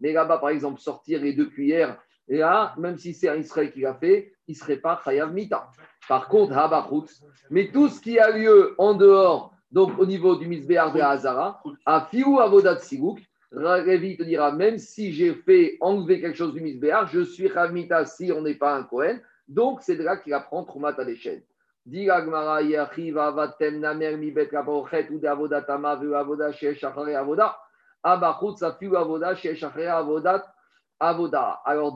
Mais 0.00 0.12
là-bas, 0.12 0.38
par 0.38 0.50
exemple, 0.50 0.80
sortir 0.80 1.20
les 1.20 1.32
deux 1.32 1.46
cuillères, 1.46 2.00
et 2.28 2.38
là, 2.38 2.74
même 2.78 2.98
si 2.98 3.14
c'est 3.14 3.28
un 3.28 3.36
Israël 3.36 3.72
qui 3.72 3.80
l'a 3.80 3.94
fait, 3.94 4.32
il 4.46 4.52
ne 4.52 4.56
serait 4.56 4.76
pas 4.76 5.00
Chayav 5.04 5.32
Mita. 5.32 5.68
Par 6.08 6.28
contre, 6.28 6.56
Habachut, 6.56 7.10
mais 7.50 7.72
tout 7.72 7.88
ce 7.88 8.00
qui 8.00 8.18
a 8.18 8.30
lieu 8.30 8.76
en 8.78 8.94
dehors, 8.94 9.52
donc 9.72 9.98
au 9.98 10.06
niveau 10.06 10.36
du 10.36 10.46
Misbéar 10.46 10.92
de 10.92 11.00
Hazara, 11.00 11.60
à 11.84 12.06
Fiou 12.10 12.38
Avodat 12.38 12.78
Sigouk, 12.78 13.20
Révi 13.54 14.16
te 14.16 14.22
dira, 14.22 14.52
même 14.52 14.78
si 14.78 15.12
j'ai 15.12 15.34
fait 15.34 15.76
enlever 15.80 16.20
quelque 16.20 16.36
chose 16.36 16.54
du 16.54 16.60
misbéar, 16.60 17.06
je 17.08 17.20
suis 17.20 17.48
Ravmita 17.48 18.06
si 18.06 18.32
on 18.32 18.40
n'est 18.40 18.54
pas 18.54 18.74
un 18.74 18.84
Kohen. 18.84 19.20
Donc, 19.46 19.82
c'est 19.82 19.96
là 19.96 20.16
qu'il 20.16 20.32
apprend 20.32 20.64
Troumat 20.64 20.94
à 20.98 21.04
l'échelle. 21.04 21.42
Alors, 21.84 22.60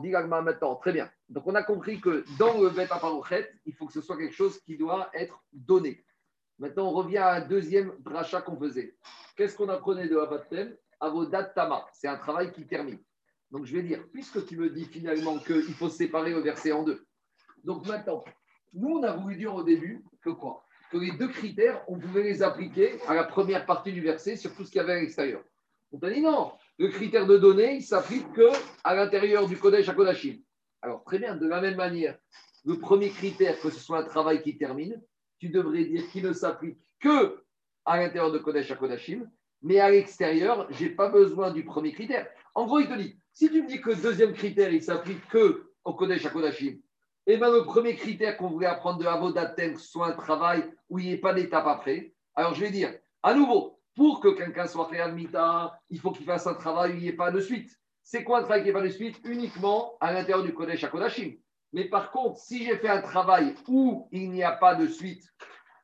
dit 0.01 0.15
Agmara 0.15 0.41
maintenant, 0.41 0.75
très 0.75 0.91
bien. 0.91 1.09
Donc, 1.29 1.47
on 1.47 1.55
a 1.55 1.63
compris 1.63 2.01
que 2.01 2.25
dans 2.37 2.61
le 2.61 2.69
Bet 2.69 2.91
Aparochet, 2.91 3.49
il 3.65 3.73
faut 3.73 3.87
que 3.87 3.93
ce 3.93 4.01
soit 4.01 4.17
quelque 4.17 4.35
chose 4.35 4.59
qui 4.59 4.77
doit 4.77 5.09
être 5.13 5.41
donné. 5.53 6.03
Maintenant, 6.59 6.89
on 6.89 6.91
revient 6.91 7.17
à 7.17 7.35
un 7.35 7.41
deuxième 7.41 7.93
rachat 8.05 8.41
qu'on 8.41 8.57
faisait. 8.57 8.95
Qu'est-ce 9.35 9.55
qu'on 9.55 9.69
apprenait 9.69 10.09
de 10.09 10.17
Avatem? 10.17 10.75
Avodat 10.99 11.43
Tama. 11.45 11.85
C'est 11.93 12.07
un 12.07 12.17
travail 12.17 12.51
qui 12.51 12.65
termine. 12.65 12.99
Donc, 13.51 13.65
je 13.65 13.75
vais 13.75 13.83
dire, 13.83 14.03
puisque 14.11 14.45
tu 14.45 14.57
me 14.57 14.69
dis 14.69 14.85
finalement 14.85 15.37
qu'il 15.39 15.73
faut 15.73 15.89
séparer 15.89 16.31
le 16.31 16.39
verset 16.39 16.71
en 16.71 16.83
deux. 16.83 17.05
Donc, 17.63 17.85
maintenant, 17.85 18.23
nous, 18.73 18.97
on 18.97 19.03
a 19.03 19.13
voulu 19.13 19.35
dire 19.35 19.55
au 19.55 19.63
début 19.63 20.03
que 20.21 20.29
quoi? 20.29 20.63
Que 20.91 20.97
les 20.97 21.11
deux 21.11 21.27
critères, 21.27 21.83
on 21.87 21.97
pouvait 21.97 22.23
les 22.23 22.43
appliquer 22.43 22.99
à 23.07 23.13
la 23.13 23.23
première 23.23 23.65
partie 23.65 23.91
du 23.91 24.01
verset 24.01 24.35
sur 24.35 24.53
tout 24.55 24.63
ce 24.63 24.71
qu'il 24.71 24.77
y 24.77 24.81
avait 24.81 24.93
à 24.93 24.99
l'extérieur. 24.99 25.43
On 25.91 25.99
t'a 25.99 26.09
dit 26.09 26.21
non, 26.21 26.51
le 26.77 26.89
critère 26.89 27.25
de 27.25 27.37
données, 27.37 27.75
il 27.75 27.83
s'applique 27.83 28.27
qu'à 28.33 28.95
l'intérieur 28.95 29.47
du 29.47 29.57
Kodesh 29.57 29.87
à 29.87 29.93
Kodashim. 29.93 30.37
Alors, 30.81 31.03
très 31.03 31.19
bien, 31.19 31.35
de 31.35 31.47
la 31.47 31.61
même 31.61 31.75
manière, 31.75 32.17
le 32.65 32.77
premier 32.77 33.09
critère, 33.09 33.59
que 33.59 33.69
ce 33.69 33.79
soit 33.79 33.99
un 33.99 34.03
travail 34.03 34.41
qui 34.41 34.57
termine, 34.57 35.01
tu 35.39 35.49
devrais 35.49 35.85
dire 35.85 36.07
qu'il 36.09 36.23
ne 36.23 36.33
s'applique 36.33 36.79
que 36.99 37.41
à 37.85 37.97
l'intérieur 37.97 38.31
de 38.31 38.39
Kodesh 38.39 38.69
à 38.71 38.75
Kodashim, 38.75 39.29
mais 39.61 39.79
à 39.79 39.89
l'extérieur, 39.89 40.67
je 40.71 40.85
n'ai 40.85 40.89
pas 40.91 41.09
besoin 41.09 41.51
du 41.51 41.63
premier 41.63 41.91
critère. 41.91 42.27
En 42.55 42.65
gros, 42.65 42.79
il 42.79 42.87
te 42.87 42.97
dit, 42.97 43.17
si 43.33 43.49
tu 43.49 43.61
me 43.61 43.67
dis 43.67 43.81
que 43.81 43.89
le 43.89 43.95
deuxième 43.95 44.33
critère, 44.33 44.71
il 44.71 44.81
s'applique 44.81 45.27
que 45.27 45.71
au 45.83 45.93
Kodesh 45.93 46.25
à 46.25 46.29
Kodashim, 46.29 46.79
et 47.29 47.33
eh 47.33 47.37
bien 47.37 47.51
le 47.51 47.65
premier 47.65 47.95
critère 47.95 48.37
qu'on 48.37 48.47
voulait 48.47 48.67
apprendre 48.67 48.99
de 48.99 49.05
Avodaten, 49.05 49.77
soit 49.77 50.07
un 50.07 50.13
travail 50.13 50.63
où 50.89 50.97
il 50.97 51.07
n'y 51.07 51.13
ait 51.13 51.17
pas 51.17 51.33
d'étape 51.33 51.67
après, 51.67 52.13
alors 52.35 52.53
je 52.53 52.61
vais 52.61 52.71
dire, 52.71 52.93
à 53.21 53.33
nouveau, 53.33 53.79
pour 53.95 54.21
que 54.21 54.29
quelqu'un 54.29 54.65
soit 54.65 54.87
créé 54.87 55.11
mita, 55.11 55.77
il 55.89 55.99
faut 55.99 56.11
qu'il 56.11 56.25
fasse 56.25 56.47
un 56.47 56.53
travail 56.53 56.93
où 56.93 56.95
il 56.95 57.01
n'y 57.01 57.07
ait 57.09 57.13
pas 57.13 57.31
de 57.31 57.41
suite. 57.41 57.69
C'est 58.01 58.23
quoi 58.23 58.39
un 58.39 58.43
travail 58.43 58.61
qui 58.61 58.67
n'est 58.67 58.73
pas 58.73 58.81
de 58.81 58.89
suite? 58.89 59.19
Uniquement 59.25 59.97
à 59.99 60.13
l'intérieur 60.13 60.43
du 60.43 60.53
Kodesh 60.53 60.83
à 60.85 60.87
Kodashim. 60.87 61.33
Mais 61.73 61.85
par 61.85 62.11
contre, 62.11 62.39
si 62.39 62.63
j'ai 62.63 62.77
fait 62.77 62.87
un 62.87 63.01
travail 63.01 63.53
où 63.67 64.07
il 64.11 64.31
n'y 64.31 64.43
a 64.43 64.53
pas 64.53 64.75
de 64.75 64.87
suite 64.87 65.29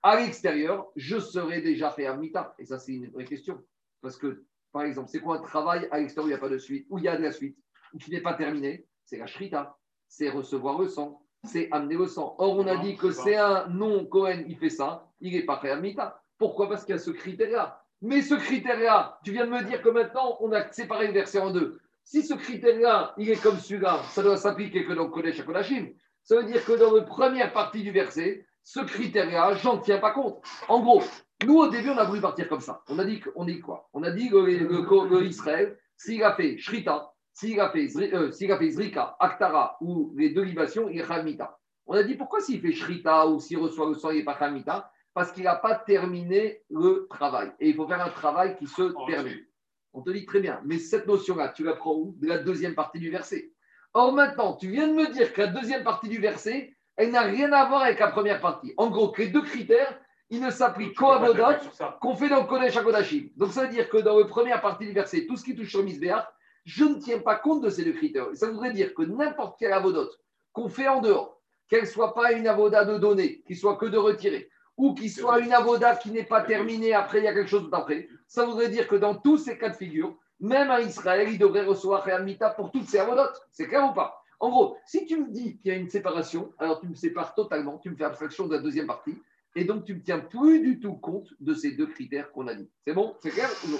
à 0.03 0.17
l'extérieur, 0.17 0.91
je 0.95 1.17
serai 1.17 1.61
déjà 1.61 1.89
fait 1.89 2.13
mita. 2.15 2.53
Et 2.59 2.65
ça, 2.65 2.77
c'est 2.77 2.93
une 2.93 3.09
vraie 3.09 3.25
question. 3.25 3.63
Parce 4.01 4.17
que, 4.17 4.43
par 4.71 4.83
exemple, 4.83 5.09
c'est 5.09 5.21
quoi 5.21 5.37
un 5.37 5.41
travail 5.41 5.87
à 5.91 5.99
l'extérieur 5.99 6.25
où 6.25 6.27
il 6.27 6.33
n'y 6.33 6.37
a 6.37 6.39
pas 6.39 6.49
de 6.49 6.57
suite, 6.57 6.85
où 6.89 6.97
il 6.97 7.05
y 7.05 7.07
a 7.07 7.15
de 7.15 7.23
la 7.23 7.31
suite, 7.31 7.57
ou 7.93 7.97
qui 7.97 8.11
n'est 8.11 8.21
pas 8.21 8.33
terminé? 8.33 8.85
C'est 9.05 9.17
la 9.17 9.27
shrita, 9.27 9.77
c'est 10.07 10.29
recevoir 10.29 10.77
le 10.77 10.87
sang, 10.87 11.21
c'est 11.43 11.69
amener 11.71 11.95
le 11.95 12.07
sang. 12.07 12.35
Or, 12.37 12.57
on 12.57 12.67
a 12.67 12.77
dit 12.77 12.97
que 12.97 13.11
c'est 13.11 13.37
un 13.37 13.67
non 13.67 14.05
Cohen, 14.05 14.43
il 14.47 14.57
fait 14.57 14.69
ça, 14.69 15.09
il 15.21 15.33
n'est 15.33 15.45
pas 15.45 15.59
fait 15.59 15.79
mita. 15.79 16.21
Pourquoi? 16.37 16.67
Parce 16.67 16.83
qu'il 16.83 16.93
y 16.93 16.97
a 16.97 16.99
ce 16.99 17.11
critère-là. 17.11 17.81
Mais 18.01 18.21
ce 18.21 18.35
critère-là, 18.35 19.19
tu 19.23 19.31
viens 19.31 19.45
de 19.45 19.51
me 19.51 19.63
dire 19.63 19.81
que 19.81 19.89
maintenant, 19.89 20.37
on 20.41 20.51
a 20.51 20.69
séparé 20.73 21.07
le 21.07 21.13
verset 21.13 21.39
en 21.39 21.51
deux. 21.51 21.79
Si 22.03 22.23
ce 22.23 22.33
critère-là, 22.33 23.13
il 23.17 23.29
est 23.29 23.41
comme 23.41 23.57
celui-là, 23.57 24.01
ça 24.09 24.21
doit 24.21 24.35
s'appliquer 24.35 24.83
que 24.83 24.91
dans 24.91 25.09
Kodesh 25.09 25.39
à 25.39 25.43
Kodashim. 25.43 25.87
Ça 26.23 26.35
veut 26.35 26.43
dire 26.43 26.63
que 26.65 26.73
dans 26.73 26.93
la 26.93 27.03
première 27.03 27.53
partie 27.53 27.81
du 27.81 27.91
verset, 27.91 28.45
ce 28.63 28.79
critère-là, 28.79 29.55
j'en 29.55 29.77
tiens 29.79 29.99
pas 29.99 30.11
compte. 30.11 30.43
En 30.67 30.81
gros, 30.81 31.01
nous, 31.45 31.57
au 31.57 31.67
début, 31.67 31.89
on 31.89 31.97
a 31.97 32.05
voulu 32.05 32.21
partir 32.21 32.47
comme 32.47 32.61
ça. 32.61 32.81
On 32.87 32.97
a 32.99 33.05
dit, 33.05 33.21
on 33.35 33.45
dit 33.45 33.59
quoi? 33.59 33.89
On 33.93 34.03
a 34.03 34.11
dit 34.11 34.29
que 34.29 34.37
le, 34.37 35.25
Israël, 35.25 35.77
s'il 35.97 36.23
a 36.23 36.35
fait 36.35 36.57
Shrita, 36.57 37.11
s'il 37.33 37.59
a, 37.59 37.69
fait, 37.71 37.89
euh, 38.13 38.29
a 38.29 38.57
fait 38.57 38.69
Zrika, 38.69 39.15
Aktara 39.19 39.77
ou 39.81 40.13
les 40.15 40.29
deux 40.29 40.43
libations, 40.43 40.87
il 40.89 40.99
est 40.99 41.11
Hamita. 41.11 41.57
On 41.85 41.95
a 41.95 42.03
dit 42.03 42.15
pourquoi 42.15 42.39
s'il 42.39 42.61
fait 42.61 42.71
Shrita 42.71 43.27
ou 43.27 43.39
s'il 43.39 43.57
reçoit 43.57 43.87
le 43.87 43.95
sang, 43.95 44.11
il 44.11 44.17
n'est 44.17 44.23
pas 44.23 44.37
Hamita 44.39 44.89
parce 45.13 45.31
qu'il 45.31 45.43
n'a 45.43 45.55
pas 45.55 45.75
terminé 45.75 46.61
le 46.69 47.07
travail. 47.09 47.51
Et 47.59 47.69
il 47.69 47.75
faut 47.75 47.87
faire 47.87 48.01
un 48.01 48.09
travail 48.09 48.55
qui 48.57 48.67
se 48.67 48.93
termine. 49.07 49.45
On 49.93 50.01
te 50.01 50.09
dit 50.09 50.25
très 50.25 50.39
bien, 50.39 50.59
mais 50.65 50.79
cette 50.79 51.05
notion-là, 51.05 51.49
tu 51.49 51.63
la 51.63 51.73
prends 51.73 51.93
où? 51.93 52.15
De 52.19 52.27
la 52.27 52.39
deuxième 52.39 52.73
partie 52.73 52.99
du 52.99 53.11
verset. 53.11 53.51
Or 53.93 54.11
maintenant, 54.13 54.55
tu 54.55 54.69
viens 54.69 54.87
de 54.87 54.93
me 54.93 55.11
dire 55.11 55.33
que 55.33 55.41
la 55.41 55.47
deuxième 55.47 55.83
partie 55.83 56.09
du 56.09 56.17
verset, 56.17 56.72
elle 56.95 57.11
n'a 57.11 57.21
rien 57.21 57.51
à 57.51 57.65
voir 57.65 57.83
avec 57.83 57.99
la 57.99 58.07
première 58.07 58.39
partie. 58.39 58.73
En 58.77 58.89
gros, 58.89 59.13
les 59.17 59.27
deux 59.27 59.41
critères, 59.41 59.99
ils 60.29 60.41
ne 60.41 60.49
s'appliquent 60.49 60.95
qu'au 60.95 61.11
Avodot 61.11 61.57
qu'on 62.01 62.15
fait 62.15 62.29
dans 62.29 62.41
le 62.41 62.47
Kodesh 62.47 62.75
HaKodashim. 62.77 63.29
Donc 63.35 63.51
ça 63.51 63.63
veut 63.63 63.69
dire 63.69 63.89
que 63.89 63.97
dans 63.97 64.17
la 64.17 64.25
première 64.25 64.61
partie 64.61 64.85
du 64.85 64.91
verset, 64.91 65.25
tout 65.27 65.37
ce 65.37 65.43
qui 65.43 65.55
touche 65.55 65.69
sur 65.69 65.83
Misbéach, 65.83 66.25
je 66.65 66.85
ne 66.85 66.99
tiens 66.99 67.19
pas 67.19 67.35
compte 67.35 67.61
de 67.61 67.69
ces 67.69 67.83
deux 67.83 67.93
critères. 67.93 68.27
ça 68.33 68.49
voudrait 68.49 68.71
dire 68.71 68.93
que 68.93 69.03
n'importe 69.03 69.57
quel 69.59 69.73
Avodot 69.73 70.09
qu'on 70.53 70.69
fait 70.69 70.87
en 70.87 71.01
dehors, 71.01 71.41
qu'elle 71.67 71.81
ne 71.81 71.87
soit 71.87 72.13
pas 72.13 72.31
une 72.31 72.47
avoda 72.47 72.85
de 72.85 72.97
données, 72.97 73.41
qui 73.47 73.55
soit 73.55 73.75
que 73.75 73.87
de 73.87 73.97
retirer, 73.97 74.49
ou 74.77 74.93
qu'il 74.93 75.11
soit 75.11 75.39
une 75.39 75.51
avoda 75.51 75.95
qui 75.95 76.11
n'est 76.11 76.23
pas 76.23 76.41
terminée, 76.41 76.93
après 76.93 77.19
il 77.19 77.25
y 77.25 77.27
a 77.27 77.33
quelque 77.33 77.49
chose 77.49 77.69
d'après, 77.69 78.07
ça 78.27 78.45
voudrait 78.45 78.69
dire 78.69 78.87
que 78.87 78.95
dans 78.95 79.15
tous 79.15 79.37
ces 79.37 79.57
cas 79.57 79.69
de 79.69 79.75
figure, 79.75 80.15
même 80.39 80.71
à 80.71 80.81
Israël, 80.81 81.27
il 81.31 81.39
devrait 81.39 81.63
recevoir 81.63 82.07
un 82.07 82.19
mita 82.19 82.49
pour 82.49 82.71
toutes 82.71 82.87
ces 82.87 82.99
avodotes. 82.99 83.41
C'est 83.51 83.67
clair 83.67 83.89
ou 83.89 83.93
pas? 83.93 84.22
En 84.43 84.49
gros, 84.49 84.75
si 84.85 85.05
tu 85.05 85.17
me 85.17 85.31
dis 85.31 85.57
qu'il 85.59 85.71
y 85.71 85.73
a 85.73 85.77
une 85.77 85.87
séparation, 85.87 86.51
alors 86.59 86.81
tu 86.81 86.87
me 86.89 86.95
sépares 86.95 87.33
totalement, 87.33 87.77
tu 87.77 87.89
me 87.89 87.95
fais 87.95 88.03
abstraction 88.03 88.45
de 88.45 88.53
la 88.53 88.61
deuxième 88.61 88.87
partie, 88.87 89.17
et 89.55 89.63
donc 89.63 89.85
tu 89.85 89.95
ne 89.95 90.01
tiens 90.01 90.19
plus 90.19 90.59
du 90.59 90.81
tout 90.81 90.95
compte 90.95 91.29
de 91.39 91.53
ces 91.53 91.71
deux 91.71 91.87
critères 91.87 92.29
qu'on 92.33 92.49
a 92.49 92.53
dit. 92.53 92.69
C'est 92.85 92.91
bon? 92.91 93.15
C'est 93.21 93.29
clair? 93.29 93.49
Non 93.69 93.77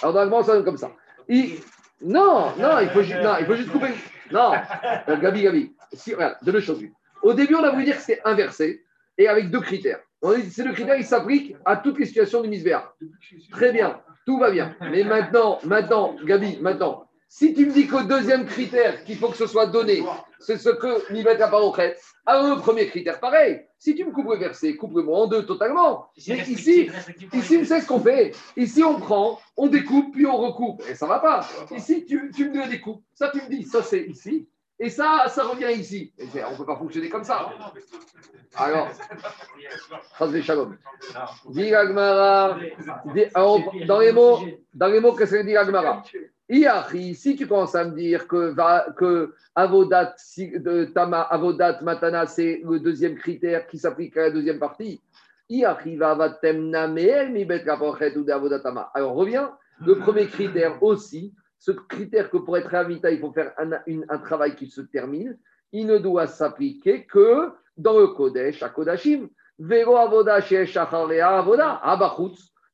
Alors 0.00 0.14
normalement, 0.14 0.44
ça 0.44 0.52
donne 0.52 0.64
comme 0.64 0.76
ça. 0.76 0.92
Non, 1.28 2.52
non, 2.56 2.78
il 2.82 2.88
faut, 2.90 3.02
juste, 3.02 3.20
non, 3.20 3.32
il 3.40 3.46
faut 3.46 3.56
juste 3.56 3.72
couper. 3.72 3.88
Non, 4.30 4.52
Gabi, 5.08 5.42
Gabi. 5.42 5.74
Si, 5.92 6.14
regarde, 6.14 6.36
deux 6.42 6.60
choses. 6.60 6.84
Au 7.22 7.34
début, 7.34 7.56
on 7.56 7.64
a 7.64 7.70
voulu 7.72 7.82
dire 7.82 7.96
que 7.96 8.02
c'était 8.02 8.22
inversé 8.24 8.84
et 9.18 9.26
avec 9.26 9.50
deux 9.50 9.60
critères. 9.60 9.98
C'est 10.50 10.62
le 10.62 10.72
critère 10.72 10.98
qui 10.98 11.02
s'applique 11.02 11.56
à 11.64 11.78
toutes 11.78 11.98
les 11.98 12.06
situations 12.06 12.42
du 12.42 12.48
misbéa. 12.48 12.94
Très 13.50 13.72
bien, 13.72 14.00
tout 14.24 14.38
va 14.38 14.52
bien. 14.52 14.76
Mais 14.82 15.02
maintenant, 15.02 15.58
maintenant, 15.64 16.14
Gabi, 16.24 16.58
maintenant, 16.60 17.05
si 17.28 17.54
tu 17.54 17.66
me 17.66 17.72
dis 17.72 17.86
qu'au 17.86 18.02
deuxième 18.02 18.46
critère 18.46 19.04
qu'il 19.04 19.18
faut 19.18 19.28
que 19.28 19.36
ce 19.36 19.46
soit 19.46 19.66
donné, 19.66 20.02
c'est 20.38 20.58
ce 20.58 20.70
que 20.70 21.12
Mimet 21.12 21.40
a 21.42 21.48
pas 21.48 21.60
alors 22.28 22.56
le 22.56 22.60
premier 22.60 22.88
critère, 22.88 23.20
pareil. 23.20 23.62
Si 23.78 23.94
tu 23.94 24.04
me 24.04 24.10
coupes 24.10 24.28
le 24.28 24.36
verset, 24.36 24.74
coupe-le-moi 24.74 25.16
en 25.16 25.26
deux 25.28 25.46
totalement. 25.46 26.10
Mais 26.26 26.38
ici, 26.38 26.90
ici, 27.32 27.58
on 27.60 27.64
sait 27.64 27.80
ce 27.80 27.86
qu'on 27.86 28.00
fait. 28.00 28.34
Ici, 28.56 28.82
on 28.82 28.98
prend, 28.98 29.38
on 29.56 29.68
découpe, 29.68 30.12
puis 30.12 30.26
on 30.26 30.36
recoupe. 30.36 30.82
Et 30.90 30.96
ça 30.96 31.06
ne 31.06 31.10
va 31.10 31.20
pas. 31.20 31.48
Ici, 31.70 32.04
tu, 32.04 32.32
tu 32.34 32.50
me 32.50 32.68
découpes. 32.68 33.04
Ça, 33.14 33.30
tu 33.30 33.40
me 33.40 33.48
dis, 33.48 33.62
ça 33.62 33.80
c'est 33.82 34.02
ici. 34.06 34.48
Et 34.78 34.90
ça, 34.90 35.26
ça 35.28 35.44
revient 35.44 35.72
ici. 35.78 36.12
on 36.18 36.52
ne 36.52 36.56
peut 36.56 36.66
pas 36.66 36.76
fonctionner 36.76 37.08
comme 37.08 37.24
ça. 37.24 37.48
Alors, 38.56 38.88
Shalom. 40.42 40.76
Dis 41.50 41.74
Agmara. 41.74 42.58
Dans 43.86 44.00
les 44.00 44.12
mots, 44.12 44.40
dans 44.74 44.88
les 44.88 45.00
mots, 45.00 45.12
qu'est-ce 45.14 45.36
que 45.36 45.42
dit 45.42 45.56
Agmara? 45.56 46.02
Si 46.48 47.36
tu 47.36 47.46
commences 47.46 47.74
à 47.74 47.84
me 47.84 47.94
dire 47.94 48.26
que, 48.28 48.54
que 48.92 49.34
avodat, 49.54 50.14
tama, 50.94 51.22
avodat 51.22 51.80
matana, 51.82 52.26
c'est 52.26 52.62
le 52.64 52.78
deuxième 52.78 53.16
critère 53.16 53.66
qui 53.66 53.78
s'applique 53.78 54.16
à 54.16 54.22
la 54.22 54.30
deuxième 54.30 54.58
partie, 54.58 55.00
alors 55.48 55.78
reviens, 59.14 59.52
le 59.80 59.98
premier 59.98 60.26
critère 60.26 60.82
aussi, 60.82 61.32
ce 61.58 61.70
critère 61.70 62.30
que 62.30 62.38
pour 62.38 62.58
être 62.58 62.74
Amita, 62.74 63.10
il 63.10 63.20
faut 63.20 63.30
faire 63.32 63.52
un, 63.58 63.70
un, 64.08 64.18
travail 64.18 64.56
qui 64.56 64.66
se 64.66 64.80
termine, 64.80 65.38
il 65.72 65.86
ne 65.86 65.98
doit 65.98 66.26
s'appliquer 66.26 67.06
que 67.06 67.52
dans 67.76 67.98
le 67.98 68.08
Kodesh, 68.08 68.62
à 68.62 68.70
Kodashim. 68.70 69.28
Vero 69.58 69.96
avoda 69.96 70.34
avoda, 70.36 71.80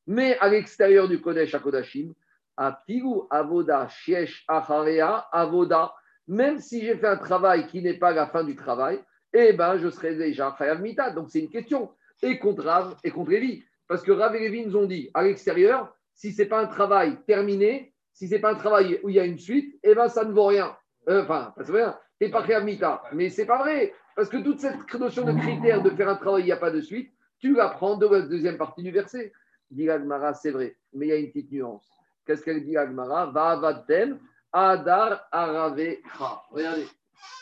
Mais 0.07 0.37
à 0.39 0.49
l'extérieur 0.49 1.07
du 1.07 1.21
Kodesh, 1.21 1.53
à 1.53 1.59
Kodashim, 1.59 2.13
Apigu 2.57 3.27
avoda 3.29 3.87
shesh 3.89 4.43
acharea 4.47 5.27
avoda. 5.31 5.93
Même 6.27 6.59
si 6.59 6.81
j'ai 6.81 6.95
fait 6.95 7.07
un 7.07 7.17
travail 7.17 7.67
qui 7.67 7.81
n'est 7.81 7.97
pas 7.97 8.11
la 8.11 8.27
fin 8.27 8.43
du 8.43 8.55
travail, 8.55 9.03
eh 9.33 9.53
ben, 9.53 9.77
je 9.77 9.89
serai 9.89 10.15
déjà 10.15 10.55
chayav 10.57 10.81
mita. 10.81 11.11
Donc 11.11 11.29
c'est 11.29 11.39
une 11.39 11.49
question. 11.49 11.91
Et 12.21 12.39
contre 12.39 12.63
Rav 12.63 12.95
et 13.03 13.11
contre 13.11 13.31
Lévi. 13.31 13.63
Parce 13.87 14.03
que 14.03 14.11
Rav 14.11 14.35
et 14.35 14.39
Lévi 14.39 14.65
nous 14.65 14.77
ont 14.77 14.85
dit, 14.85 15.09
à 15.13 15.23
l'extérieur, 15.23 15.93
si 16.13 16.31
ce 16.31 16.43
n'est 16.43 16.47
pas 16.47 16.61
un 16.61 16.67
travail 16.67 17.17
terminé, 17.25 17.93
si 18.13 18.27
ce 18.27 18.35
n'est 18.35 18.41
pas 18.41 18.51
un 18.51 18.55
travail 18.55 18.99
où 19.03 19.09
il 19.09 19.15
y 19.15 19.19
a 19.19 19.25
une 19.25 19.39
suite, 19.39 19.77
eh 19.83 19.95
ben, 19.95 20.07
ça 20.07 20.23
ne 20.23 20.31
vaut 20.31 20.45
rien. 20.45 20.75
Euh, 21.09 21.23
enfin, 21.23 21.53
ça 21.57 21.63
ne 21.63 21.77
rien. 21.77 21.99
Tu 22.21 22.29
pas 22.29 22.45
chayav 22.45 22.63
mita. 22.63 23.03
Mais 23.11 23.29
c'est 23.29 23.45
pas 23.45 23.57
vrai. 23.57 23.93
Parce 24.15 24.29
que 24.29 24.37
toute 24.37 24.59
cette 24.59 24.93
notion 24.93 25.25
de 25.25 25.33
critère 25.33 25.81
de 25.81 25.89
faire 25.89 26.07
un 26.07 26.15
travail, 26.15 26.43
il 26.43 26.45
n'y 26.45 26.51
a 26.51 26.57
pas 26.57 26.71
de 26.71 26.79
suite, 26.79 27.11
tu 27.39 27.55
l'apprends 27.55 27.97
de 27.97 28.07
la 28.07 28.21
deuxième 28.21 28.57
partie 28.57 28.83
du 28.83 28.91
verset. 28.91 29.33
Dit 29.69 29.89
c'est 30.35 30.51
vrai. 30.51 30.77
Mais 30.93 31.07
il 31.07 31.09
y 31.09 31.13
a 31.13 31.17
une 31.17 31.31
petite 31.31 31.51
nuance. 31.51 31.92
Qu'est-ce 32.25 32.43
qu'elle 32.43 32.63
dit 32.63 32.77
Agmara? 32.77 33.27
Va 33.27 33.55
vatem 33.55 34.19
adar 34.51 35.27
aravecha. 35.31 36.43
Regardez, 36.51 36.87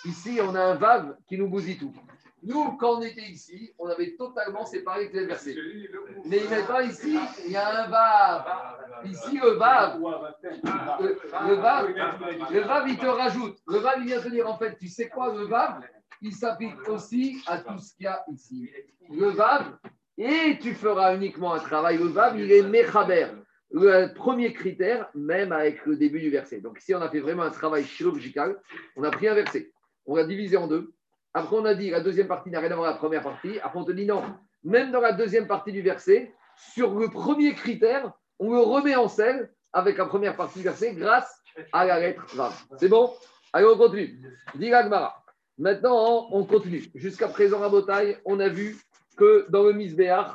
ici 0.06 0.40
on 0.42 0.56
a 0.56 0.62
un 0.62 0.76
vav 0.76 1.18
qui 1.28 1.38
nous 1.38 1.48
bousille 1.48 1.78
tout. 1.78 1.94
Nous, 2.44 2.76
quand 2.78 2.98
on 2.98 3.02
était 3.04 3.22
ici, 3.22 3.72
on 3.78 3.88
avait 3.88 4.16
totalement 4.16 4.66
séparé 4.66 5.12
les 5.14 5.26
versets. 5.26 5.56
Mais 6.26 6.40
maintenant, 6.50 6.80
ici, 6.80 7.16
il 7.46 7.52
y 7.52 7.56
a 7.56 7.84
un 7.84 7.88
vav. 7.88 8.46
Ici, 9.06 9.38
le 9.38 9.52
vav, 9.52 10.00
le, 10.00 11.54
vav, 11.54 11.88
le 12.52 12.60
vav, 12.62 12.88
il 12.88 12.98
te 12.98 13.06
rajoute. 13.06 13.58
Le 13.68 13.78
vav, 13.78 13.96
il 14.00 14.06
vient 14.08 14.22
te 14.22 14.30
dire, 14.30 14.50
en 14.50 14.58
fait, 14.58 14.76
tu 14.80 14.88
sais 14.88 15.08
quoi, 15.08 15.34
le 15.36 15.46
vav, 15.46 15.82
il 16.22 16.34
s'applique 16.34 16.88
aussi 16.88 17.44
à 17.46 17.60
tout 17.60 17.78
ce 17.78 17.94
qu'il 17.94 18.06
y 18.06 18.08
a 18.08 18.24
ici. 18.34 18.72
Le 19.12 19.28
vav, 19.28 19.78
et 20.18 20.58
tu 20.60 20.74
feras 20.74 21.16
uniquement 21.16 21.54
un 21.54 21.60
travail. 21.60 21.98
Le 21.98 22.08
vav, 22.08 22.40
il 22.40 22.52
est 22.52 22.64
mechaber 22.64 23.28
le 23.74 24.14
premier 24.14 24.54
critère, 24.54 25.10
même 25.16 25.52
avec 25.52 25.86
le 25.86 25.96
début 25.96 26.20
du 26.20 26.30
verset. 26.30 26.60
Donc 26.60 26.80
ici, 26.80 26.94
on 26.94 27.02
a 27.02 27.10
fait 27.10 27.20
vraiment 27.20 27.44
un 27.44 27.50
travail 27.52 27.86
chirurgical. 27.86 28.58
On 28.96 29.04
a 29.04 29.12
pris 29.12 29.28
un 29.28 29.34
verset, 29.34 29.72
on 30.06 30.16
l'a 30.16 30.26
divisé 30.26 30.58
en 30.58 30.68
deux. 30.68 30.94
Après, 31.34 31.56
on 31.56 31.66
a 31.66 31.74
dit 31.74 31.90
la 31.90 32.02
deuxième 32.02 32.28
partie 32.28 32.50
n'a 32.50 32.60
rien 32.60 32.72
à 32.72 32.76
voir 32.76 32.88
avec 32.90 32.98
la 32.98 33.00
première 33.00 33.24
partie. 33.24 33.60
Après, 33.60 33.80
on 33.80 33.86
te 33.86 33.92
dit 33.92 34.06
non, 34.06 34.24
même 34.64 34.92
dans 34.92 35.00
la 35.00 35.14
deuxième 35.14 35.48
partie 35.48 35.72
du 35.72 35.82
verset, 35.82 36.34
sur 36.74 37.00
le 37.00 37.08
premier 37.08 37.54
critère, 37.54 38.12
on 38.40 38.52
le 38.52 38.60
remet 38.60 38.96
en 38.96 39.08
scène 39.08 39.50
avec 39.74 39.98
la 39.98 40.06
première 40.06 40.36
partie 40.36 40.60
du 40.60 40.66
verset 40.66 40.94
grâce 40.94 41.42
à 41.72 41.86
la 41.86 42.00
lettre 42.00 42.26
Vav. 42.36 42.54
C'est 42.78 42.90
bon? 42.90 43.14
Allez, 43.54 43.66
on 43.66 43.78
continue. 43.78 44.22
Dit 44.56 44.72
Maintenant, 45.58 46.28
on 46.32 46.44
continue. 46.46 46.84
Jusqu'à 46.96 47.28
présent, 47.28 47.62
à 47.62 47.70
Botaï, 47.70 48.18
on 48.26 48.40
a 48.40 48.50
vu 48.50 48.78
que 49.18 49.46
dans 49.50 49.64
le 49.64 49.74
Misbéach, 49.74 50.32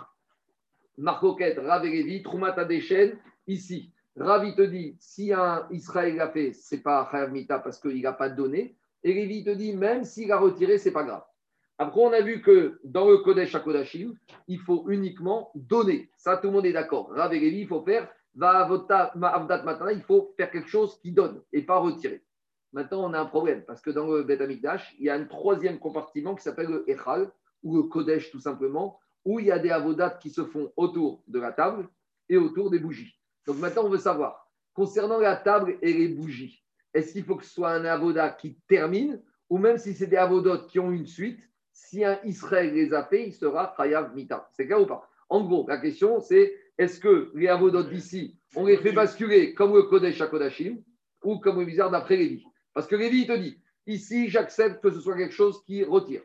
Marcoquette, 0.98 1.58
Rav 1.58 1.84
et 1.84 1.90
Lévi, 1.90 2.22
Troumata 2.22 2.64
Dechen, 2.64 3.18
ici, 3.46 3.92
Ravi 4.16 4.54
te 4.54 4.62
dit, 4.62 4.96
si 4.98 5.32
un 5.32 5.66
Israël 5.70 6.16
l'a 6.16 6.30
fait, 6.30 6.52
c'est 6.52 6.82
pas 6.82 7.06
Chayav 7.10 7.32
Mita 7.32 7.58
parce 7.58 7.78
qu'il 7.78 8.00
n'a 8.00 8.14
pas 8.14 8.30
donné. 8.30 8.76
Et 9.02 9.12
Lévi 9.12 9.44
te 9.44 9.50
dit, 9.50 9.76
même 9.76 10.04
s'il 10.04 10.32
a 10.32 10.38
retiré, 10.38 10.78
c'est 10.78 10.92
pas 10.92 11.04
grave. 11.04 11.22
Après, 11.78 12.00
on 12.00 12.12
a 12.12 12.22
vu 12.22 12.40
que 12.40 12.80
dans 12.84 13.10
le 13.10 13.18
Kodesh 13.18 13.54
HaKodashim, 13.54 14.14
il 14.48 14.58
faut 14.58 14.86
uniquement 14.88 15.50
donner. 15.54 16.10
Ça, 16.16 16.38
tout 16.38 16.46
le 16.46 16.54
monde 16.54 16.64
est 16.64 16.72
d'accord. 16.72 17.10
Rav 17.10 17.34
et 17.34 17.40
Lévi, 17.40 17.60
il 17.60 17.68
faut 17.68 17.82
faire, 17.82 18.08
va 18.34 18.66
avdat 18.66 19.12
matana, 19.14 19.92
il 19.92 20.02
faut 20.02 20.32
faire 20.38 20.50
quelque 20.50 20.68
chose 20.68 20.98
qui 21.00 21.12
donne 21.12 21.42
et 21.52 21.62
pas 21.62 21.78
retirer. 21.78 22.22
Maintenant, 22.72 23.08
on 23.08 23.12
a 23.12 23.20
un 23.20 23.26
problème 23.26 23.64
parce 23.66 23.82
que 23.82 23.90
dans 23.90 24.06
le 24.06 24.22
Bet 24.22 24.40
Amikdash, 24.40 24.96
il 24.98 25.06
y 25.06 25.10
a 25.10 25.14
un 25.14 25.24
troisième 25.24 25.78
compartiment 25.78 26.34
qui 26.34 26.42
s'appelle 26.42 26.68
le 26.68 26.90
Echal 26.90 27.30
ou 27.62 27.76
le 27.76 27.82
Kodesh 27.84 28.30
tout 28.30 28.40
simplement, 28.40 28.98
où 29.26 29.40
il 29.40 29.46
y 29.46 29.50
a 29.50 29.58
des 29.58 29.70
avodat 29.70 30.10
qui 30.10 30.30
se 30.30 30.44
font 30.44 30.72
autour 30.76 31.22
de 31.26 31.40
la 31.40 31.52
table 31.52 31.88
et 32.28 32.36
autour 32.36 32.70
des 32.70 32.78
bougies. 32.78 33.18
Donc 33.44 33.58
maintenant, 33.58 33.84
on 33.84 33.88
veut 33.90 33.98
savoir, 33.98 34.48
concernant 34.72 35.18
la 35.18 35.36
table 35.36 35.76
et 35.82 35.92
les 35.92 36.08
bougies, 36.08 36.62
est-ce 36.94 37.12
qu'il 37.12 37.24
faut 37.24 37.34
que 37.34 37.44
ce 37.44 37.52
soit 37.52 37.72
un 37.72 37.84
avodat 37.84 38.30
qui 38.30 38.56
termine 38.68 39.20
ou 39.50 39.58
même 39.58 39.78
si 39.78 39.94
c'est 39.94 40.06
des 40.06 40.16
avodotes 40.16 40.68
qui 40.68 40.78
ont 40.78 40.92
une 40.92 41.06
suite, 41.06 41.40
si 41.72 42.04
un 42.04 42.18
Israël 42.24 42.72
les 42.72 42.94
a 42.94 43.04
fait, 43.04 43.26
il 43.26 43.32
sera 43.32 43.74
Chayav 43.76 44.14
Mita. 44.14 44.48
C'est 44.52 44.66
clair 44.66 44.80
ou 44.80 44.86
pas? 44.86 45.08
En 45.28 45.44
gros, 45.44 45.66
la 45.68 45.78
question 45.78 46.20
c'est 46.20 46.54
est-ce 46.78 47.00
que 47.00 47.32
les 47.34 47.48
avodotes 47.48 47.90
d'ici, 47.90 48.38
on 48.54 48.64
les 48.64 48.76
fait 48.76 48.92
basculer 48.92 49.54
comme 49.54 49.74
le 49.74 49.82
Kodesh 49.84 50.20
à 50.20 50.28
Kodashim 50.28 50.82
ou 51.24 51.38
comme 51.38 51.58
le 51.58 51.66
bizarre 51.66 51.90
d'après 51.90 52.16
Lévi? 52.16 52.44
Parce 52.72 52.86
que 52.86 52.94
Lévi, 52.94 53.22
il 53.22 53.26
te 53.26 53.36
dit 53.36 53.58
ici, 53.86 54.28
j'accepte 54.28 54.82
que 54.82 54.90
ce 54.90 55.00
soit 55.00 55.16
quelque 55.16 55.34
chose 55.34 55.62
qui 55.64 55.82
retire. 55.82 56.22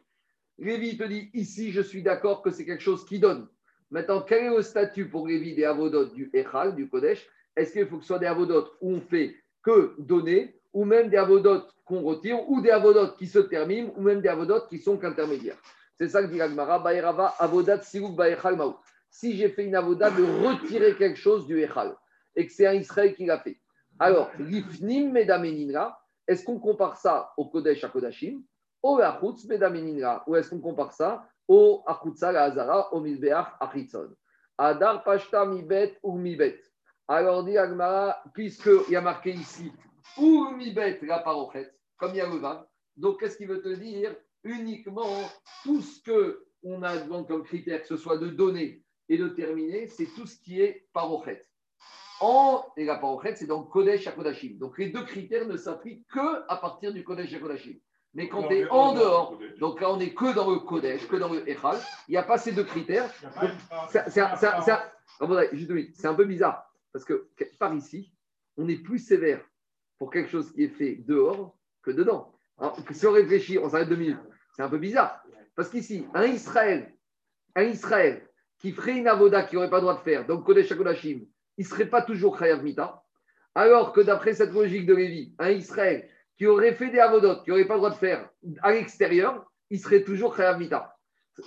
Lévi 0.61 0.95
te 0.95 1.03
dit 1.03 1.31
ici, 1.33 1.71
je 1.71 1.81
suis 1.81 2.03
d'accord 2.03 2.43
que 2.43 2.51
c'est 2.51 2.65
quelque 2.65 2.83
chose 2.83 3.03
qui 3.03 3.17
donne. 3.17 3.47
Maintenant, 3.89 4.21
quel 4.21 4.43
est 4.43 4.55
le 4.55 4.61
statut 4.61 5.09
pour 5.09 5.27
Lévi 5.27 5.55
des 5.55 5.63
avodotes 5.63 6.13
du 6.13 6.29
Echal, 6.33 6.75
du 6.75 6.87
Kodesh? 6.87 7.27
Est-ce 7.55 7.73
qu'il 7.73 7.87
faut 7.87 7.97
que 7.97 8.03
ce 8.03 8.09
soit 8.09 8.19
des 8.19 8.27
avodotes 8.27 8.71
où 8.79 8.93
on 8.93 9.01
fait 9.01 9.35
que 9.63 9.95
donner, 9.97 10.55
ou 10.71 10.85
même 10.85 11.09
des 11.09 11.17
avodotes 11.17 11.73
qu'on 11.83 12.03
retire, 12.03 12.47
ou 12.47 12.61
des 12.61 12.69
avodotes 12.69 13.17
qui 13.17 13.25
se 13.25 13.39
terminent, 13.39 13.91
ou 13.97 14.01
même 14.03 14.21
des 14.21 14.29
avodotes 14.29 14.69
qui 14.69 14.77
sont 14.77 14.99
qu'intermédiaires? 14.99 15.57
C'est 15.97 16.09
ça 16.09 16.21
que 16.21 16.27
dit 16.27 16.37
l'Agmara, 16.37 16.77
Baerava, 16.77 17.33
avodat 17.39 17.81
sirouk 17.81 18.15
baechal 18.15 18.55
maou. 18.55 18.75
Si 19.09 19.35
j'ai 19.35 19.49
fait 19.49 19.65
une 19.65 19.75
avoda 19.75 20.11
de 20.11 20.23
retirer 20.45 20.93
quelque 20.95 21.17
chose 21.17 21.47
du 21.47 21.59
Echal, 21.59 21.95
et 22.35 22.45
que 22.45 22.53
c'est 22.53 22.67
un 22.67 22.75
Israël 22.75 23.15
qui 23.15 23.25
l'a 23.25 23.39
fait. 23.39 23.57
Alors, 23.97 24.29
l'ifnim 24.37 25.11
medameninra, 25.11 25.99
est-ce 26.27 26.45
qu'on 26.45 26.59
compare 26.59 26.97
ça 26.97 27.33
au 27.35 27.45
Kodesh 27.45 27.83
à 27.83 27.89
Kodashim, 27.89 28.43
au 28.83 28.97
Achutz 28.99 29.45
medameninra, 29.45 30.23
ou 30.27 30.35
est-ce 30.35 30.49
qu'on 30.49 30.59
compare 30.59 30.93
ça? 30.93 31.27
Au 31.47 31.83
Achutza 31.85 32.31
la 32.31 32.43
Hazara, 32.43 32.93
au 32.93 32.99
Mizbeach 32.99 33.47
Achitzon 33.59 34.15
Adar 34.57 35.03
Pashta 35.03 35.45
Mibet 35.45 35.97
ou 36.03 36.17
Mibet. 36.17 36.61
Alors, 37.07 37.43
dit 37.43 37.57
Agmara, 37.57 38.21
puisqu'il 38.33 38.93
y 38.93 38.95
a 38.95 39.01
marqué 39.01 39.31
ici 39.31 39.71
ou 40.17 40.49
Mibet 40.51 40.99
la 41.03 41.19
parochet, 41.19 41.71
comme 41.97 42.11
il 42.11 42.17
y 42.17 42.21
a 42.21 42.27
le 42.27 42.37
va, 42.37 42.69
donc 42.95 43.19
qu'est-ce 43.19 43.37
qu'il 43.37 43.47
veut 43.47 43.61
te 43.61 43.73
dire? 43.73 44.15
Uniquement 44.43 45.29
tout 45.63 45.81
ce 45.81 46.01
que 46.01 46.45
on 46.63 46.83
a 46.83 46.97
comme 46.99 47.43
critère, 47.43 47.81
que 47.81 47.87
ce 47.87 47.97
soit 47.97 48.17
de 48.17 48.27
donner 48.27 48.83
et 49.09 49.17
de 49.17 49.27
terminer, 49.29 49.87
c'est 49.87 50.05
tout 50.05 50.25
ce 50.25 50.39
qui 50.39 50.61
est 50.61 50.87
parochet. 50.93 51.41
En, 52.19 52.63
et 52.77 52.85
la 52.85 52.97
parochet, 52.97 53.35
c'est 53.35 53.47
dans 53.47 53.63
Kodesh 53.63 54.07
à. 54.07 54.13
Donc 54.59 54.77
les 54.77 54.89
deux 54.89 55.03
critères 55.03 55.47
ne 55.47 55.57
s'appliquent 55.57 56.07
que 56.07 56.43
à 56.47 56.55
partir 56.57 56.93
du 56.93 57.03
Kodesh 57.03 57.33
à. 57.33 57.37
Mais 58.13 58.27
quand 58.27 58.47
tu 58.47 58.55
es 58.55 58.67
en 58.69 58.93
dehors, 58.93 59.39
donc 59.59 59.79
là 59.79 59.91
on 59.91 59.97
n'est 59.97 60.13
que 60.13 60.33
dans 60.35 60.49
le 60.51 60.59
Kodesh, 60.59 61.07
que 61.07 61.15
dans 61.15 61.31
le 61.31 61.47
Echal, 61.49 61.77
il 62.07 62.11
n'y 62.11 62.17
a 62.17 62.23
pas 62.23 62.37
ces 62.37 62.51
deux 62.51 62.65
critères. 62.65 63.09
C'est 63.89 64.21
un 66.05 66.13
peu 66.13 66.25
bizarre, 66.25 66.69
parce 66.91 67.05
que 67.05 67.29
par 67.57 67.73
ici, 67.73 68.11
on 68.57 68.67
est 68.67 68.83
plus 68.83 68.99
sévère 68.99 69.39
pour 69.97 70.11
quelque 70.11 70.29
chose 70.29 70.51
qui 70.51 70.63
est 70.63 70.69
fait 70.69 70.95
dehors 70.95 71.55
que 71.83 71.91
dedans. 71.91 72.33
Alors, 72.57 72.77
si 72.91 73.07
on 73.07 73.13
réfléchit, 73.13 73.57
on 73.57 73.69
s'arrête 73.69 73.87
deux 73.89 73.95
minutes. 73.95 74.19
C'est 74.55 74.61
un 74.61 74.69
peu 74.69 74.77
bizarre. 74.77 75.23
Parce 75.55 75.69
qu'ici, 75.69 76.05
un 76.13 76.25
Israël, 76.25 76.93
un 77.55 77.63
Israël 77.63 78.27
qui 78.59 78.71
ferait 78.73 78.97
une 78.97 79.07
avoda 79.07 79.43
qu'il 79.43 79.55
n'aurait 79.55 79.69
pas 79.69 79.77
le 79.77 79.83
droit 79.83 79.95
de 79.95 80.01
faire, 80.01 80.25
donc 80.27 80.45
Kodesh 80.45 80.75
Kodashim, 80.75 81.25
il 81.57 81.63
ne 81.63 81.69
serait 81.69 81.89
pas 81.89 82.01
toujours 82.01 82.37
Chayav 82.37 82.61
Mita. 82.63 83.03
Alors 83.55 83.93
que 83.93 84.01
d'après 84.01 84.33
cette 84.33 84.53
logique 84.53 84.85
de 84.85 84.93
Lévi, 84.93 85.33
un 85.39 85.49
Israël 85.49 86.09
qui 86.41 86.47
aurait 86.47 86.73
fait 86.73 86.89
des 86.89 86.97
avodotes, 86.97 87.43
qui 87.43 87.51
n'aurait 87.51 87.65
pas 87.65 87.75
le 87.75 87.81
droit 87.81 87.91
de 87.91 87.95
faire 87.97 88.27
à 88.63 88.71
l'extérieur, 88.71 89.45
il 89.69 89.79
serait 89.79 90.03
toujours 90.03 90.35
Chayav 90.35 90.57
Mita. 90.57 90.97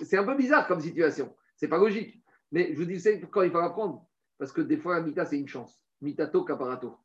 C'est 0.03 0.17
un 0.17 0.23
peu 0.23 0.35
bizarre 0.37 0.65
comme 0.67 0.79
situation. 0.79 1.35
C'est 1.57 1.67
pas 1.67 1.77
logique. 1.77 2.23
Mais 2.53 2.69
je 2.71 2.77
vous 2.77 2.85
dis, 2.85 3.01
c'est 3.01 3.17
pourquoi 3.17 3.45
il 3.45 3.51
faut 3.51 3.57
apprendre? 3.57 4.05
Parce 4.37 4.53
que 4.53 4.61
des 4.61 4.77
fois, 4.77 5.01
Mita, 5.01 5.25
c'est 5.25 5.37
une 5.37 5.49
chance. 5.49 5.77
Mitato, 5.99 6.45
caparato. 6.45 6.95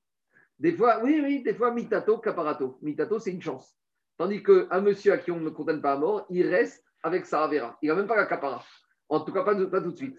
Des 0.61 0.73
fois, 0.73 1.01
oui, 1.03 1.21
oui, 1.21 1.43
des 1.43 1.53
fois, 1.53 1.73
Mitato, 1.73 2.19
caparato. 2.19 2.79
Mitato, 2.81 3.19
c'est 3.19 3.33
une 3.33 3.43
chance. 3.43 3.75
Tandis 4.19 4.41
qu'un 4.41 4.81
monsieur 4.81 5.13
à 5.13 5.19
qui 5.19 5.33
on 5.33 5.41
ne 5.41 5.51
condamne 5.51 5.83
pas 5.83 5.95
à 5.95 5.97
mort, 5.97 6.27
il 6.31 6.47
reste 6.47 6.85
avec 7.03 7.27
sa 7.27 7.43
Avera. 7.43 7.77
Il 7.83 7.89
n'a 7.89 7.97
même 7.97 8.07
pas 8.07 8.15
la 8.15 8.27
capara. 8.27 8.65
En 9.09 9.19
tout 9.19 9.33
cas, 9.33 9.43
pas, 9.43 9.57
pas 9.67 9.81
tout 9.81 9.91
de 9.91 9.97
suite. 9.97 10.17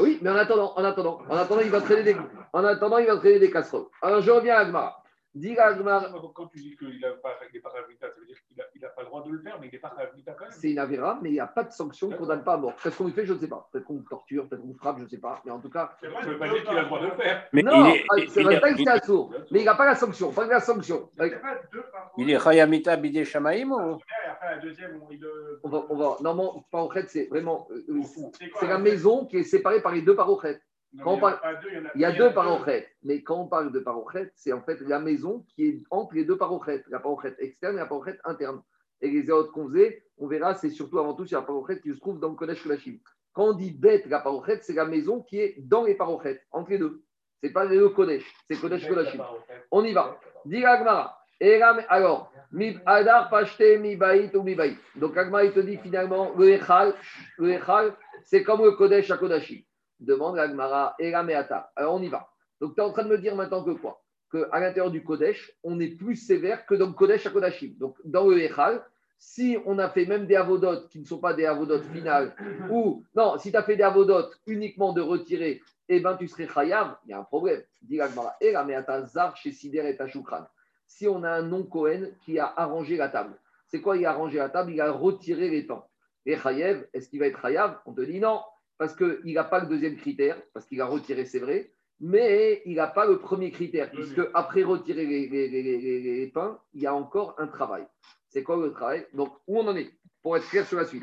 Oui, 0.00 0.18
mais 0.20 0.28
en 0.28 0.36
attendant, 0.36 0.74
en 0.76 0.84
attendant, 0.84 1.22
en 1.30 1.36
attendant, 1.38 1.62
il 1.62 1.70
va 1.70 1.80
traîner 1.80 2.02
des, 2.02 2.16
en 2.52 2.62
attendant, 2.62 2.98
il 2.98 3.06
va 3.06 3.16
traîner 3.16 3.38
des 3.38 3.50
casseroles. 3.50 3.86
Alors, 4.02 4.20
je 4.20 4.30
reviens 4.30 4.56
à 4.56 4.58
Agmara. 4.58 5.02
Quand 6.34 6.46
tu 6.46 6.58
dis 6.58 6.76
qu'il 6.76 7.00
n'est 7.00 7.10
pas 7.22 7.36
Ravita, 7.40 7.70
ça 7.70 7.80
veut 8.18 8.26
dire 8.26 8.36
qu'il 8.72 8.82
n'a 8.82 8.88
pas 8.88 9.02
le 9.02 9.06
droit 9.06 9.22
de 9.24 9.30
le 9.30 9.38
faire, 9.38 9.58
mais 9.60 9.68
il 9.68 9.72
n'est 9.72 9.78
pas 9.78 9.88
Ravita 9.88 10.32
quand 10.32 10.44
même. 10.44 10.52
C'est 10.52 10.70
une 10.70 10.78
avéra, 10.78 11.18
mais 11.22 11.30
il 11.30 11.34
n'y 11.34 11.40
a 11.40 11.46
pas 11.46 11.64
de 11.64 11.72
sanction 11.72 12.10
qu'on 12.10 12.24
ne 12.24 12.28
donne 12.28 12.44
pas 12.44 12.54
à 12.54 12.56
mort. 12.56 12.74
Qu'est-ce 12.82 12.96
qu'on 12.96 13.06
lui 13.06 13.12
fait 13.12 13.26
Je 13.26 13.32
ne 13.32 13.38
sais 13.38 13.48
pas. 13.48 13.68
Peut-être 13.72 13.84
qu'on 13.84 13.94
le 13.94 14.04
torture, 14.04 14.48
peut-être 14.48 14.62
qu'on 14.62 14.68
le 14.68 14.74
frappe, 14.74 14.98
je 14.98 15.04
ne 15.04 15.08
sais 15.08 15.18
pas. 15.18 15.40
Mais 15.44 15.50
en 15.50 15.60
tout 15.60 15.70
cas. 15.70 15.96
C'est 16.00 16.08
vrai, 16.08 16.22
ça 16.22 16.26
ne 16.28 16.32
veut 16.32 16.38
pas 16.38 16.48
dire 16.48 16.64
qu'il 16.64 16.76
a 16.76 16.80
le 16.80 16.86
droit 16.86 17.00
de 17.00 17.06
le 17.06 17.12
faire. 17.12 17.48
Mais 17.52 17.62
non, 17.62 17.94
c'est 18.28 18.42
vrai 18.42 18.60
pas 18.60 18.72
qu'il 18.72 18.88
est 18.88 19.04
sourd. 19.04 19.32
Mais 19.50 19.60
il 19.60 19.64
n'a 19.64 19.74
pas 19.74 19.86
la 19.86 19.94
sanction. 19.94 20.32
Pas 20.32 20.46
la 20.46 20.60
sanction. 20.60 21.10
Il 22.16 22.30
est 22.30 22.38
Chayamita 22.38 22.96
Bidé 22.96 23.24
Shamaïm 23.24 23.72
ou? 23.72 23.98
On 25.62 25.68
va, 25.68 25.84
on 25.88 25.96
va, 25.96 26.16
normalement, 26.20 26.64
parochet, 26.70 27.04
c'est 27.08 27.26
vraiment. 27.26 27.68
Euh, 27.70 28.02
c'est 28.58 28.66
la 28.66 28.78
maison 28.78 29.26
qui 29.26 29.38
est 29.38 29.42
séparée 29.42 29.82
par 29.82 29.92
les 29.92 30.02
deux 30.02 30.14
parochettes. 30.14 30.62
Quand 31.02 31.14
on 31.14 31.20
parle, 31.20 31.38
il 31.94 32.00
y 32.00 32.04
a 32.04 32.12
deux 32.12 32.32
parochettes, 32.32 32.88
mais 33.02 33.22
quand 33.22 33.42
on 33.42 33.46
parle 33.46 33.72
de 33.72 33.78
parochettes, 33.78 34.32
c'est 34.34 34.52
en 34.52 34.62
fait 34.62 34.80
la 34.80 34.98
maison 34.98 35.44
qui 35.48 35.66
est 35.66 35.82
entre 35.90 36.14
les 36.14 36.24
deux 36.24 36.38
parochettes, 36.38 36.84
la 36.88 36.98
parochette 36.98 37.36
externe 37.38 37.76
et 37.76 37.80
la 37.80 37.86
parochette 37.86 38.18
interne. 38.24 38.62
Et 39.00 39.10
les 39.10 39.30
autres 39.30 39.52
qu'on 39.52 39.68
faisait, 39.68 40.02
on 40.16 40.26
verra, 40.26 40.54
c'est 40.54 40.70
surtout 40.70 40.98
avant 40.98 41.14
tout 41.14 41.26
sur 41.26 41.38
la 41.38 41.46
parochette 41.46 41.82
qui 41.82 41.92
se 41.92 42.00
trouve 42.00 42.18
dans 42.18 42.30
le 42.30 42.34
Kodesh 42.34 42.62
Kulashim. 42.62 42.98
Quand 43.32 43.50
on 43.50 43.52
dit 43.52 43.70
bête, 43.70 44.06
la 44.06 44.20
parochette, 44.20 44.64
c'est 44.64 44.72
la 44.72 44.86
maison 44.86 45.22
qui 45.22 45.38
est 45.38 45.56
dans 45.58 45.84
les 45.84 45.94
parochettes, 45.94 46.42
entre 46.50 46.70
les 46.70 46.78
deux. 46.78 47.02
C'est 47.42 47.52
pas 47.52 47.64
le 47.64 47.90
Kodesh, 47.90 48.24
c'est 48.50 48.58
Kodesh 48.58 48.86
Kulashim. 48.86 49.22
On 49.70 49.84
y 49.84 49.92
va. 49.92 50.18
Dis 50.46 50.64
Agmara. 50.64 51.18
Alors, 51.88 52.32
Adar 52.86 53.30
Pashte 53.30 53.78
mi 53.78 53.96
ou 54.34 54.42
mi 54.42 54.56
Donc 54.96 55.16
Agmara, 55.16 55.44
il 55.44 55.52
te 55.52 55.60
dit 55.60 55.76
finalement, 55.76 56.32
le 56.36 56.48
Echal, 56.54 56.94
le 57.36 57.52
Echal, 57.52 57.94
c'est 58.24 58.42
comme 58.42 58.64
le 58.64 58.72
Kodesh 58.72 59.10
à 59.10 59.18
Kodashim. 59.18 59.62
Demande 60.00 60.36
la 60.36 61.22
Meata. 61.22 61.72
Alors 61.76 61.94
on 61.94 62.02
y 62.02 62.08
va. 62.08 62.28
Donc 62.60 62.74
tu 62.74 62.80
es 62.80 62.84
en 62.84 62.92
train 62.92 63.04
de 63.04 63.08
me 63.08 63.18
dire 63.18 63.36
maintenant 63.36 63.62
que 63.62 63.70
quoi? 63.70 64.02
Qu'à 64.30 64.60
l'intérieur 64.60 64.90
du 64.90 65.02
Kodesh, 65.02 65.52
on 65.64 65.80
est 65.80 65.96
plus 65.96 66.16
sévère 66.16 66.66
que 66.66 66.74
dans 66.74 66.86
le 66.86 66.92
Kodesh 66.92 67.26
à 67.26 67.30
Kodashim. 67.30 67.74
Donc 67.78 67.96
dans 68.04 68.28
le 68.28 68.38
Echal, 68.42 68.82
si 69.18 69.58
on 69.66 69.78
a 69.78 69.88
fait 69.88 70.06
même 70.06 70.26
des 70.26 70.36
avodotes 70.36 70.88
qui 70.88 71.00
ne 71.00 71.04
sont 71.04 71.18
pas 71.18 71.34
des 71.34 71.46
avodotes 71.46 71.84
finales, 71.86 72.34
ou 72.70 73.04
non, 73.14 73.38
si 73.38 73.50
tu 73.50 73.56
as 73.56 73.62
fait 73.62 73.76
des 73.76 73.82
avodotes 73.82 74.38
uniquement 74.46 74.92
de 74.92 75.00
retirer, 75.00 75.60
eh 75.88 76.00
bien 76.00 76.16
tu 76.16 76.28
serais 76.28 76.46
chayav, 76.46 76.96
il 77.06 77.10
y 77.10 77.12
a 77.12 77.18
un 77.18 77.24
problème. 77.24 77.62
Dit 77.82 77.96
l'Agmara. 77.96 78.36
Et 78.40 78.52
la 78.52 78.64
Meata 78.64 79.04
Zar 79.06 79.36
chez 79.36 79.52
Sider 79.52 79.82
et 79.86 79.96
Tachukran. 79.96 80.46
Si 80.86 81.08
on 81.08 81.22
a 81.22 81.30
un 81.30 81.42
non 81.42 81.64
Cohen 81.64 82.08
qui 82.24 82.38
a 82.38 82.52
arrangé 82.56 82.96
la 82.96 83.08
table, 83.08 83.34
c'est 83.66 83.80
quoi 83.80 83.96
Il 83.96 84.06
a 84.06 84.10
arrangé 84.10 84.38
la 84.38 84.48
table, 84.48 84.72
il 84.72 84.80
a 84.80 84.90
retiré 84.90 85.48
les 85.50 85.66
temps. 85.66 85.88
Et 86.24 86.36
chayav, 86.36 86.86
est-ce 86.92 87.08
qu'il 87.08 87.20
va 87.20 87.26
être 87.26 87.40
chayav? 87.40 87.78
On 87.86 87.92
te 87.92 88.00
dit 88.02 88.20
non 88.20 88.40
parce 88.78 88.94
qu'il 88.94 89.34
n'a 89.34 89.44
pas 89.44 89.60
le 89.60 89.66
deuxième 89.66 89.96
critère, 89.96 90.40
parce 90.54 90.64
qu'il 90.64 90.80
a 90.80 90.86
retiré, 90.86 91.24
c'est 91.24 91.40
vrai, 91.40 91.72
mais 92.00 92.62
il 92.64 92.76
n'a 92.76 92.86
pas 92.86 93.06
le 93.06 93.18
premier 93.18 93.50
critère, 93.50 93.90
puisque 93.90 94.20
après 94.32 94.62
retirer 94.62 95.04
les, 95.04 96.30
pains, 96.32 96.58
il 96.72 96.82
y 96.82 96.86
a 96.86 96.94
encore 96.94 97.34
un 97.38 97.48
travail. 97.48 97.84
C'est 98.28 98.44
quoi 98.44 98.56
le 98.56 98.72
travail? 98.72 99.06
Donc, 99.14 99.34
où 99.48 99.58
on 99.58 99.66
en 99.66 99.76
est 99.76 99.90
Pour 100.22 100.36
être 100.36 100.48
clair 100.48 100.66
sur 100.66 100.78
la 100.78 100.84
suite. 100.84 101.02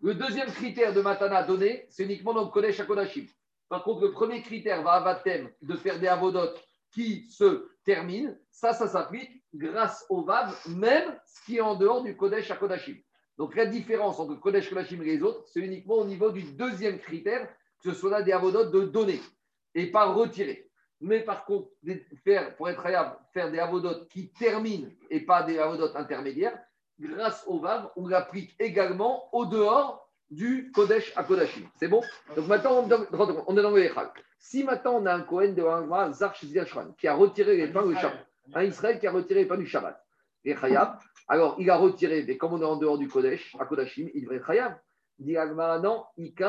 Le 0.00 0.14
deuxième 0.14 0.48
critère 0.48 0.94
de 0.94 1.02
Matana 1.02 1.42
donné, 1.42 1.86
c'est 1.90 2.04
uniquement 2.04 2.32
dans 2.32 2.44
le 2.44 2.50
Kodesh 2.50 2.82
Kodashim. 2.86 3.26
Par 3.68 3.82
contre, 3.82 4.02
le 4.02 4.12
premier 4.12 4.40
critère 4.40 4.82
va 4.82 4.92
à 4.92 5.14
thème 5.16 5.50
de 5.60 5.74
faire 5.74 5.98
des 5.98 6.06
avodotes 6.06 6.62
qui 6.92 7.28
se 7.28 7.68
terminent. 7.84 8.34
Ça, 8.50 8.72
ça 8.72 8.86
s'applique 8.86 9.42
grâce 9.52 10.06
au 10.08 10.22
VAV, 10.22 10.54
même 10.76 11.18
ce 11.26 11.44
qui 11.44 11.56
est 11.56 11.60
en 11.60 11.74
dehors 11.74 12.02
du 12.02 12.16
Kodesh 12.16 12.52
Kodashim. 12.58 12.96
Donc 13.38 13.56
la 13.56 13.66
différence 13.66 14.20
entre 14.20 14.34
Kodesh 14.34 14.68
Kodashim 14.68 15.02
et 15.02 15.06
les 15.06 15.22
autres, 15.22 15.44
c'est 15.52 15.60
uniquement 15.60 15.96
au 15.96 16.04
niveau 16.04 16.30
du 16.30 16.42
deuxième 16.42 16.98
critère, 16.98 17.48
que 17.82 17.90
ce 17.90 17.94
soit 17.94 18.10
là 18.10 18.22
des 18.22 18.32
avodotes 18.32 18.72
de 18.72 18.82
donner 18.82 19.20
et 19.74 19.90
pas 19.90 20.06
retirer. 20.06 20.70
Mais 21.00 21.20
par 21.20 21.44
contre, 21.44 21.68
faire, 22.22 22.54
pour 22.56 22.68
être 22.68 22.80
réel, 22.80 23.06
faire 23.32 23.50
des 23.50 23.58
avodotes 23.58 24.08
qui 24.08 24.30
terminent 24.32 24.88
et 25.10 25.20
pas 25.20 25.42
des 25.42 25.58
avodotes 25.58 25.96
intermédiaires, 25.96 26.58
grâce 26.98 27.44
au 27.46 27.58
VAV, 27.58 27.90
on 27.96 28.06
l'applique 28.06 28.54
également 28.60 29.28
au 29.34 29.46
dehors 29.46 30.08
du 30.30 30.70
Kodesh 30.72 31.12
à 31.16 31.24
Kodashim. 31.24 31.68
C'est 31.76 31.88
bon? 31.88 32.02
Donc 32.36 32.46
maintenant, 32.46 32.88
on 33.46 33.56
est 33.56 33.62
dans 33.62 33.70
le 33.70 33.90
Si 34.38 34.62
maintenant 34.64 35.00
on 35.00 35.06
a 35.06 35.14
un 35.14 35.20
Kohen 35.22 35.54
de 35.54 35.62
Zarch 36.12 36.46
qui 36.98 37.08
a 37.08 37.14
retiré 37.14 37.56
les 37.56 37.68
pains 37.68 37.86
du 37.86 37.94
Shabbat, 37.96 38.26
un 38.54 38.62
Israël 38.62 38.98
qui 39.00 39.06
a 39.06 39.12
retiré 39.12 39.40
les 39.40 39.46
pains 39.46 39.56
du 39.56 39.66
Shabbat, 39.66 40.03
et 40.44 40.56
Chayab, 40.56 40.98
alors 41.28 41.56
il 41.58 41.70
a 41.70 41.76
retiré, 41.76 42.24
mais 42.26 42.36
comme 42.36 42.52
on 42.54 42.60
est 42.60 42.64
en 42.64 42.76
dehors 42.76 42.98
du 42.98 43.08
Kodesh, 43.08 43.56
à 43.58 43.64
Kodashim, 43.64 44.08
il 44.14 44.22
devrait 44.22 44.36
être 44.36 44.46
Chayab. 44.46 44.76
Dit 45.18 45.36
non, 45.82 46.04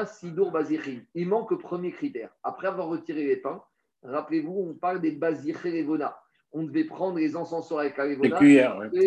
Sidur 0.07 0.51
Bazichim. 0.51 1.01
Il 1.13 1.27
manque 1.27 1.51
le 1.51 1.57
premier 1.57 1.91
critère. 1.91 2.31
Après 2.43 2.67
avoir 2.67 2.87
retiré 2.87 3.23
les 3.23 3.37
pains, 3.37 3.61
rappelez-vous, 4.03 4.69
on 4.69 4.73
parle 4.73 5.01
des 5.01 5.11
Bazichim 5.11 6.11
On 6.51 6.63
devait 6.63 6.85
prendre 6.85 7.17
les 7.17 7.35
encenseurs 7.35 7.79
avec 7.79 7.97
la 7.97 8.07
Levona, 8.07 8.39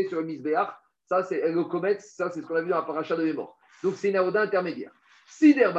sur 0.08 0.20
le 0.20 0.26
Misbéach. 0.26 0.70
Ça, 1.06 1.24
c'est 1.24 1.50
le 1.50 1.64
Komet, 1.64 1.98
ça, 2.00 2.30
c'est 2.30 2.42
ce 2.42 2.46
qu'on 2.46 2.54
a 2.54 2.62
vu 2.62 2.68
dans 2.68 2.76
la 2.76 2.82
paracha 2.82 3.16
de 3.16 3.24
mémoire. 3.24 3.56
Donc, 3.82 3.94
c'est 3.96 4.10
une 4.10 4.16
aoda 4.16 4.42
intermédiaire. 4.42 4.92
Si 5.26 5.54
der 5.54 5.74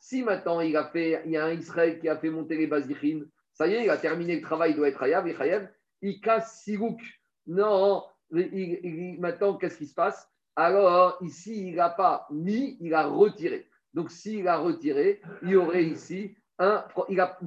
si 0.00 0.22
maintenant 0.22 0.60
il, 0.60 0.76
a 0.76 0.84
fait, 0.88 1.22
il 1.24 1.32
y 1.32 1.36
a 1.36 1.44
un 1.44 1.52
Israël 1.52 2.00
qui 2.00 2.08
a 2.08 2.16
fait 2.16 2.30
monter 2.30 2.56
les 2.56 2.66
Bazichin, 2.66 3.22
ça 3.52 3.66
y 3.66 3.74
est, 3.74 3.84
il 3.84 3.90
a 3.90 3.96
terminé 3.96 4.36
le 4.36 4.42
travail, 4.42 4.72
il 4.72 4.76
doit 4.76 4.88
être 4.88 5.02
Hayav, 5.02 5.26
et 5.28 5.36
Hayav, 5.38 5.68
il 6.02 6.20
casse 6.20 6.62
Sirouk. 6.62 7.00
Non, 7.46 8.02
maintenant, 8.30 9.54
qu'est-ce 9.56 9.78
qui 9.78 9.86
se 9.86 9.94
passe? 9.94 10.28
Alors 10.56 11.18
ici, 11.20 11.68
il 11.68 11.76
n'a 11.76 11.90
pas 11.90 12.26
mis, 12.30 12.76
il 12.80 12.94
a 12.94 13.06
retiré. 13.06 13.68
Donc 13.92 14.10
s'il 14.10 14.48
a 14.48 14.56
retiré, 14.56 15.20
il 15.42 15.50
y 15.50 15.56
aurait 15.56 15.84
ici 15.84 16.36
un. 16.58 16.84
Il 17.08 17.20
a 17.20 17.38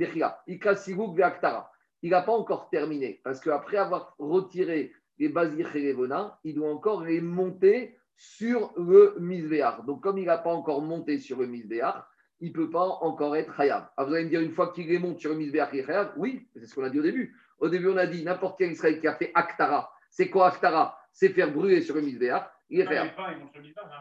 Il 2.01 2.09
n'a 2.11 2.21
pas 2.21 2.32
encore 2.32 2.69
terminé. 2.69 3.19
Parce 3.23 3.39
qu'après 3.39 3.77
avoir 3.77 4.15
retiré 4.19 4.93
les 5.17 5.27
les 5.27 5.95
il 6.43 6.55
doit 6.55 6.71
encore 6.71 7.03
les 7.03 7.19
monter 7.19 7.97
sur 8.15 8.73
le 8.77 9.15
Misbéar. 9.19 9.84
Donc 9.84 10.01
comme 10.01 10.17
il 10.17 10.25
n'a 10.25 10.38
pas 10.38 10.51
encore 10.51 10.82
monté 10.82 11.17
sur 11.17 11.39
le 11.39 11.47
Misbéar, 11.47 12.09
il 12.39 12.49
ne 12.49 12.53
peut 12.53 12.69
pas 12.69 12.86
encore 13.01 13.36
être 13.36 13.59
Hayab. 13.59 13.89
Ah, 13.97 14.05
vous 14.05 14.13
allez 14.13 14.25
me 14.25 14.30
dire 14.30 14.41
une 14.41 14.53
fois 14.53 14.71
qu'il 14.71 14.88
les 14.88 14.99
monte 14.99 15.19
sur 15.19 15.32
le 15.32 15.38
Misbéar, 15.38 15.69
il 15.73 15.80
est 15.80 15.89
Hayab 15.89 16.13
Oui, 16.17 16.47
c'est 16.53 16.65
ce 16.65 16.73
qu'on 16.73 16.84
a 16.84 16.89
dit 16.89 16.99
au 16.99 17.03
début. 17.03 17.36
Au 17.59 17.67
début, 17.67 17.89
on 17.89 17.97
a 17.97 18.07
dit 18.07 18.23
n'importe 18.23 18.57
quel 18.57 18.71
Israël 18.71 18.99
qui 18.99 19.07
a 19.07 19.15
fait 19.15 19.32
Aktara. 19.34 19.91
C'est 20.10 20.30
quoi 20.30 20.47
Aktara 20.47 20.97
C'est 21.12 21.30
faire 21.30 21.51
brûler 21.51 21.82
sur 21.82 21.95
le 21.95 22.01
Misbéar 22.01 22.51
il 22.70 22.82
est 22.82 22.97
hein. 22.97 23.12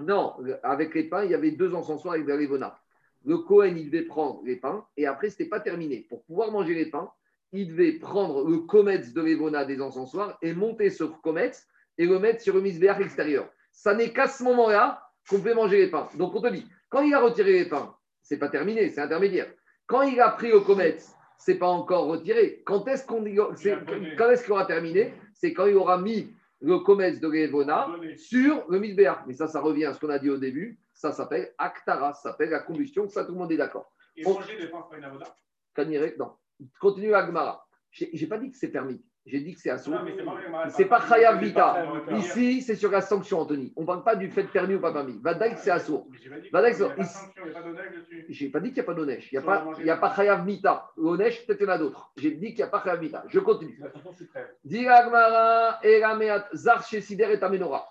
Non, 0.01 0.37
avec 0.63 0.95
les 0.95 1.05
pains, 1.05 1.25
il 1.25 1.31
y 1.31 1.35
avait 1.35 1.53
deux 1.53 1.75
encensoirs 1.75 2.15
avec 2.15 2.27
des 2.27 2.37
Levona. 2.37 2.79
Le 3.25 3.39
Cohen, 3.39 3.75
il 3.77 3.91
devait 3.91 4.05
prendre 4.05 4.43
les 4.45 4.57
pains 4.57 4.87
et 4.97 5.07
après, 5.07 5.31
ce 5.31 5.35
n'était 5.35 5.49
pas 5.49 5.61
terminé. 5.61 6.07
Pour 6.09 6.23
pouvoir 6.25 6.51
manger 6.53 6.75
les 6.75 6.87
pains, 6.87 7.11
il 7.53 7.69
devait 7.69 7.93
prendre 7.93 8.49
le 8.49 8.59
comète 8.59 9.15
de 9.15 9.23
Levona 9.23 9.65
des 9.65 9.81
encensoirs 9.81 10.39
et 10.43 10.53
monter 10.53 10.91
sur 10.91 11.21
comète 11.23 11.67
et 11.97 12.07
le 12.07 12.19
mettre 12.19 12.43
sur 12.43 12.55
le 12.55 12.61
misbéach 12.61 13.01
extérieur. 13.01 13.49
Ça 13.73 13.95
n'est 13.95 14.13
qu'à 14.13 14.29
ce 14.29 14.43
moment-là 14.45 15.03
qu'on 15.29 15.41
peut 15.41 15.55
manger 15.55 15.79
les 15.79 15.91
pains. 15.91 16.09
Donc 16.17 16.35
on 16.35 16.41
te 16.41 16.49
dit, 16.49 16.67
quand 16.91 17.03
il 17.03 17.15
a 17.15 17.21
retiré 17.21 17.53
les 17.53 17.65
pains, 17.65 17.95
c'est 18.23 18.39
pas 18.39 18.49
terminé, 18.49 18.89
c'est 18.91 19.01
intermédiaire. 19.01 19.51
Quand 19.87 20.03
il 20.03 20.21
a 20.21 20.29
pris 20.31 20.51
le 20.51 20.61
comète, 20.61 21.07
c'est 21.39 21.55
pas 21.55 21.69
encore 21.69 22.07
retiré. 22.07 22.63
Quand 22.67 22.87
est-ce 22.89 23.07
qu'on 23.07 23.25
quand 23.25 24.31
est-ce 24.31 24.43
qu'il 24.45 24.53
aura 24.53 24.67
terminé? 24.67 25.15
C'est 25.39 25.55
quand 25.55 25.67
il 25.67 25.77
aura 25.77 25.99
mis 25.99 26.35
le 26.61 26.81
commerce 26.81 27.21
de 27.21 27.29
Révona 27.29 27.89
sur 28.17 28.69
le 28.69 28.79
Misbéach. 28.79 29.21
Mais 29.27 29.35
ça, 29.35 29.47
ça 29.47 29.61
revient 29.61 29.85
à 29.85 29.95
ce 29.95 30.01
qu'on 30.01 30.11
a 30.11 30.19
dit 30.19 30.29
au 30.29 30.37
début. 30.37 30.79
Ça 30.93 31.13
s'appelle 31.13 31.55
Aktara, 31.59 32.13
ça 32.13 32.31
s'appelle 32.31 32.51
la 32.51 32.59
combustion. 32.59 33.09
Ça, 33.09 33.25
tout 33.25 33.33
le 33.33 33.39
monde 33.39 33.53
est 33.53 33.57
d'accord. 33.57 33.93
Et 34.17 34.25
manger 34.25 34.59
des 34.59 34.67
pains, 34.67 34.85
pas 34.91 34.99
une 34.99 35.05
avoda 35.05 35.35
Non. 36.19 36.33
Continue 36.81 37.15
Agmara. 37.15 37.65
Je 37.93 38.07
n'ai 38.13 38.27
pas 38.27 38.39
dit 38.39 38.51
que 38.51 38.57
c'est 38.57 38.73
permis. 38.73 39.01
J'ai 39.29 39.41
dit 39.41 39.55
que 39.55 39.61
c'est 39.61 39.71
assaut. 39.71 39.93
C'est 40.71 40.87
pas 40.87 41.01
Chayav 41.07 41.39
Vita. 41.39 41.87
Ici, 42.17 42.63
c'est 42.63 42.77
sur 42.77 42.91
la 42.91 43.03
sanction, 43.03 43.41
Anthony. 43.41 43.73
On 43.77 43.83
ne 43.83 43.87
parle 43.87 44.03
pas 44.03 44.17
du 44.17 44.31
fait 44.31 44.45
permis 44.45 44.75
ou 44.75 44.81
pas 44.81 44.93
permis. 44.93 45.21
Vadaïk, 45.23 45.59
c'est 45.59 45.71
assaut. 45.71 46.09
J'ai 48.29 48.49
pas 48.49 48.61
dit 48.61 48.69
qu'il 48.69 48.75
n'y 48.75 48.81
a 48.81 48.85
pas 48.85 48.95
d'Onesh. 48.95 49.33
Il 49.33 49.39
n'y 49.85 49.91
a 49.91 49.97
pas, 49.97 50.15
Chayav 50.15 50.45
Mita. 50.45 50.91
L'Onesh, 50.97 51.47
peut-être 51.47 51.59
qu'il 51.59 51.67
y 51.67 51.71
en 51.71 51.75
a 51.75 51.79
d'autres. 51.79 52.11
J'ai 52.17 52.31
dit 52.33 52.49
qu'il 52.49 52.57
n'y 52.57 52.63
a 52.63 52.69
pas 52.69 52.83
Chayav 52.83 53.01
Mita. 53.01 53.25
Je 53.29 53.41
continue. 53.41 53.79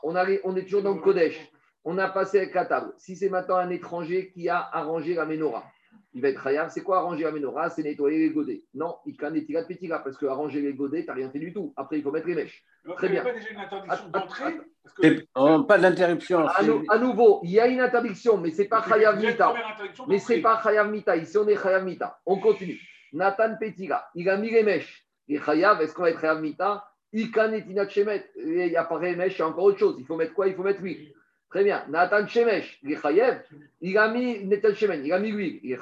On, 0.04 0.16
on 0.44 0.56
est 0.56 0.64
toujours 0.64 0.82
dans 0.82 0.94
le 0.94 1.02
Kodesh. 1.02 1.52
On 1.86 1.98
a 2.00 2.10
passé 2.10 2.40
avec 2.40 2.54
la 2.54 2.66
table. 2.66 2.94
Si 2.98 3.16
c'est 3.16 3.30
maintenant 3.30 3.58
un 3.58 3.70
étranger 3.70 4.32
qui 4.34 4.50
a 4.50 4.60
arrangé 4.60 5.14
la 5.14 5.26
Menorah 5.26 5.64
il 6.14 6.22
va 6.22 6.30
être 6.30 6.44
khayab. 6.44 6.70
C'est 6.70 6.82
quoi 6.82 7.00
arranger 7.00 7.24
la 7.24 7.32
menorah? 7.32 7.70
C'est 7.70 7.84
nettoyer 7.84 8.20
les 8.20 8.30
godets. 8.32 8.64
Non, 8.74 8.98
il 9.06 9.16
can 9.18 9.32
des 9.32 9.42
petits 9.42 9.88
parce 9.88 10.18
que 10.18 10.26
arranger 10.26 10.62
les 10.62 10.74
godets, 10.74 11.02
tu 11.02 11.08
n'as 11.08 11.14
rien 11.14 11.30
fait 11.30 11.40
du 11.40 11.54
tout. 11.54 11.74
Après, 11.76 11.98
il 11.98 12.04
faut 12.04 12.12
mettre 12.12 12.28
les 12.28 12.36
mèches. 12.36 12.64
Très 12.96 13.10
bien. 13.10 13.24
Il 13.24 13.26
n'y 13.26 13.30
a 13.30 13.34
pas 13.34 13.40
déjà 13.40 13.50
une 13.50 13.60
interdiction 13.60 14.10
d'entrée? 14.10 14.58
que... 15.02 15.62
Pas 15.68 15.78
d'interruption. 15.78 16.48
À, 16.48 16.98
nouveau, 16.98 17.42
il 17.44 17.52
y 17.52 17.60
a 17.60 17.68
une 17.68 17.82
interdiction, 17.82 18.38
mais 18.38 18.52
ce 18.52 18.62
n'est 18.62 18.68
pas 18.68 18.82
khayab 18.82 19.20
mita. 19.20 19.54
Mais 20.08 20.20
ce 20.20 20.34
n'est 20.34 20.42
pas 20.42 20.60
khayab 20.64 20.90
mita. 20.90 21.16
Ici, 21.16 21.38
on 21.38 21.48
est 21.48 21.62
khayab 21.62 21.84
mita. 21.84 22.20
On 22.26 22.40
continue. 22.40 22.80
Nathan 23.14 23.56
Petila, 23.60 24.10
il 24.16 24.30
a 24.30 24.38
mis 24.38 24.50
les 24.50 24.64
mèches. 24.64 25.06
Et 25.28 25.40
khayab, 25.40 25.82
est-ce 25.82 25.94
qu'on 25.94 26.04
va 26.04 26.12
être 26.12 26.22
khayab 26.22 26.42
mita? 26.42 26.86
Il 27.14 27.32
n'y 27.32 28.76
a 28.76 28.84
pas 28.84 29.00
les 29.00 29.16
mèches, 29.16 29.36
il 29.38 29.40
y 29.40 29.42
a 29.42 29.48
encore 29.48 29.64
autre 29.64 29.80
chose. 29.80 29.96
Il 30.00 30.06
faut 30.06 30.16
mettre 30.16 30.34
quoi? 30.34 30.48
Il 30.48 30.56
faut 30.56 30.64
mettre 30.64 30.82
l'huile. 30.82 31.14
Très 31.50 31.64
bien. 31.64 31.86
Nathan 31.88 32.28
Shemesh, 32.28 32.80
il. 32.84 33.00
Il 33.80 33.98
a 33.98 34.10
mis 34.10 34.46
Nathan 34.46 34.74
Shemen, 34.74 35.06
il 35.06 35.14
a 35.14 35.20
mis 35.20 35.32
l'huile. 35.32 35.60
Il. 35.64 35.80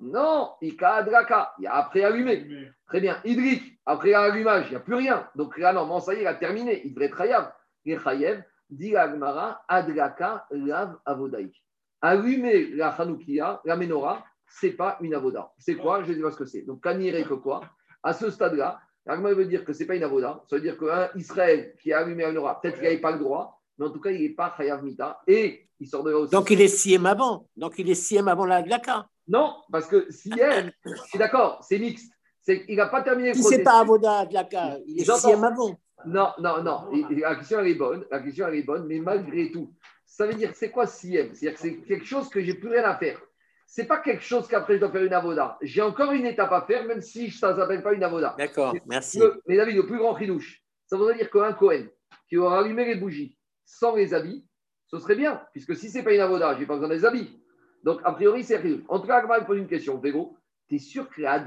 Non, 0.00 0.52
il 0.60 0.76
a 0.82 0.94
Adraka. 0.94 1.54
Il 1.58 1.66
a 1.66 1.76
après 1.76 2.04
allumé. 2.04 2.46
Très 2.86 3.00
bien. 3.00 3.18
Hydrique, 3.24 3.80
après 3.86 4.10
l'allumage, 4.10 4.66
il 4.66 4.70
n'y 4.70 4.76
a 4.76 4.80
plus 4.80 4.94
rien. 4.94 5.28
Donc 5.34 5.56
là, 5.56 5.72
non, 5.72 6.00
ça 6.00 6.12
y 6.12 6.18
est, 6.18 6.22
il 6.22 6.26
a 6.26 6.34
terminé. 6.34 6.82
Il 6.84 6.90
devrait 6.90 7.06
être 7.06 7.16
chayav. 7.16 7.52
Il. 7.84 8.44
Dit 8.68 8.96
Agmara, 8.96 9.62
Adraka, 9.68 10.46
Lav 10.50 10.98
Avodaïk. 11.06 11.62
Allumer 12.02 12.72
la 12.74 12.88
Hanoukia, 12.88 13.60
la 13.64 13.76
menorah, 13.76 14.24
ce 14.48 14.66
n'est 14.66 14.72
pas 14.72 14.98
une 15.00 15.14
avoda. 15.14 15.52
C'est 15.56 15.76
quoi? 15.76 16.02
Je 16.02 16.10
ne 16.10 16.16
sais 16.16 16.22
pas 16.22 16.30
ce 16.32 16.36
que 16.36 16.44
c'est. 16.44 16.62
Donc, 16.62 16.82
kaniré 16.82 17.22
que 17.22 17.34
quoi? 17.34 17.62
À 18.02 18.12
ce 18.12 18.28
stade-là, 18.28 18.80
Agmara 19.06 19.34
veut 19.34 19.46
dire 19.46 19.64
que 19.64 19.72
ce 19.72 19.80
n'est 19.80 19.86
pas 19.86 19.94
une 19.94 20.02
avoda. 20.02 20.42
Ça 20.50 20.56
veut 20.56 20.62
dire 20.62 20.76
qu'un 20.76 21.08
Israël 21.14 21.74
qui 21.80 21.92
a 21.92 22.00
allumé 22.00 22.24
la 22.24 22.30
menorah, 22.30 22.60
peut-être 22.60 22.74
qu'il 22.74 22.84
n'avait 22.84 22.98
pas 22.98 23.12
le 23.12 23.18
droit 23.20 23.55
mais 23.78 23.86
en 23.86 23.90
tout 23.90 24.00
cas, 24.00 24.10
il 24.10 24.22
n'est 24.22 24.34
pas 24.34 24.54
Chayav 24.56 24.82
Mita. 24.82 25.20
Et 25.26 25.68
il 25.78 25.86
sort 25.86 26.02
de 26.02 26.10
là 26.10 26.18
aussi. 26.18 26.32
Donc 26.32 26.50
il 26.50 26.60
est 26.60 26.68
Siem 26.68 27.06
avant. 27.06 27.48
Donc 27.56 27.74
il 27.78 27.90
est 27.90 27.94
Siem 27.94 28.28
avant 28.28 28.46
la 28.46 28.62
Glaka. 28.62 29.06
Non, 29.28 29.54
parce 29.70 29.86
que 29.86 30.10
Siem, 30.10 30.70
je 30.84 31.02
suis 31.08 31.18
d'accord, 31.18 31.62
c'est 31.62 31.78
mixte. 31.78 32.12
il 32.46 32.76
n'a 32.76 32.86
pas 32.86 33.02
terminé 33.02 33.34
Si 33.34 33.42
c'est 33.42 33.62
pas 33.62 33.80
Avoda 33.80 34.24
Glaka, 34.26 34.78
il 34.86 35.00
est 35.00 35.18
Siem 35.18 35.44
avant. 35.44 35.78
Non, 36.06 36.28
non, 36.38 36.62
non. 36.62 36.88
La 37.10 37.34
question, 37.36 37.60
elle 37.60 37.68
est 37.68 37.74
bonne. 37.74 38.04
La 38.10 38.20
question, 38.20 38.46
elle 38.46 38.56
est 38.56 38.62
bonne, 38.62 38.86
mais 38.86 39.00
malgré 39.00 39.50
tout, 39.50 39.72
ça 40.04 40.26
veut 40.26 40.34
dire 40.34 40.52
c'est 40.54 40.70
quoi 40.70 40.86
Siem 40.86 41.34
C'est-à-dire 41.34 41.54
que 41.54 41.60
c'est 41.60 41.76
quelque 41.82 42.06
chose 42.06 42.28
que 42.28 42.42
j'ai 42.42 42.54
plus 42.54 42.68
rien 42.68 42.84
à 42.84 42.96
faire. 42.96 43.20
C'est 43.66 43.86
pas 43.86 43.98
quelque 43.98 44.22
chose 44.22 44.46
qu'après 44.46 44.74
je 44.74 44.80
dois 44.80 44.92
faire 44.92 45.02
une 45.02 45.12
avoda. 45.12 45.58
J'ai 45.60 45.82
encore 45.82 46.12
une 46.12 46.24
étape 46.24 46.52
à 46.52 46.62
faire, 46.62 46.84
même 46.84 47.02
si 47.02 47.32
ça 47.32 47.52
ne 47.52 47.56
s'appelle 47.58 47.82
pas 47.82 47.92
une 47.92 48.04
avoda. 48.04 48.36
D'accord, 48.38 48.74
merci. 48.86 49.20
mais 49.46 49.56
David, 49.56 49.76
le 49.76 49.86
plus 49.86 49.98
grand 49.98 50.12
ridouche, 50.12 50.62
ça 50.86 50.96
voudrait 50.96 51.16
dire 51.16 51.30
qu'un 51.30 51.52
Cohen 51.52 51.86
qui 52.28 52.36
aura 52.36 52.60
allumé 52.60 52.84
les 52.84 52.94
bougies, 52.96 53.35
sans 53.66 53.94
les 53.94 54.14
habits, 54.14 54.46
ce 54.86 54.98
serait 54.98 55.16
bien, 55.16 55.42
puisque 55.52 55.76
si 55.76 55.90
ce 55.90 55.98
n'est 55.98 56.04
pas 56.04 56.14
une 56.14 56.20
avoda, 56.20 56.54
je 56.54 56.60
n'ai 56.60 56.66
pas 56.66 56.74
besoin 56.74 56.88
des 56.88 57.04
habits. 57.04 57.38
Donc, 57.82 58.00
a 58.04 58.12
priori, 58.12 58.42
c'est 58.44 58.56
rien. 58.56 58.78
En 58.88 59.00
tout 59.00 59.06
cas, 59.06 59.16
Agma 59.16 59.40
pose 59.42 59.58
une 59.58 59.66
question. 59.66 59.98
Végo, 59.98 60.36
tu 60.68 60.76
es 60.76 60.78
sûr 60.78 61.08
que 61.10 61.22
la 61.22 61.38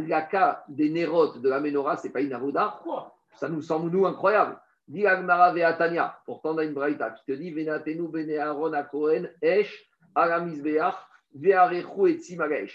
des 0.68 0.90
Nérotes 0.90 1.42
de 1.42 1.50
la 1.50 1.60
Ménorah, 1.60 1.98
ce 1.98 2.08
n'est 2.08 2.14
pas 2.14 2.22
une 2.22 2.34
avoda? 2.34 2.80
Ça 3.36 3.50
nous 3.50 3.62
semble, 3.62 3.90
nous, 3.90 4.06
incroyable. 4.06 4.60
Dit 4.88 5.06
Agmara 5.06 5.54
Veatania. 5.54 6.20
Pourtant, 6.26 6.56
on 6.56 6.58
a 6.58 6.64
une 6.64 6.74
braïta 6.74 7.12
qui 7.12 7.26
te 7.26 7.32
dit 7.32 7.52
Venatenu 7.52 8.08
Bene 8.08 8.38
Aaron 8.38 8.74
Esh, 9.42 9.90
Beach, 10.16 10.96
Vearechu 11.34 12.10
et. 12.10 12.20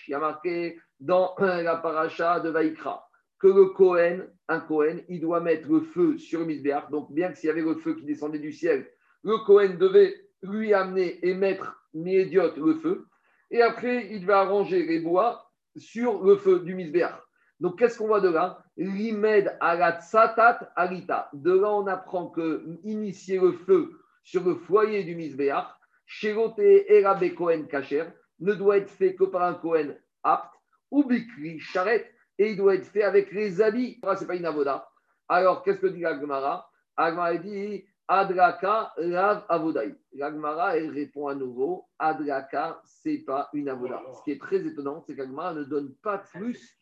Il 0.07 0.11
y 0.11 0.15
a 0.15 0.19
marqué 0.19 0.81
dans 1.01 1.35
la 1.39 1.77
paracha 1.77 2.41
de 2.41 2.51
Vaikra 2.51 3.09
que 3.39 3.49
le 3.49 3.67
Kohen, 3.67 4.27
un 4.49 4.61
Kohen, 4.61 5.03
il 5.09 5.21
doit 5.21 5.41
mettre 5.41 5.69
le 5.69 5.81
feu 5.81 6.17
sur 6.17 6.41
le 6.41 6.47
Misbéach. 6.47 6.91
Donc, 6.91 7.13
bien 7.13 7.31
que 7.31 7.37
s'il 7.37 7.49
y 7.49 7.51
avait 7.51 7.61
le 7.61 7.75
feu 7.75 7.95
qui 7.95 8.05
descendait 8.05 8.39
du 8.39 8.53
ciel, 8.53 8.87
le 9.25 9.39
Cohen 9.39 9.77
devait 9.79 10.15
lui 10.43 10.73
amener 10.75 11.19
et 11.27 11.35
mettre 11.35 11.83
médiot 11.95 12.53
le 12.57 12.75
feu. 12.75 13.07
Et 13.51 13.63
après, 13.63 14.09
il 14.11 14.21
devait 14.21 14.35
arranger 14.35 14.85
les 14.87 15.01
bois 15.01 15.51
sur 15.77 16.23
le 16.23 16.37
feu 16.37 16.61
du 16.61 16.75
misbéach. 16.75 17.19
Donc, 17.61 17.79
qu'est-ce 17.79 17.99
qu'on 17.99 18.07
voit 18.07 18.21
de 18.21 18.29
là? 18.29 18.63
L'imed 18.77 19.57
alat 19.61 20.01
satat 20.01 20.73
alita. 20.77 21.31
De 21.33 21.53
là, 21.53 21.73
on 21.73 21.87
apprend 21.87 22.29
que 22.29 22.65
initier 22.83 23.39
le 23.39 23.53
feu 23.53 23.93
sur 24.23 24.45
le 24.45 24.57
foyer 24.57 25.05
du 25.05 25.15
misbéach, 25.15 25.67
sherote 26.07 26.59
erabe 26.59 27.35
Cohen 27.35 27.65
kacher, 27.65 28.05
ne 28.41 28.55
doit 28.55 28.79
être 28.79 28.91
fait 28.91 29.15
que 29.15 29.25
par 29.25 29.43
un 29.43 29.55
Cohen 29.55 29.95
apte, 30.23 30.53
ou 30.91 31.05
bikri, 31.05 31.59
charrette, 31.61 32.11
et 32.39 32.51
il 32.51 32.57
doit 32.57 32.75
être 32.75 32.87
fait 32.87 33.05
avec 33.05 33.33
les 33.33 33.63
habits. 33.63 34.01
Ce 34.03 34.21
n'est 34.21 34.27
pas 34.27 34.37
une 34.37 34.47
avoda. 34.47 34.89
Alors, 35.29 35.63
qu'est-ce 35.63 35.81
que 35.81 35.87
dit 35.87 36.05
Agmara? 36.05 36.69
Agmara 36.97 37.37
dit 37.37 37.85
Adraka, 38.07 38.93
Rav 38.97 39.47
Avodaï. 39.49 39.95
L'Agmara, 40.13 40.77
elle 40.77 40.91
répond 40.91 41.29
à 41.29 41.35
nouveau 41.35 41.89
Adraka, 41.99 42.81
c'est 42.85 43.19
pas 43.19 43.49
une 43.53 43.69
avoda. 43.69 44.03
Ce 44.13 44.23
qui 44.23 44.33
est 44.33 44.41
très 44.41 44.65
étonnant, 44.67 45.01
c'est 45.01 45.17
qu'Agmara 45.17 45.55
ne 45.55 45.65
donne 45.65 45.95
pas 45.97 46.19
plus. 46.19 46.79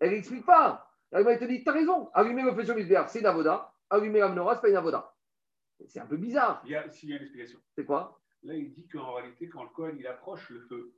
Elle 0.00 0.10
n'explique 0.10 0.44
pas. 0.44 0.86
L'Agmara 1.12 1.38
te 1.38 1.44
dit 1.44 1.62
Tu 1.62 1.70
as 1.70 1.72
raison, 1.72 2.10
allumer 2.12 2.42
le 2.42 2.54
feu 2.54 2.64
sur 2.64 2.74
c'est 3.08 3.20
une 3.20 3.26
avoda. 3.26 3.72
Allumer 3.88 4.20
la 4.20 4.28
menorah, 4.28 4.56
c'est 4.56 4.62
pas 4.62 4.68
une 4.68 4.76
avoda. 4.76 5.14
C'est 5.86 6.00
un 6.00 6.06
peu 6.06 6.16
bizarre. 6.16 6.62
Il 6.64 6.72
y 6.72 6.76
a, 6.76 6.88
s'il 6.90 7.10
y 7.10 7.12
a 7.12 7.16
une 7.16 7.22
explication. 7.22 7.58
C'est 7.74 7.84
quoi? 7.84 8.20
Là, 8.42 8.54
il 8.54 8.72
dit 8.72 8.86
qu'en 8.88 9.14
réalité, 9.14 9.48
quand 9.48 9.62
le 9.62 9.70
Cohen 9.70 9.94
il 9.98 10.06
approche 10.06 10.50
le 10.50 10.60
feu, 10.60 10.94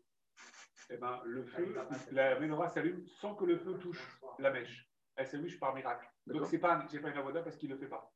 eh 0.90 0.96
ben, 0.96 1.20
le 1.24 1.44
feu, 1.44 1.74
la 2.12 2.40
menorah 2.40 2.68
s'allume 2.68 3.06
sans 3.20 3.34
que 3.34 3.44
le 3.44 3.58
feu 3.58 3.74
touche 3.78 4.20
la 4.38 4.50
mèche. 4.50 4.88
Elle 5.16 5.26
s'allume 5.26 5.50
par 5.58 5.74
miracle. 5.74 6.06
Donc, 6.26 6.34
D'accord. 6.34 6.48
c'est 6.50 6.58
pas, 6.58 6.84
c'est 6.90 7.00
pas 7.00 7.10
une 7.10 7.18
avoda 7.18 7.42
parce 7.42 7.56
qu'il 7.56 7.68
ne 7.68 7.74
le 7.74 7.80
fait 7.80 7.88
pas. 7.88 8.10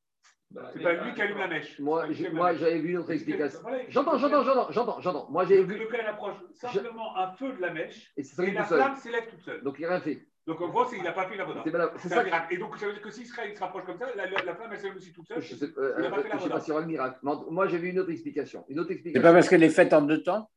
Bah, 0.54 0.70
C'est 0.72 0.82
pas 0.82 0.92
lui 0.92 1.14
qui 1.14 1.22
allume 1.22 1.38
la 1.38 1.48
mèche. 1.48 1.78
Moi, 1.78 2.04
C'est 2.08 2.14
j'ai- 2.14 2.30
j'avais 2.58 2.78
vu 2.78 2.90
une 2.90 2.98
autre 2.98 3.10
explication. 3.10 3.60
J'entends, 3.88 4.18
j'entends, 4.18 4.42
j'entends, 4.44 4.70
j'entends, 4.70 5.00
j'entends. 5.00 5.30
Moi, 5.30 5.44
j'avais 5.44 5.62
Le 5.62 5.74
vu. 5.74 5.86
Cohen 5.88 6.06
approche 6.06 6.34
simplement 6.54 7.16
un 7.16 7.32
feu 7.32 7.52
de 7.52 7.60
la 7.60 7.72
mèche 7.72 8.12
Et 8.16 8.22
c'est 8.22 8.50
la 8.52 8.64
flamme 8.64 8.96
s'élève 8.96 9.26
toute 9.28 9.40
seule. 9.40 9.62
Donc, 9.62 9.76
il 9.78 9.82
n'a 9.82 9.88
rien 9.88 10.00
fait. 10.00 10.26
Donc 10.46 10.60
en 10.60 10.68
gros, 10.70 10.84
c'est- 10.86 10.96
il 10.96 11.04
n'a 11.04 11.12
pas 11.12 11.28
fait 11.28 11.36
la 11.36 11.46
C'est 11.64 11.70
pas- 11.70 11.92
c'est 11.96 12.02
C'est 12.02 12.08
ça 12.08 12.20
un 12.20 12.24
miracle. 12.24 12.52
Et 12.54 12.58
donc 12.58 12.76
ça 12.76 12.86
veut 12.86 12.92
dire 12.94 13.02
que 13.02 13.10
s'il 13.12 13.26
se, 13.26 13.32
il 13.48 13.54
se 13.56 13.60
rapproche 13.60 13.84
comme 13.84 13.96
ça, 13.96 14.06
la, 14.16 14.26
la- 14.28 14.42
la 14.42 14.54
flamme 14.56 14.70
elle 14.72 14.78
s'allume 14.80 14.96
aussi 14.96 15.12
toute 15.12 15.28
seule. 15.28 15.40
Je 15.40 15.54
sais, 15.54 15.66
Il 15.66 16.04
a 16.04 16.10
pas 16.10 16.20
fait 16.20 16.28
la 16.30 16.36
je 16.36 16.42
sais 16.42 16.48
pas 16.48 16.64
y 16.66 16.70
aura 16.72 16.80
le 16.80 16.86
miracle. 16.88 17.18
Moi, 17.22 17.68
j'ai 17.68 17.78
vu 17.78 17.90
une 17.90 18.00
autre 18.00 18.10
explication. 18.10 18.64
Une 18.68 18.80
autre 18.80 18.88
C'est 18.88 18.94
explication. 18.94 19.22
pas 19.22 19.32
parce 19.32 19.48
qu'elle 19.48 19.62
est 19.62 19.68
faite 19.68 19.92
en 19.92 20.02
deux 20.02 20.20
temps 20.24 20.50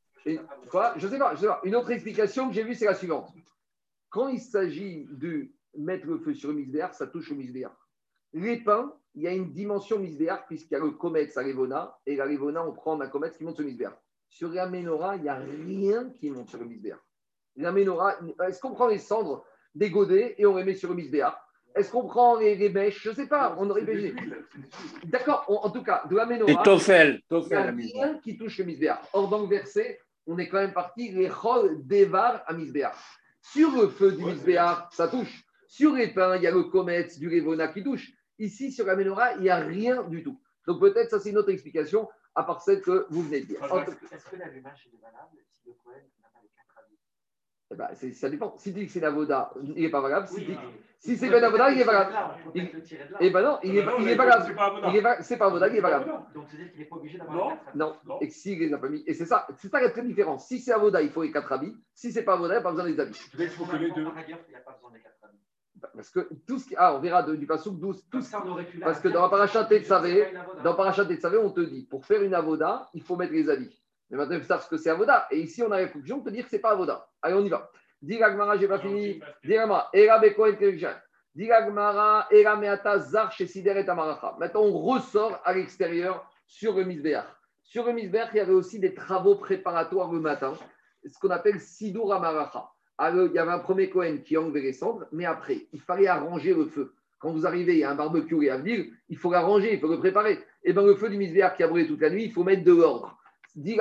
quoi? 0.71 0.93
Je 0.97 1.07
sais 1.07 1.19
pas, 1.19 1.35
je 1.35 1.41
sais 1.41 1.45
pas. 1.47 1.61
Une 1.63 1.75
autre 1.75 1.91
explication 1.91 2.47
que 2.49 2.55
j'ai 2.55 2.63
vue, 2.63 2.73
c'est 2.73 2.85
la 2.85 2.95
suivante. 2.95 3.29
Quand 4.09 4.27
il 4.29 4.39
s'agit 4.39 5.07
de 5.11 5.49
mettre 5.77 6.07
le 6.07 6.17
feu 6.17 6.33
sur 6.33 6.49
le 6.49 6.55
misbéar, 6.55 6.95
ça 6.95 7.05
touche 7.05 7.31
au 7.31 7.35
misbéar. 7.35 7.71
Les 8.33 8.57
pains, 8.57 8.91
il 9.15 9.23
y 9.23 9.27
a 9.27 9.31
une 9.31 9.51
dimension 9.51 9.97
misbéar, 9.99 10.45
puisqu'il 10.45 10.73
y 10.73 10.77
a 10.77 10.79
le 10.79 10.91
comète, 10.91 11.31
sa 11.31 11.41
révona, 11.41 11.97
et 12.05 12.15
la 12.15 12.25
révona, 12.25 12.65
on 12.65 12.73
prend 12.73 12.99
un 12.99 13.07
comète 13.07 13.37
qui 13.37 13.43
monte 13.43 13.55
sur 13.55 13.63
le 13.63 13.69
misbéar. 13.69 13.93
Sur 14.29 14.49
la 14.49 14.67
menorah, 14.67 15.15
il 15.15 15.23
n'y 15.23 15.29
a 15.29 15.35
rien 15.35 16.09
qui 16.09 16.29
monte 16.29 16.49
sur 16.49 16.59
le 16.59 16.65
misbéar. 16.65 16.99
La 17.55 17.71
menorah, 17.71 18.15
est-ce 18.47 18.59
qu'on 18.59 18.73
prend 18.73 18.87
les 18.87 18.97
cendres 18.97 19.45
des 19.73 19.89
godets 19.89 20.35
et 20.37 20.45
on 20.45 20.57
les 20.57 20.65
met 20.65 20.73
sur 20.73 20.89
le 20.89 20.95
misbéar 20.95 21.39
Est-ce 21.73 21.89
qu'on 21.89 22.05
prend 22.05 22.37
les, 22.37 22.55
les 22.55 22.69
mèches? 22.69 23.01
Je 23.03 23.11
ne 23.11 23.15
sais 23.15 23.27
pas, 23.27 23.55
on 23.57 23.69
aurait 23.69 23.83
imaginé. 23.83 24.13
D'accord, 25.05 25.45
en 25.47 25.69
tout 25.69 25.83
cas, 25.83 26.03
de 26.09 26.15
la 26.15 26.23
Et 26.23 26.37
menorah. 26.37 26.63
Toffel. 26.63 27.21
Il 27.31 27.37
n'y 27.47 27.53
a 27.53 27.71
rien 27.71 28.19
qui 28.19 28.37
touche 28.37 28.57
le 28.57 28.65
misbéar. 28.65 29.01
Or, 29.13 29.29
dans 29.29 29.41
le 29.41 29.47
verset, 29.47 29.99
on 30.27 30.37
est 30.37 30.49
quand 30.49 30.57
même 30.57 30.73
parti, 30.73 31.11
les 31.11 31.29
chol 31.29 31.85
dévar 31.85 32.43
à 32.47 32.53
misbéar. 32.53 32.97
Sur 33.41 33.71
le 33.71 33.87
feu 33.87 34.11
du 34.11 34.23
Ouais, 34.23 34.33
misbéar, 34.33 34.89
ça 34.91 35.07
touche. 35.07 35.43
Sur 35.67 35.93
les 35.93 36.07
pains, 36.07 36.35
il 36.35 36.43
y 36.43 36.47
a 36.47 36.51
le 36.51 36.63
comète 36.63 37.17
du 37.19 37.29
révona 37.29 37.67
qui 37.67 37.83
touche. 37.83 38.11
Ici, 38.39 38.71
sur 38.71 38.85
la 38.85 38.95
menorah, 38.95 39.33
il 39.35 39.41
n'y 39.41 39.49
a 39.49 39.57
rien 39.57 40.03
du 40.03 40.23
tout. 40.23 40.39
Donc, 40.67 40.79
peut-être, 40.79 41.09
ça, 41.11 41.19
c'est 41.19 41.29
une 41.29 41.37
autre 41.37 41.51
explication, 41.51 42.09
à 42.33 42.43
part 42.43 42.61
celle 42.61 42.81
que 42.81 43.05
vous 43.09 43.21
venez 43.23 43.41
de 43.41 43.45
dire. 43.47 43.63
Est-ce 43.63 44.25
que 44.29 44.35
l'allumage 44.35 44.89
est 44.93 45.01
valable 45.01 45.37
si 45.51 45.67
le 45.67 45.73
Cohen 45.83 45.93
n'a 46.21 46.27
pas 46.33 46.39
les 46.41 46.49
quatre 46.49 46.83
avis? 46.83 46.97
Eh 47.71 47.75
ben, 47.75 47.87
c'est- 47.93 48.13
ça 48.13 48.29
dépend. 48.29 48.55
Si 48.57 48.73
tu 48.73 48.79
dis 48.79 48.85
que 48.87 48.91
c'est 48.91 48.99
une 48.99 49.05
avoda, 49.05 49.53
il 49.63 49.83
n'est 49.83 49.89
pas 49.89 50.01
valable. 50.01 50.27
Si, 50.27 50.35
Oui, 50.37 50.45
mais- 50.49 50.57
si 50.99 51.11
il 51.11 51.17
c'est 51.17 51.27
pas 51.27 51.33
peut-être 51.33 51.43
avoda, 51.45 51.71
il 51.71 51.79
est 51.81 51.83
valable. 51.83 52.11
là, 52.13 52.35
il 52.37 52.43
faut 52.43 52.51
Il- 52.55 52.61
peut-être 52.63 52.73
le 52.73 52.81
tirer 52.81 53.05
de 53.07 53.11
là. 53.13 53.17
Eh 53.21 53.29
ben 53.29 53.41
non, 53.43 53.59
il 53.63 53.73
n'est 53.73 53.83
non, 53.85 53.91
il 53.99 54.07
est 54.09 54.15
valable. 54.15 54.43
C'est 54.45 54.55
pas 55.37 55.45
avoda. 55.45 55.67
Il 55.67 55.75
est 55.77 55.81
pas 55.81 55.89
il 55.89 55.91
valable. 55.91 56.11
Donc, 56.33 56.45
c'est-à-dire 56.49 56.71
qu'il 56.71 56.79
n'est 56.79 56.85
pas 56.85 56.95
obligé 56.95 57.17
Non. 57.19 57.25
d'avoir 57.25 57.49
les 57.51 57.55
quatre 57.57 57.67
avis. 57.69 57.77
Non. 57.77 57.95
Non. 58.05 58.19
Et 58.21 58.29
s'il 58.31 58.59
les 58.59 58.73
a 58.73 58.77
pas 58.79 58.89
mis. 58.89 59.03
Et 59.05 59.13
c'est 59.13 59.25
ça, 59.25 59.47
c'est 59.57 59.69
ça 59.69 59.79
la 59.81 59.89
vraie 59.89 60.01
différence. 60.03 60.47
Si 60.47 60.59
c'est 60.59 60.73
avoda, 60.73 61.01
il 61.01 61.09
faut 61.11 61.21
les 61.23 61.31
quatre 61.31 61.51
habits. 61.51 61.75
Si 61.93 62.11
c'est 62.11 62.23
pas 62.23 62.33
avoda, 62.33 62.55
il 62.55 62.57
n'y 62.57 62.59
a 62.59 62.63
pas 62.63 62.71
besoin 62.71 62.85
des 62.89 62.99
habits. 62.99 63.19
Il 63.37 63.49
faut 63.49 63.65
que 63.65 63.75
les 63.77 63.91
deux. 63.91 64.05
Parce 65.95 66.09
que 66.09 66.29
tout 66.47 66.59
ce 66.59 66.67
qui. 66.67 66.75
Ah, 66.77 66.95
on 66.95 66.99
verra 66.99 67.23
de- 67.23 67.35
du 67.35 67.47
passage 67.47 67.73
12. 67.73 68.03
Tout 68.11 68.21
ça, 68.21 68.43
on 68.45 68.57
Parce 68.81 68.99
que 68.99 69.07
dans 69.07 69.21
la 69.21 69.29
paracha 69.29 69.63
c'est 69.63 69.69
pas 69.69 69.79
Tetzavé, 69.79 70.29
une 70.31 70.37
avoda. 70.37 70.61
Dans 70.63 70.73
Parachat 70.75 71.07
on 71.41 71.51
te 71.51 71.61
dit, 71.61 71.83
pour 71.85 72.05
faire 72.05 72.21
une 72.21 72.33
avoda, 72.33 72.89
il 72.93 73.01
faut 73.01 73.15
mettre 73.15 73.33
les 73.33 73.49
habits. 73.49 73.81
Mais 74.09 74.17
maintenant, 74.17 74.35
il 74.35 74.41
faut 74.41 74.47
savoir 74.47 74.63
ce 74.63 74.69
que 74.69 74.77
c'est 74.77 74.89
avoda. 74.89 75.27
Et 75.31 75.39
ici, 75.39 75.63
on 75.63 75.71
a 75.71 75.79
la 75.81 75.87
conclusion 75.87 76.19
de 76.19 76.25
te 76.25 76.29
dire 76.29 76.43
que 76.43 76.49
ce 76.51 76.55
n'est 76.57 76.61
pas 76.61 76.71
avoda. 76.71 77.07
Allez, 77.21 77.35
on 77.35 77.43
y 77.43 77.49
va. 77.49 77.71
Dis 78.01 78.17
Gagmara, 78.17 78.57
j'ai 78.57 78.67
pas 78.67 78.77
fini. 78.79 79.19
Dis 79.43 79.49
Gagmara, 79.53 79.89
Era 79.93 80.19
Beko 80.19 80.45
et 80.45 80.57
Keljan. 80.57 80.93
Dis 81.33 81.47
Gagmara, 81.47 82.27
Era 82.29 82.55
Meata 82.55 82.99
Zar 82.99 83.31
chez 83.31 83.47
Sider 83.47 83.73
et 83.77 83.85
Tamaracha. 83.85 84.35
Maintenant, 84.39 84.61
on 84.61 84.77
ressort 84.79 85.41
à 85.43 85.53
l'extérieur 85.53 86.29
sur 86.45 86.75
le 86.75 86.83
Misbéach. 86.83 87.25
Sur 87.63 87.85
le 87.85 87.93
Misbéach, 87.93 88.29
il 88.33 88.37
y 88.37 88.39
avait 88.41 88.53
aussi 88.53 88.79
des 88.79 88.93
travaux 88.93 89.35
préparatoires 89.35 90.11
le 90.11 90.19
matin, 90.19 90.53
ce 91.03 91.17
qu'on 91.19 91.31
appelle 91.31 91.59
Sidur 91.59 92.13
Amaracha. 92.13 92.69
Alors, 92.97 93.27
il 93.27 93.33
y 93.33 93.39
avait 93.39 93.51
un 93.51 93.59
premier 93.59 93.89
Cohen 93.89 94.17
qui 94.23 94.37
enlevait 94.37 94.61
les 94.61 94.73
cendres, 94.73 95.05
mais 95.11 95.25
après, 95.25 95.67
il 95.73 95.81
fallait 95.81 96.07
arranger 96.07 96.53
le 96.53 96.65
feu. 96.65 96.93
Quand 97.19 97.31
vous 97.31 97.45
arrivez, 97.45 97.73
il 97.73 97.79
y 97.79 97.83
a 97.83 97.91
un 97.91 97.95
barbecue 97.95 98.45
et 98.45 98.49
à 98.49 98.57
venir, 98.57 98.85
il 99.09 99.17
faut 99.17 99.31
l'arranger, 99.31 99.73
il 99.73 99.79
faut 99.79 99.87
le 99.87 99.99
préparer. 99.99 100.39
Et 100.63 100.73
bien, 100.73 100.83
le 100.83 100.95
feu 100.95 101.09
du 101.09 101.17
misbéar 101.17 101.55
qui 101.55 101.63
a 101.63 101.67
brûlé 101.67 101.87
toute 101.87 102.01
la 102.01 102.09
nuit, 102.09 102.25
il 102.25 102.31
faut 102.31 102.43
mettre 102.43 102.63
de 102.63 102.71
l'ordre. 102.71 103.17
Dit. 103.55 103.77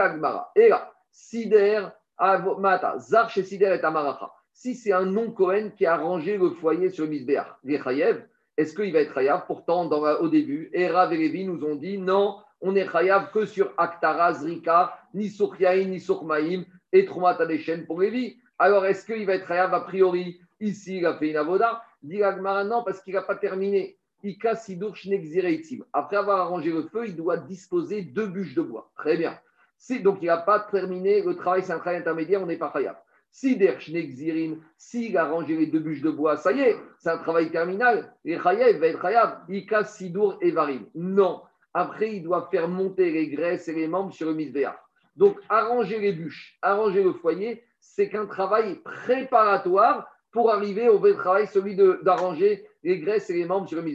Et 0.57 0.69
là, 0.69 0.93
Sider, 1.11 1.89
Mata, 2.19 2.99
Zar 2.99 3.31
chez 3.31 3.45
Sider 3.45 3.77
et 3.81 3.85
Amaracha. 3.85 4.33
Si 4.53 4.75
c'est 4.75 4.93
un 4.93 5.05
non-Cohen 5.05 5.71
qui 5.77 5.85
a 5.85 5.95
arrangé 5.95 6.39
le 6.39 6.51
foyer 6.51 6.91
sur 6.91 7.05
le 7.05 7.11
misbéar, 7.11 7.59
les 7.65 7.79
est-ce 8.57 8.75
qu'il 8.75 8.93
va 8.93 9.01
être 9.01 9.15
Chayav 9.15 9.47
Pourtant, 9.47 9.91
au 9.91 10.29
début, 10.29 10.71
Era 10.73 11.13
et 11.13 11.17
Lévi 11.17 11.45
nous 11.45 11.65
ont 11.65 11.75
dit 11.75 11.99
non, 11.99 12.39
on 12.61 12.77
est 12.77 12.89
Chayav 12.89 13.33
que 13.33 13.47
sur 13.47 13.73
Aktara, 13.77 14.33
Zrika, 14.35 14.97
ni 15.13 15.29
sur 15.29 15.57
ni 15.61 15.99
sur 15.99 16.25
Maïm, 16.25 16.65
et 16.93 17.05
Troumat 17.05 17.37
pour 17.87 18.01
Lévi. 18.01 18.37
Alors, 18.59 18.87
est-ce 18.87 19.05
qu'il 19.05 19.27
va 19.27 19.35
être 19.35 19.49
Chayav 19.49 19.75
a 19.75 19.81
priori 19.81 20.41
Ici, 20.61 20.99
il 20.99 21.07
a 21.07 21.15
fait 21.15 21.31
une 21.31 21.37
avoda? 21.37 21.83
Dit 22.03 22.21
non, 22.21 22.83
parce 22.85 23.01
qu'il 23.01 23.15
n'a 23.15 23.23
pas 23.23 23.37
terminé. 23.37 23.99
Ika 24.23 24.55
Sidur. 24.57 24.95
Après 25.93 26.17
avoir 26.17 26.39
arrangé 26.39 26.71
le 26.71 26.85
feu, 26.85 27.07
il 27.09 27.17
doit 27.17 27.37
disposer 27.37 28.03
deux 28.03 28.27
bûches 28.27 28.55
de 28.55 28.63
bois. 28.63 28.91
Très 28.97 29.17
bien. 29.17 29.39
Si, 29.77 30.01
donc, 30.01 30.19
il 30.23 30.27
n'a 30.27 30.39
pas 30.39 30.61
terminé 30.61 31.23
le 31.23 31.37
travail, 31.37 31.63
c'est 31.63 31.73
un 31.73 31.79
travail 31.79 31.99
intermédiaire, 31.99 32.43
on 32.43 32.47
n'est 32.47 32.57
pas 32.57 32.71
Chayav. 32.73 32.97
Sider 33.31 33.75
Shnekzirim, 33.81 34.63
s'il 34.79 35.19
a 35.19 35.25
arrangé 35.25 35.57
les 35.57 35.67
deux 35.67 35.81
bûches 35.81 36.01
de 36.01 36.11
bois, 36.11 36.37
ça 36.37 36.53
y 36.53 36.61
est, 36.61 36.77
c'est 36.99 37.11
un 37.11 37.19
travail 37.19 37.51
terminal. 37.51 38.15
Et 38.25 38.39
Chayav 38.39 38.79
va 38.79 38.87
être 38.87 39.03
Chayav. 39.03 39.41
Ika 39.49 39.85
Sidur 39.85 40.39
Evarim. 40.41 40.87
Non. 40.95 41.43
Après, 41.75 42.15
il 42.15 42.23
doit 42.23 42.49
faire 42.51 42.69
monter 42.69 43.11
les 43.11 43.29
graisses 43.29 43.69
et 43.69 43.75
les 43.75 43.89
membres 43.89 44.15
sur 44.15 44.29
le 44.29 44.35
misbéar. 44.35 44.79
Donc, 45.17 45.39
arranger 45.49 45.99
les 45.99 46.13
bûches, 46.13 46.57
arranger 46.63 47.03
le 47.03 47.13
foyer, 47.13 47.63
c'est 47.85 48.09
qu'un 48.09 48.27
travail 48.27 48.77
préparatoire 48.77 50.09
pour 50.33 50.51
arriver 50.51 50.89
au 50.89 50.99
vrai 50.99 51.15
travail, 51.15 51.47
celui 51.47 51.77
d'arranger 51.77 52.67
les 52.83 52.99
graisses 52.99 53.31
et 53.31 53.35
les 53.35 53.45
membres 53.45 53.69
sur 53.69 53.81
le 53.81 53.89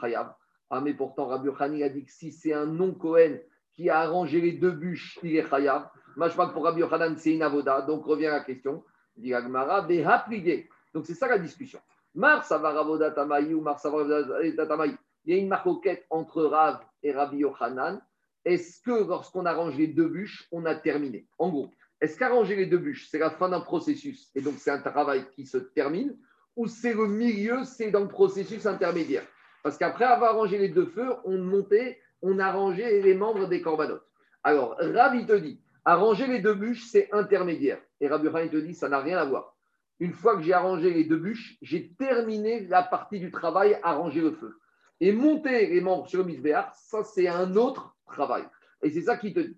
Chayav. 0.00 0.34
Ah, 0.72 0.80
mais 0.80 0.94
pourtant, 0.94 1.26
Rabbi 1.26 1.82
a 1.82 1.88
dit 1.88 2.04
que 2.04 2.10
si 2.10 2.32
c'est 2.32 2.52
un 2.52 2.66
non-Cohen 2.66 3.38
qui 3.72 3.88
a 3.90 4.00
arrangé 4.00 4.40
les 4.40 4.52
deux 4.52 4.72
bûches, 4.72 5.18
il 5.22 5.36
est 5.36 5.48
Chayav. 5.48 5.88
Que 6.16 6.52
pour 6.52 6.64
Rabbi 6.64 6.80
Yochanan, 6.80 7.16
c'est 7.18 7.34
une 7.34 7.42
avoda. 7.42 7.82
Donc, 7.82 8.04
revient 8.04 8.26
à 8.26 8.38
la 8.38 8.40
question. 8.40 8.82
Donc, 9.16 11.06
c'est 11.06 11.14
ça 11.14 11.28
la 11.28 11.38
discussion. 11.38 11.78
Mar 12.14 12.44
Savar 12.44 12.76
Avoda 12.76 13.12
Tamaï 13.12 13.54
ou 13.54 13.60
Mar 13.60 13.78
Savar 13.78 14.00
Avoda 14.00 14.66
Tamaï. 14.66 14.96
Il 15.24 15.34
y 15.34 15.38
a 15.38 15.40
une 15.40 15.48
marcoquette 15.48 16.06
entre 16.10 16.42
Rav 16.44 16.80
et 17.02 17.12
Rabbi 17.12 17.38
Yochanan. 17.38 18.00
Est-ce 18.44 18.80
que 18.80 19.06
lorsqu'on 19.06 19.44
arrange 19.44 19.76
les 19.76 19.86
deux 19.86 20.08
bûches, 20.08 20.48
on 20.50 20.64
a 20.64 20.74
terminé? 20.74 21.26
En 21.38 21.50
gros, 21.50 21.70
est-ce 22.00 22.18
qu'arranger 22.18 22.56
les 22.56 22.66
deux 22.66 22.78
bûches, 22.78 23.08
c'est 23.10 23.18
la 23.18 23.30
fin 23.30 23.50
d'un 23.50 23.60
processus 23.60 24.30
et 24.34 24.40
donc 24.40 24.54
c'est 24.58 24.70
un 24.70 24.80
travail 24.80 25.26
qui 25.32 25.44
se 25.44 25.58
termine 25.58 26.16
Ou 26.56 26.66
c'est 26.66 26.94
le 26.94 27.06
milieu, 27.06 27.64
c'est 27.64 27.90
dans 27.90 28.00
le 28.00 28.08
processus 28.08 28.64
intermédiaire? 28.64 29.26
Parce 29.62 29.76
qu'après 29.76 30.06
avoir 30.06 30.30
arrangé 30.30 30.56
les 30.56 30.70
deux 30.70 30.86
feux, 30.86 31.12
on 31.24 31.36
montait, 31.36 32.00
on 32.22 32.38
arrangeait 32.38 33.02
les 33.02 33.14
membres 33.14 33.46
des 33.46 33.60
corbanotes. 33.60 34.06
Alors, 34.42 34.76
Rav, 34.80 35.14
il 35.16 35.26
te 35.26 35.36
dit, 35.36 35.60
arranger 35.84 36.26
les 36.26 36.40
deux 36.40 36.54
bûches, 36.54 36.86
c'est 36.86 37.10
intermédiaire. 37.12 37.78
Et 38.00 38.08
Rabbi 38.08 38.24
Yochanan, 38.24 38.48
te 38.48 38.56
dit, 38.56 38.74
ça 38.74 38.88
n'a 38.88 39.00
rien 39.00 39.18
à 39.18 39.26
voir. 39.26 39.54
Une 39.98 40.14
fois 40.14 40.36
que 40.36 40.42
j'ai 40.42 40.54
arrangé 40.54 40.90
les 40.90 41.04
deux 41.04 41.18
bûches, 41.18 41.58
j'ai 41.60 41.92
terminé 41.92 42.66
la 42.68 42.82
partie 42.82 43.20
du 43.20 43.30
travail, 43.30 43.78
arranger 43.82 44.22
le 44.22 44.32
feu. 44.32 44.58
Et 45.00 45.12
monter 45.12 45.66
les 45.66 45.80
membres 45.80 46.08
sur 46.08 46.18
le 46.18 46.26
misbéar, 46.26 46.74
ça 46.74 47.02
c'est 47.04 47.26
un 47.26 47.56
autre 47.56 47.96
travail. 48.06 48.44
Et 48.82 48.90
c'est 48.90 49.02
ça 49.02 49.16
qui 49.16 49.32
te 49.32 49.40
dit. 49.40 49.56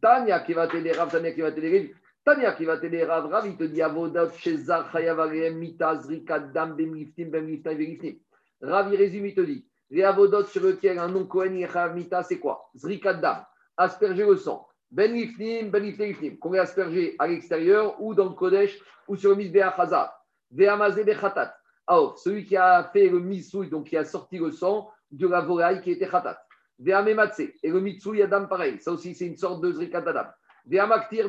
Tania 0.00 0.40
qui 0.40 0.52
va 0.52 0.68
t'aider, 0.68 0.92
Rav, 0.92 1.10
Tania 1.10 1.32
qui 1.32 1.40
va 1.40 1.52
t'aider, 1.52 1.94
Tania 2.24 2.52
qui 2.52 2.64
va 2.64 2.78
t'aider, 2.78 3.04
Rav, 3.04 3.26
Rav, 3.26 3.46
il 3.46 3.56
te 3.56 3.64
dit 3.64 3.82
Avodat, 3.82 4.30
Shezar, 4.38 4.90
Chayav, 4.92 5.20
Arem, 5.20 5.58
Mita, 5.58 5.96
Zrika, 5.96 6.38
Dam, 6.38 6.74
Bem, 6.76 6.94
Liftim, 6.94 7.30
Bem, 7.30 7.46
Liftim, 7.46 7.74
Veriftim. 7.74 8.16
Rav, 8.62 8.92
il 8.92 8.96
résume, 8.96 9.26
il 9.26 9.34
te 9.34 9.40
dit 9.40 9.66
les 9.90 10.04
avodot 10.04 10.44
sur 10.44 10.62
lequel 10.62 10.98
un 11.00 11.08
nom 11.08 11.26
Kohen 11.26 11.56
et 11.56 11.66
Chayav 11.66 11.94
Mita, 11.94 12.22
c'est 12.22 12.38
quoi? 12.38 12.70
Zrika, 12.76 13.14
Dam, 13.14 13.44
asperger 13.76 14.24
le 14.24 14.36
sang. 14.36 14.66
Ben 14.90 15.12
Liftim, 15.12 15.70
Ben 15.70 15.82
Liftim, 15.82 16.04
Liftim, 16.04 16.38
qu'on 16.38 16.54
est 16.54 16.58
aspergé 16.58 17.16
à 17.18 17.26
l'extérieur 17.26 18.00
ou 18.00 18.14
dans 18.14 18.24
le 18.24 18.34
Kodesh 18.34 18.78
ou 19.08 19.16
sur 19.16 19.30
le 19.30 19.36
misbéar 19.36 19.74
Chazar. 19.76 20.24
Ve'amazé, 20.50 21.04
Bechatat. 21.04 21.54
Aof, 21.90 22.18
celui 22.18 22.44
qui 22.44 22.56
a 22.56 22.84
fait 22.92 23.08
le 23.08 23.18
misouï, 23.18 23.68
donc 23.68 23.88
qui 23.88 23.96
a 23.96 24.04
sorti 24.04 24.38
le 24.38 24.52
sang 24.52 24.88
de 25.10 25.26
la 25.26 25.40
volaille 25.40 25.82
qui 25.82 25.90
était 25.90 26.08
khatat. 26.08 26.40
Ve'amematse, 26.78 27.40
et 27.40 27.70
le 27.70 27.80
mitsouï 27.80 28.22
adam 28.22 28.46
pareil, 28.46 28.78
ça 28.80 28.92
aussi 28.92 29.14
c'est 29.14 29.26
une 29.26 29.36
sorte 29.36 29.60
de 29.60 29.72
zrikat 29.72 30.04
adam. 30.06 30.28
Ve'amaktir 30.66 31.28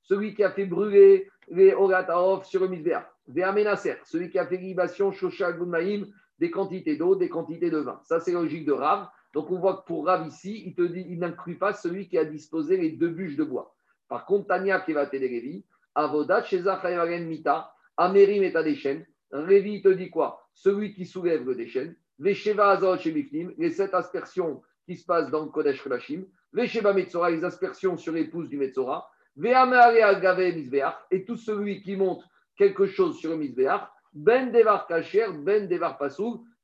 celui 0.00 0.34
qui 0.34 0.44
a 0.44 0.52
fait 0.52 0.66
brûler 0.66 1.28
les 1.48 1.74
orataof 1.74 2.46
sur 2.46 2.60
le 2.60 2.68
misbéa. 2.68 3.10
Ve'amenaser, 3.26 3.96
celui 4.04 4.30
qui 4.30 4.38
a 4.38 4.46
fait 4.46 4.58
libation, 4.58 5.10
Shosha 5.10 5.52
Gumaim, 5.52 6.04
des 6.38 6.50
quantités 6.50 6.96
d'eau, 6.96 7.16
des 7.16 7.28
quantités 7.28 7.70
de 7.70 7.78
vin. 7.78 8.00
Ça, 8.04 8.20
c'est 8.20 8.32
logique 8.32 8.66
de 8.66 8.72
Rav. 8.72 9.08
Donc, 9.32 9.50
on 9.50 9.58
voit 9.58 9.78
que 9.78 9.86
pour 9.86 10.06
Rav 10.06 10.26
ici, 10.26 10.62
il 10.66 10.74
te 10.74 10.82
dit, 10.82 11.04
il 11.08 11.18
n'inclut 11.18 11.58
pas 11.58 11.72
celui 11.72 12.08
qui 12.08 12.18
a 12.18 12.24
disposé 12.24 12.76
les 12.76 12.90
deux 12.90 13.08
bûches 13.08 13.36
de 13.36 13.44
bois. 13.44 13.74
Par 14.08 14.26
contre, 14.26 14.48
Tania 14.48 14.80
qui 14.80 14.92
va 14.92 15.08
Avodat, 15.94 16.44
Sheza 16.44 16.80
Mita, 17.20 17.72
Amerim 17.96 18.42
et 18.42 18.54
Adeshen. 18.54 19.04
Révi 19.34 19.82
te 19.82 19.88
dit 19.88 20.10
quoi? 20.10 20.48
Celui 20.54 20.94
qui 20.94 21.04
soulève 21.04 21.44
le. 21.44 21.56
Vesheva 22.20 22.70
Azot 22.70 22.96
Shebifnim, 22.98 23.52
les 23.58 23.70
sept 23.70 23.92
aspersions 23.92 24.62
qui 24.86 24.96
se 24.96 25.04
passent 25.04 25.30
dans 25.30 25.44
le 25.44 25.50
Kodesh 25.50 25.82
Relashim. 25.82 26.24
Vesheva 26.52 26.92
Metzora, 26.92 27.30
les 27.30 27.44
aspersions 27.44 27.96
sur 27.96 28.12
les 28.12 28.28
pouces 28.28 28.48
du 28.48 28.56
Metzora. 28.56 29.10
Et 31.10 31.24
tout 31.24 31.36
celui 31.36 31.82
qui 31.82 31.96
monte 31.96 32.22
quelque 32.56 32.86
chose 32.86 33.18
sur 33.18 33.30
le 33.30 33.36
Mizbeach. 33.36 33.82
Ben 34.12 34.52
Devar 34.52 34.86
Kacher, 34.86 35.26
Ben 35.38 35.66
Devar 35.66 35.98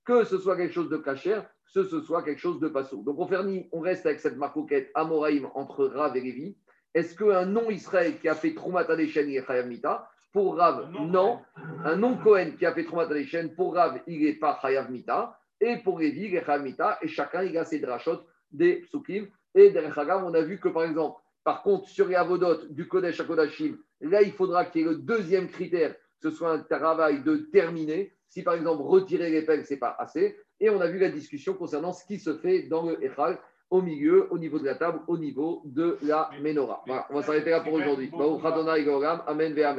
que 0.05 0.23
ce 0.23 0.39
soit 0.39 0.57
quelque 0.57 0.73
chose 0.73 0.89
de 0.89 0.97
Kacher, 0.97 1.41
que 1.75 1.83
ce 1.83 2.01
soit 2.01 2.23
quelque 2.23 2.39
chose 2.39 2.61
de 2.61 2.69
Pasoul. 2.69 3.05
Donc 3.05 3.19
on, 3.19 3.29
on 3.73 3.81
reste 3.81 4.07
avec 4.07 4.21
cette 4.21 4.37
marcoquette 4.37 4.93
Amoraïm 4.95 5.49
entre 5.55 5.87
Rav 5.87 6.17
et 6.17 6.21
Révi. 6.21 6.57
Est-ce 6.95 7.17
qu'un 7.17 7.47
nom 7.47 7.71
Israël 7.71 8.19
qui 8.21 8.29
a 8.29 8.37
fait 8.37 8.55
Troumat 8.55 8.89
Adeshen, 8.89 9.29
il 9.29 9.37
est 9.37 9.45
Chayav 9.45 9.67
Mita 9.67 10.09
Pour 10.33 10.57
Rav, 10.57 10.91
non. 10.93 11.41
Un 11.85 11.97
nom 11.97 12.17
Cohen 12.17 12.53
qui 12.59 12.65
a 12.67 12.73
fait 12.73 12.85
Troumat 12.85 13.05
Adeshen, 13.05 13.55
pour 13.55 13.75
Rav, 13.75 14.01
il 14.07 14.23
n'est 14.23 14.35
pas 14.35 14.59
Chayav 14.63 14.91
Mita. 14.91 15.37
Et 15.61 15.79
pour 15.79 15.99
Révi, 15.99 16.27
il 16.27 16.37
est 16.37 16.45
Chayav 16.45 16.63
Mita. 16.63 16.99
Et 17.03 17.09
chacun, 17.09 17.43
il 17.43 17.57
a 17.59 17.65
ses 17.65 17.81
drachot 17.81 18.21
des 18.53 18.77
psukim. 18.83 19.27
Et 19.55 19.71
derrière 19.71 20.23
on 20.25 20.35
a 20.35 20.43
vu 20.43 20.59
que 20.61 20.69
par 20.69 20.85
exemple, 20.85 21.21
par 21.43 21.63
contre, 21.63 21.89
sur 21.89 22.07
les 22.07 22.15
avodot 22.15 22.67
du 22.71 22.87
Kodesh 22.87 23.21
à 23.21 23.25
Kodashim, 23.25 23.77
là, 24.01 24.23
il 24.23 24.33
faudra 24.33 24.67
qu'il 24.67 24.83
y 24.83 24.85
ait 24.85 24.89
le 24.89 24.97
deuxième 24.97 25.49
critère, 25.49 25.95
que 26.21 26.31
ce 26.31 26.37
soit 26.37 26.53
un 26.53 26.61
travail 26.61 27.23
de 27.23 27.37
terminer. 27.53 28.13
Si 28.29 28.43
par 28.43 28.55
exemple, 28.55 28.83
retirer 28.83 29.31
les 29.31 29.43
peines, 29.43 29.65
ce 29.65 29.75
n'est 29.75 29.81
pas 29.81 29.97
assez. 29.99 30.37
Et 30.61 30.71
on 30.71 30.81
a 30.81 30.87
vu 30.87 30.99
la 30.99 31.09
discussion 31.09 31.55
concernant 31.55 31.93
ce 31.93 32.05
qui 32.05 32.19
se 32.19 32.37
fait 32.37 32.63
dans 32.63 32.85
le 32.85 33.03
Echal 33.05 33.39
au 33.71 33.83
milieu, 33.83 34.33
au 34.33 34.39
niveau 34.39 34.59
de 34.59 34.65
la 34.65 34.75
table, 34.75 35.01
au 35.07 35.17
niveau 35.17 35.63
de 35.65 35.97
la 36.03 36.31
menorah. 36.41 36.83
Voilà, 36.87 37.07
on 37.11 37.15
va 37.15 37.23
s'arrêter 37.23 37.51
là 37.51 37.61
pour 37.61 37.73
aujourd'hui. 37.73 38.11
Amen, 39.27 39.55
ve 39.55 39.63
Amen. 39.63 39.79